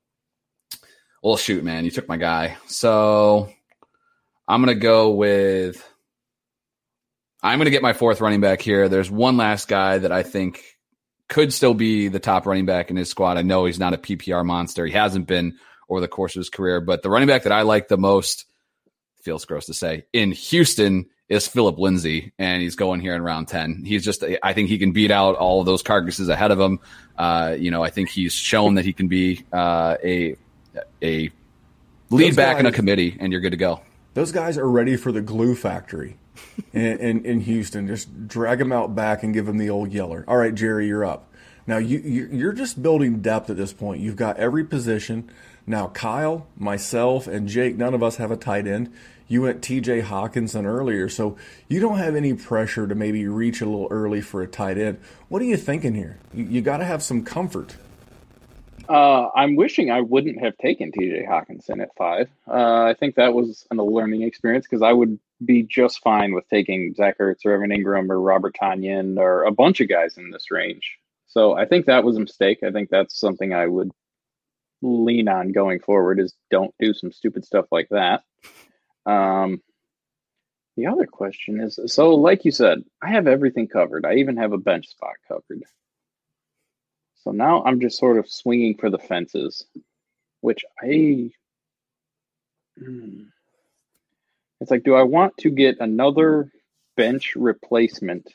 well, 1.22 1.36
shoot, 1.36 1.62
man, 1.62 1.84
you 1.84 1.90
took 1.90 2.08
my 2.08 2.16
guy. 2.16 2.56
So 2.66 3.48
I'm 4.48 4.62
going 4.62 4.74
to 4.74 4.80
go 4.80 5.10
with. 5.10 5.88
I'm 7.44 7.58
going 7.58 7.66
to 7.66 7.72
get 7.72 7.82
my 7.82 7.92
fourth 7.92 8.20
running 8.20 8.40
back 8.40 8.60
here. 8.60 8.88
There's 8.88 9.10
one 9.10 9.36
last 9.36 9.66
guy 9.66 9.98
that 9.98 10.12
I 10.12 10.22
think 10.22 10.62
could 11.28 11.52
still 11.52 11.74
be 11.74 12.08
the 12.08 12.20
top 12.20 12.46
running 12.46 12.66
back 12.66 12.90
in 12.90 12.96
his 12.96 13.08
squad. 13.08 13.36
I 13.36 13.42
know 13.42 13.64
he's 13.64 13.80
not 13.80 13.94
a 13.94 13.98
PPR 13.98 14.44
monster. 14.44 14.86
He 14.86 14.92
hasn't 14.92 15.26
been 15.26 15.58
over 15.88 16.00
the 16.00 16.08
course 16.08 16.36
of 16.36 16.40
his 16.40 16.50
career, 16.50 16.80
but 16.80 17.02
the 17.02 17.10
running 17.10 17.26
back 17.26 17.44
that 17.44 17.52
I 17.52 17.62
like 17.62 17.88
the 17.88 17.96
most 17.96 18.44
feels 19.22 19.44
gross 19.44 19.66
to 19.66 19.74
say 19.74 20.04
in 20.12 20.32
Houston 20.32 21.06
is 21.28 21.48
Philip 21.48 21.78
Lindsay, 21.78 22.32
and 22.38 22.60
he's 22.60 22.76
going 22.76 23.00
here 23.00 23.14
in 23.14 23.22
round 23.22 23.48
10. 23.48 23.84
He's 23.86 24.04
just, 24.04 24.22
I 24.42 24.52
think 24.52 24.68
he 24.68 24.78
can 24.78 24.92
beat 24.92 25.10
out 25.10 25.36
all 25.36 25.60
of 25.60 25.66
those 25.66 25.82
carcasses 25.82 26.28
ahead 26.28 26.50
of 26.50 26.60
him. 26.60 26.80
Uh, 27.16 27.56
you 27.58 27.70
know, 27.70 27.82
I 27.82 27.90
think 27.90 28.10
he's 28.10 28.34
shown 28.34 28.74
that 28.74 28.84
he 28.84 28.92
can 28.92 29.08
be 29.08 29.44
uh, 29.52 29.96
a, 30.04 30.36
a 31.02 31.30
lead 32.10 32.28
Those 32.30 32.36
back 32.36 32.58
in 32.60 32.66
a 32.66 32.72
committee, 32.72 33.16
and 33.20 33.32
you're 33.32 33.40
good 33.40 33.50
to 33.50 33.56
go. 33.56 33.80
Those 34.14 34.32
guys 34.32 34.58
are 34.58 34.68
ready 34.68 34.96
for 34.96 35.10
the 35.12 35.22
glue 35.22 35.54
factory 35.54 36.16
in, 36.72 36.98
in, 36.98 37.24
in 37.24 37.40
Houston. 37.40 37.86
Just 37.86 38.28
drag 38.28 38.58
them 38.58 38.72
out 38.72 38.94
back 38.94 39.22
and 39.22 39.32
give 39.32 39.46
them 39.46 39.58
the 39.58 39.70
old 39.70 39.92
yeller. 39.92 40.24
All 40.28 40.36
right, 40.36 40.54
Jerry, 40.54 40.86
you're 40.86 41.04
up. 41.04 41.28
Now 41.66 41.78
you 41.78 41.98
you- 41.98 42.28
you're 42.32 42.52
just 42.52 42.82
building 42.82 43.20
depth 43.20 43.48
at 43.50 43.56
this 43.56 43.72
point. 43.72 44.00
You've 44.00 44.16
got 44.16 44.36
every 44.36 44.64
position. 44.64 45.30
Now 45.66 45.88
Kyle, 45.88 46.46
myself, 46.56 47.26
and 47.28 47.48
Jake, 47.48 47.76
none 47.76 47.94
of 47.94 48.02
us 48.02 48.16
have 48.16 48.30
a 48.30 48.36
tight 48.36 48.66
end. 48.66 48.92
You 49.28 49.42
went 49.42 49.62
T.J. 49.62 50.02
Hockenson 50.02 50.66
earlier, 50.66 51.08
so 51.08 51.38
you 51.68 51.80
don't 51.80 51.96
have 51.96 52.14
any 52.16 52.34
pressure 52.34 52.86
to 52.86 52.94
maybe 52.94 53.26
reach 53.26 53.62
a 53.62 53.64
little 53.64 53.88
early 53.90 54.20
for 54.20 54.42
a 54.42 54.46
tight 54.46 54.76
end. 54.76 54.98
What 55.28 55.40
are 55.40 55.46
you 55.46 55.56
thinking 55.56 55.94
here? 55.94 56.18
You, 56.34 56.44
you 56.44 56.60
got 56.60 56.78
to 56.78 56.84
have 56.84 57.02
some 57.02 57.24
comfort. 57.24 57.76
Uh, 58.92 59.30
I'm 59.34 59.56
wishing 59.56 59.90
I 59.90 60.02
wouldn't 60.02 60.42
have 60.42 60.54
taken 60.58 60.92
TJ 60.92 61.26
Hockenson 61.26 61.80
at 61.80 61.96
five. 61.96 62.28
Uh, 62.46 62.82
I 62.82 62.94
think 63.00 63.14
that 63.14 63.32
was 63.32 63.66
a 63.70 63.74
learning 63.76 64.20
experience 64.20 64.66
because 64.68 64.82
I 64.82 64.92
would 64.92 65.18
be 65.42 65.62
just 65.62 66.02
fine 66.02 66.34
with 66.34 66.46
taking 66.50 66.92
Zach 66.92 67.16
Ertz 67.18 67.46
or 67.46 67.52
Evan 67.52 67.70
Engram 67.70 68.10
or 68.10 68.20
Robert 68.20 68.54
Tonyan 68.60 69.16
or 69.16 69.44
a 69.44 69.50
bunch 69.50 69.80
of 69.80 69.88
guys 69.88 70.18
in 70.18 70.30
this 70.30 70.50
range. 70.50 70.98
So 71.26 71.54
I 71.54 71.64
think 71.64 71.86
that 71.86 72.04
was 72.04 72.18
a 72.18 72.20
mistake. 72.20 72.58
I 72.62 72.70
think 72.70 72.90
that's 72.90 73.18
something 73.18 73.54
I 73.54 73.66
would 73.66 73.90
lean 74.82 75.26
on 75.26 75.52
going 75.52 75.80
forward 75.80 76.20
is 76.20 76.34
don't 76.50 76.74
do 76.78 76.92
some 76.92 77.12
stupid 77.12 77.46
stuff 77.46 77.64
like 77.72 77.88
that. 77.92 78.24
Um, 79.06 79.62
the 80.76 80.88
other 80.88 81.06
question 81.06 81.60
is 81.60 81.78
so, 81.86 82.10
like 82.10 82.44
you 82.44 82.50
said, 82.50 82.82
I 83.02 83.12
have 83.12 83.26
everything 83.26 83.68
covered. 83.68 84.04
I 84.04 84.16
even 84.16 84.36
have 84.36 84.52
a 84.52 84.58
bench 84.58 84.88
spot 84.88 85.14
covered. 85.26 85.62
So 87.22 87.30
now 87.30 87.62
I'm 87.64 87.80
just 87.80 87.98
sort 87.98 88.18
of 88.18 88.28
swinging 88.28 88.76
for 88.76 88.90
the 88.90 88.98
fences, 88.98 89.64
which 90.40 90.64
I. 90.82 91.30
Hmm. 92.78 93.24
It's 94.60 94.70
like, 94.70 94.84
do 94.84 94.94
I 94.94 95.02
want 95.02 95.34
to 95.38 95.50
get 95.50 95.80
another 95.80 96.50
bench 96.96 97.34
replacement 97.34 98.28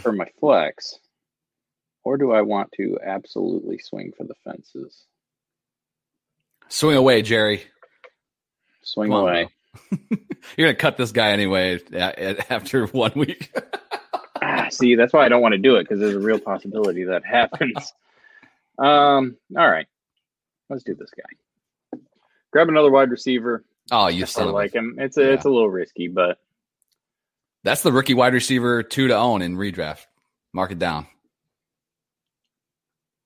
for 0.00 0.12
my 0.12 0.26
flex, 0.40 0.98
or 2.02 2.16
do 2.16 2.32
I 2.32 2.42
want 2.42 2.72
to 2.76 2.98
absolutely 3.04 3.78
swing 3.78 4.12
for 4.16 4.24
the 4.24 4.34
fences? 4.44 5.04
Swing 6.68 6.96
away, 6.96 7.22
Jerry. 7.22 7.62
Swing 8.82 9.12
away. 9.12 9.48
You're 10.56 10.68
gonna 10.68 10.74
cut 10.74 10.96
this 10.96 11.12
guy 11.12 11.30
anyway 11.30 11.80
after 12.50 12.86
one 12.92 13.12
week. 13.14 13.54
Ah, 14.64 14.68
see, 14.70 14.94
that's 14.94 15.12
why 15.12 15.24
I 15.24 15.28
don't 15.28 15.42
want 15.42 15.52
to 15.52 15.58
do 15.58 15.76
it 15.76 15.84
because 15.84 16.00
there's 16.00 16.14
a 16.14 16.20
real 16.20 16.38
possibility 16.38 17.04
that 17.04 17.24
happens. 17.26 17.92
Um, 18.78 19.36
all 19.56 19.70
right, 19.70 19.86
let's 20.68 20.82
do 20.84 20.94
this 20.94 21.10
guy. 21.10 21.98
Grab 22.52 22.68
another 22.68 22.90
wide 22.90 23.10
receiver. 23.10 23.64
oh, 23.90 24.08
you 24.08 24.24
a 24.24 24.44
like 24.46 24.72
him. 24.74 24.96
It's 24.98 25.16
a 25.16 25.32
it's 25.32 25.44
a 25.44 25.50
little 25.50 25.70
risky, 25.70 26.08
but 26.08 26.38
That's 27.64 27.82
the 27.82 27.92
rookie 27.92 28.14
wide 28.14 28.32
receiver 28.34 28.82
two 28.82 29.08
to 29.08 29.16
own 29.16 29.42
in 29.42 29.56
redraft. 29.56 30.06
Mark 30.52 30.70
it 30.70 30.78
down. 30.78 31.06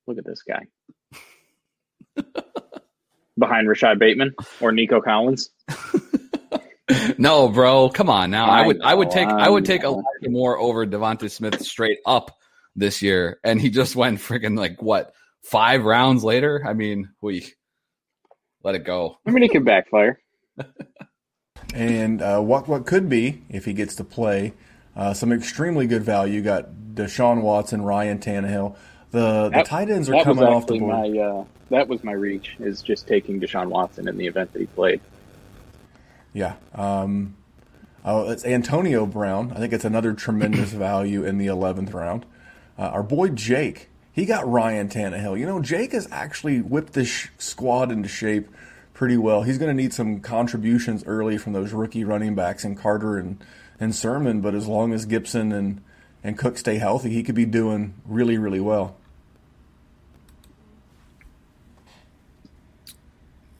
look 0.07 0.17
at 0.19 0.25
this 0.25 0.43
guy 0.43 0.67
behind 3.39 3.69
Rashod 3.69 3.99
Bateman 3.99 4.35
or 4.61 4.73
Nico 4.73 5.01
Collins. 5.03 5.51
No, 7.19 7.49
bro, 7.49 7.89
come 7.91 8.09
on 8.09 8.31
now. 8.31 8.47
I, 8.47 8.63
I 8.63 8.67
would 8.67 8.81
I 8.83 8.95
would 8.95 9.11
take 9.11 9.29
I 9.29 9.47
I 9.47 9.49
would 9.49 9.65
take 9.65 9.83
know. 9.83 9.95
Elijah 9.95 10.31
Moore 10.31 10.59
over 10.59 10.87
DeVonta 10.87 11.31
Smith 11.31 11.61
straight 11.63 11.99
up 12.07 12.37
this 12.77 13.03
year, 13.03 13.41
and 13.45 13.61
he 13.61 13.69
just 13.71 13.95
went 13.97 14.21
freaking 14.21 14.57
like 14.57 14.81
what 14.81 15.13
five 15.43 15.85
rounds 15.85 16.25
later. 16.25 16.63
I 16.67 16.73
mean, 16.73 17.11
we 17.21 17.53
let 18.63 18.75
it 18.75 18.85
go. 18.85 19.19
I 19.27 19.31
mean, 19.31 19.43
it 19.43 19.51
could 19.51 19.65
backfire. 19.65 20.21
And 21.75 22.23
uh, 22.23 22.41
what 22.41 22.67
what 22.67 22.87
could 22.87 23.09
be 23.09 23.43
if 23.51 23.67
he 23.67 23.75
gets 23.75 23.95
to 23.97 24.05
play 24.05 24.55
uh, 24.97 25.13
some 25.13 25.33
extremely 25.33 25.87
good 25.87 26.03
value. 26.03 26.35
You 26.37 26.43
got 26.43 26.71
Deshaun 26.95 27.43
Watson, 27.43 27.83
Ryan 27.83 28.19
Tannehill. 28.19 28.75
The 29.11 29.45
the 29.45 29.51
That- 29.51 29.67
tight 29.67 29.91
ends 29.91 30.09
are 30.09 30.23
coming 30.25 30.45
off 30.45 30.67
the 30.67 30.79
board. 30.79 30.93
my 31.13 31.19
uh, 31.19 31.45
that 31.71 31.87
was 31.89 32.03
my 32.03 32.13
reach 32.13 32.57
is 32.59 32.81
just 32.83 33.07
taking 33.07 33.41
Deshaun 33.41 33.69
Watson 33.69 34.09
in 34.09 34.17
the 34.17 34.27
event 34.27 34.53
that 34.55 34.61
he 34.61 34.67
played. 34.67 35.01
Yeah. 36.33 36.57
Um, 36.75 37.37
oh, 38.05 38.31
it's 38.31 38.45
Antonio 38.45 39.07
Brown. 39.07 39.53
I 39.53 39.57
think 39.57 39.73
it's 39.73 39.85
another 39.85 40.13
tremendous 40.13 40.73
value 40.73 41.25
in 41.25 41.39
the 41.39 41.47
11th 41.47 41.93
round. 41.93 42.27
Uh, 42.79 42.83
our 42.83 43.03
boy 43.03 43.31
Jake, 43.31 43.89
he 44.13 44.25
got 44.25 44.49
Ryan 44.49 44.89
Tannehill. 44.89 45.39
You 45.39 45.47
know, 45.47 45.61
Jake 45.61 45.93
has 45.93 46.09
actually 46.11 46.61
whipped 46.61 46.93
this 46.93 47.09
sh- 47.09 47.29
squad 47.39 47.91
into 47.91 48.09
shape 48.09 48.49
pretty 48.95 49.17
well. 49.17 49.43
He's 49.43 49.59
going 49.59 49.75
to 49.75 49.81
need 49.81 49.93
some 49.93 50.21
contributions 50.21 51.05
early 51.07 51.39
from 51.39 51.53
those 51.53 51.73
rookie 51.73 52.05
running 52.05 52.35
backs 52.35 52.65
and 52.65 52.77
Carter 52.77 53.17
and, 53.17 53.43
and 53.79 53.95
Sermon, 53.95 54.41
but 54.41 54.55
as 54.55 54.67
long 54.67 54.93
as 54.93 55.05
Gibson 55.07 55.53
and, 55.53 55.81
and 56.25 56.37
Cook 56.37 56.59
stay 56.59 56.79
healthy, 56.79 57.11
he 57.11 57.23
could 57.23 57.37
be 57.37 57.47
doing 57.47 57.95
really, 58.05 58.39
really 58.39 58.61
well. 58.61 58.97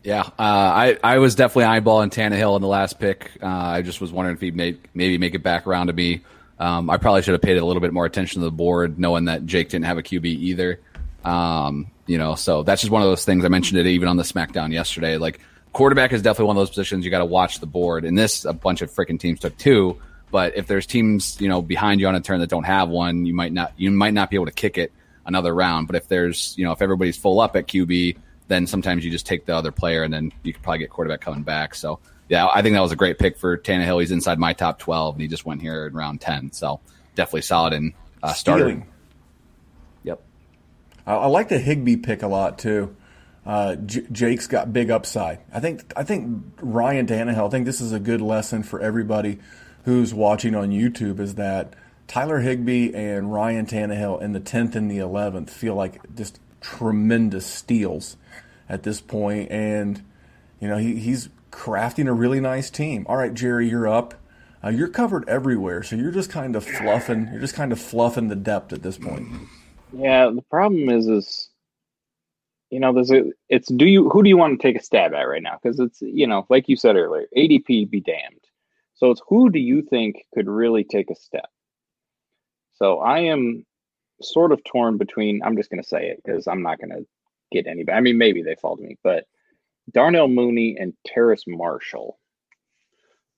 Yeah, 0.05 0.21
uh, 0.21 0.33
I 0.39 0.99
I 1.03 1.19
was 1.19 1.35
definitely 1.35 1.65
eyeballing 1.65 2.11
Tannehill 2.11 2.57
in 2.57 2.63
the 2.63 2.69
last 2.69 2.99
pick. 2.99 3.33
Uh, 3.43 3.47
I 3.47 3.83
just 3.83 4.01
was 4.01 4.13
wondering 4.13 4.37
if 4.37 4.41
he'd 4.41 4.57
make, 4.57 4.89
maybe 4.95 5.19
make 5.19 5.35
it 5.35 5.43
back 5.43 5.67
around 5.67 5.89
to 5.89 5.93
me. 5.93 6.23
Um, 6.59 6.89
I 6.91 6.97
probably 6.97 7.23
should 7.23 7.33
have 7.33 7.43
paid 7.43 7.57
a 7.57 7.65
little 7.65 7.81
bit 7.81 7.93
more 7.93 8.05
attention 8.07 8.41
to 8.41 8.45
the 8.45 8.53
board, 8.53 8.99
knowing 8.99 9.27
that 9.27 9.47
Jake 9.47 9.69
didn't 9.69 9.87
have 9.87 9.99
a 9.99 10.03
QB 10.03 10.25
either. 10.25 10.81
Um, 11.25 11.91
you 12.07 12.19
know, 12.19 12.35
so 12.35 12.63
that's 12.63 12.81
just 12.81 12.91
one 12.91 13.03
of 13.03 13.09
those 13.09 13.25
things. 13.25 13.45
I 13.45 13.49
mentioned 13.49 13.79
it 13.79 13.87
even 13.87 14.09
on 14.09 14.17
the 14.17 14.23
SmackDown 14.23 14.73
yesterday. 14.73 15.19
Like 15.19 15.41
quarterback 15.73 16.13
is 16.13 16.23
definitely 16.23 16.47
one 16.47 16.57
of 16.57 16.61
those 16.63 16.71
positions 16.71 17.05
you 17.05 17.11
got 17.11 17.19
to 17.19 17.25
watch 17.25 17.61
the 17.61 17.67
board. 17.67 18.05
And 18.05 18.17
this, 18.17 18.45
a 18.45 18.53
bunch 18.53 18.83
of 18.83 18.91
freaking 18.91 19.21
teams 19.21 19.41
took 19.41 19.57
two. 19.59 20.01
But 20.31 20.57
if 20.57 20.67
there's 20.67 20.87
teams, 20.87 21.41
you 21.41 21.49
know, 21.49 21.63
behind 21.63 22.01
you 22.01 22.09
on 22.09 22.15
a 22.15 22.21
turn 22.21 22.41
that 22.41 22.51
don't 22.51 22.65
have 22.65 22.89
one, 22.89 23.25
you 23.27 23.35
might 23.35 23.53
not 23.53 23.73
you 23.77 23.91
might 23.91 24.15
not 24.15 24.31
be 24.31 24.37
able 24.37 24.47
to 24.47 24.53
kick 24.53 24.79
it 24.79 24.93
another 25.27 25.55
round. 25.55 25.87
But 25.87 25.97
if 25.97 26.09
there's, 26.09 26.55
you 26.59 26.65
know, 26.65 26.73
if 26.73 26.83
everybody's 26.83 27.17
full 27.17 27.41
up 27.41 27.57
at 27.57 27.67
QB, 27.67 28.17
then 28.49 28.67
sometimes 28.67 29.05
you 29.05 29.11
just 29.11 29.27
take 29.27 29.47
the 29.47 29.55
other 29.55 29.71
player 29.71 30.03
and 30.03 30.13
then 30.13 30.33
you 30.43 30.53
could 30.53 30.63
probably 30.63 30.81
get 30.81 30.91
quarterback 30.91 31.21
coming 31.21 31.43
back. 31.43 31.75
So 31.75 32.01
yeah, 32.29 32.47
I 32.53 32.61
think 32.61 32.75
that 32.75 32.81
was 32.81 32.93
a 32.93 32.97
great 32.97 33.19
pick 33.19 33.39
for 33.39 33.57
Tannehill. 33.57 34.01
He's 34.01 34.11
inside 34.11 34.39
my 34.39 34.53
top 34.53 34.79
twelve, 34.79 35.15
and 35.15 35.23
he 35.23 35.29
just 35.29 35.47
went 35.47 35.63
here 35.63 35.87
in 35.87 35.95
round 35.95 36.21
ten. 36.21 36.53
So 36.53 36.81
definitely 37.15 37.43
solid 37.43 37.73
in 37.73 37.95
uh, 38.23 38.35
starter. 38.35 38.65
Stealing. 38.65 38.87
Yep. 40.03 40.21
I, 41.07 41.15
I 41.15 41.27
like 41.27 41.49
the 41.49 41.59
Higbee 41.59 41.97
pick 41.97 42.23
a 42.23 42.29
lot 42.29 42.59
too. 42.59 42.95
Uh, 43.47 43.77
J- 43.77 44.07
Jake's 44.13 44.47
got 44.47 44.75
big 44.75 44.91
upside. 44.91 45.39
I 45.51 45.61
think. 45.61 45.91
I 45.97 46.05
think 46.05 46.45
Ryan 46.61 47.07
Tannehill. 47.07 47.47
I 47.47 47.51
think 47.51 47.65
this 47.65 47.81
is 47.81 47.93
a 47.93 48.01
good 48.01 48.21
lesson 48.21 48.63
for 48.63 48.79
everybody 48.79 49.39
who's 49.87 50.13
watching 50.13 50.55
on 50.55 50.69
YouTube. 50.69 51.21
Is 51.21 51.37
that 51.37 51.73
Tyler 52.09 52.41
Higbee 52.41 52.93
and 52.93 53.33
Ryan 53.33 53.65
Tannehill 53.65 54.21
in 54.21 54.33
the 54.33 54.41
tenth 54.41 54.77
and 54.77 54.91
the 54.91 54.99
eleventh 54.99 55.49
feel 55.49 55.75
like 55.75 56.15
just 56.15 56.41
tremendous 56.61 57.47
steals 57.47 58.18
at 58.69 58.83
this 58.83 59.01
point, 59.01 59.51
and 59.51 60.03
you 60.61 60.69
know 60.69 60.77
he, 60.77 60.97
he's 60.97 61.29
crafting 61.51 62.09
a 62.09 62.13
really 62.13 62.41
nice 62.41 62.71
team. 62.71 63.07
All 63.09 63.17
right, 63.17 63.35
Jerry, 63.35 63.69
you're 63.69 63.89
up. 63.89 64.15
Uh, 64.63 64.71
you're 64.71 64.89
covered 64.89 65.29
everywhere, 65.29 65.83
so 65.83 65.95
you're 65.95 66.11
just 66.11 66.31
kind 66.31 66.57
of 66.57 66.65
fluffing. 66.65 67.29
You're 67.31 67.41
just 67.41 67.55
kind 67.55 67.73
of 67.73 67.81
fluffing 67.81 68.29
the 68.29 68.37
depth 68.37 68.73
at 68.73 68.83
this 68.83 68.99
point. 68.99 69.29
Yeah, 69.93 70.31
the 70.35 70.43
problem 70.43 70.89
is, 70.91 71.07
is 71.07 71.49
you 72.71 72.81
know, 72.81 72.93
there's 72.93 73.11
a. 73.11 73.25
It's 73.49 73.69
do 73.69 73.87
you 73.87 74.09
who 74.11 74.23
do 74.23 74.29
you 74.29 74.37
want 74.37 74.61
to 74.61 74.67
take 74.67 74.79
a 74.79 74.83
stab 74.83 75.15
at 75.15 75.23
right 75.23 75.43
now? 75.43 75.59
Because 75.63 75.79
it's 75.81 76.03
you 76.03 76.27
know, 76.27 76.47
like 76.51 76.69
you 76.69 76.77
said 76.77 76.97
earlier, 76.97 77.27
ADP 77.37 77.91
be 77.91 78.01
damned. 78.01 78.45
So 78.95 79.11
it's 79.11 79.23
who 79.29 79.49
do 79.51 79.59
you 79.59 79.83
think 79.83 80.17
could 80.35 80.49
really 80.49 80.85
take 80.85 81.11
a 81.11 81.15
step? 81.15 81.49
So 82.75 82.99
I 82.99 83.21
am 83.21 83.65
sort 84.21 84.53
of 84.53 84.63
torn 84.65 84.99
between. 84.99 85.41
I'm 85.45 85.57
just 85.57 85.71
going 85.71 85.83
to 85.83 85.89
say 85.89 86.09
it 86.09 86.21
because 86.25 86.47
I'm 86.47 86.63
not 86.63 86.79
going 86.79 86.91
to 86.91 87.07
get 87.51 87.67
anybody. 87.67 87.97
I 87.97 88.01
mean, 88.01 88.19
maybe 88.19 88.43
they 88.43 88.55
to 88.55 88.77
me, 88.79 88.97
but 89.03 89.27
Darnell 89.93 90.29
Mooney 90.29 90.77
and 90.79 90.93
Terrace 91.07 91.45
Marshall. 91.47 92.19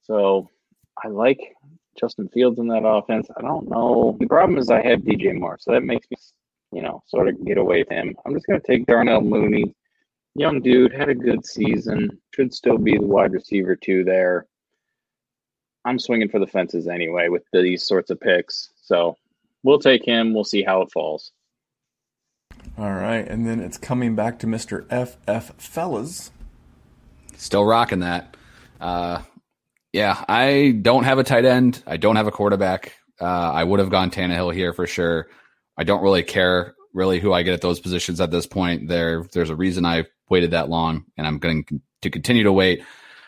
So 0.03 0.49
I 1.03 1.09
like 1.09 1.55
Justin 1.99 2.29
Fields 2.29 2.59
in 2.59 2.69
that 2.69 2.85
offense. 2.85 3.29
I 3.37 3.43
don't 3.43 3.69
know. 3.69 4.17
The 4.19 4.27
problem 4.27 4.59
is 4.59 4.71
I 4.71 4.83
have 4.83 5.01
DJ 5.01 5.39
Moore, 5.39 5.59
so 5.61 5.73
that 5.73 5.83
makes 5.83 6.07
me, 6.11 6.17
you 6.73 6.83
know, 6.83 7.03
sort 7.07 7.29
of 7.29 7.45
get 7.45 7.59
away 7.59 7.81
with 7.81 7.91
him. 7.91 8.17
I'm 8.25 8.35
just 8.35 8.47
going 8.47 8.61
to 8.61 8.67
take 8.67 8.87
Darnell 8.87 9.21
Mooney. 9.21 9.75
Young 10.35 10.61
dude, 10.61 10.93
had 10.93 11.09
a 11.09 11.15
good 11.15 11.45
season. 11.45 12.19
Should 12.35 12.55
still 12.55 12.79
be 12.79 12.97
the 12.97 13.07
wide 13.07 13.33
receiver 13.33 13.77
two 13.77 14.05
there. 14.05 14.47
I'm 15.85 15.99
swinging 15.99 16.29
for 16.29 16.39
the 16.39 16.47
fences 16.47 16.89
anyway 16.89 17.29
with 17.29 17.43
these 17.53 17.85
sorts 17.85 18.11
of 18.11 18.21
picks. 18.21 18.71
So 18.83 19.17
we'll 19.63 19.79
take 19.79 20.05
him. 20.05 20.35
We'll 20.35 20.45
see 20.45 20.63
how 20.63 20.83
it 20.83 20.93
falls. 20.93 21.33
All 22.79 22.93
right, 22.93 23.27
and 23.27 23.47
then 23.47 23.61
it's 23.61 23.77
coming 23.77 24.15
back 24.15 24.39
to 24.41 24.47
Mr. 24.47 24.87
FF 24.89 25.55
Fellas. 25.61 26.31
Still 27.37 27.65
rocking 27.65 28.01
that. 28.01 28.37
Uh, 28.81 29.23
yeah, 29.93 30.25
I 30.29 30.79
don't 30.81 31.05
have 31.05 31.19
a 31.19 31.25
tight 31.25 31.45
end. 31.45 31.83
I 31.87 31.97
don't 31.97 32.17
have 32.17 32.27
a 32.27 32.31
quarterback. 32.31 32.95
Uh, 33.21 33.25
I 33.25 33.65
would 33.65 33.81
have 33.81 33.91
gone 33.91 34.11
Tannehill 34.11 34.55
here 34.55 34.73
for 34.73 34.87
sure. 34.87 35.29
I 35.77 35.85
don't 35.85 36.03
really 36.03 36.23
care 36.23 36.75
really 36.93 37.21
who 37.21 37.33
I 37.33 37.43
get 37.43 37.55
at 37.55 37.61
those 37.61 37.81
positions 37.81 38.21
at 38.21 38.31
this 38.31 38.47
point. 38.47 38.89
There, 38.89 39.25
there's 39.33 39.51
a 39.51 39.57
reason 39.57 39.85
I 39.85 40.07
waited 40.29 40.53
that 40.53 40.69
long, 40.69 41.05
and 41.17 41.27
I'm 41.27 41.39
going 41.39 41.65
to 42.03 42.11
continue 42.11 42.45
to 42.45 42.53
wait. 42.53 42.83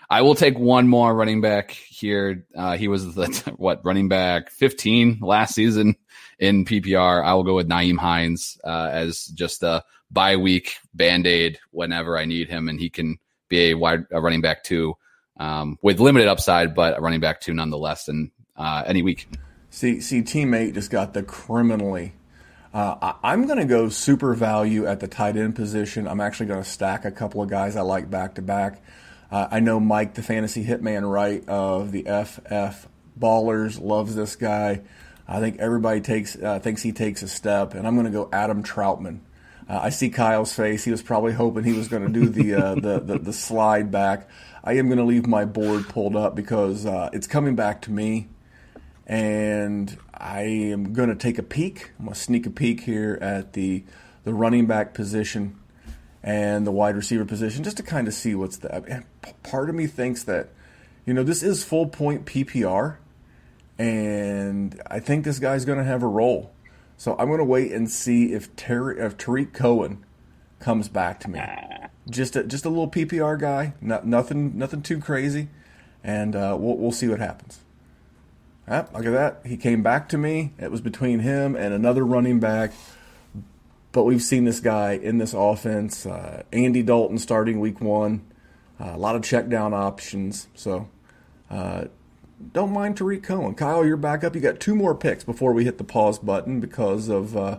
I 0.09 0.23
will 0.23 0.35
take 0.35 0.59
one 0.59 0.89
more 0.89 1.15
running 1.15 1.41
back 1.41 1.71
here. 1.71 2.47
Uh, 2.57 2.77
he 2.77 2.89
was 2.89 3.15
the 3.15 3.27
what 3.57 3.85
running 3.85 4.09
back 4.09 4.51
15 4.51 5.21
last 5.23 5.55
season 5.55 5.97
in 6.39 6.65
PPR. 6.65 7.25
I 7.25 7.35
will 7.35 7.45
go 7.45 7.55
with 7.55 7.69
Nyheim 7.69 7.99
Hines 7.99 8.59
uh, 8.65 8.89
as 8.93 9.27
just 9.27 9.63
a 9.63 9.85
bye 10.11 10.37
week 10.37 10.77
band 10.95 11.27
aid 11.27 11.59
whenever 11.71 12.19
I 12.19 12.25
need 12.25 12.49
him, 12.49 12.69
and 12.69 12.79
he 12.79 12.91
can 12.91 13.19
be 13.49 13.71
a 13.71 13.75
wide 13.75 14.05
a 14.11 14.21
running 14.21 14.41
back 14.41 14.65
two 14.65 14.95
um, 15.39 15.79
with 15.83 16.01
limited 16.01 16.29
upside, 16.29 16.75
but 16.75 16.99
a 16.99 17.01
running 17.01 17.21
back 17.21 17.41
two 17.41 17.55
nonetheless, 17.55 18.09
and 18.09 18.31
uh, 18.57 18.83
any 18.87 19.03
week. 19.03 19.29
See, 19.71 20.01
see, 20.01 20.23
teammate 20.23 20.75
just 20.75 20.91
got 20.91 21.15
the 21.15 21.23
criminally. 21.23 22.13
Uh, 22.75 22.97
I, 23.01 23.33
I'm 23.33 23.47
going 23.47 23.59
to 23.59 23.65
go 23.65 23.89
super 23.89 24.35
value 24.35 24.87
at 24.87 25.01
the 25.01 25.09
tight 25.09 25.37
end 25.37 25.57
position. 25.57 26.07
I'm 26.07 26.21
actually 26.21 26.47
going 26.47 26.63
to 26.63 26.69
stack 26.69 27.05
a 27.05 27.11
couple 27.11 27.43
of 27.43 27.49
guys 27.51 27.77
I 27.77 27.81
like 27.81 28.11
back 28.11 28.35
to 28.35 28.43
back. 28.43 28.83
Uh, 29.31 29.49
I 29.51 29.61
know 29.61 29.81
Mike, 29.81 30.15
the 30.15 30.23
fantasy 30.23 30.65
hitman, 30.65 31.11
right 31.11 31.47
of 31.49 31.91
the 31.91 32.03
FF 32.03 32.87
Ballers, 33.19 33.81
loves 33.81 34.15
this 34.15 34.37
guy. 34.37 34.83
I 35.27 35.41
think 35.41 35.59
everybody 35.59 36.01
takes 36.01 36.37
uh, 36.37 36.59
thinks 36.59 36.83
he 36.83 36.93
takes 36.93 37.23
a 37.23 37.29
step, 37.29 37.75
and 37.75 37.87
I'm 37.87 37.95
going 37.95 38.07
to 38.07 38.13
go 38.13 38.29
Adam 38.33 38.63
Trautman. 38.63 39.21
Uh, 39.69 39.81
I 39.83 39.91
see 39.91 40.11
Kyle's 40.11 40.53
face. 40.53 40.85
He 40.85 40.91
was 40.91 41.03
probably 41.03 41.33
hoping 41.33 41.65
he 41.65 41.73
was 41.73 41.89
going 41.89 42.05
to 42.05 42.13
do 42.13 42.29
the, 42.29 42.55
uh, 42.55 42.75
the, 42.81 43.01
the 43.01 43.19
the 43.19 43.33
slide 43.33 43.91
back. 43.91 44.29
I 44.65 44.75
am 44.75 44.87
going 44.87 44.99
to 44.99 45.05
leave 45.05 45.27
my 45.27 45.45
board 45.45 45.89
pulled 45.89 46.17
up 46.17 46.35
because 46.35 46.87
uh, 46.87 47.11
it's 47.13 47.27
coming 47.27 47.57
back 47.57 47.83
to 47.83 47.91
me, 47.91 48.29
and 49.07 49.97
I 50.13 50.43
am 50.43 50.93
going 50.93 51.09
to 51.09 51.17
take 51.17 51.39
a 51.39 51.43
peek. 51.43 51.91
I'm 51.99 52.07
going 52.07 52.15
to 52.15 52.21
sneak 52.21 52.47
a 52.47 52.51
peek 52.51 52.81
here 52.81 53.19
at 53.21 53.53
the 53.53 53.85
the 54.25 54.35
running 54.35 54.67
back 54.67 54.95
position 54.95 55.59
and 56.23 56.67
the 56.67 56.71
wide 56.71 56.95
receiver 56.95 57.25
position 57.25 57.65
just 57.65 57.77
to 57.79 57.83
kind 57.83 58.07
of 58.07 58.15
see 58.15 58.35
what's 58.35 58.59
the. 58.59 59.05
Part 59.43 59.69
of 59.69 59.75
me 59.75 59.87
thinks 59.87 60.23
that, 60.25 60.51
you 61.05 61.15
know, 61.15 61.25
this 61.25 61.43
is 61.43 61.65
full 61.65 61.87
point 61.89 62.27
PPR, 62.27 62.97
and 63.83 64.81
I 64.87 65.01
think 65.01 65.25
this 65.25 65.41
guy's 65.41 65.65
going 65.65 65.79
to 65.79 65.85
have 65.85 66.05
a 66.05 66.09
role. 66.09 66.55
So 66.97 67.17
I'm 67.19 67.27
going 67.27 67.39
to 67.39 67.45
wait 67.45 67.73
and 67.73 67.91
see 67.91 68.33
if, 68.33 68.55
Ter- 68.55 68.93
if 68.93 69.19
Tarik 69.19 69.53
Cohen 69.53 70.05
comes 70.61 70.89
back 70.89 71.19
to 71.21 71.29
me. 71.31 71.41
Just 72.09 72.37
a, 72.37 72.45
just 72.45 72.65
a 72.65 72.69
little 72.69 72.89
PPR 72.89 73.41
guy, 73.41 73.75
not, 73.81 74.07
nothing 74.07 74.57
nothing 74.57 74.83
too 74.83 74.99
crazy, 74.99 75.49
and 76.03 76.35
uh, 76.35 76.57
we'll 76.59 76.77
we'll 76.77 76.91
see 76.91 77.07
what 77.07 77.21
happens. 77.21 77.61
Ah, 78.67 78.87
look 78.93 79.07
at 79.07 79.13
that. 79.13 79.41
He 79.45 79.57
came 79.57 79.85
back 79.85 80.09
to 80.09 80.19
me. 80.19 80.53
It 80.59 80.73
was 80.73 80.81
between 80.81 81.21
him 81.21 81.55
and 81.55 81.73
another 81.73 82.05
running 82.05 82.41
back. 82.41 82.73
But 83.93 84.03
we've 84.03 84.23
seen 84.23 84.45
this 84.45 84.59
guy 84.59 84.93
in 84.93 85.19
this 85.19 85.33
offense. 85.33 86.05
Uh, 86.05 86.43
Andy 86.53 86.83
Dalton 86.83 87.19
starting 87.19 87.61
week 87.61 87.81
one. 87.81 88.25
Uh, 88.81 88.93
a 88.95 88.99
lot 88.99 89.15
of 89.15 89.23
check 89.23 89.49
down 89.49 89.73
options. 89.75 90.49
So 90.55 90.89
uh, 91.51 91.85
don't 92.53 92.73
mind 92.73 92.97
Tarik 92.97 93.23
Cohen. 93.23 93.55
Kyle, 93.55 93.85
you're 93.85 93.97
back 93.97 94.25
up. 94.25 94.35
You 94.35 94.41
got 94.41 94.61
two 94.61 94.75
more 94.75 94.95
picks 94.95 95.25
before 95.25 95.53
we 95.53 95.65
hit 95.65 95.79
the 95.79 95.85
pause 95.85 96.19
button 96.19 96.61
because 96.61 97.09
of, 97.09 97.37
uh, 97.37 97.59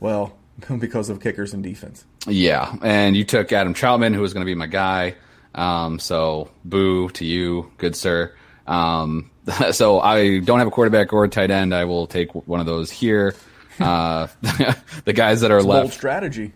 well, 0.00 0.36
because 0.78 1.08
of 1.08 1.20
kickers 1.20 1.54
and 1.54 1.62
defense. 1.62 2.04
Yeah. 2.26 2.74
And 2.82 3.16
you 3.16 3.24
took 3.24 3.52
Adam 3.52 3.74
Trautman, 3.74 4.14
who 4.14 4.20
was 4.20 4.32
going 4.32 4.44
to 4.44 4.50
be 4.50 4.54
my 4.54 4.66
guy. 4.66 5.16
Um, 5.54 5.98
so 5.98 6.50
boo 6.64 7.08
to 7.10 7.24
you, 7.24 7.70
good 7.78 7.94
sir. 7.94 8.34
Um, 8.66 9.30
so 9.72 10.00
I 10.00 10.40
don't 10.40 10.58
have 10.58 10.68
a 10.68 10.72
quarterback 10.72 11.12
or 11.12 11.24
a 11.24 11.28
tight 11.28 11.50
end. 11.50 11.74
I 11.74 11.84
will 11.84 12.06
take 12.06 12.34
one 12.34 12.60
of 12.60 12.66
those 12.66 12.90
here. 12.90 13.34
Uh, 13.78 14.28
the 15.04 15.12
guys 15.12 15.40
that 15.40 15.50
are 15.50 15.58
it's 15.58 15.66
left. 15.66 15.82
Bold 15.84 15.92
strategy. 15.92 16.52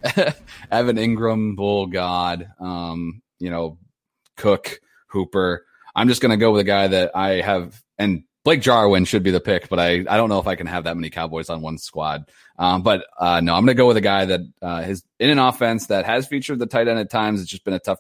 Evan 0.71 0.97
Engram, 0.97 1.57
Bull 1.57 1.87
God, 1.87 2.49
um, 2.61 3.23
you 3.39 3.51
know, 3.51 3.79
Cook, 4.37 4.81
Hooper. 5.09 5.65
I'm 5.99 6.09
just 6.09 6.23
going 6.23 6.31
to 6.31 6.37
go 6.37 6.53
with 6.53 6.61
a 6.61 6.65
guy 6.65 6.87
that 6.87 7.11
I 7.17 7.41
have, 7.41 7.83
and 7.99 8.23
Blake 8.45 8.61
Jarwin 8.61 9.05
should 9.05 9.25
be 9.25 9.33
the 9.33 9.41
pick, 9.41 9.69
but 9.69 9.81
I, 9.81 10.05
I 10.09 10.17
don't 10.17 10.29
know 10.29 10.39
if 10.39 10.47
I 10.47 10.55
can 10.55 10.69
have 10.69 10.85
that 10.85 10.97
many 10.97 11.11
Cowboys 11.11 11.51
on 11.51 11.61
one 11.61 11.77
squad. 11.77 12.31
Um, 12.57 12.83
but 12.83 13.05
uh, 13.19 13.41
no, 13.41 13.55
I'm 13.55 13.65
going 13.65 13.77
to 13.77 13.81
go 13.81 13.89
with 13.89 13.97
a 13.97 14.03
guy 14.03 14.25
that 14.25 14.41
uh, 14.63 14.85
is 14.87 15.03
in 15.19 15.29
an 15.29 15.41
offense 15.41 15.89
that 15.89 16.07
has 16.07 16.29
featured 16.29 16.61
the 16.61 16.67
tight 16.67 16.87
end 16.87 17.01
at 17.01 17.11
times. 17.11 17.41
It's 17.41 17.51
just 17.51 17.65
been 17.65 17.75
a 17.75 17.81
tough 17.81 17.99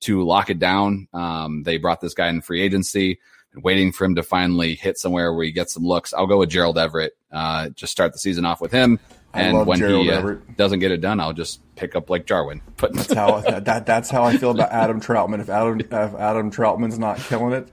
to 0.00 0.22
lock 0.22 0.50
it 0.50 0.58
down. 0.58 1.08
Um, 1.14 1.62
they 1.62 1.78
brought 1.78 2.00
this 2.00 2.14
guy 2.14 2.28
in 2.28 2.42
free 2.42 2.60
agency 2.60 3.20
waiting 3.54 3.90
for 3.90 4.04
him 4.04 4.14
to 4.14 4.22
finally 4.22 4.74
hit 4.74 4.98
somewhere 4.98 5.32
where 5.32 5.44
he 5.44 5.52
gets 5.52 5.74
some 5.74 5.84
looks. 5.84 6.12
I'll 6.12 6.26
go 6.26 6.38
with 6.38 6.50
Gerald 6.50 6.78
Everett. 6.78 7.14
Uh, 7.32 7.70
just 7.70 7.92
start 7.92 8.12
the 8.12 8.18
season 8.18 8.44
off 8.44 8.60
with 8.60 8.70
him, 8.70 9.00
and 9.32 9.66
when 9.66 9.78
Gerald 9.78 10.06
he 10.06 10.12
uh, 10.12 10.34
doesn't 10.56 10.80
get 10.80 10.90
it 10.90 11.00
done, 11.00 11.20
I'll 11.20 11.32
just 11.32 11.60
pick 11.76 11.94
up 11.94 12.10
like 12.10 12.26
Jarwin. 12.26 12.62
But 12.76 12.94
that's 12.94 13.12
how 13.12 13.40
that 13.40 13.84
that's 13.84 14.10
how 14.10 14.24
I 14.24 14.38
feel 14.38 14.52
about 14.52 14.72
Adam 14.72 15.00
Trautman. 15.00 15.40
If 15.40 15.50
Adam 15.50 15.80
if 15.80 15.92
Adam 15.92 16.50
Trautman's 16.50 16.98
not 16.98 17.18
killing 17.18 17.52
it, 17.52 17.68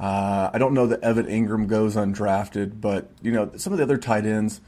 uh, 0.00 0.50
I 0.52 0.58
don't 0.58 0.74
know 0.74 0.88
that 0.88 1.02
Evan 1.04 1.26
Engram 1.26 1.68
goes 1.68 1.94
undrafted, 1.94 2.80
but 2.80 3.08
you 3.22 3.30
know 3.30 3.52
some 3.56 3.72
of 3.72 3.78
the 3.78 3.84
other 3.84 3.96
tight 3.96 4.26
ends. 4.26 4.60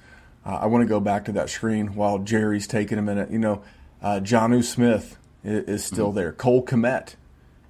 Uh, 0.47 0.61
I 0.63 0.67
want 0.67 0.83
to 0.83 0.89
go 0.89 1.01
back 1.01 1.25
to 1.27 1.33
that 1.33 1.51
screen 1.51 1.95
while 1.95 2.19
Jerry's 2.19 2.67
taking 2.69 2.99
a 2.99 3.03
minute. 3.03 3.31
You 3.31 3.41
know, 3.41 3.63
uh, 4.01 4.25
Smith 4.25 5.19
is, 5.45 5.65
is 5.65 5.85
still 5.85 6.09
mm-hmm. 6.09 6.17
there. 6.17 6.33
Cole 6.33 6.65
Kmet 6.65 7.17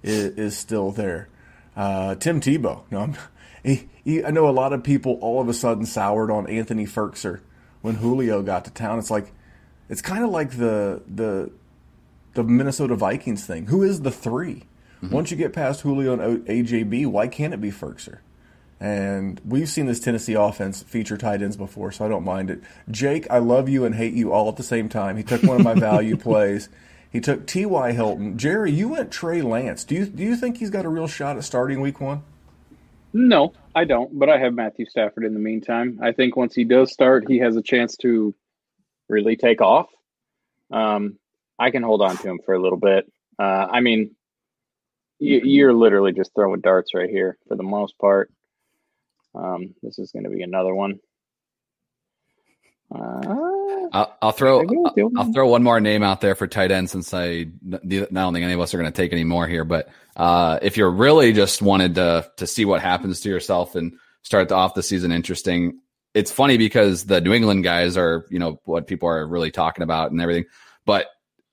is, 0.03 0.35
is 0.37 0.57
still 0.57 0.93
there. 0.93 1.29
Uh, 1.75 2.15
Tim 2.17 2.41
Tebow. 2.41 2.83
No, 2.91 3.01
I'm, 3.01 3.17
he, 3.65 3.89
he, 4.05 4.25
I 4.25 4.31
know 4.31 4.49
a 4.49 4.53
lot 4.53 4.73
of 4.73 4.85
people 4.85 5.19
all 5.23 5.41
of 5.41 5.49
a 5.49 5.55
sudden 5.55 5.87
soured 5.87 6.31
on 6.31 6.47
Anthony 6.49 6.87
Firkser 6.87 7.41
when 7.83 7.97
Julio 7.97 8.43
got 8.43 8.65
to 8.67 8.71
town. 8.71 8.99
It's 8.99 9.11
like 9.11 9.33
it's 9.89 10.03
kind 10.03 10.25
of 10.25 10.31
like 10.31 10.53
the 10.57 11.03
the 11.07 11.51
the 12.35 12.45
Minnesota 12.45 12.95
Vikings 12.95 13.45
thing. 13.45 13.67
Who 13.67 13.83
is 13.83 14.03
the 14.03 14.11
3 14.11 14.55
mm-hmm. 14.55 15.11
Once 15.11 15.31
you 15.31 15.37
get 15.37 15.53
past 15.53 15.81
Julio 15.81 16.13
and 16.13 16.47
AJB, 16.47 17.07
why 17.07 17.29
can't 17.29 17.53
it 17.53 17.61
be 17.61 17.71
Firkser? 17.71 18.19
And 18.79 19.41
we've 19.45 19.69
seen 19.69 19.87
this 19.87 20.01
Tennessee 20.01 20.33
offense 20.33 20.83
feature 20.83 21.19
tight 21.19 21.43
ends 21.43 21.57
before, 21.57 21.93
so 21.93 22.07
I 22.07 22.09
don't 22.09 22.25
mind 22.25 22.51
it. 22.51 22.63
Jake, 22.91 23.27
I 23.31 23.39
love 23.39 23.69
you 23.69 23.85
and 23.85 23.95
hate 23.95 24.15
you 24.15 24.33
all 24.33 24.49
at 24.49 24.57
the 24.57 24.63
same 24.63 24.89
time. 24.89 25.19
He 25.19 25.23
took 25.23 25.43
one 25.43 25.57
of 25.57 25.63
my 25.65 25.75
value 25.79 26.17
plays. 26.17 26.71
He 27.11 27.21
took 27.21 27.47
T.Y. 27.47 27.93
Hilton. 27.93 28.39
Jerry, 28.39 28.71
you 28.71 28.89
went 28.89 29.11
Trey 29.11 29.43
Lance. 29.43 29.85
Do 29.85 29.97
you 29.97 30.07
do 30.07 30.23
you 30.23 30.37
think 30.37 30.59
he's 30.59 30.71
got 30.71 30.87
a 30.87 30.89
real 30.89 31.09
shot 31.09 31.37
at 31.37 31.45
starting 31.45 31.81
week 31.81 32.01
one? 32.01 32.23
No, 33.13 33.53
I 33.75 33.85
don't. 33.85 34.19
But 34.19 34.29
I 34.29 34.39
have 34.39 34.55
Matthew 34.55 34.87
Stafford 34.87 35.25
in 35.25 35.35
the 35.35 35.41
meantime. 35.41 35.99
I 36.03 36.13
think 36.13 36.37
once 36.37 36.55
he 36.55 36.65
does 36.65 36.93
start, 36.93 37.25
he 37.29 37.39
has 37.39 37.57
a 37.57 37.63
chance 37.63 37.97
to 37.99 38.35
really 39.09 39.37
take 39.37 39.61
off. 39.61 39.89
Um, 40.71 41.19
I 41.59 41.71
can 41.71 41.83
hold 41.83 42.03
on 42.03 42.17
to 42.17 42.29
him 42.29 42.41
for 42.45 42.55
a 42.55 42.63
little 42.63 42.79
bit. 42.79 43.11
Uh, 43.39 43.67
I 43.71 43.81
mean, 43.81 44.15
you're 45.19 45.75
literally 45.75 46.13
just 46.13 46.35
throwing 46.35 46.61
darts 46.61 46.95
right 46.95 47.11
here 47.11 47.37
for 47.49 47.57
the 47.57 47.63
most 47.63 47.99
part. 47.99 48.31
Um, 49.35 49.75
this 49.83 49.99
is 49.99 50.13
going 50.13 50.25
to 50.25 50.31
be 50.31 50.43
another 50.43 50.75
one. 50.75 51.01
Uh, 52.95 53.89
I'll, 53.93 54.17
I'll 54.23 54.33
throw 54.33 54.61
I'll, 54.61 55.11
I'll, 55.17 55.33
throw 55.33 55.49
one 55.49 55.63
more 55.63 55.81
name 55.81 56.03
out 56.03 56.21
there 56.21 56.35
for 56.35 56.47
tight 56.47 56.71
end 56.71 56.91
since 56.91 57.15
I, 57.15 57.23
I 57.23 57.47
don't 57.73 58.33
think 58.33 58.45
any 58.45 58.53
of 58.53 58.61
us 58.61 58.75
are 58.75 58.79
going 58.79 58.91
to 58.91 58.97
take 58.97 59.13
any 59.13 59.25
more 59.25 59.47
here. 59.47 59.65
But 59.65 59.89
uh, 60.17 60.59
if 60.63 60.77
you're 60.77 60.91
really 60.91 61.33
just 61.33 61.63
wanted 61.63 61.95
to 61.97 62.31
to 62.37 62.47
see 62.47 62.65
what 62.65 62.83
happens 62.83 63.21
to 63.21 63.29
yourself 63.29 63.75
and 63.75 63.95
start 64.23 64.51
off 64.53 64.75
the 64.75 64.83
season 64.83 65.13
interesting, 65.13 65.81
it's 66.15 66.33
funny 66.33 66.57
because 66.57 67.05
the 67.05 67.21
New 67.21 67.33
England 67.33 67.65
guys 67.65 67.97
are 67.97 68.27
you 68.31 68.39
know 68.39 68.61
what 68.65 68.87
people 68.87 69.09
are 69.09 69.27
really 69.27 69.51
talking 69.51 69.83
about 69.83 70.11
and 70.11 70.21
everything. 70.21 70.47
But 70.85 71.07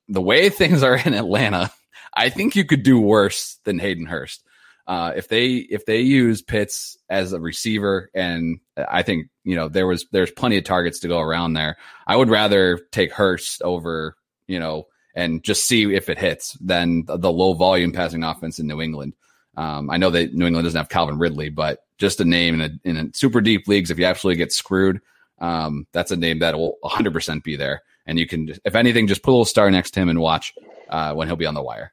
the 0.07 0.21
way 0.21 0.49
things 0.49 0.83
are 0.83 0.97
in 0.97 1.13
Atlanta, 1.13 1.71
I 2.15 2.29
think 2.29 2.55
you 2.55 2.65
could 2.65 2.83
do 2.83 2.99
worse 2.99 3.59
than 3.63 3.79
Hayden 3.79 4.05
Hurst. 4.05 4.43
Uh, 4.87 5.11
if 5.15 5.27
they 5.27 5.55
if 5.55 5.85
they 5.85 5.99
use 5.99 6.41
Pitts 6.41 6.97
as 7.09 7.33
a 7.33 7.39
receiver, 7.39 8.09
and 8.13 8.59
I 8.77 9.03
think 9.03 9.27
you 9.47 9.55
know 9.55 9.69
there 9.69 9.87
was 9.87 10.05
there's 10.11 10.31
plenty 10.31 10.57
of 10.57 10.65
targets 10.65 10.99
to 10.99 11.07
go 11.07 11.19
around 11.19 11.53
there. 11.53 11.77
I 12.05 12.15
would 12.15 12.29
rather 12.29 12.79
take 12.91 13.11
Hurst 13.11 13.61
over 13.61 14.15
you 14.47 14.59
know 14.59 14.87
and 15.15 15.43
just 15.43 15.65
see 15.65 15.95
if 15.95 16.09
it 16.09 16.19
hits 16.19 16.55
than 16.61 17.03
the, 17.07 17.31
low 17.31 17.53
volume 17.53 17.91
passing 17.91 18.23
offense 18.23 18.59
in 18.59 18.67
New 18.67 18.81
England. 18.81 19.13
Um, 19.55 19.89
I 19.89 19.97
know 19.97 20.11
that 20.11 20.35
New 20.35 20.45
England 20.45 20.65
doesn't 20.65 20.77
have 20.77 20.89
Calvin 20.89 21.17
Ridley, 21.17 21.49
but 21.49 21.79
just 21.97 22.21
a 22.21 22.25
name 22.25 22.61
in 22.61 22.61
a, 22.61 22.87
in 22.87 22.97
a 22.97 23.09
super 23.15 23.41
deep 23.41 23.67
leagues, 23.67 23.89
if 23.89 23.97
you 23.97 24.05
absolutely 24.05 24.37
get 24.37 24.51
screwed, 24.51 25.01
um, 25.39 25.87
that's 25.91 26.11
a 26.11 26.15
name 26.15 26.37
that 26.39 26.55
will 26.55 26.77
100% 26.83 27.43
be 27.43 27.55
there. 27.55 27.81
And 28.05 28.19
you 28.19 28.27
can, 28.27 28.53
if 28.63 28.75
anything, 28.75 29.07
just 29.07 29.23
put 29.23 29.31
a 29.31 29.33
little 29.33 29.45
star 29.45 29.71
next 29.71 29.91
to 29.91 30.01
him 30.01 30.09
and 30.09 30.19
watch 30.19 30.53
uh, 30.87 31.15
when 31.15 31.27
he'll 31.27 31.35
be 31.35 31.47
on 31.47 31.55
the 31.55 31.63
wire. 31.63 31.91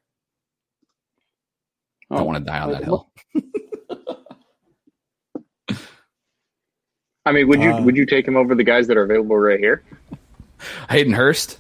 I 2.11 2.19
don't 2.19 2.27
want 2.27 2.45
to 2.45 2.45
die 2.45 2.61
on 2.61 2.73
that 2.73 2.85
hill. 2.85 3.11
I 7.27 7.33
mean, 7.33 7.49
would 7.49 7.61
you 7.61 7.71
uh, 7.73 7.83
would 7.83 7.97
you 7.97 8.07
take 8.07 8.27
him 8.29 8.37
over 8.37 8.55
the 8.55 8.65
guys 8.65 8.87
that 8.89 8.97
are 8.97 9.03
available 9.03 9.37
right 9.37 9.59
here? 9.59 9.83
Hayden 10.91 11.13
Hurst. 11.13 11.59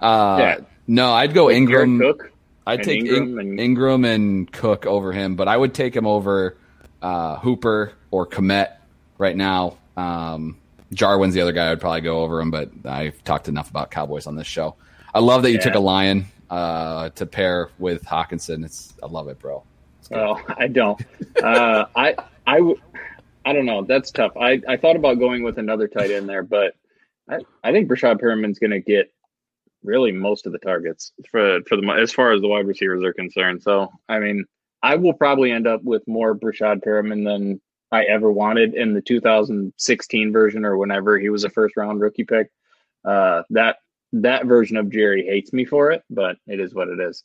Uh, 0.00 0.36
yeah. 0.40 0.58
No, 0.86 1.12
I'd 1.12 1.34
go 1.34 1.46
like 1.46 1.56
Engram. 1.56 1.98
Cook 2.00 2.32
I'd 2.66 2.82
take 2.82 3.04
Engram, 3.04 3.40
In, 3.40 3.58
and... 3.58 3.58
Engram 3.58 4.06
and 4.06 4.52
Cook 4.52 4.86
over 4.86 5.12
him, 5.12 5.36
but 5.36 5.48
I 5.48 5.56
would 5.56 5.72
take 5.72 5.94
him 5.94 6.06
over 6.06 6.56
uh, 7.00 7.36
Hooper 7.36 7.92
or 8.10 8.26
Kmet 8.26 8.76
right 9.18 9.36
now. 9.36 9.78
Um, 9.96 10.58
Jarwin's 10.92 11.34
the 11.34 11.40
other 11.40 11.52
guy 11.52 11.70
I'd 11.70 11.80
probably 11.80 12.00
go 12.02 12.22
over 12.22 12.40
him, 12.40 12.50
but 12.50 12.70
I've 12.84 13.22
talked 13.24 13.48
enough 13.48 13.70
about 13.70 13.90
Cowboys 13.90 14.26
on 14.26 14.36
this 14.36 14.46
show. 14.46 14.74
I 15.14 15.20
love 15.20 15.42
that 15.42 15.50
you 15.50 15.56
yeah. 15.58 15.64
took 15.64 15.74
a 15.74 15.80
Lion 15.80 16.26
uh, 16.50 17.10
to 17.10 17.26
pair 17.26 17.70
with 17.78 18.04
Hockenson. 18.04 18.64
It's 18.64 18.92
I 19.02 19.06
love 19.06 19.28
it, 19.28 19.38
bro. 19.38 19.62
Oh, 20.12 20.40
I 20.56 20.68
don't. 20.68 21.00
uh, 21.42 21.86
I 21.94 22.14
I 22.46 22.58
w- 22.58 22.80
I 23.46 23.52
don't 23.52 23.64
know. 23.64 23.84
That's 23.84 24.10
tough. 24.10 24.32
I, 24.36 24.60
I 24.68 24.76
thought 24.76 24.96
about 24.96 25.20
going 25.20 25.44
with 25.44 25.58
another 25.58 25.86
tight 25.86 26.10
end 26.10 26.28
there, 26.28 26.42
but 26.42 26.74
I, 27.30 27.38
I 27.62 27.70
think 27.70 27.88
Breshad 27.88 28.20
Perriman's 28.20 28.58
going 28.58 28.72
to 28.72 28.80
get 28.80 29.12
really 29.84 30.10
most 30.10 30.46
of 30.46 30.52
the 30.52 30.58
targets 30.58 31.12
for 31.30 31.60
for 31.68 31.76
the 31.76 31.88
as 31.92 32.12
far 32.12 32.32
as 32.32 32.40
the 32.40 32.48
wide 32.48 32.66
receivers 32.66 33.04
are 33.04 33.12
concerned. 33.12 33.62
So 33.62 33.88
I 34.08 34.18
mean, 34.18 34.44
I 34.82 34.96
will 34.96 35.12
probably 35.12 35.52
end 35.52 35.68
up 35.68 35.84
with 35.84 36.02
more 36.08 36.36
Breshad 36.36 36.84
Perriman 36.84 37.24
than 37.24 37.60
I 37.92 38.02
ever 38.04 38.32
wanted 38.32 38.74
in 38.74 38.94
the 38.94 39.00
2016 39.00 40.32
version 40.32 40.64
or 40.64 40.76
whenever 40.76 41.16
he 41.16 41.28
was 41.28 41.44
a 41.44 41.50
first 41.50 41.76
round 41.76 42.00
rookie 42.00 42.24
pick. 42.24 42.50
Uh, 43.04 43.42
that 43.50 43.76
that 44.12 44.46
version 44.46 44.76
of 44.76 44.90
Jerry 44.90 45.24
hates 45.24 45.52
me 45.52 45.64
for 45.64 45.92
it, 45.92 46.02
but 46.10 46.36
it 46.48 46.58
is 46.58 46.74
what 46.74 46.88
it 46.88 46.98
is. 46.98 47.22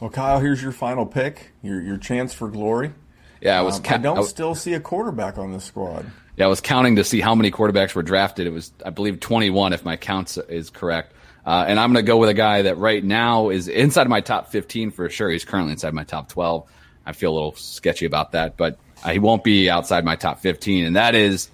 Well, 0.00 0.10
Kyle, 0.10 0.40
here's 0.40 0.62
your 0.62 0.72
final 0.72 1.06
pick, 1.06 1.52
your 1.62 1.80
your 1.80 1.96
chance 1.96 2.34
for 2.34 2.48
glory. 2.48 2.92
Yeah, 3.40 3.58
I 3.58 3.62
was. 3.62 3.76
Um, 3.76 3.82
ca- 3.82 3.94
I 3.94 3.98
don't 3.98 4.18
I- 4.18 4.22
still 4.22 4.54
see 4.54 4.74
a 4.74 4.80
quarterback 4.80 5.38
on 5.38 5.52
this 5.52 5.64
squad. 5.64 6.06
Yeah, 6.36 6.44
I 6.44 6.48
was 6.48 6.60
counting 6.60 6.96
to 6.96 7.04
see 7.04 7.20
how 7.20 7.34
many 7.34 7.50
quarterbacks 7.50 7.94
were 7.94 8.02
drafted. 8.04 8.46
It 8.46 8.50
was, 8.50 8.72
I 8.86 8.90
believe, 8.90 9.18
21 9.18 9.72
if 9.72 9.84
my 9.84 9.96
count 9.96 10.38
is 10.48 10.70
correct. 10.70 11.12
Uh, 11.44 11.64
and 11.66 11.80
I'm 11.80 11.92
going 11.92 12.04
to 12.04 12.06
go 12.08 12.16
with 12.18 12.28
a 12.28 12.34
guy 12.34 12.62
that 12.62 12.78
right 12.78 13.02
now 13.02 13.48
is 13.48 13.66
inside 13.68 14.08
my 14.08 14.20
top 14.20 14.52
15 14.52 14.92
for 14.92 15.08
sure. 15.10 15.30
He's 15.30 15.44
currently 15.44 15.72
inside 15.72 15.94
my 15.94 16.04
top 16.04 16.28
12. 16.28 16.68
I 17.06 17.12
feel 17.12 17.32
a 17.32 17.34
little 17.34 17.54
sketchy 17.56 18.04
about 18.06 18.32
that, 18.32 18.56
but 18.56 18.78
uh, 19.02 19.10
he 19.10 19.18
won't 19.18 19.42
be 19.42 19.68
outside 19.70 20.04
my 20.04 20.14
top 20.14 20.40
15, 20.40 20.84
and 20.84 20.96
that 20.96 21.14
is 21.14 21.48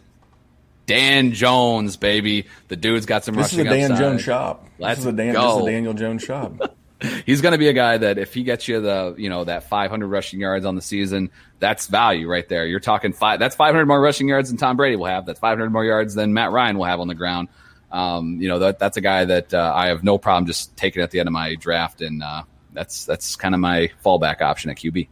Dan 0.86 1.32
Jones, 1.32 1.96
baby. 1.96 2.46
The 2.68 2.76
dude's 2.76 3.06
got 3.06 3.24
some 3.24 3.36
This 3.36 3.52
is 3.52 3.60
a 3.60 3.64
Dan 3.64 3.92
upside. 3.92 3.98
Jones 3.98 4.22
shop. 4.22 4.66
Let's 4.78 4.98
this 4.98 5.06
is 5.06 5.12
a 5.12 5.16
Dan, 5.16 5.32
go. 5.32 5.42
This 5.42 5.56
is 5.62 5.62
a 5.62 5.70
Daniel 5.70 5.94
Jones 5.94 6.22
shop. 6.22 6.76
He's 7.26 7.40
going 7.40 7.52
to 7.52 7.58
be 7.58 7.68
a 7.68 7.72
guy 7.72 7.98
that 7.98 8.18
if 8.18 8.32
he 8.32 8.44
gets 8.44 8.68
you 8.68 8.80
the, 8.80 9.14
you 9.18 9.28
know, 9.28 9.44
that 9.44 9.68
500 9.68 10.06
rushing 10.06 10.40
yards 10.40 10.64
on 10.64 10.74
the 10.74 10.82
season, 10.82 11.30
that's 11.58 11.86
value 11.86 12.28
right 12.28 12.48
there. 12.48 12.66
You're 12.66 12.80
talking 12.80 13.12
five. 13.12 13.40
That's 13.40 13.56
500 13.56 13.86
more 13.86 14.00
rushing 14.00 14.28
yards 14.28 14.48
than 14.48 14.58
Tom 14.58 14.76
Brady 14.76 14.96
will 14.96 15.06
have. 15.06 15.26
That's 15.26 15.40
500 15.40 15.70
more 15.70 15.84
yards 15.84 16.14
than 16.14 16.32
Matt 16.34 16.52
Ryan 16.52 16.78
will 16.78 16.84
have 16.84 17.00
on 17.00 17.08
the 17.08 17.14
ground. 17.14 17.48
Um, 17.90 18.40
you 18.40 18.48
know, 18.48 18.58
that 18.58 18.78
that's 18.78 18.96
a 18.96 19.00
guy 19.00 19.24
that 19.24 19.54
uh, 19.54 19.72
I 19.74 19.86
have 19.88 20.02
no 20.02 20.18
problem 20.18 20.46
just 20.46 20.76
taking 20.76 21.02
at 21.02 21.12
the 21.12 21.20
end 21.20 21.28
of 21.28 21.32
my 21.32 21.54
draft, 21.54 22.00
and 22.00 22.24
uh, 22.24 22.42
that's 22.72 23.04
that's 23.04 23.36
kind 23.36 23.54
of 23.54 23.60
my 23.60 23.90
fallback 24.04 24.40
option 24.40 24.70
at 24.70 24.78
QB. 24.78 25.06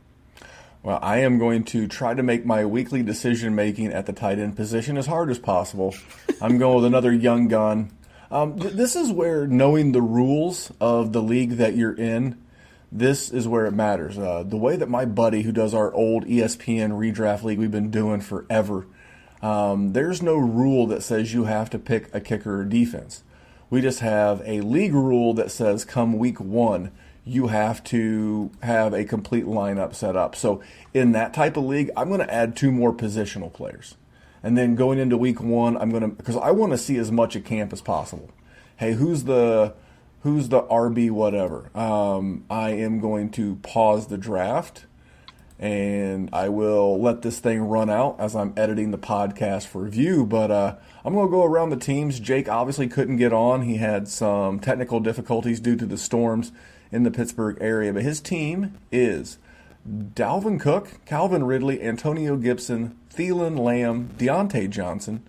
Well, 0.83 0.99
I 1.01 1.19
am 1.19 1.39
going 1.39 1.63
to 1.67 1.87
try 1.87 2.13
to 2.13 2.25
make 2.25 2.45
my 2.45 2.65
weekly 2.65 3.05
decision 3.05 3.55
making 3.55 3.93
at 3.93 4.07
the 4.07 4.13
tight 4.13 4.41
end 4.41 4.57
position 4.57 4.99
as 4.99 5.07
hard 5.07 5.31
as 5.31 5.39
possible. 5.39 5.95
I'm 6.41 6.59
going 6.59 6.75
with 6.75 6.85
another 6.85 7.13
young 7.13 7.47
gun. 7.47 7.93
Um, 8.33 8.59
th- 8.59 8.73
this 8.73 8.97
is 8.97 9.13
where 9.13 9.47
knowing 9.47 9.93
the 9.93 10.01
rules 10.01 10.73
of 10.81 11.13
the 11.13 11.21
league 11.21 11.59
that 11.59 11.77
you're 11.77 11.95
in, 11.95 12.43
this 12.91 13.31
is 13.31 13.47
where 13.47 13.67
it 13.67 13.73
matters. 13.73 14.19
Uh, 14.19 14.43
the 14.43 14.57
way 14.57 14.75
that 14.77 14.89
my 14.89 15.05
buddy, 15.05 15.43
who 15.43 15.53
does 15.53 15.75
our 15.75 15.93
old 15.93 16.25
ESPN 16.25 16.93
redraft 16.93 17.43
league 17.43 17.59
we've 17.59 17.71
been 17.71 17.91
doing 17.91 18.23
forever, 18.23 18.87
um, 19.43 19.93
there's 19.93 20.23
no 20.23 20.37
rule 20.37 20.87
that 20.87 21.03
says 21.03 21.35
you 21.35 21.45
have 21.45 21.69
to 21.71 21.79
pick 21.79 22.09
a 22.15 22.21
kicker 22.21 22.61
or 22.61 22.65
defense. 22.65 23.23
We 23.69 23.83
just 23.83 24.01
have 24.01 24.41
a 24.47 24.63
league 24.63 24.95
rule 24.95 25.35
that 25.35 25.51
says 25.51 25.85
come 25.85 26.19
week 26.19 26.41
one, 26.41 26.91
you 27.27 27.49
have 27.49 27.85
to 27.85 28.51
have 28.63 28.95
a 28.95 29.05
complete 29.05 29.45
lineup 29.45 29.95
set 29.95 30.17
up. 30.17 30.35
So 30.37 30.63
in 30.95 31.13
that 31.13 31.35
type 31.35 31.59
of 31.59 31.65
league, 31.65 31.91
I'm 31.99 32.09
going 32.09 32.21
to 32.21 32.33
add 32.33 32.57
two 32.57 32.73
more 32.73 32.95
positional 32.95 33.53
players. 33.53 33.95
And 34.43 34.59
then 34.59 34.75
going 34.75 34.99
into 34.99 35.17
week 35.17 35.41
one, 35.41 35.77
I'm 35.77 35.91
to 35.93 36.09
because 36.09 36.37
I 36.37 36.51
want 36.51 36.73
to 36.73 36.79
see 36.79 36.97
as 36.97 37.13
much 37.13 37.37
at 37.37 37.45
camp 37.45 37.73
as 37.73 37.81
possible. 37.81 38.31
Hey, 38.77 38.93
who's 38.95 39.25
the 39.25 39.75
who's 40.23 40.49
the 40.49 40.63
RB 40.63 41.11
whatever? 41.11 41.71
Um, 41.77 42.45
I 42.51 42.71
am 42.71 43.01
going 43.01 43.31
to 43.33 43.57
pause 43.57 44.09
the 44.09 44.19
draft 44.19 44.87
and 45.63 46.29
I 46.33 46.49
will 46.49 47.01
let 47.01 47.23
this 47.23 47.39
thing 47.39 47.61
run 47.61 47.89
out 47.89 48.17
as 48.19 48.35
I'm 48.35 48.53
editing 48.57 48.91
the 48.91 48.99
podcast 48.99 49.69
for 49.69 49.83
review. 49.83 50.27
But 50.27 50.51
uh, 50.51 50.75
I'm 51.05 51.15
going 51.15 51.29
to 51.29 51.31
go 51.31 51.45
around 51.45 51.71
the 51.71 51.77
teams. 51.77 52.19
Jake 52.19 52.49
obviously 52.49 52.89
couldn't 52.89 53.19
get 53.19 53.33
on. 53.33 53.63
He 53.63 53.77
had 53.77 54.09
some 54.09 54.59
technical 54.59 54.99
difficulties 54.99 55.61
due 55.61 55.77
to 55.77 55.87
the 55.87 55.97
storms 55.97 56.51
in 56.91 57.05
the 57.05 57.13
Pittsburgh 57.13 57.59
area. 57.61 57.93
But 57.93 58.03
his 58.03 58.21
team 58.21 58.77
is 58.91 59.39
Dalvin 59.89 60.61
Cook, 60.61 61.05
Calvin 61.07 61.45
Ridley, 61.45 61.83
Antonio 61.83 62.37
Gibson, 62.37 62.97
Thielen 63.13 63.59
Lamb, 63.59 64.11
Diontae 64.17 64.71
Johnson, 64.71 65.27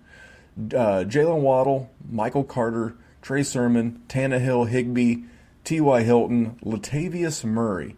uh, 0.57 1.03
Jaylen 1.07 1.41
Waddle, 1.41 1.89
Michael 2.09 2.43
Carter, 2.43 2.95
Trey 3.21 3.43
Sermon, 3.43 4.01
Tannehill, 4.07 4.69
Higbee, 4.69 5.23
T.Y. 5.63 6.03
Hilton, 6.03 6.59
Latavius 6.63 7.43
Murray. 7.43 7.95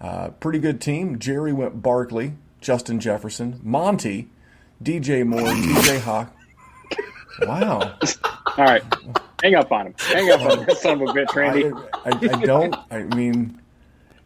Uh, 0.00 0.28
pretty 0.28 0.58
good 0.58 0.80
team. 0.80 1.18
Jerry 1.18 1.52
went 1.52 1.80
Barkley, 1.80 2.34
Justin 2.60 3.00
Jefferson, 3.00 3.60
Monty, 3.62 4.28
DJ 4.82 5.26
Moore, 5.26 5.40
DJ 5.40 6.00
Hawk. 6.00 6.34
Wow. 7.42 7.96
All 8.56 8.64
right, 8.64 8.82
hang 9.42 9.54
up 9.54 9.72
on 9.72 9.86
him. 9.88 9.94
Hang 9.98 10.30
up 10.30 10.40
on 10.42 10.66
that 10.66 10.76
son 10.78 11.02
of 11.02 11.08
a 11.08 11.12
bitch, 11.12 11.34
Randy. 11.34 11.72
I, 12.04 12.10
I, 12.10 12.38
I 12.38 12.44
don't. 12.44 12.76
I 12.90 13.02
mean, 13.16 13.60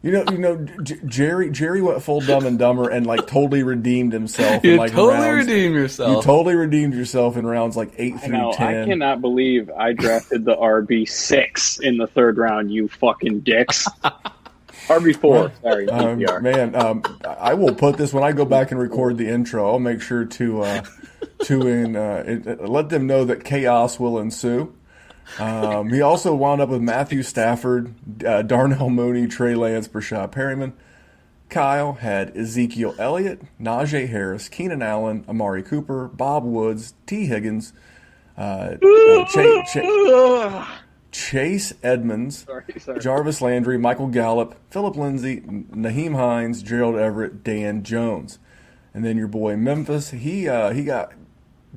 you 0.01 0.11
know, 0.11 0.23
you 0.31 0.37
know, 0.37 0.55
J- 0.83 0.99
Jerry. 1.05 1.49
Jerry 1.51 1.81
went 1.81 2.01
full 2.01 2.21
Dumb 2.21 2.45
and 2.45 2.57
Dumber 2.57 2.89
and 2.89 3.05
like 3.05 3.27
totally 3.27 3.63
redeemed 3.63 4.13
himself. 4.13 4.63
in, 4.63 4.77
like 4.77 4.93
rounds, 4.95 5.47
You 5.47 5.73
yourself. 5.73 6.17
You 6.17 6.21
totally 6.21 6.55
redeemed 6.55 6.93
yourself 6.93 7.35
in 7.35 7.45
rounds 7.45 7.75
like 7.75 7.91
eight 7.97 8.15
I 8.15 8.17
through 8.19 8.37
know. 8.37 8.51
I 8.51 8.85
cannot 8.85 9.21
believe 9.21 9.69
I 9.69 9.93
drafted 9.93 10.45
the 10.45 10.55
RB 10.55 11.07
six 11.09 11.79
in 11.79 11.97
the 11.97 12.07
third 12.07 12.37
round. 12.37 12.71
You 12.71 12.87
fucking 12.87 13.41
dicks. 13.41 13.87
RB 14.87 15.15
four. 15.15 15.51
Sorry, 15.61 15.87
Um, 15.89 16.19
man, 16.41 16.75
um, 16.75 17.03
I 17.23 17.53
will 17.53 17.75
put 17.75 17.97
this 17.97 18.11
when 18.13 18.23
I 18.23 18.31
go 18.31 18.45
back 18.45 18.71
and 18.71 18.79
record 18.79 19.17
the 19.17 19.27
intro. 19.27 19.69
I'll 19.69 19.79
make 19.79 20.01
sure 20.01 20.25
to 20.25 20.61
uh, 20.63 20.83
to 21.43 21.67
in, 21.67 21.95
uh, 21.95 22.23
it, 22.25 22.67
let 22.67 22.89
them 22.89 23.05
know 23.05 23.25
that 23.25 23.43
chaos 23.43 23.99
will 23.99 24.17
ensue. 24.17 24.73
Um, 25.37 25.89
he 25.89 26.01
also 26.01 26.33
wound 26.33 26.61
up 26.61 26.69
with 26.69 26.81
Matthew 26.81 27.23
Stafford, 27.23 27.93
uh, 28.25 28.41
Darnell 28.41 28.89
Mooney, 28.89 29.27
Trey 29.27 29.55
Lance, 29.55 29.87
Breshad 29.87 30.31
Perriman. 30.31 30.73
Kyle 31.49 31.93
had 31.93 32.35
Ezekiel 32.37 32.93
Elliott, 32.99 33.41
Najee 33.59 34.07
Harris, 34.07 34.49
Keenan 34.49 34.81
Allen, 34.81 35.25
Amari 35.27 35.63
Cooper, 35.63 36.07
Bob 36.07 36.43
Woods, 36.43 36.93
T. 37.07 37.25
Higgins, 37.25 37.73
uh, 38.37 38.75
uh, 38.81 39.25
Cha- 39.25 39.63
Cha- 39.65 40.79
Chase 41.11 41.73
Edmonds, 41.81 42.43
Sorry, 42.45 42.63
sorry. 42.77 42.99
Jarvis 42.99 43.41
Landry, 43.41 43.79
Michael 43.79 44.07
Gallup, 44.09 44.55
Philip 44.69 44.95
Lindsay, 44.95 45.41
Nyheim 45.41 46.15
Hines, 46.15 46.61
Gerald 46.61 46.95
Everett, 46.97 47.43
Dan 47.43 47.81
Jones, 47.81 48.37
and 48.93 49.03
then 49.03 49.17
your 49.17 49.27
boy 49.27 49.57
Memphis. 49.57 50.11
He 50.11 50.47
uh, 50.47 50.69
he 50.71 50.83
got 50.83 51.13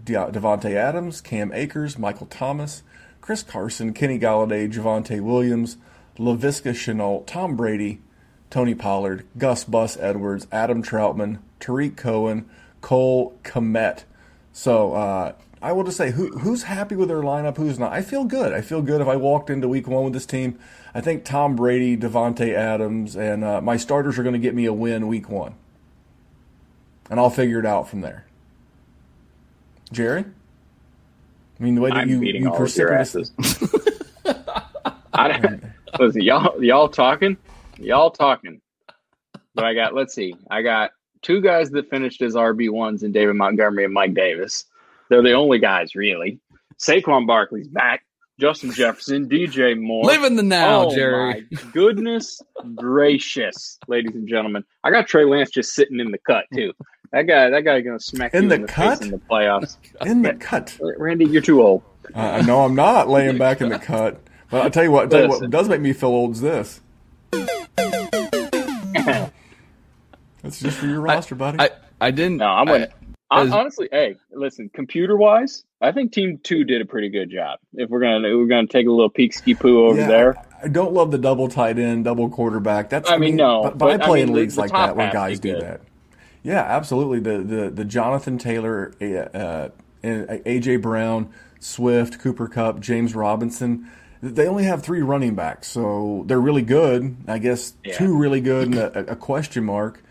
De- 0.04 0.12
Davante 0.12 0.74
Adams, 0.74 1.22
Cam 1.22 1.50
Akers, 1.54 1.98
Michael 1.98 2.26
Thomas, 2.26 2.82
Chris 3.22 3.42
Carson, 3.44 3.94
Kenny 3.94 4.18
Golladay, 4.18 4.70
Javonte 4.70 5.20
Williams, 5.20 5.76
Laviska 6.18 6.72
Shenault, 6.72 7.24
Tom 7.26 7.56
Brady, 7.56 8.02
Tony 8.50 8.74
Pollard, 8.74 9.24
Gus 9.38 9.64
Bus 9.64 9.96
Edwards, 9.96 10.46
Adam 10.52 10.82
Trautman, 10.82 11.38
Tarik 11.60 11.96
Cohen, 11.96 12.50
Cole 12.80 13.38
Kmet. 13.44 14.02
So 14.52 14.92
uh, 14.92 15.32
I 15.62 15.70
will 15.70 15.84
just 15.84 15.96
say, 15.96 16.10
who, 16.10 16.36
who's 16.38 16.64
happy 16.64 16.96
with 16.96 17.08
their 17.08 17.22
lineup? 17.22 17.56
Who's 17.56 17.78
not? 17.78 17.92
I 17.92 18.02
feel 18.02 18.24
good. 18.24 18.52
I 18.52 18.60
feel 18.60 18.82
good 18.82 19.00
if 19.00 19.06
I 19.06 19.14
walked 19.14 19.48
into 19.48 19.68
Week 19.68 19.86
One 19.86 20.02
with 20.02 20.12
this 20.12 20.26
team. 20.26 20.58
I 20.92 21.00
think 21.00 21.24
Tom 21.24 21.54
Brady, 21.54 21.96
Davante 21.96 22.52
Adams, 22.52 23.16
and 23.16 23.44
uh, 23.44 23.60
my 23.60 23.76
starters 23.76 24.18
are 24.18 24.24
going 24.24 24.34
to 24.34 24.40
get 24.40 24.54
me 24.54 24.66
a 24.66 24.72
win 24.72 25.06
Week 25.06 25.30
One, 25.30 25.54
and 27.08 27.20
I'll 27.20 27.30
figure 27.30 27.60
it 27.60 27.66
out 27.66 27.88
from 27.88 28.00
there. 28.00 28.26
Jerry, 29.92 30.24
I 31.62 31.64
mean 31.64 31.76
the 31.76 31.80
way 31.80 31.90
that 31.90 31.98
I'm 31.98 32.08
you 32.08 32.18
beating 32.18 32.42
you 32.42 32.48
all 32.48 32.54
of 32.60 32.76
your 32.76 32.88
precipitous- 32.88 33.30
asses. 33.38 34.52
I 35.14 35.28
don't, 35.38 35.62
listen, 35.96 36.22
y'all, 36.22 36.60
y'all 36.60 36.88
talking, 36.88 37.36
y'all 37.78 38.10
talking. 38.10 38.60
But 39.54 39.64
I 39.64 39.72
got, 39.72 39.94
let's 39.94 40.12
see, 40.12 40.34
I 40.50 40.62
got 40.62 40.90
two 41.20 41.40
guys 41.40 41.70
that 41.70 41.88
finished 41.88 42.20
as 42.20 42.34
RB 42.34 42.68
ones 42.68 43.04
in 43.04 43.12
David 43.12 43.36
Montgomery 43.36 43.84
and 43.84 43.94
Mike 43.94 44.12
Davis. 44.14 44.64
They're 45.08 45.22
the 45.22 45.34
only 45.34 45.60
guys, 45.60 45.94
really. 45.94 46.40
Saquon 46.78 47.28
Barkley's 47.28 47.68
back. 47.68 48.04
Justin 48.40 48.72
Jefferson, 48.72 49.28
DJ 49.28 49.80
Moore. 49.80 50.02
Live 50.02 50.24
in 50.24 50.34
the 50.34 50.42
now, 50.42 50.86
oh 50.86 50.94
Jerry. 50.96 51.46
my 51.52 51.58
goodness 51.72 52.42
gracious, 52.74 53.78
ladies 53.86 54.16
and 54.16 54.26
gentlemen! 54.26 54.64
I 54.82 54.90
got 54.90 55.06
Trey 55.06 55.24
Lance 55.24 55.50
just 55.50 55.74
sitting 55.74 56.00
in 56.00 56.10
the 56.10 56.18
cut 56.18 56.46
too. 56.52 56.72
That 57.12 57.22
guy, 57.26 57.50
that 57.50 57.60
guy 57.64 57.80
gonna 57.82 58.00
smack 58.00 58.32
In 58.34 58.44
you 58.44 58.48
the 58.48 58.54
in 58.56 58.62
the 58.62 58.68
cut? 58.68 58.98
face 58.98 59.06
in 59.06 59.10
the 59.12 59.18
playoffs. 59.18 59.76
in 60.04 60.22
the 60.22 60.34
cut. 60.40 60.78
Randy, 60.80 61.26
you're 61.26 61.42
too 61.42 61.62
old. 61.62 61.82
Uh, 62.14 62.42
no, 62.46 62.64
I'm 62.64 62.74
not 62.74 63.08
laying 63.08 63.36
back 63.38 63.60
in 63.60 63.68
the 63.68 63.78
cut. 63.80 64.20
But 64.50 64.62
I'll 64.62 64.70
tell 64.70 64.82
you 64.84 64.90
what. 64.90 65.10
Tell 65.10 65.22
you 65.22 65.28
what 65.28 65.50
does 65.50 65.68
make 65.68 65.80
me 65.80 65.92
feel 65.92 66.08
old 66.10 66.32
is 66.32 66.40
this. 66.40 66.80
That's 70.42 70.58
just 70.60 70.78
for 70.78 70.86
your 70.86 71.00
roster, 71.00 71.34
buddy. 71.34 71.60
I, 71.60 71.70
I 72.00 72.10
didn't. 72.10 72.38
No, 72.38 72.46
I'm 72.46 72.68
I- 72.68 72.72
with. 72.72 72.92
I, 73.30 73.42
as- 73.44 73.52
honestly, 73.52 73.88
hey, 73.90 74.16
listen, 74.30 74.70
computer 74.74 75.16
wise, 75.16 75.64
I 75.80 75.90
think 75.92 76.12
Team 76.12 76.38
Two 76.42 76.64
did 76.64 76.82
a 76.82 76.84
pretty 76.84 77.08
good 77.08 77.30
job. 77.30 77.60
If 77.74 77.88
we're 77.88 78.00
gonna 78.00 78.20
we're 78.36 78.46
gonna 78.46 78.66
take 78.66 78.86
a 78.86 78.90
little 78.90 79.08
peek 79.08 79.32
ski 79.32 79.54
poo 79.54 79.86
over 79.86 80.00
Yeah, 80.00 80.06
there, 80.06 80.36
I 80.62 80.68
don't 80.68 80.92
love 80.92 81.10
the 81.10 81.16
double 81.18 81.48
tight 81.48 81.78
end, 81.78 82.04
double 82.04 82.28
quarterback. 82.28 82.90
That's 82.90 83.08
I 83.10 83.16
mean, 83.16 83.36
no, 83.36 83.62
but, 83.62 83.78
but 83.78 83.90
I 83.90 83.96
but, 83.96 84.04
I 84.04 84.06
play 84.06 84.20
in 84.20 84.26
mean, 84.28 84.34
the- 84.34 84.40
leagues 84.42 84.54
the 84.56 84.60
like 84.62 84.70
top 84.70 84.88
that 84.88 84.96
where 84.96 85.10
guys 85.12 85.40
do 85.40 85.52
good. 85.52 85.62
that. 85.62 85.80
Yeah, 86.42 86.60
absolutely. 86.62 87.20
The 87.20 87.38
the 87.42 87.70
the 87.70 87.84
Jonathan 87.84 88.36
Taylor, 88.38 88.92
uh, 89.00 89.68
AJ 90.02 90.82
Brown, 90.82 91.32
Swift, 91.60 92.18
Cooper 92.18 92.48
Kupp, 92.48 92.80
James 92.80 93.14
Robinson. 93.14 93.88
They 94.22 94.46
only 94.46 94.64
have 94.64 94.82
three 94.82 95.02
running 95.02 95.34
backs, 95.34 95.66
so 95.68 96.22
they're 96.26 96.40
really 96.40 96.62
good. 96.62 97.16
I 97.26 97.38
guess 97.38 97.74
Yeah. 97.84 97.96
two 97.96 98.16
really 98.16 98.40
good 98.40 98.68
and 98.68 98.76
a, 98.76 99.12
a 99.12 99.16
question 99.16 99.64
mark. 99.64 100.02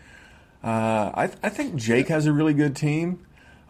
Uh, 0.62 1.10
I, 1.14 1.30
I 1.42 1.48
think 1.48 1.74
Jake 1.76 2.08
has 2.08 2.26
a 2.26 2.32
really 2.32 2.54
good 2.54 2.76
team. 2.76 3.20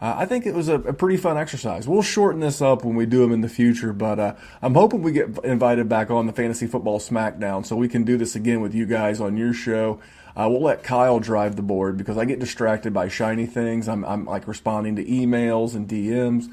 Uh, 0.01 0.15
I 0.17 0.25
think 0.25 0.45
it 0.45 0.53
was 0.53 0.67
a, 0.67 0.75
a 0.75 0.91
pretty 0.93 1.15
fun 1.17 1.37
exercise. 1.37 1.87
We'll 1.87 2.01
shorten 2.01 2.41
this 2.41 2.61
up 2.61 2.83
when 2.83 2.95
we 2.95 3.05
do 3.05 3.19
them 3.21 3.31
in 3.31 3.39
the 3.39 3.47
future, 3.49 3.93
but 3.93 4.19
uh, 4.19 4.35
I'm 4.61 4.73
hoping 4.75 5.01
we 5.01 5.13
get 5.13 5.29
invited 5.45 5.87
back 5.87 6.11
on 6.11 6.27
the 6.27 6.33
Fantasy 6.33 6.67
Football 6.67 6.99
Smackdown 6.99 7.65
so 7.65 7.77
we 7.77 7.87
can 7.87 8.03
do 8.03 8.17
this 8.17 8.35
again 8.35 8.59
with 8.59 8.75
you 8.75 8.85
guys 8.85 9.21
on 9.21 9.37
your 9.37 9.53
show. 9.53 9.99
Uh, 10.35 10.47
we'll 10.49 10.63
let 10.63 10.83
Kyle 10.83 11.19
drive 11.19 11.55
the 11.55 11.61
board 11.61 11.97
because 11.97 12.17
I 12.17 12.25
get 12.25 12.39
distracted 12.39 12.93
by 12.93 13.07
shiny 13.07 13.45
things. 13.45 13.87
I'm, 13.87 14.03
I'm 14.03 14.25
like 14.25 14.47
responding 14.47 14.95
to 14.95 15.05
emails 15.05 15.75
and 15.75 15.87
DMs, 15.87 16.51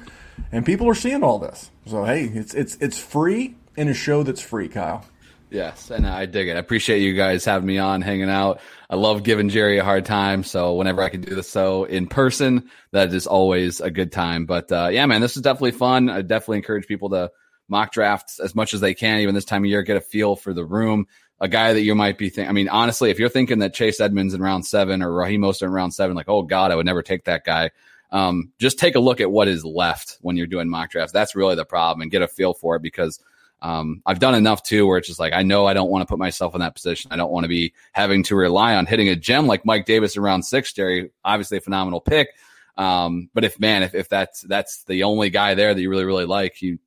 and 0.51 0.65
people 0.65 0.87
are 0.87 0.95
seeing 0.95 1.23
all 1.23 1.39
this. 1.39 1.71
So 1.87 2.05
hey, 2.05 2.25
it's 2.25 2.53
it's 2.53 2.75
it's 2.77 2.99
free 2.99 3.55
in 3.75 3.87
a 3.87 3.93
show 3.93 4.23
that's 4.23 4.41
free, 4.41 4.67
Kyle. 4.67 5.05
Yes, 5.49 5.91
and 5.91 6.07
I 6.07 6.27
dig 6.27 6.47
it. 6.47 6.55
I 6.55 6.59
appreciate 6.59 6.99
you 6.99 7.13
guys 7.13 7.43
having 7.43 7.67
me 7.67 7.77
on, 7.77 8.01
hanging 8.01 8.29
out. 8.29 8.61
I 8.89 8.95
love 8.95 9.23
giving 9.23 9.49
Jerry 9.49 9.79
a 9.79 9.83
hard 9.83 10.05
time. 10.05 10.43
So 10.45 10.75
whenever 10.75 11.01
I 11.01 11.09
can 11.09 11.19
do 11.19 11.35
this 11.35 11.49
so 11.49 11.83
in 11.83 12.07
person, 12.07 12.69
that 12.93 13.13
is 13.13 13.27
always 13.27 13.81
a 13.81 13.91
good 13.91 14.13
time. 14.13 14.45
But 14.45 14.71
uh, 14.71 14.89
yeah, 14.93 15.05
man, 15.07 15.19
this 15.19 15.35
is 15.35 15.41
definitely 15.41 15.71
fun. 15.71 16.09
I 16.09 16.21
definitely 16.21 16.57
encourage 16.57 16.87
people 16.87 17.09
to 17.09 17.31
mock 17.67 17.91
drafts 17.91 18.39
as 18.39 18.55
much 18.55 18.73
as 18.73 18.79
they 18.79 18.93
can, 18.93 19.19
even 19.19 19.35
this 19.35 19.43
time 19.43 19.63
of 19.63 19.69
year, 19.69 19.83
get 19.83 19.97
a 19.97 20.01
feel 20.01 20.37
for 20.37 20.53
the 20.53 20.63
room. 20.63 21.07
A 21.41 21.47
guy 21.47 21.73
that 21.73 21.81
you 21.81 21.95
might 21.95 22.17
be 22.17 22.29
thinking, 22.29 22.49
I 22.49 22.53
mean, 22.53 22.69
honestly, 22.69 23.09
if 23.09 23.19
you're 23.19 23.27
thinking 23.27 23.59
that 23.59 23.73
Chase 23.73 23.99
Edmonds 23.99 24.33
in 24.33 24.41
round 24.41 24.65
seven 24.65 25.01
or 25.01 25.11
Raheem 25.11 25.41
Mostert 25.41 25.63
in 25.63 25.71
round 25.71 25.93
seven, 25.93 26.15
like, 26.15 26.29
oh 26.29 26.43
God, 26.43 26.71
I 26.71 26.75
would 26.75 26.85
never 26.85 27.01
take 27.01 27.25
that 27.25 27.43
guy. 27.43 27.71
Um, 28.11 28.51
just 28.59 28.77
take 28.77 28.95
a 28.95 28.99
look 28.99 29.19
at 29.21 29.31
what 29.31 29.47
is 29.47 29.65
left 29.65 30.17
when 30.21 30.37
you're 30.37 30.47
doing 30.47 30.69
mock 30.69 30.91
drafts. 30.91 31.11
That's 31.11 31.35
really 31.35 31.55
the 31.55 31.65
problem 31.65 32.01
and 32.01 32.11
get 32.11 32.21
a 32.21 32.27
feel 32.27 32.53
for 32.53 32.75
it 32.75 32.81
because 32.81 33.19
um, 33.61 34.01
I've 34.05 34.19
done 34.19 34.35
enough 34.35 34.63
too 34.63 34.87
where 34.87 34.97
it's 34.97 35.07
just 35.07 35.19
like 35.19 35.33
I 35.33 35.43
know 35.43 35.65
I 35.65 35.73
don't 35.73 35.89
want 35.89 36.01
to 36.01 36.07
put 36.07 36.19
myself 36.19 36.55
in 36.55 36.61
that 36.61 36.75
position. 36.75 37.11
I 37.11 37.15
don't 37.15 37.31
want 37.31 37.43
to 37.43 37.49
be 37.49 37.73
having 37.91 38.23
to 38.23 38.35
rely 38.35 38.75
on 38.75 38.85
hitting 38.85 39.09
a 39.09 39.15
gem 39.15 39.47
like 39.47 39.65
Mike 39.65 39.85
Davis 39.85 40.17
around 40.17 40.43
six. 40.43 40.73
Jerry, 40.73 41.11
obviously 41.23 41.57
a 41.57 41.61
phenomenal 41.61 42.01
pick. 42.01 42.29
Um, 42.77 43.29
but 43.33 43.43
if 43.43 43.59
man, 43.59 43.83
if, 43.83 43.93
if 43.93 44.09
that's 44.09 44.41
that's 44.41 44.83
the 44.85 45.03
only 45.03 45.29
guy 45.29 45.53
there 45.53 45.73
that 45.73 45.81
you 45.81 45.89
really 45.89 46.05
really 46.05 46.25
like, 46.25 46.61
you 46.61 46.79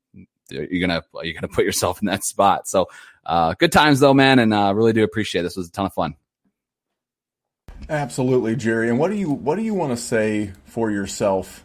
you're 0.51 0.87
gonna 0.87 1.03
you're 1.23 1.35
gonna 1.35 1.49
put 1.49 1.65
yourself 1.65 2.01
in 2.03 2.07
that 2.07 2.25
spot. 2.25 2.67
So 2.67 2.89
uh, 3.27 3.55
good 3.59 3.73
times 3.73 4.01
though, 4.01 4.15
man, 4.15 4.39
and 4.39 4.53
uh, 4.53 4.73
really 4.75 4.93
do 4.93 5.05
appreciate 5.05 5.41
it. 5.41 5.45
this. 5.45 5.57
Was 5.57 5.69
a 5.69 5.73
ton 5.73 5.87
of 5.87 5.95
fun. 5.95 6.17
Absolutely, 7.89 8.57
Jerry. 8.57 8.89
And 8.89 8.99
what 8.99 9.11
do 9.11 9.17
you 9.17 9.31
what 9.31 9.57
do 9.57 9.63
you 9.63 9.75
want 9.75 9.93
to 9.93 9.97
say 9.97 10.53
for 10.65 10.91
yourself 10.91 11.65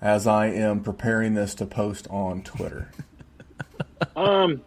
as 0.00 0.26
I 0.26 0.46
am 0.48 0.80
preparing 0.80 1.34
this 1.34 1.54
to 1.56 1.66
post 1.66 2.06
on 2.10 2.42
Twitter? 2.42 2.90
um, 4.16 4.62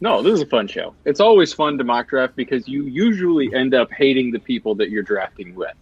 no, 0.00 0.22
this 0.22 0.34
is 0.34 0.40
a 0.42 0.46
fun 0.46 0.66
show. 0.66 0.94
It's 1.04 1.20
always 1.20 1.52
fun 1.52 1.76
to 1.78 1.84
mock 1.84 2.08
draft 2.08 2.36
because 2.36 2.68
you 2.68 2.84
usually 2.84 3.52
end 3.54 3.74
up 3.74 3.90
hating 3.90 4.30
the 4.30 4.38
people 4.38 4.74
that 4.76 4.90
you're 4.90 5.02
drafting 5.02 5.54
with 5.54 5.74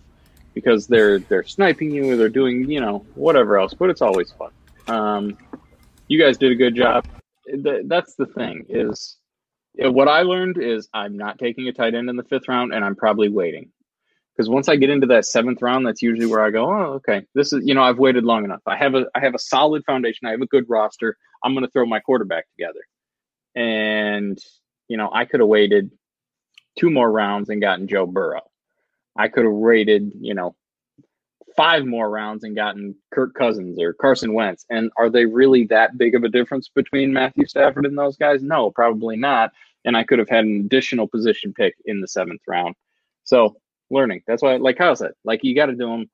because 0.54 0.86
they're 0.86 1.18
they're 1.18 1.44
sniping 1.44 1.90
you 1.90 2.12
or 2.12 2.16
they're 2.16 2.28
doing 2.28 2.68
you 2.68 2.80
know 2.80 3.04
whatever 3.14 3.58
else. 3.58 3.74
But 3.74 3.90
it's 3.90 4.02
always 4.02 4.32
fun. 4.32 4.50
Um, 4.88 5.38
you 6.08 6.20
guys 6.20 6.38
did 6.38 6.50
a 6.50 6.56
good 6.56 6.74
job. 6.74 7.06
That's 7.84 8.14
the 8.14 8.26
thing 8.26 8.66
is 8.68 9.18
what 9.78 10.08
I 10.08 10.22
learned 10.22 10.58
is 10.58 10.88
I'm 10.92 11.16
not 11.16 11.38
taking 11.38 11.68
a 11.68 11.72
tight 11.72 11.94
end 11.94 12.08
in 12.08 12.16
the 12.16 12.24
fifth 12.24 12.48
round, 12.48 12.72
and 12.72 12.84
I'm 12.84 12.96
probably 12.96 13.28
waiting 13.28 13.70
because 14.36 14.48
once 14.48 14.68
I 14.68 14.76
get 14.76 14.90
into 14.90 15.06
that 15.08 15.24
seventh 15.24 15.62
round, 15.62 15.86
that's 15.86 16.02
usually 16.02 16.26
where 16.26 16.42
I 16.42 16.50
go. 16.50 16.66
Oh, 16.70 16.92
okay, 16.94 17.26
this 17.34 17.52
is 17.52 17.66
you 17.66 17.74
know 17.74 17.82
I've 17.82 17.98
waited 17.98 18.24
long 18.24 18.44
enough. 18.44 18.62
I 18.66 18.76
have 18.76 18.94
a 18.94 19.06
I 19.14 19.20
have 19.20 19.34
a 19.34 19.38
solid 19.38 19.84
foundation. 19.84 20.26
I 20.26 20.32
have 20.32 20.42
a 20.42 20.46
good 20.46 20.68
roster. 20.68 21.16
I'm 21.42 21.54
going 21.54 21.64
to 21.64 21.70
throw 21.70 21.86
my 21.86 22.00
quarterback 22.00 22.46
together, 22.50 22.80
and 23.54 24.38
you 24.88 24.96
know 24.96 25.10
I 25.12 25.24
could 25.24 25.40
have 25.40 25.48
waited 25.48 25.90
two 26.78 26.90
more 26.90 27.10
rounds 27.10 27.48
and 27.48 27.60
gotten 27.60 27.88
Joe 27.88 28.06
Burrow. 28.06 28.42
I 29.16 29.28
could 29.28 29.44
have 29.44 29.54
waited 29.54 30.12
you 30.20 30.34
know 30.34 30.54
five 31.56 31.86
more 31.86 32.08
rounds 32.08 32.44
and 32.44 32.54
gotten 32.54 32.94
Kirk 33.12 33.34
Cousins 33.34 33.80
or 33.80 33.92
Carson 33.92 34.34
Wentz. 34.34 34.64
And 34.68 34.90
are 34.96 35.10
they 35.10 35.24
really 35.24 35.64
that 35.66 35.96
big 35.96 36.14
of 36.14 36.24
a 36.24 36.28
difference 36.28 36.68
between 36.68 37.12
Matthew 37.12 37.46
Stafford 37.46 37.86
and 37.86 37.96
those 37.96 38.16
guys? 38.16 38.42
No, 38.42 38.70
probably 38.70 39.16
not. 39.16 39.52
And 39.84 39.96
I 39.96 40.04
could 40.04 40.18
have 40.18 40.28
had 40.28 40.44
an 40.44 40.60
additional 40.64 41.06
position 41.06 41.54
pick 41.54 41.74
in 41.84 42.00
the 42.00 42.08
seventh 42.08 42.42
round. 42.46 42.74
So 43.24 43.56
learning. 43.90 44.22
That's 44.26 44.42
why, 44.42 44.56
like 44.56 44.78
Kyle 44.78 44.96
said, 44.96 45.12
like 45.24 45.44
you 45.44 45.54
got 45.54 45.66
to 45.66 45.74
do 45.74 45.88
them. 45.88 46.10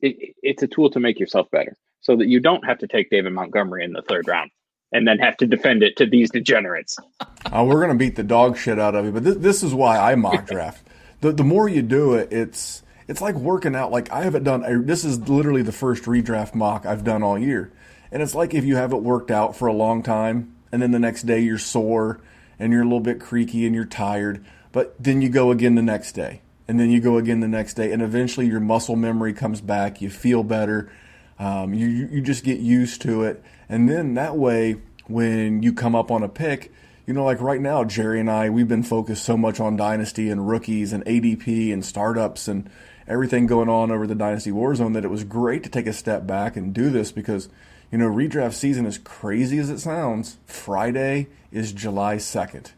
It, 0.00 0.34
it's 0.42 0.62
a 0.62 0.68
tool 0.68 0.90
to 0.90 1.00
make 1.00 1.18
yourself 1.18 1.50
better 1.50 1.76
so 2.00 2.16
that 2.16 2.28
you 2.28 2.40
don't 2.40 2.64
have 2.64 2.78
to 2.78 2.86
take 2.86 3.10
David 3.10 3.32
Montgomery 3.32 3.84
in 3.84 3.92
the 3.92 4.02
third 4.02 4.28
round 4.28 4.50
and 4.92 5.06
then 5.06 5.18
have 5.18 5.36
to 5.38 5.46
defend 5.46 5.82
it 5.82 5.96
to 5.96 6.06
these 6.06 6.30
degenerates. 6.30 6.98
Uh, 7.20 7.64
we're 7.66 7.80
going 7.80 7.88
to 7.90 7.96
beat 7.96 8.16
the 8.16 8.22
dog 8.22 8.56
shit 8.56 8.78
out 8.78 8.94
of 8.94 9.04
you, 9.04 9.12
but 9.12 9.24
this, 9.24 9.36
this 9.36 9.62
is 9.62 9.74
why 9.74 9.98
I 9.98 10.14
mock 10.14 10.46
draft. 10.46 10.86
the, 11.20 11.32
the 11.32 11.44
more 11.44 11.68
you 11.68 11.82
do 11.82 12.14
it, 12.14 12.32
it's 12.32 12.82
it's 13.08 13.22
like 13.22 13.34
working 13.34 13.74
out. 13.74 13.90
Like 13.90 14.12
I 14.12 14.22
haven't 14.22 14.44
done. 14.44 14.64
A, 14.64 14.80
this 14.80 15.04
is 15.04 15.28
literally 15.28 15.62
the 15.62 15.72
first 15.72 16.04
redraft 16.04 16.54
mock 16.54 16.86
I've 16.86 17.02
done 17.02 17.22
all 17.22 17.38
year, 17.38 17.72
and 18.12 18.22
it's 18.22 18.34
like 18.34 18.54
if 18.54 18.64
you 18.64 18.76
haven't 18.76 19.02
worked 19.02 19.30
out 19.30 19.56
for 19.56 19.66
a 19.66 19.72
long 19.72 20.02
time, 20.02 20.54
and 20.70 20.80
then 20.80 20.92
the 20.92 20.98
next 20.98 21.22
day 21.22 21.40
you're 21.40 21.58
sore 21.58 22.20
and 22.58 22.72
you're 22.72 22.82
a 22.82 22.84
little 22.84 23.00
bit 23.00 23.20
creaky 23.20 23.66
and 23.66 23.74
you're 23.74 23.84
tired, 23.84 24.44
but 24.72 24.94
then 25.02 25.22
you 25.22 25.28
go 25.28 25.50
again 25.50 25.74
the 25.74 25.82
next 25.82 26.12
day, 26.12 26.42
and 26.68 26.78
then 26.78 26.90
you 26.90 27.00
go 27.00 27.16
again 27.16 27.40
the 27.40 27.48
next 27.48 27.74
day, 27.74 27.90
and 27.92 28.02
eventually 28.02 28.46
your 28.46 28.60
muscle 28.60 28.96
memory 28.96 29.32
comes 29.32 29.60
back. 29.60 30.02
You 30.02 30.10
feel 30.10 30.42
better. 30.42 30.92
Um, 31.38 31.72
you 31.72 31.86
you 31.86 32.20
just 32.20 32.44
get 32.44 32.60
used 32.60 33.00
to 33.02 33.24
it, 33.24 33.42
and 33.68 33.88
then 33.88 34.14
that 34.14 34.36
way 34.36 34.76
when 35.06 35.62
you 35.62 35.72
come 35.72 35.94
up 35.96 36.10
on 36.10 36.22
a 36.22 36.28
pick 36.28 36.70
you 37.08 37.14
know, 37.14 37.24
like 37.24 37.40
right 37.40 37.62
now, 37.62 37.84
Jerry 37.84 38.20
and 38.20 38.30
I, 38.30 38.50
we've 38.50 38.68
been 38.68 38.82
focused 38.82 39.24
so 39.24 39.34
much 39.34 39.60
on 39.60 39.76
dynasty 39.76 40.28
and 40.28 40.46
rookies 40.46 40.92
and 40.92 41.02
ADP 41.06 41.72
and 41.72 41.82
startups 41.82 42.48
and 42.48 42.68
everything 43.08 43.46
going 43.46 43.68
on 43.68 43.90
over 43.90 44.06
the 44.06 44.14
Dynasty 44.14 44.50
Warzone 44.50 44.92
that 44.94 45.04
it 45.04 45.10
was 45.10 45.24
great 45.24 45.62
to 45.64 45.70
take 45.70 45.86
a 45.86 45.92
step 45.92 46.26
back 46.26 46.56
and 46.56 46.74
do 46.74 46.90
this 46.90 47.10
because, 47.10 47.48
you 47.90 47.98
know, 47.98 48.08
redraft 48.08 48.52
season, 48.52 48.86
as 48.86 48.98
crazy 48.98 49.58
as 49.58 49.70
it 49.70 49.78
sounds, 49.78 50.36
Friday 50.46 51.28
is 51.50 51.72
July 51.72 52.16
2nd. 52.16 52.72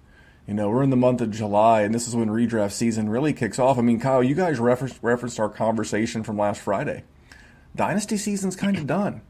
You 0.47 0.55
know, 0.55 0.71
we're 0.71 0.83
in 0.83 0.91
the 0.91 0.97
month 0.97 1.21
of 1.21 1.31
July, 1.31 1.83
and 1.83 1.95
this 1.95 2.09
is 2.09 2.17
when 2.17 2.29
redraft 2.29 2.73
season 2.73 3.09
really 3.09 3.33
kicks 3.33 3.59
off. 3.59 3.79
I 3.79 3.83
mean, 3.83 4.01
Kyle, 4.01 4.23
you 4.23 4.35
guys 4.35 4.59
referenced, 4.59 4.99
referenced 5.03 5.39
our 5.39 5.49
conversation 5.49 6.23
from 6.23 6.39
last 6.39 6.61
Friday. 6.61 7.05
Dynasty 7.77 8.17
season's 8.17 8.57
kind 8.57 8.77
of 8.77 8.87
done. 8.87 9.23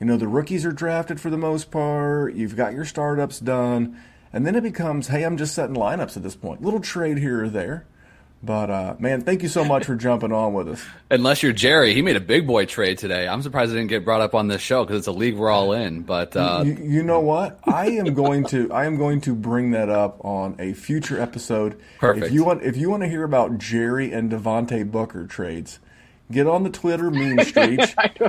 You 0.00 0.06
know, 0.06 0.16
the 0.16 0.28
rookies 0.28 0.66
are 0.66 0.72
drafted 0.72 1.20
for 1.20 1.30
the 1.30 1.38
most 1.38 1.70
part, 1.70 2.34
you've 2.34 2.56
got 2.56 2.74
your 2.74 2.84
startups 2.84 3.40
done, 3.40 3.98
and 4.32 4.46
then 4.46 4.54
it 4.54 4.62
becomes, 4.62 5.08
hey, 5.08 5.24
I'm 5.24 5.36
just 5.36 5.54
setting 5.54 5.76
lineups 5.76 6.16
at 6.16 6.22
this 6.22 6.36
point. 6.36 6.62
Little 6.62 6.80
trade 6.80 7.18
here 7.18 7.44
or 7.44 7.48
there. 7.48 7.86
But 8.46 8.70
uh, 8.70 8.94
man, 9.00 9.22
thank 9.22 9.42
you 9.42 9.48
so 9.48 9.64
much 9.64 9.84
for 9.84 9.96
jumping 9.96 10.30
on 10.30 10.54
with 10.54 10.68
us. 10.68 10.84
Unless 11.10 11.42
you're 11.42 11.52
Jerry, 11.52 11.94
he 11.94 12.00
made 12.00 12.14
a 12.14 12.20
big 12.20 12.46
boy 12.46 12.64
trade 12.64 12.96
today. 12.96 13.26
I'm 13.26 13.42
surprised 13.42 13.72
it 13.72 13.74
didn't 13.74 13.88
get 13.88 14.04
brought 14.04 14.20
up 14.20 14.36
on 14.36 14.46
this 14.46 14.62
show 14.62 14.84
because 14.84 14.98
it's 14.98 15.06
a 15.08 15.12
league 15.12 15.34
we're 15.34 15.50
all 15.50 15.72
in. 15.72 16.02
But 16.02 16.36
uh... 16.36 16.62
you, 16.64 16.74
you, 16.80 17.02
know 17.02 17.18
what? 17.18 17.58
I 17.64 17.88
am 17.88 18.14
going 18.14 18.44
to 18.46 18.72
I 18.72 18.84
am 18.84 18.96
going 18.96 19.20
to 19.22 19.34
bring 19.34 19.72
that 19.72 19.90
up 19.90 20.24
on 20.24 20.54
a 20.60 20.74
future 20.74 21.20
episode. 21.20 21.80
Perfect. 21.98 22.26
If 22.26 22.32
you 22.32 22.44
want 22.44 22.62
if 22.62 22.76
you 22.76 22.88
want 22.88 23.02
to 23.02 23.08
hear 23.08 23.24
about 23.24 23.58
Jerry 23.58 24.12
and 24.12 24.30
Devontae 24.30 24.88
Booker 24.88 25.26
trades, 25.26 25.80
get 26.30 26.46
on 26.46 26.62
the 26.62 26.70
Twitter 26.70 27.10
meme 27.10 27.40
street. 27.44 27.80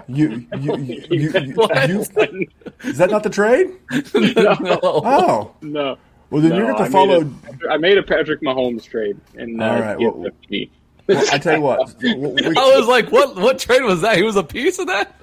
you, 0.07 0.47
you, 0.57 0.77
you, 0.77 1.05
you, 1.11 1.31
you, 1.31 2.47
is 2.83 2.97
that 2.97 3.09
not 3.11 3.21
the 3.21 3.29
trade? 3.29 3.67
no. 4.15 4.79
Oh 4.81 5.55
no. 5.61 5.97
Well, 6.29 6.41
then 6.41 6.51
no, 6.51 6.57
you're 6.57 6.73
going 6.73 6.83
to 6.85 6.91
follow. 6.91 7.21
Made 7.21 7.63
a, 7.63 7.69
I 7.71 7.77
made 7.77 7.97
a 7.97 8.03
Patrick 8.03 8.41
Mahomes 8.41 8.83
trade, 8.83 9.17
and 9.35 9.61
uh, 9.61 9.65
all 9.65 9.79
right. 9.79 9.99
Well, 9.99 10.11
well, 10.11 11.25
I 11.31 11.37
tell 11.37 11.55
you 11.55 11.61
what. 11.61 11.95
We, 12.01 12.11
I 12.13 12.77
was 12.77 12.87
like, 12.87 13.11
"What? 13.11 13.35
What 13.37 13.59
trade 13.59 13.83
was 13.83 14.01
that? 14.01 14.17
He 14.17 14.23
was 14.23 14.35
a 14.35 14.43
piece 14.43 14.79
of 14.79 14.87
that." 14.87 15.13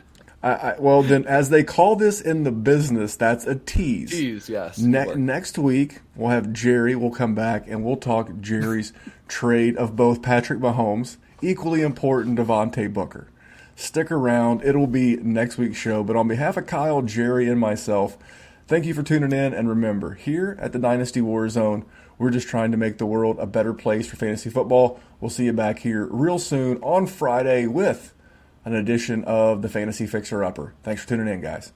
I, 0.43 0.48
I, 0.48 0.76
well, 0.78 1.02
then, 1.02 1.24
as 1.24 1.48
they 1.48 1.64
call 1.64 1.97
this 1.97 2.20
in 2.20 2.44
the 2.44 2.52
business, 2.52 3.16
that's 3.16 3.47
a 3.47 3.56
tease. 3.56 4.10
Tease, 4.10 4.48
yes. 4.48 4.78
Ne- 4.78 5.14
next 5.14 5.56
week, 5.59 6.01
we'll 6.14 6.31
have 6.31 6.52
Jerry. 6.52 6.94
We'll 6.94 7.10
come 7.10 7.35
back 7.35 7.66
and 7.66 7.82
we'll 7.82 7.97
talk 7.97 8.31
Jerry's 8.40 8.93
trade 9.28 9.76
of 9.76 9.97
both 9.97 10.20
Patrick 10.20 10.60
Mahomes, 10.60 11.16
equally 11.40 11.81
important 11.81 12.39
Devontae 12.39 12.93
Booker. 12.93 13.28
Stick 13.76 14.10
around; 14.10 14.62
it'll 14.62 14.86
be 14.86 15.16
next 15.16 15.59
week's 15.59 15.78
show. 15.78 16.02
But 16.02 16.16
on 16.16 16.28
behalf 16.28 16.56
of 16.56 16.66
Kyle, 16.66 17.02
Jerry, 17.02 17.48
and 17.48 17.59
myself. 17.60 18.16
Thank 18.66 18.86
you 18.86 18.95
for 18.95 19.03
tuning 19.03 19.32
in, 19.32 19.53
and 19.53 19.69
remember, 19.69 20.15
here 20.15 20.57
at 20.59 20.73
the 20.73 20.78
Dynasty 20.78 21.20
Warzone, 21.20 21.85
we're 22.16 22.31
just 22.31 22.49
trying 22.49 22.70
to 22.70 22.78
make 22.78 22.97
the 22.97 23.05
world 23.05 23.39
a 23.39 23.45
better 23.45 23.74
place 23.74 24.07
for 24.07 24.16
fantasy 24.16 24.49
football. 24.49 24.99
We'll 25.20 25.28
see 25.28 25.45
you 25.45 25.53
back 25.53 25.81
here 25.81 26.07
real 26.07 26.39
soon 26.39 26.78
on 26.78 27.07
Friday 27.07 27.66
with 27.66 28.15
an 28.65 28.74
edition 28.74 29.23
of 29.24 29.61
the 29.61 29.69
Fantasy 29.69 30.07
Fixer 30.07 30.43
Upper. 30.43 30.73
Thanks 30.82 31.03
for 31.03 31.09
tuning 31.11 31.28
in, 31.28 31.43
guys. 31.43 31.74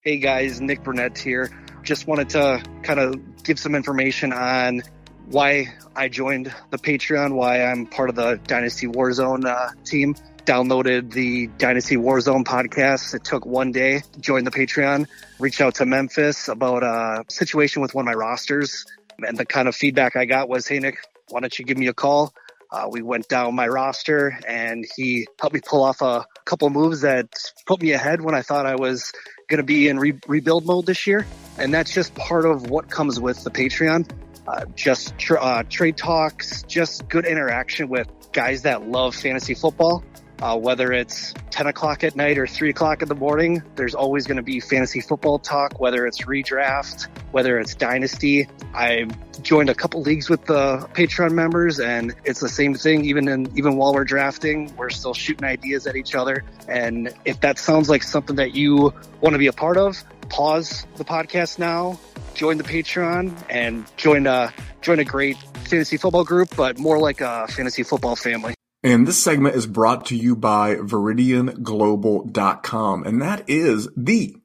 Hey 0.00 0.16
guys, 0.16 0.60
Nick 0.60 0.82
Burnett 0.82 1.16
here. 1.16 1.48
Just 1.84 2.08
wanted 2.08 2.28
to 2.30 2.60
kind 2.82 2.98
of 2.98 3.44
give 3.44 3.60
some 3.60 3.76
information 3.76 4.32
on 4.32 4.82
why 5.26 5.72
I 5.94 6.08
joined 6.08 6.52
the 6.70 6.78
Patreon, 6.78 7.34
why 7.34 7.62
I'm 7.62 7.86
part 7.86 8.08
of 8.10 8.16
the 8.16 8.40
Dynasty 8.48 8.88
Warzone 8.88 9.44
uh, 9.44 9.70
team 9.84 10.16
downloaded 10.46 11.12
the 11.12 11.48
Dynasty 11.58 11.96
Warzone 11.96 12.44
podcast. 12.44 13.14
It 13.14 13.24
took 13.24 13.44
one 13.44 13.72
day 13.72 14.02
joined 14.20 14.46
the 14.46 14.50
Patreon, 14.50 15.06
reached 15.38 15.60
out 15.60 15.76
to 15.76 15.86
Memphis 15.86 16.48
about 16.48 16.82
a 16.82 17.24
situation 17.28 17.82
with 17.82 17.94
one 17.94 18.04
of 18.04 18.06
my 18.06 18.14
rosters. 18.14 18.86
And 19.18 19.36
the 19.36 19.44
kind 19.44 19.68
of 19.68 19.74
feedback 19.74 20.16
I 20.16 20.24
got 20.24 20.48
was, 20.48 20.66
Hey, 20.66 20.78
Nick, 20.78 20.98
why 21.28 21.40
don't 21.40 21.58
you 21.58 21.64
give 21.64 21.76
me 21.76 21.88
a 21.88 21.94
call? 21.94 22.32
Uh, 22.70 22.88
we 22.90 23.02
went 23.02 23.28
down 23.28 23.54
my 23.54 23.66
roster 23.68 24.38
and 24.46 24.84
he 24.96 25.26
helped 25.40 25.54
me 25.54 25.60
pull 25.64 25.82
off 25.82 26.02
a 26.02 26.26
couple 26.44 26.68
moves 26.70 27.02
that 27.02 27.28
put 27.66 27.80
me 27.80 27.92
ahead 27.92 28.20
when 28.20 28.34
I 28.34 28.42
thought 28.42 28.66
I 28.66 28.74
was 28.74 29.12
going 29.48 29.58
to 29.58 29.64
be 29.64 29.88
in 29.88 29.98
re- 29.98 30.18
rebuild 30.26 30.66
mode 30.66 30.86
this 30.86 31.06
year. 31.06 31.26
And 31.58 31.72
that's 31.72 31.92
just 31.92 32.14
part 32.14 32.44
of 32.44 32.68
what 32.68 32.90
comes 32.90 33.18
with 33.20 33.42
the 33.44 33.50
Patreon. 33.50 34.10
uh, 34.46 34.64
just 34.74 35.14
uh, 35.30 35.62
trade 35.68 35.96
talks, 35.96 36.62
just 36.64 37.08
good 37.08 37.26
interaction 37.26 37.88
with 37.88 38.08
guys 38.32 38.62
that 38.62 38.88
love 38.88 39.14
fantasy 39.14 39.54
football. 39.54 40.04
Uh, 40.42 40.56
whether 40.58 40.92
it's 40.92 41.32
10 41.50 41.66
o'clock 41.66 42.04
at 42.04 42.14
night 42.14 42.36
or 42.36 42.46
3 42.46 42.70
o'clock 42.70 43.00
in 43.00 43.08
the 43.08 43.14
morning, 43.14 43.62
there's 43.74 43.94
always 43.94 44.26
going 44.26 44.36
to 44.36 44.42
be 44.42 44.60
fantasy 44.60 45.00
football 45.00 45.38
talk, 45.38 45.80
whether 45.80 46.06
it's 46.06 46.22
redraft, 46.22 47.08
whether 47.32 47.58
it's 47.58 47.74
dynasty. 47.74 48.46
I 48.74 49.06
joined 49.40 49.70
a 49.70 49.74
couple 49.74 50.02
leagues 50.02 50.28
with 50.28 50.44
the 50.44 50.78
Patreon 50.92 51.32
members, 51.32 51.80
and 51.80 52.14
it's 52.24 52.40
the 52.40 52.48
same 52.48 52.74
thing. 52.74 53.04
Even 53.06 53.28
in, 53.28 53.56
even 53.56 53.76
while 53.76 53.94
we're 53.94 54.04
drafting, 54.04 54.74
we're 54.76 54.90
still 54.90 55.14
shooting 55.14 55.46
ideas 55.46 55.86
at 55.86 55.96
each 55.96 56.14
other. 56.14 56.44
And 56.68 57.14
if 57.24 57.40
that 57.40 57.58
sounds 57.58 57.88
like 57.88 58.02
something 58.02 58.36
that 58.36 58.54
you 58.54 58.92
want 59.20 59.32
to 59.32 59.38
be 59.38 59.46
a 59.46 59.52
part 59.52 59.78
of, 59.78 60.02
pause 60.28 60.86
the 60.96 61.04
podcast 61.04 61.58
now, 61.58 61.98
join 62.34 62.58
the 62.58 62.64
Patreon, 62.64 63.34
and 63.48 63.86
join 63.96 64.26
a 64.26 64.52
join 64.82 64.98
a 64.98 65.04
great 65.04 65.38
fantasy 65.64 65.96
football 65.96 66.24
group, 66.24 66.54
but 66.56 66.78
more 66.78 66.98
like 66.98 67.20
a 67.20 67.46
fantasy 67.48 67.82
football 67.82 68.16
family. 68.16 68.55
And 68.86 69.04
this 69.04 69.18
segment 69.18 69.56
is 69.56 69.66
brought 69.66 70.06
to 70.06 70.16
you 70.16 70.36
by 70.36 70.76
ViridianGlobal.com. 70.76 73.04
And 73.04 73.20
that 73.20 73.50
is 73.50 73.88
the 73.96 74.36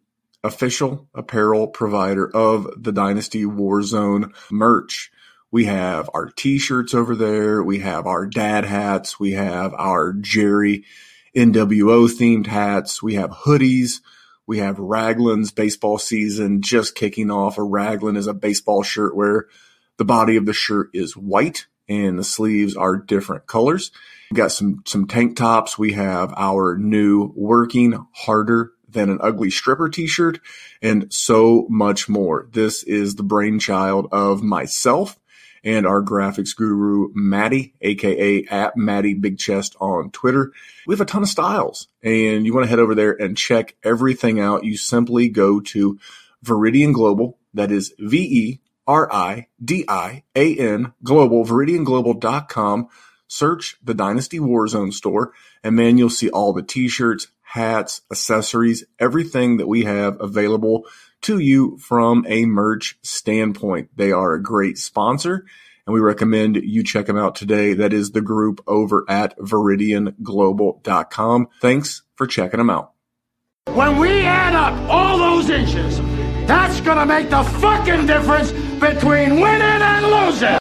official 0.44 1.08
apparel 1.14 1.68
provider 1.68 2.28
of 2.36 2.68
the 2.76 2.92
Dynasty 2.92 3.44
Warzone 3.44 4.34
merch. 4.50 5.12
We 5.52 5.66
have 5.66 6.10
our 6.16 6.26
t-shirts 6.26 6.96
over 6.96 7.16
there. 7.16 7.62
We 7.62 7.82
have 7.82 8.08
our 8.08 8.26
dad 8.26 8.66
hats. 8.66 9.20
We 9.20 9.34
have 9.34 9.76
our 9.76 10.12
Jerry 10.12 10.86
NWO 11.36 12.10
themed 12.10 12.48
hats. 12.48 13.04
We 13.04 13.14
have 13.14 13.30
hoodies. 13.30 14.02
We 14.48 14.58
have 14.58 14.80
Raglan's 14.80 15.52
baseball 15.52 16.00
season 16.00 16.64
just 16.64 16.96
kicking 16.96 17.30
off. 17.30 17.60
A 17.60 17.64
Raglan 17.64 18.18
is 18.18 18.26
a 18.26 18.34
baseball 18.34 18.82
shirt 18.82 19.16
where 19.16 19.46
the 19.98 20.06
body 20.06 20.36
of 20.36 20.48
the 20.48 20.54
shirt 20.54 20.90
is 20.96 21.16
white 21.16 21.68
and 21.88 22.18
the 22.18 22.24
sleeves 22.24 22.76
are 22.76 22.98
different 22.98 23.46
colors. 23.46 23.92
We 24.32 24.36
got 24.36 24.54
some 24.54 24.82
some 24.86 25.08
tank 25.08 25.36
tops. 25.36 25.78
We 25.78 25.92
have 25.92 26.34
our 26.38 26.78
new 26.78 27.34
working 27.36 28.06
harder 28.14 28.72
than 28.88 29.10
an 29.10 29.18
ugly 29.20 29.50
stripper 29.50 29.90
t-shirt 29.90 30.40
and 30.82 31.12
so 31.12 31.68
much 31.70 32.08
more. 32.08 32.48
This 32.54 32.84
is 32.84 33.16
the 33.16 33.24
brainchild 33.24 34.08
of 34.14 34.42
myself 34.42 35.20
and 35.66 35.86
our 35.86 36.02
graphics 36.02 36.56
guru, 36.56 37.10
Maddie, 37.14 37.74
aka 37.82 38.46
at 38.46 38.78
Maddie 38.78 39.16
Big 39.16 39.38
Chest 39.38 39.76
on 39.82 40.12
Twitter. 40.12 40.54
We 40.88 40.94
have 40.94 41.02
a 41.02 41.06
ton 41.06 41.24
of 41.24 41.30
styles 41.30 41.90
and 42.02 42.46
you 42.46 42.54
want 42.54 42.64
to 42.64 42.70
head 42.70 42.80
over 42.80 42.96
there 42.96 43.12
and 43.12 43.38
check 43.38 43.76
everything 43.84 44.40
out. 44.40 44.64
You 44.64 44.78
simply 44.78 45.28
go 45.28 45.60
to 45.60 46.00
Viridian 46.46 46.94
Global. 46.94 47.38
That 47.54 47.70
is 47.70 47.94
V-E 48.00 48.62
R 48.88 49.12
I 49.12 49.48
D 49.64 49.84
I 49.90 50.24
A 50.38 50.56
N 50.56 50.94
Global, 51.04 51.44
ViridianGlobal.com 51.46 52.88
search 53.32 53.78
the 53.82 53.94
Dynasty 53.94 54.40
Warzone 54.40 54.94
store, 54.94 55.32
and 55.64 55.76
man, 55.76 55.98
you'll 55.98 56.10
see 56.10 56.30
all 56.30 56.52
the 56.52 56.62
t-shirts, 56.62 57.30
hats, 57.42 58.02
accessories, 58.12 58.84
everything 59.00 59.58
that 59.58 59.68
we 59.68 59.86
have 59.86 60.20
available 60.20 60.86
to 61.22 61.40
you 61.40 61.78
from 61.78 62.26
a 62.28 62.46
merch 62.46 62.98
standpoint. 63.04 63.90
They 63.96 64.12
are 64.12 64.34
a 64.34 64.44
great 64.44 64.78
sponsor 64.78 65.46
and 65.86 65.94
we 65.94 66.00
recommend 66.00 66.56
you 66.58 66.84
check 66.84 67.08
them 67.08 67.18
out 67.18 67.36
today. 67.36 67.74
That 67.74 67.94
is 67.94 68.12
the 68.12 68.22
group 68.22 68.62
over 68.68 69.04
at 69.10 69.38
viridianglobal.com. 69.38 71.48
Thanks 71.60 72.04
for 72.16 72.28
checking 72.28 72.60
them 72.60 72.70
out. 72.70 72.92
When 73.74 73.98
we 73.98 74.22
add 74.22 74.56
up 74.56 74.74
all 74.90 75.18
those 75.18 75.50
inches, 75.50 75.98
that's 76.48 76.80
gonna 76.82 77.06
make 77.06 77.30
the 77.30 77.44
fucking 77.44 78.08
difference 78.08 78.52
between 78.80 79.40
winning 79.40 79.62
and 79.62 80.06
losing. 80.06 80.61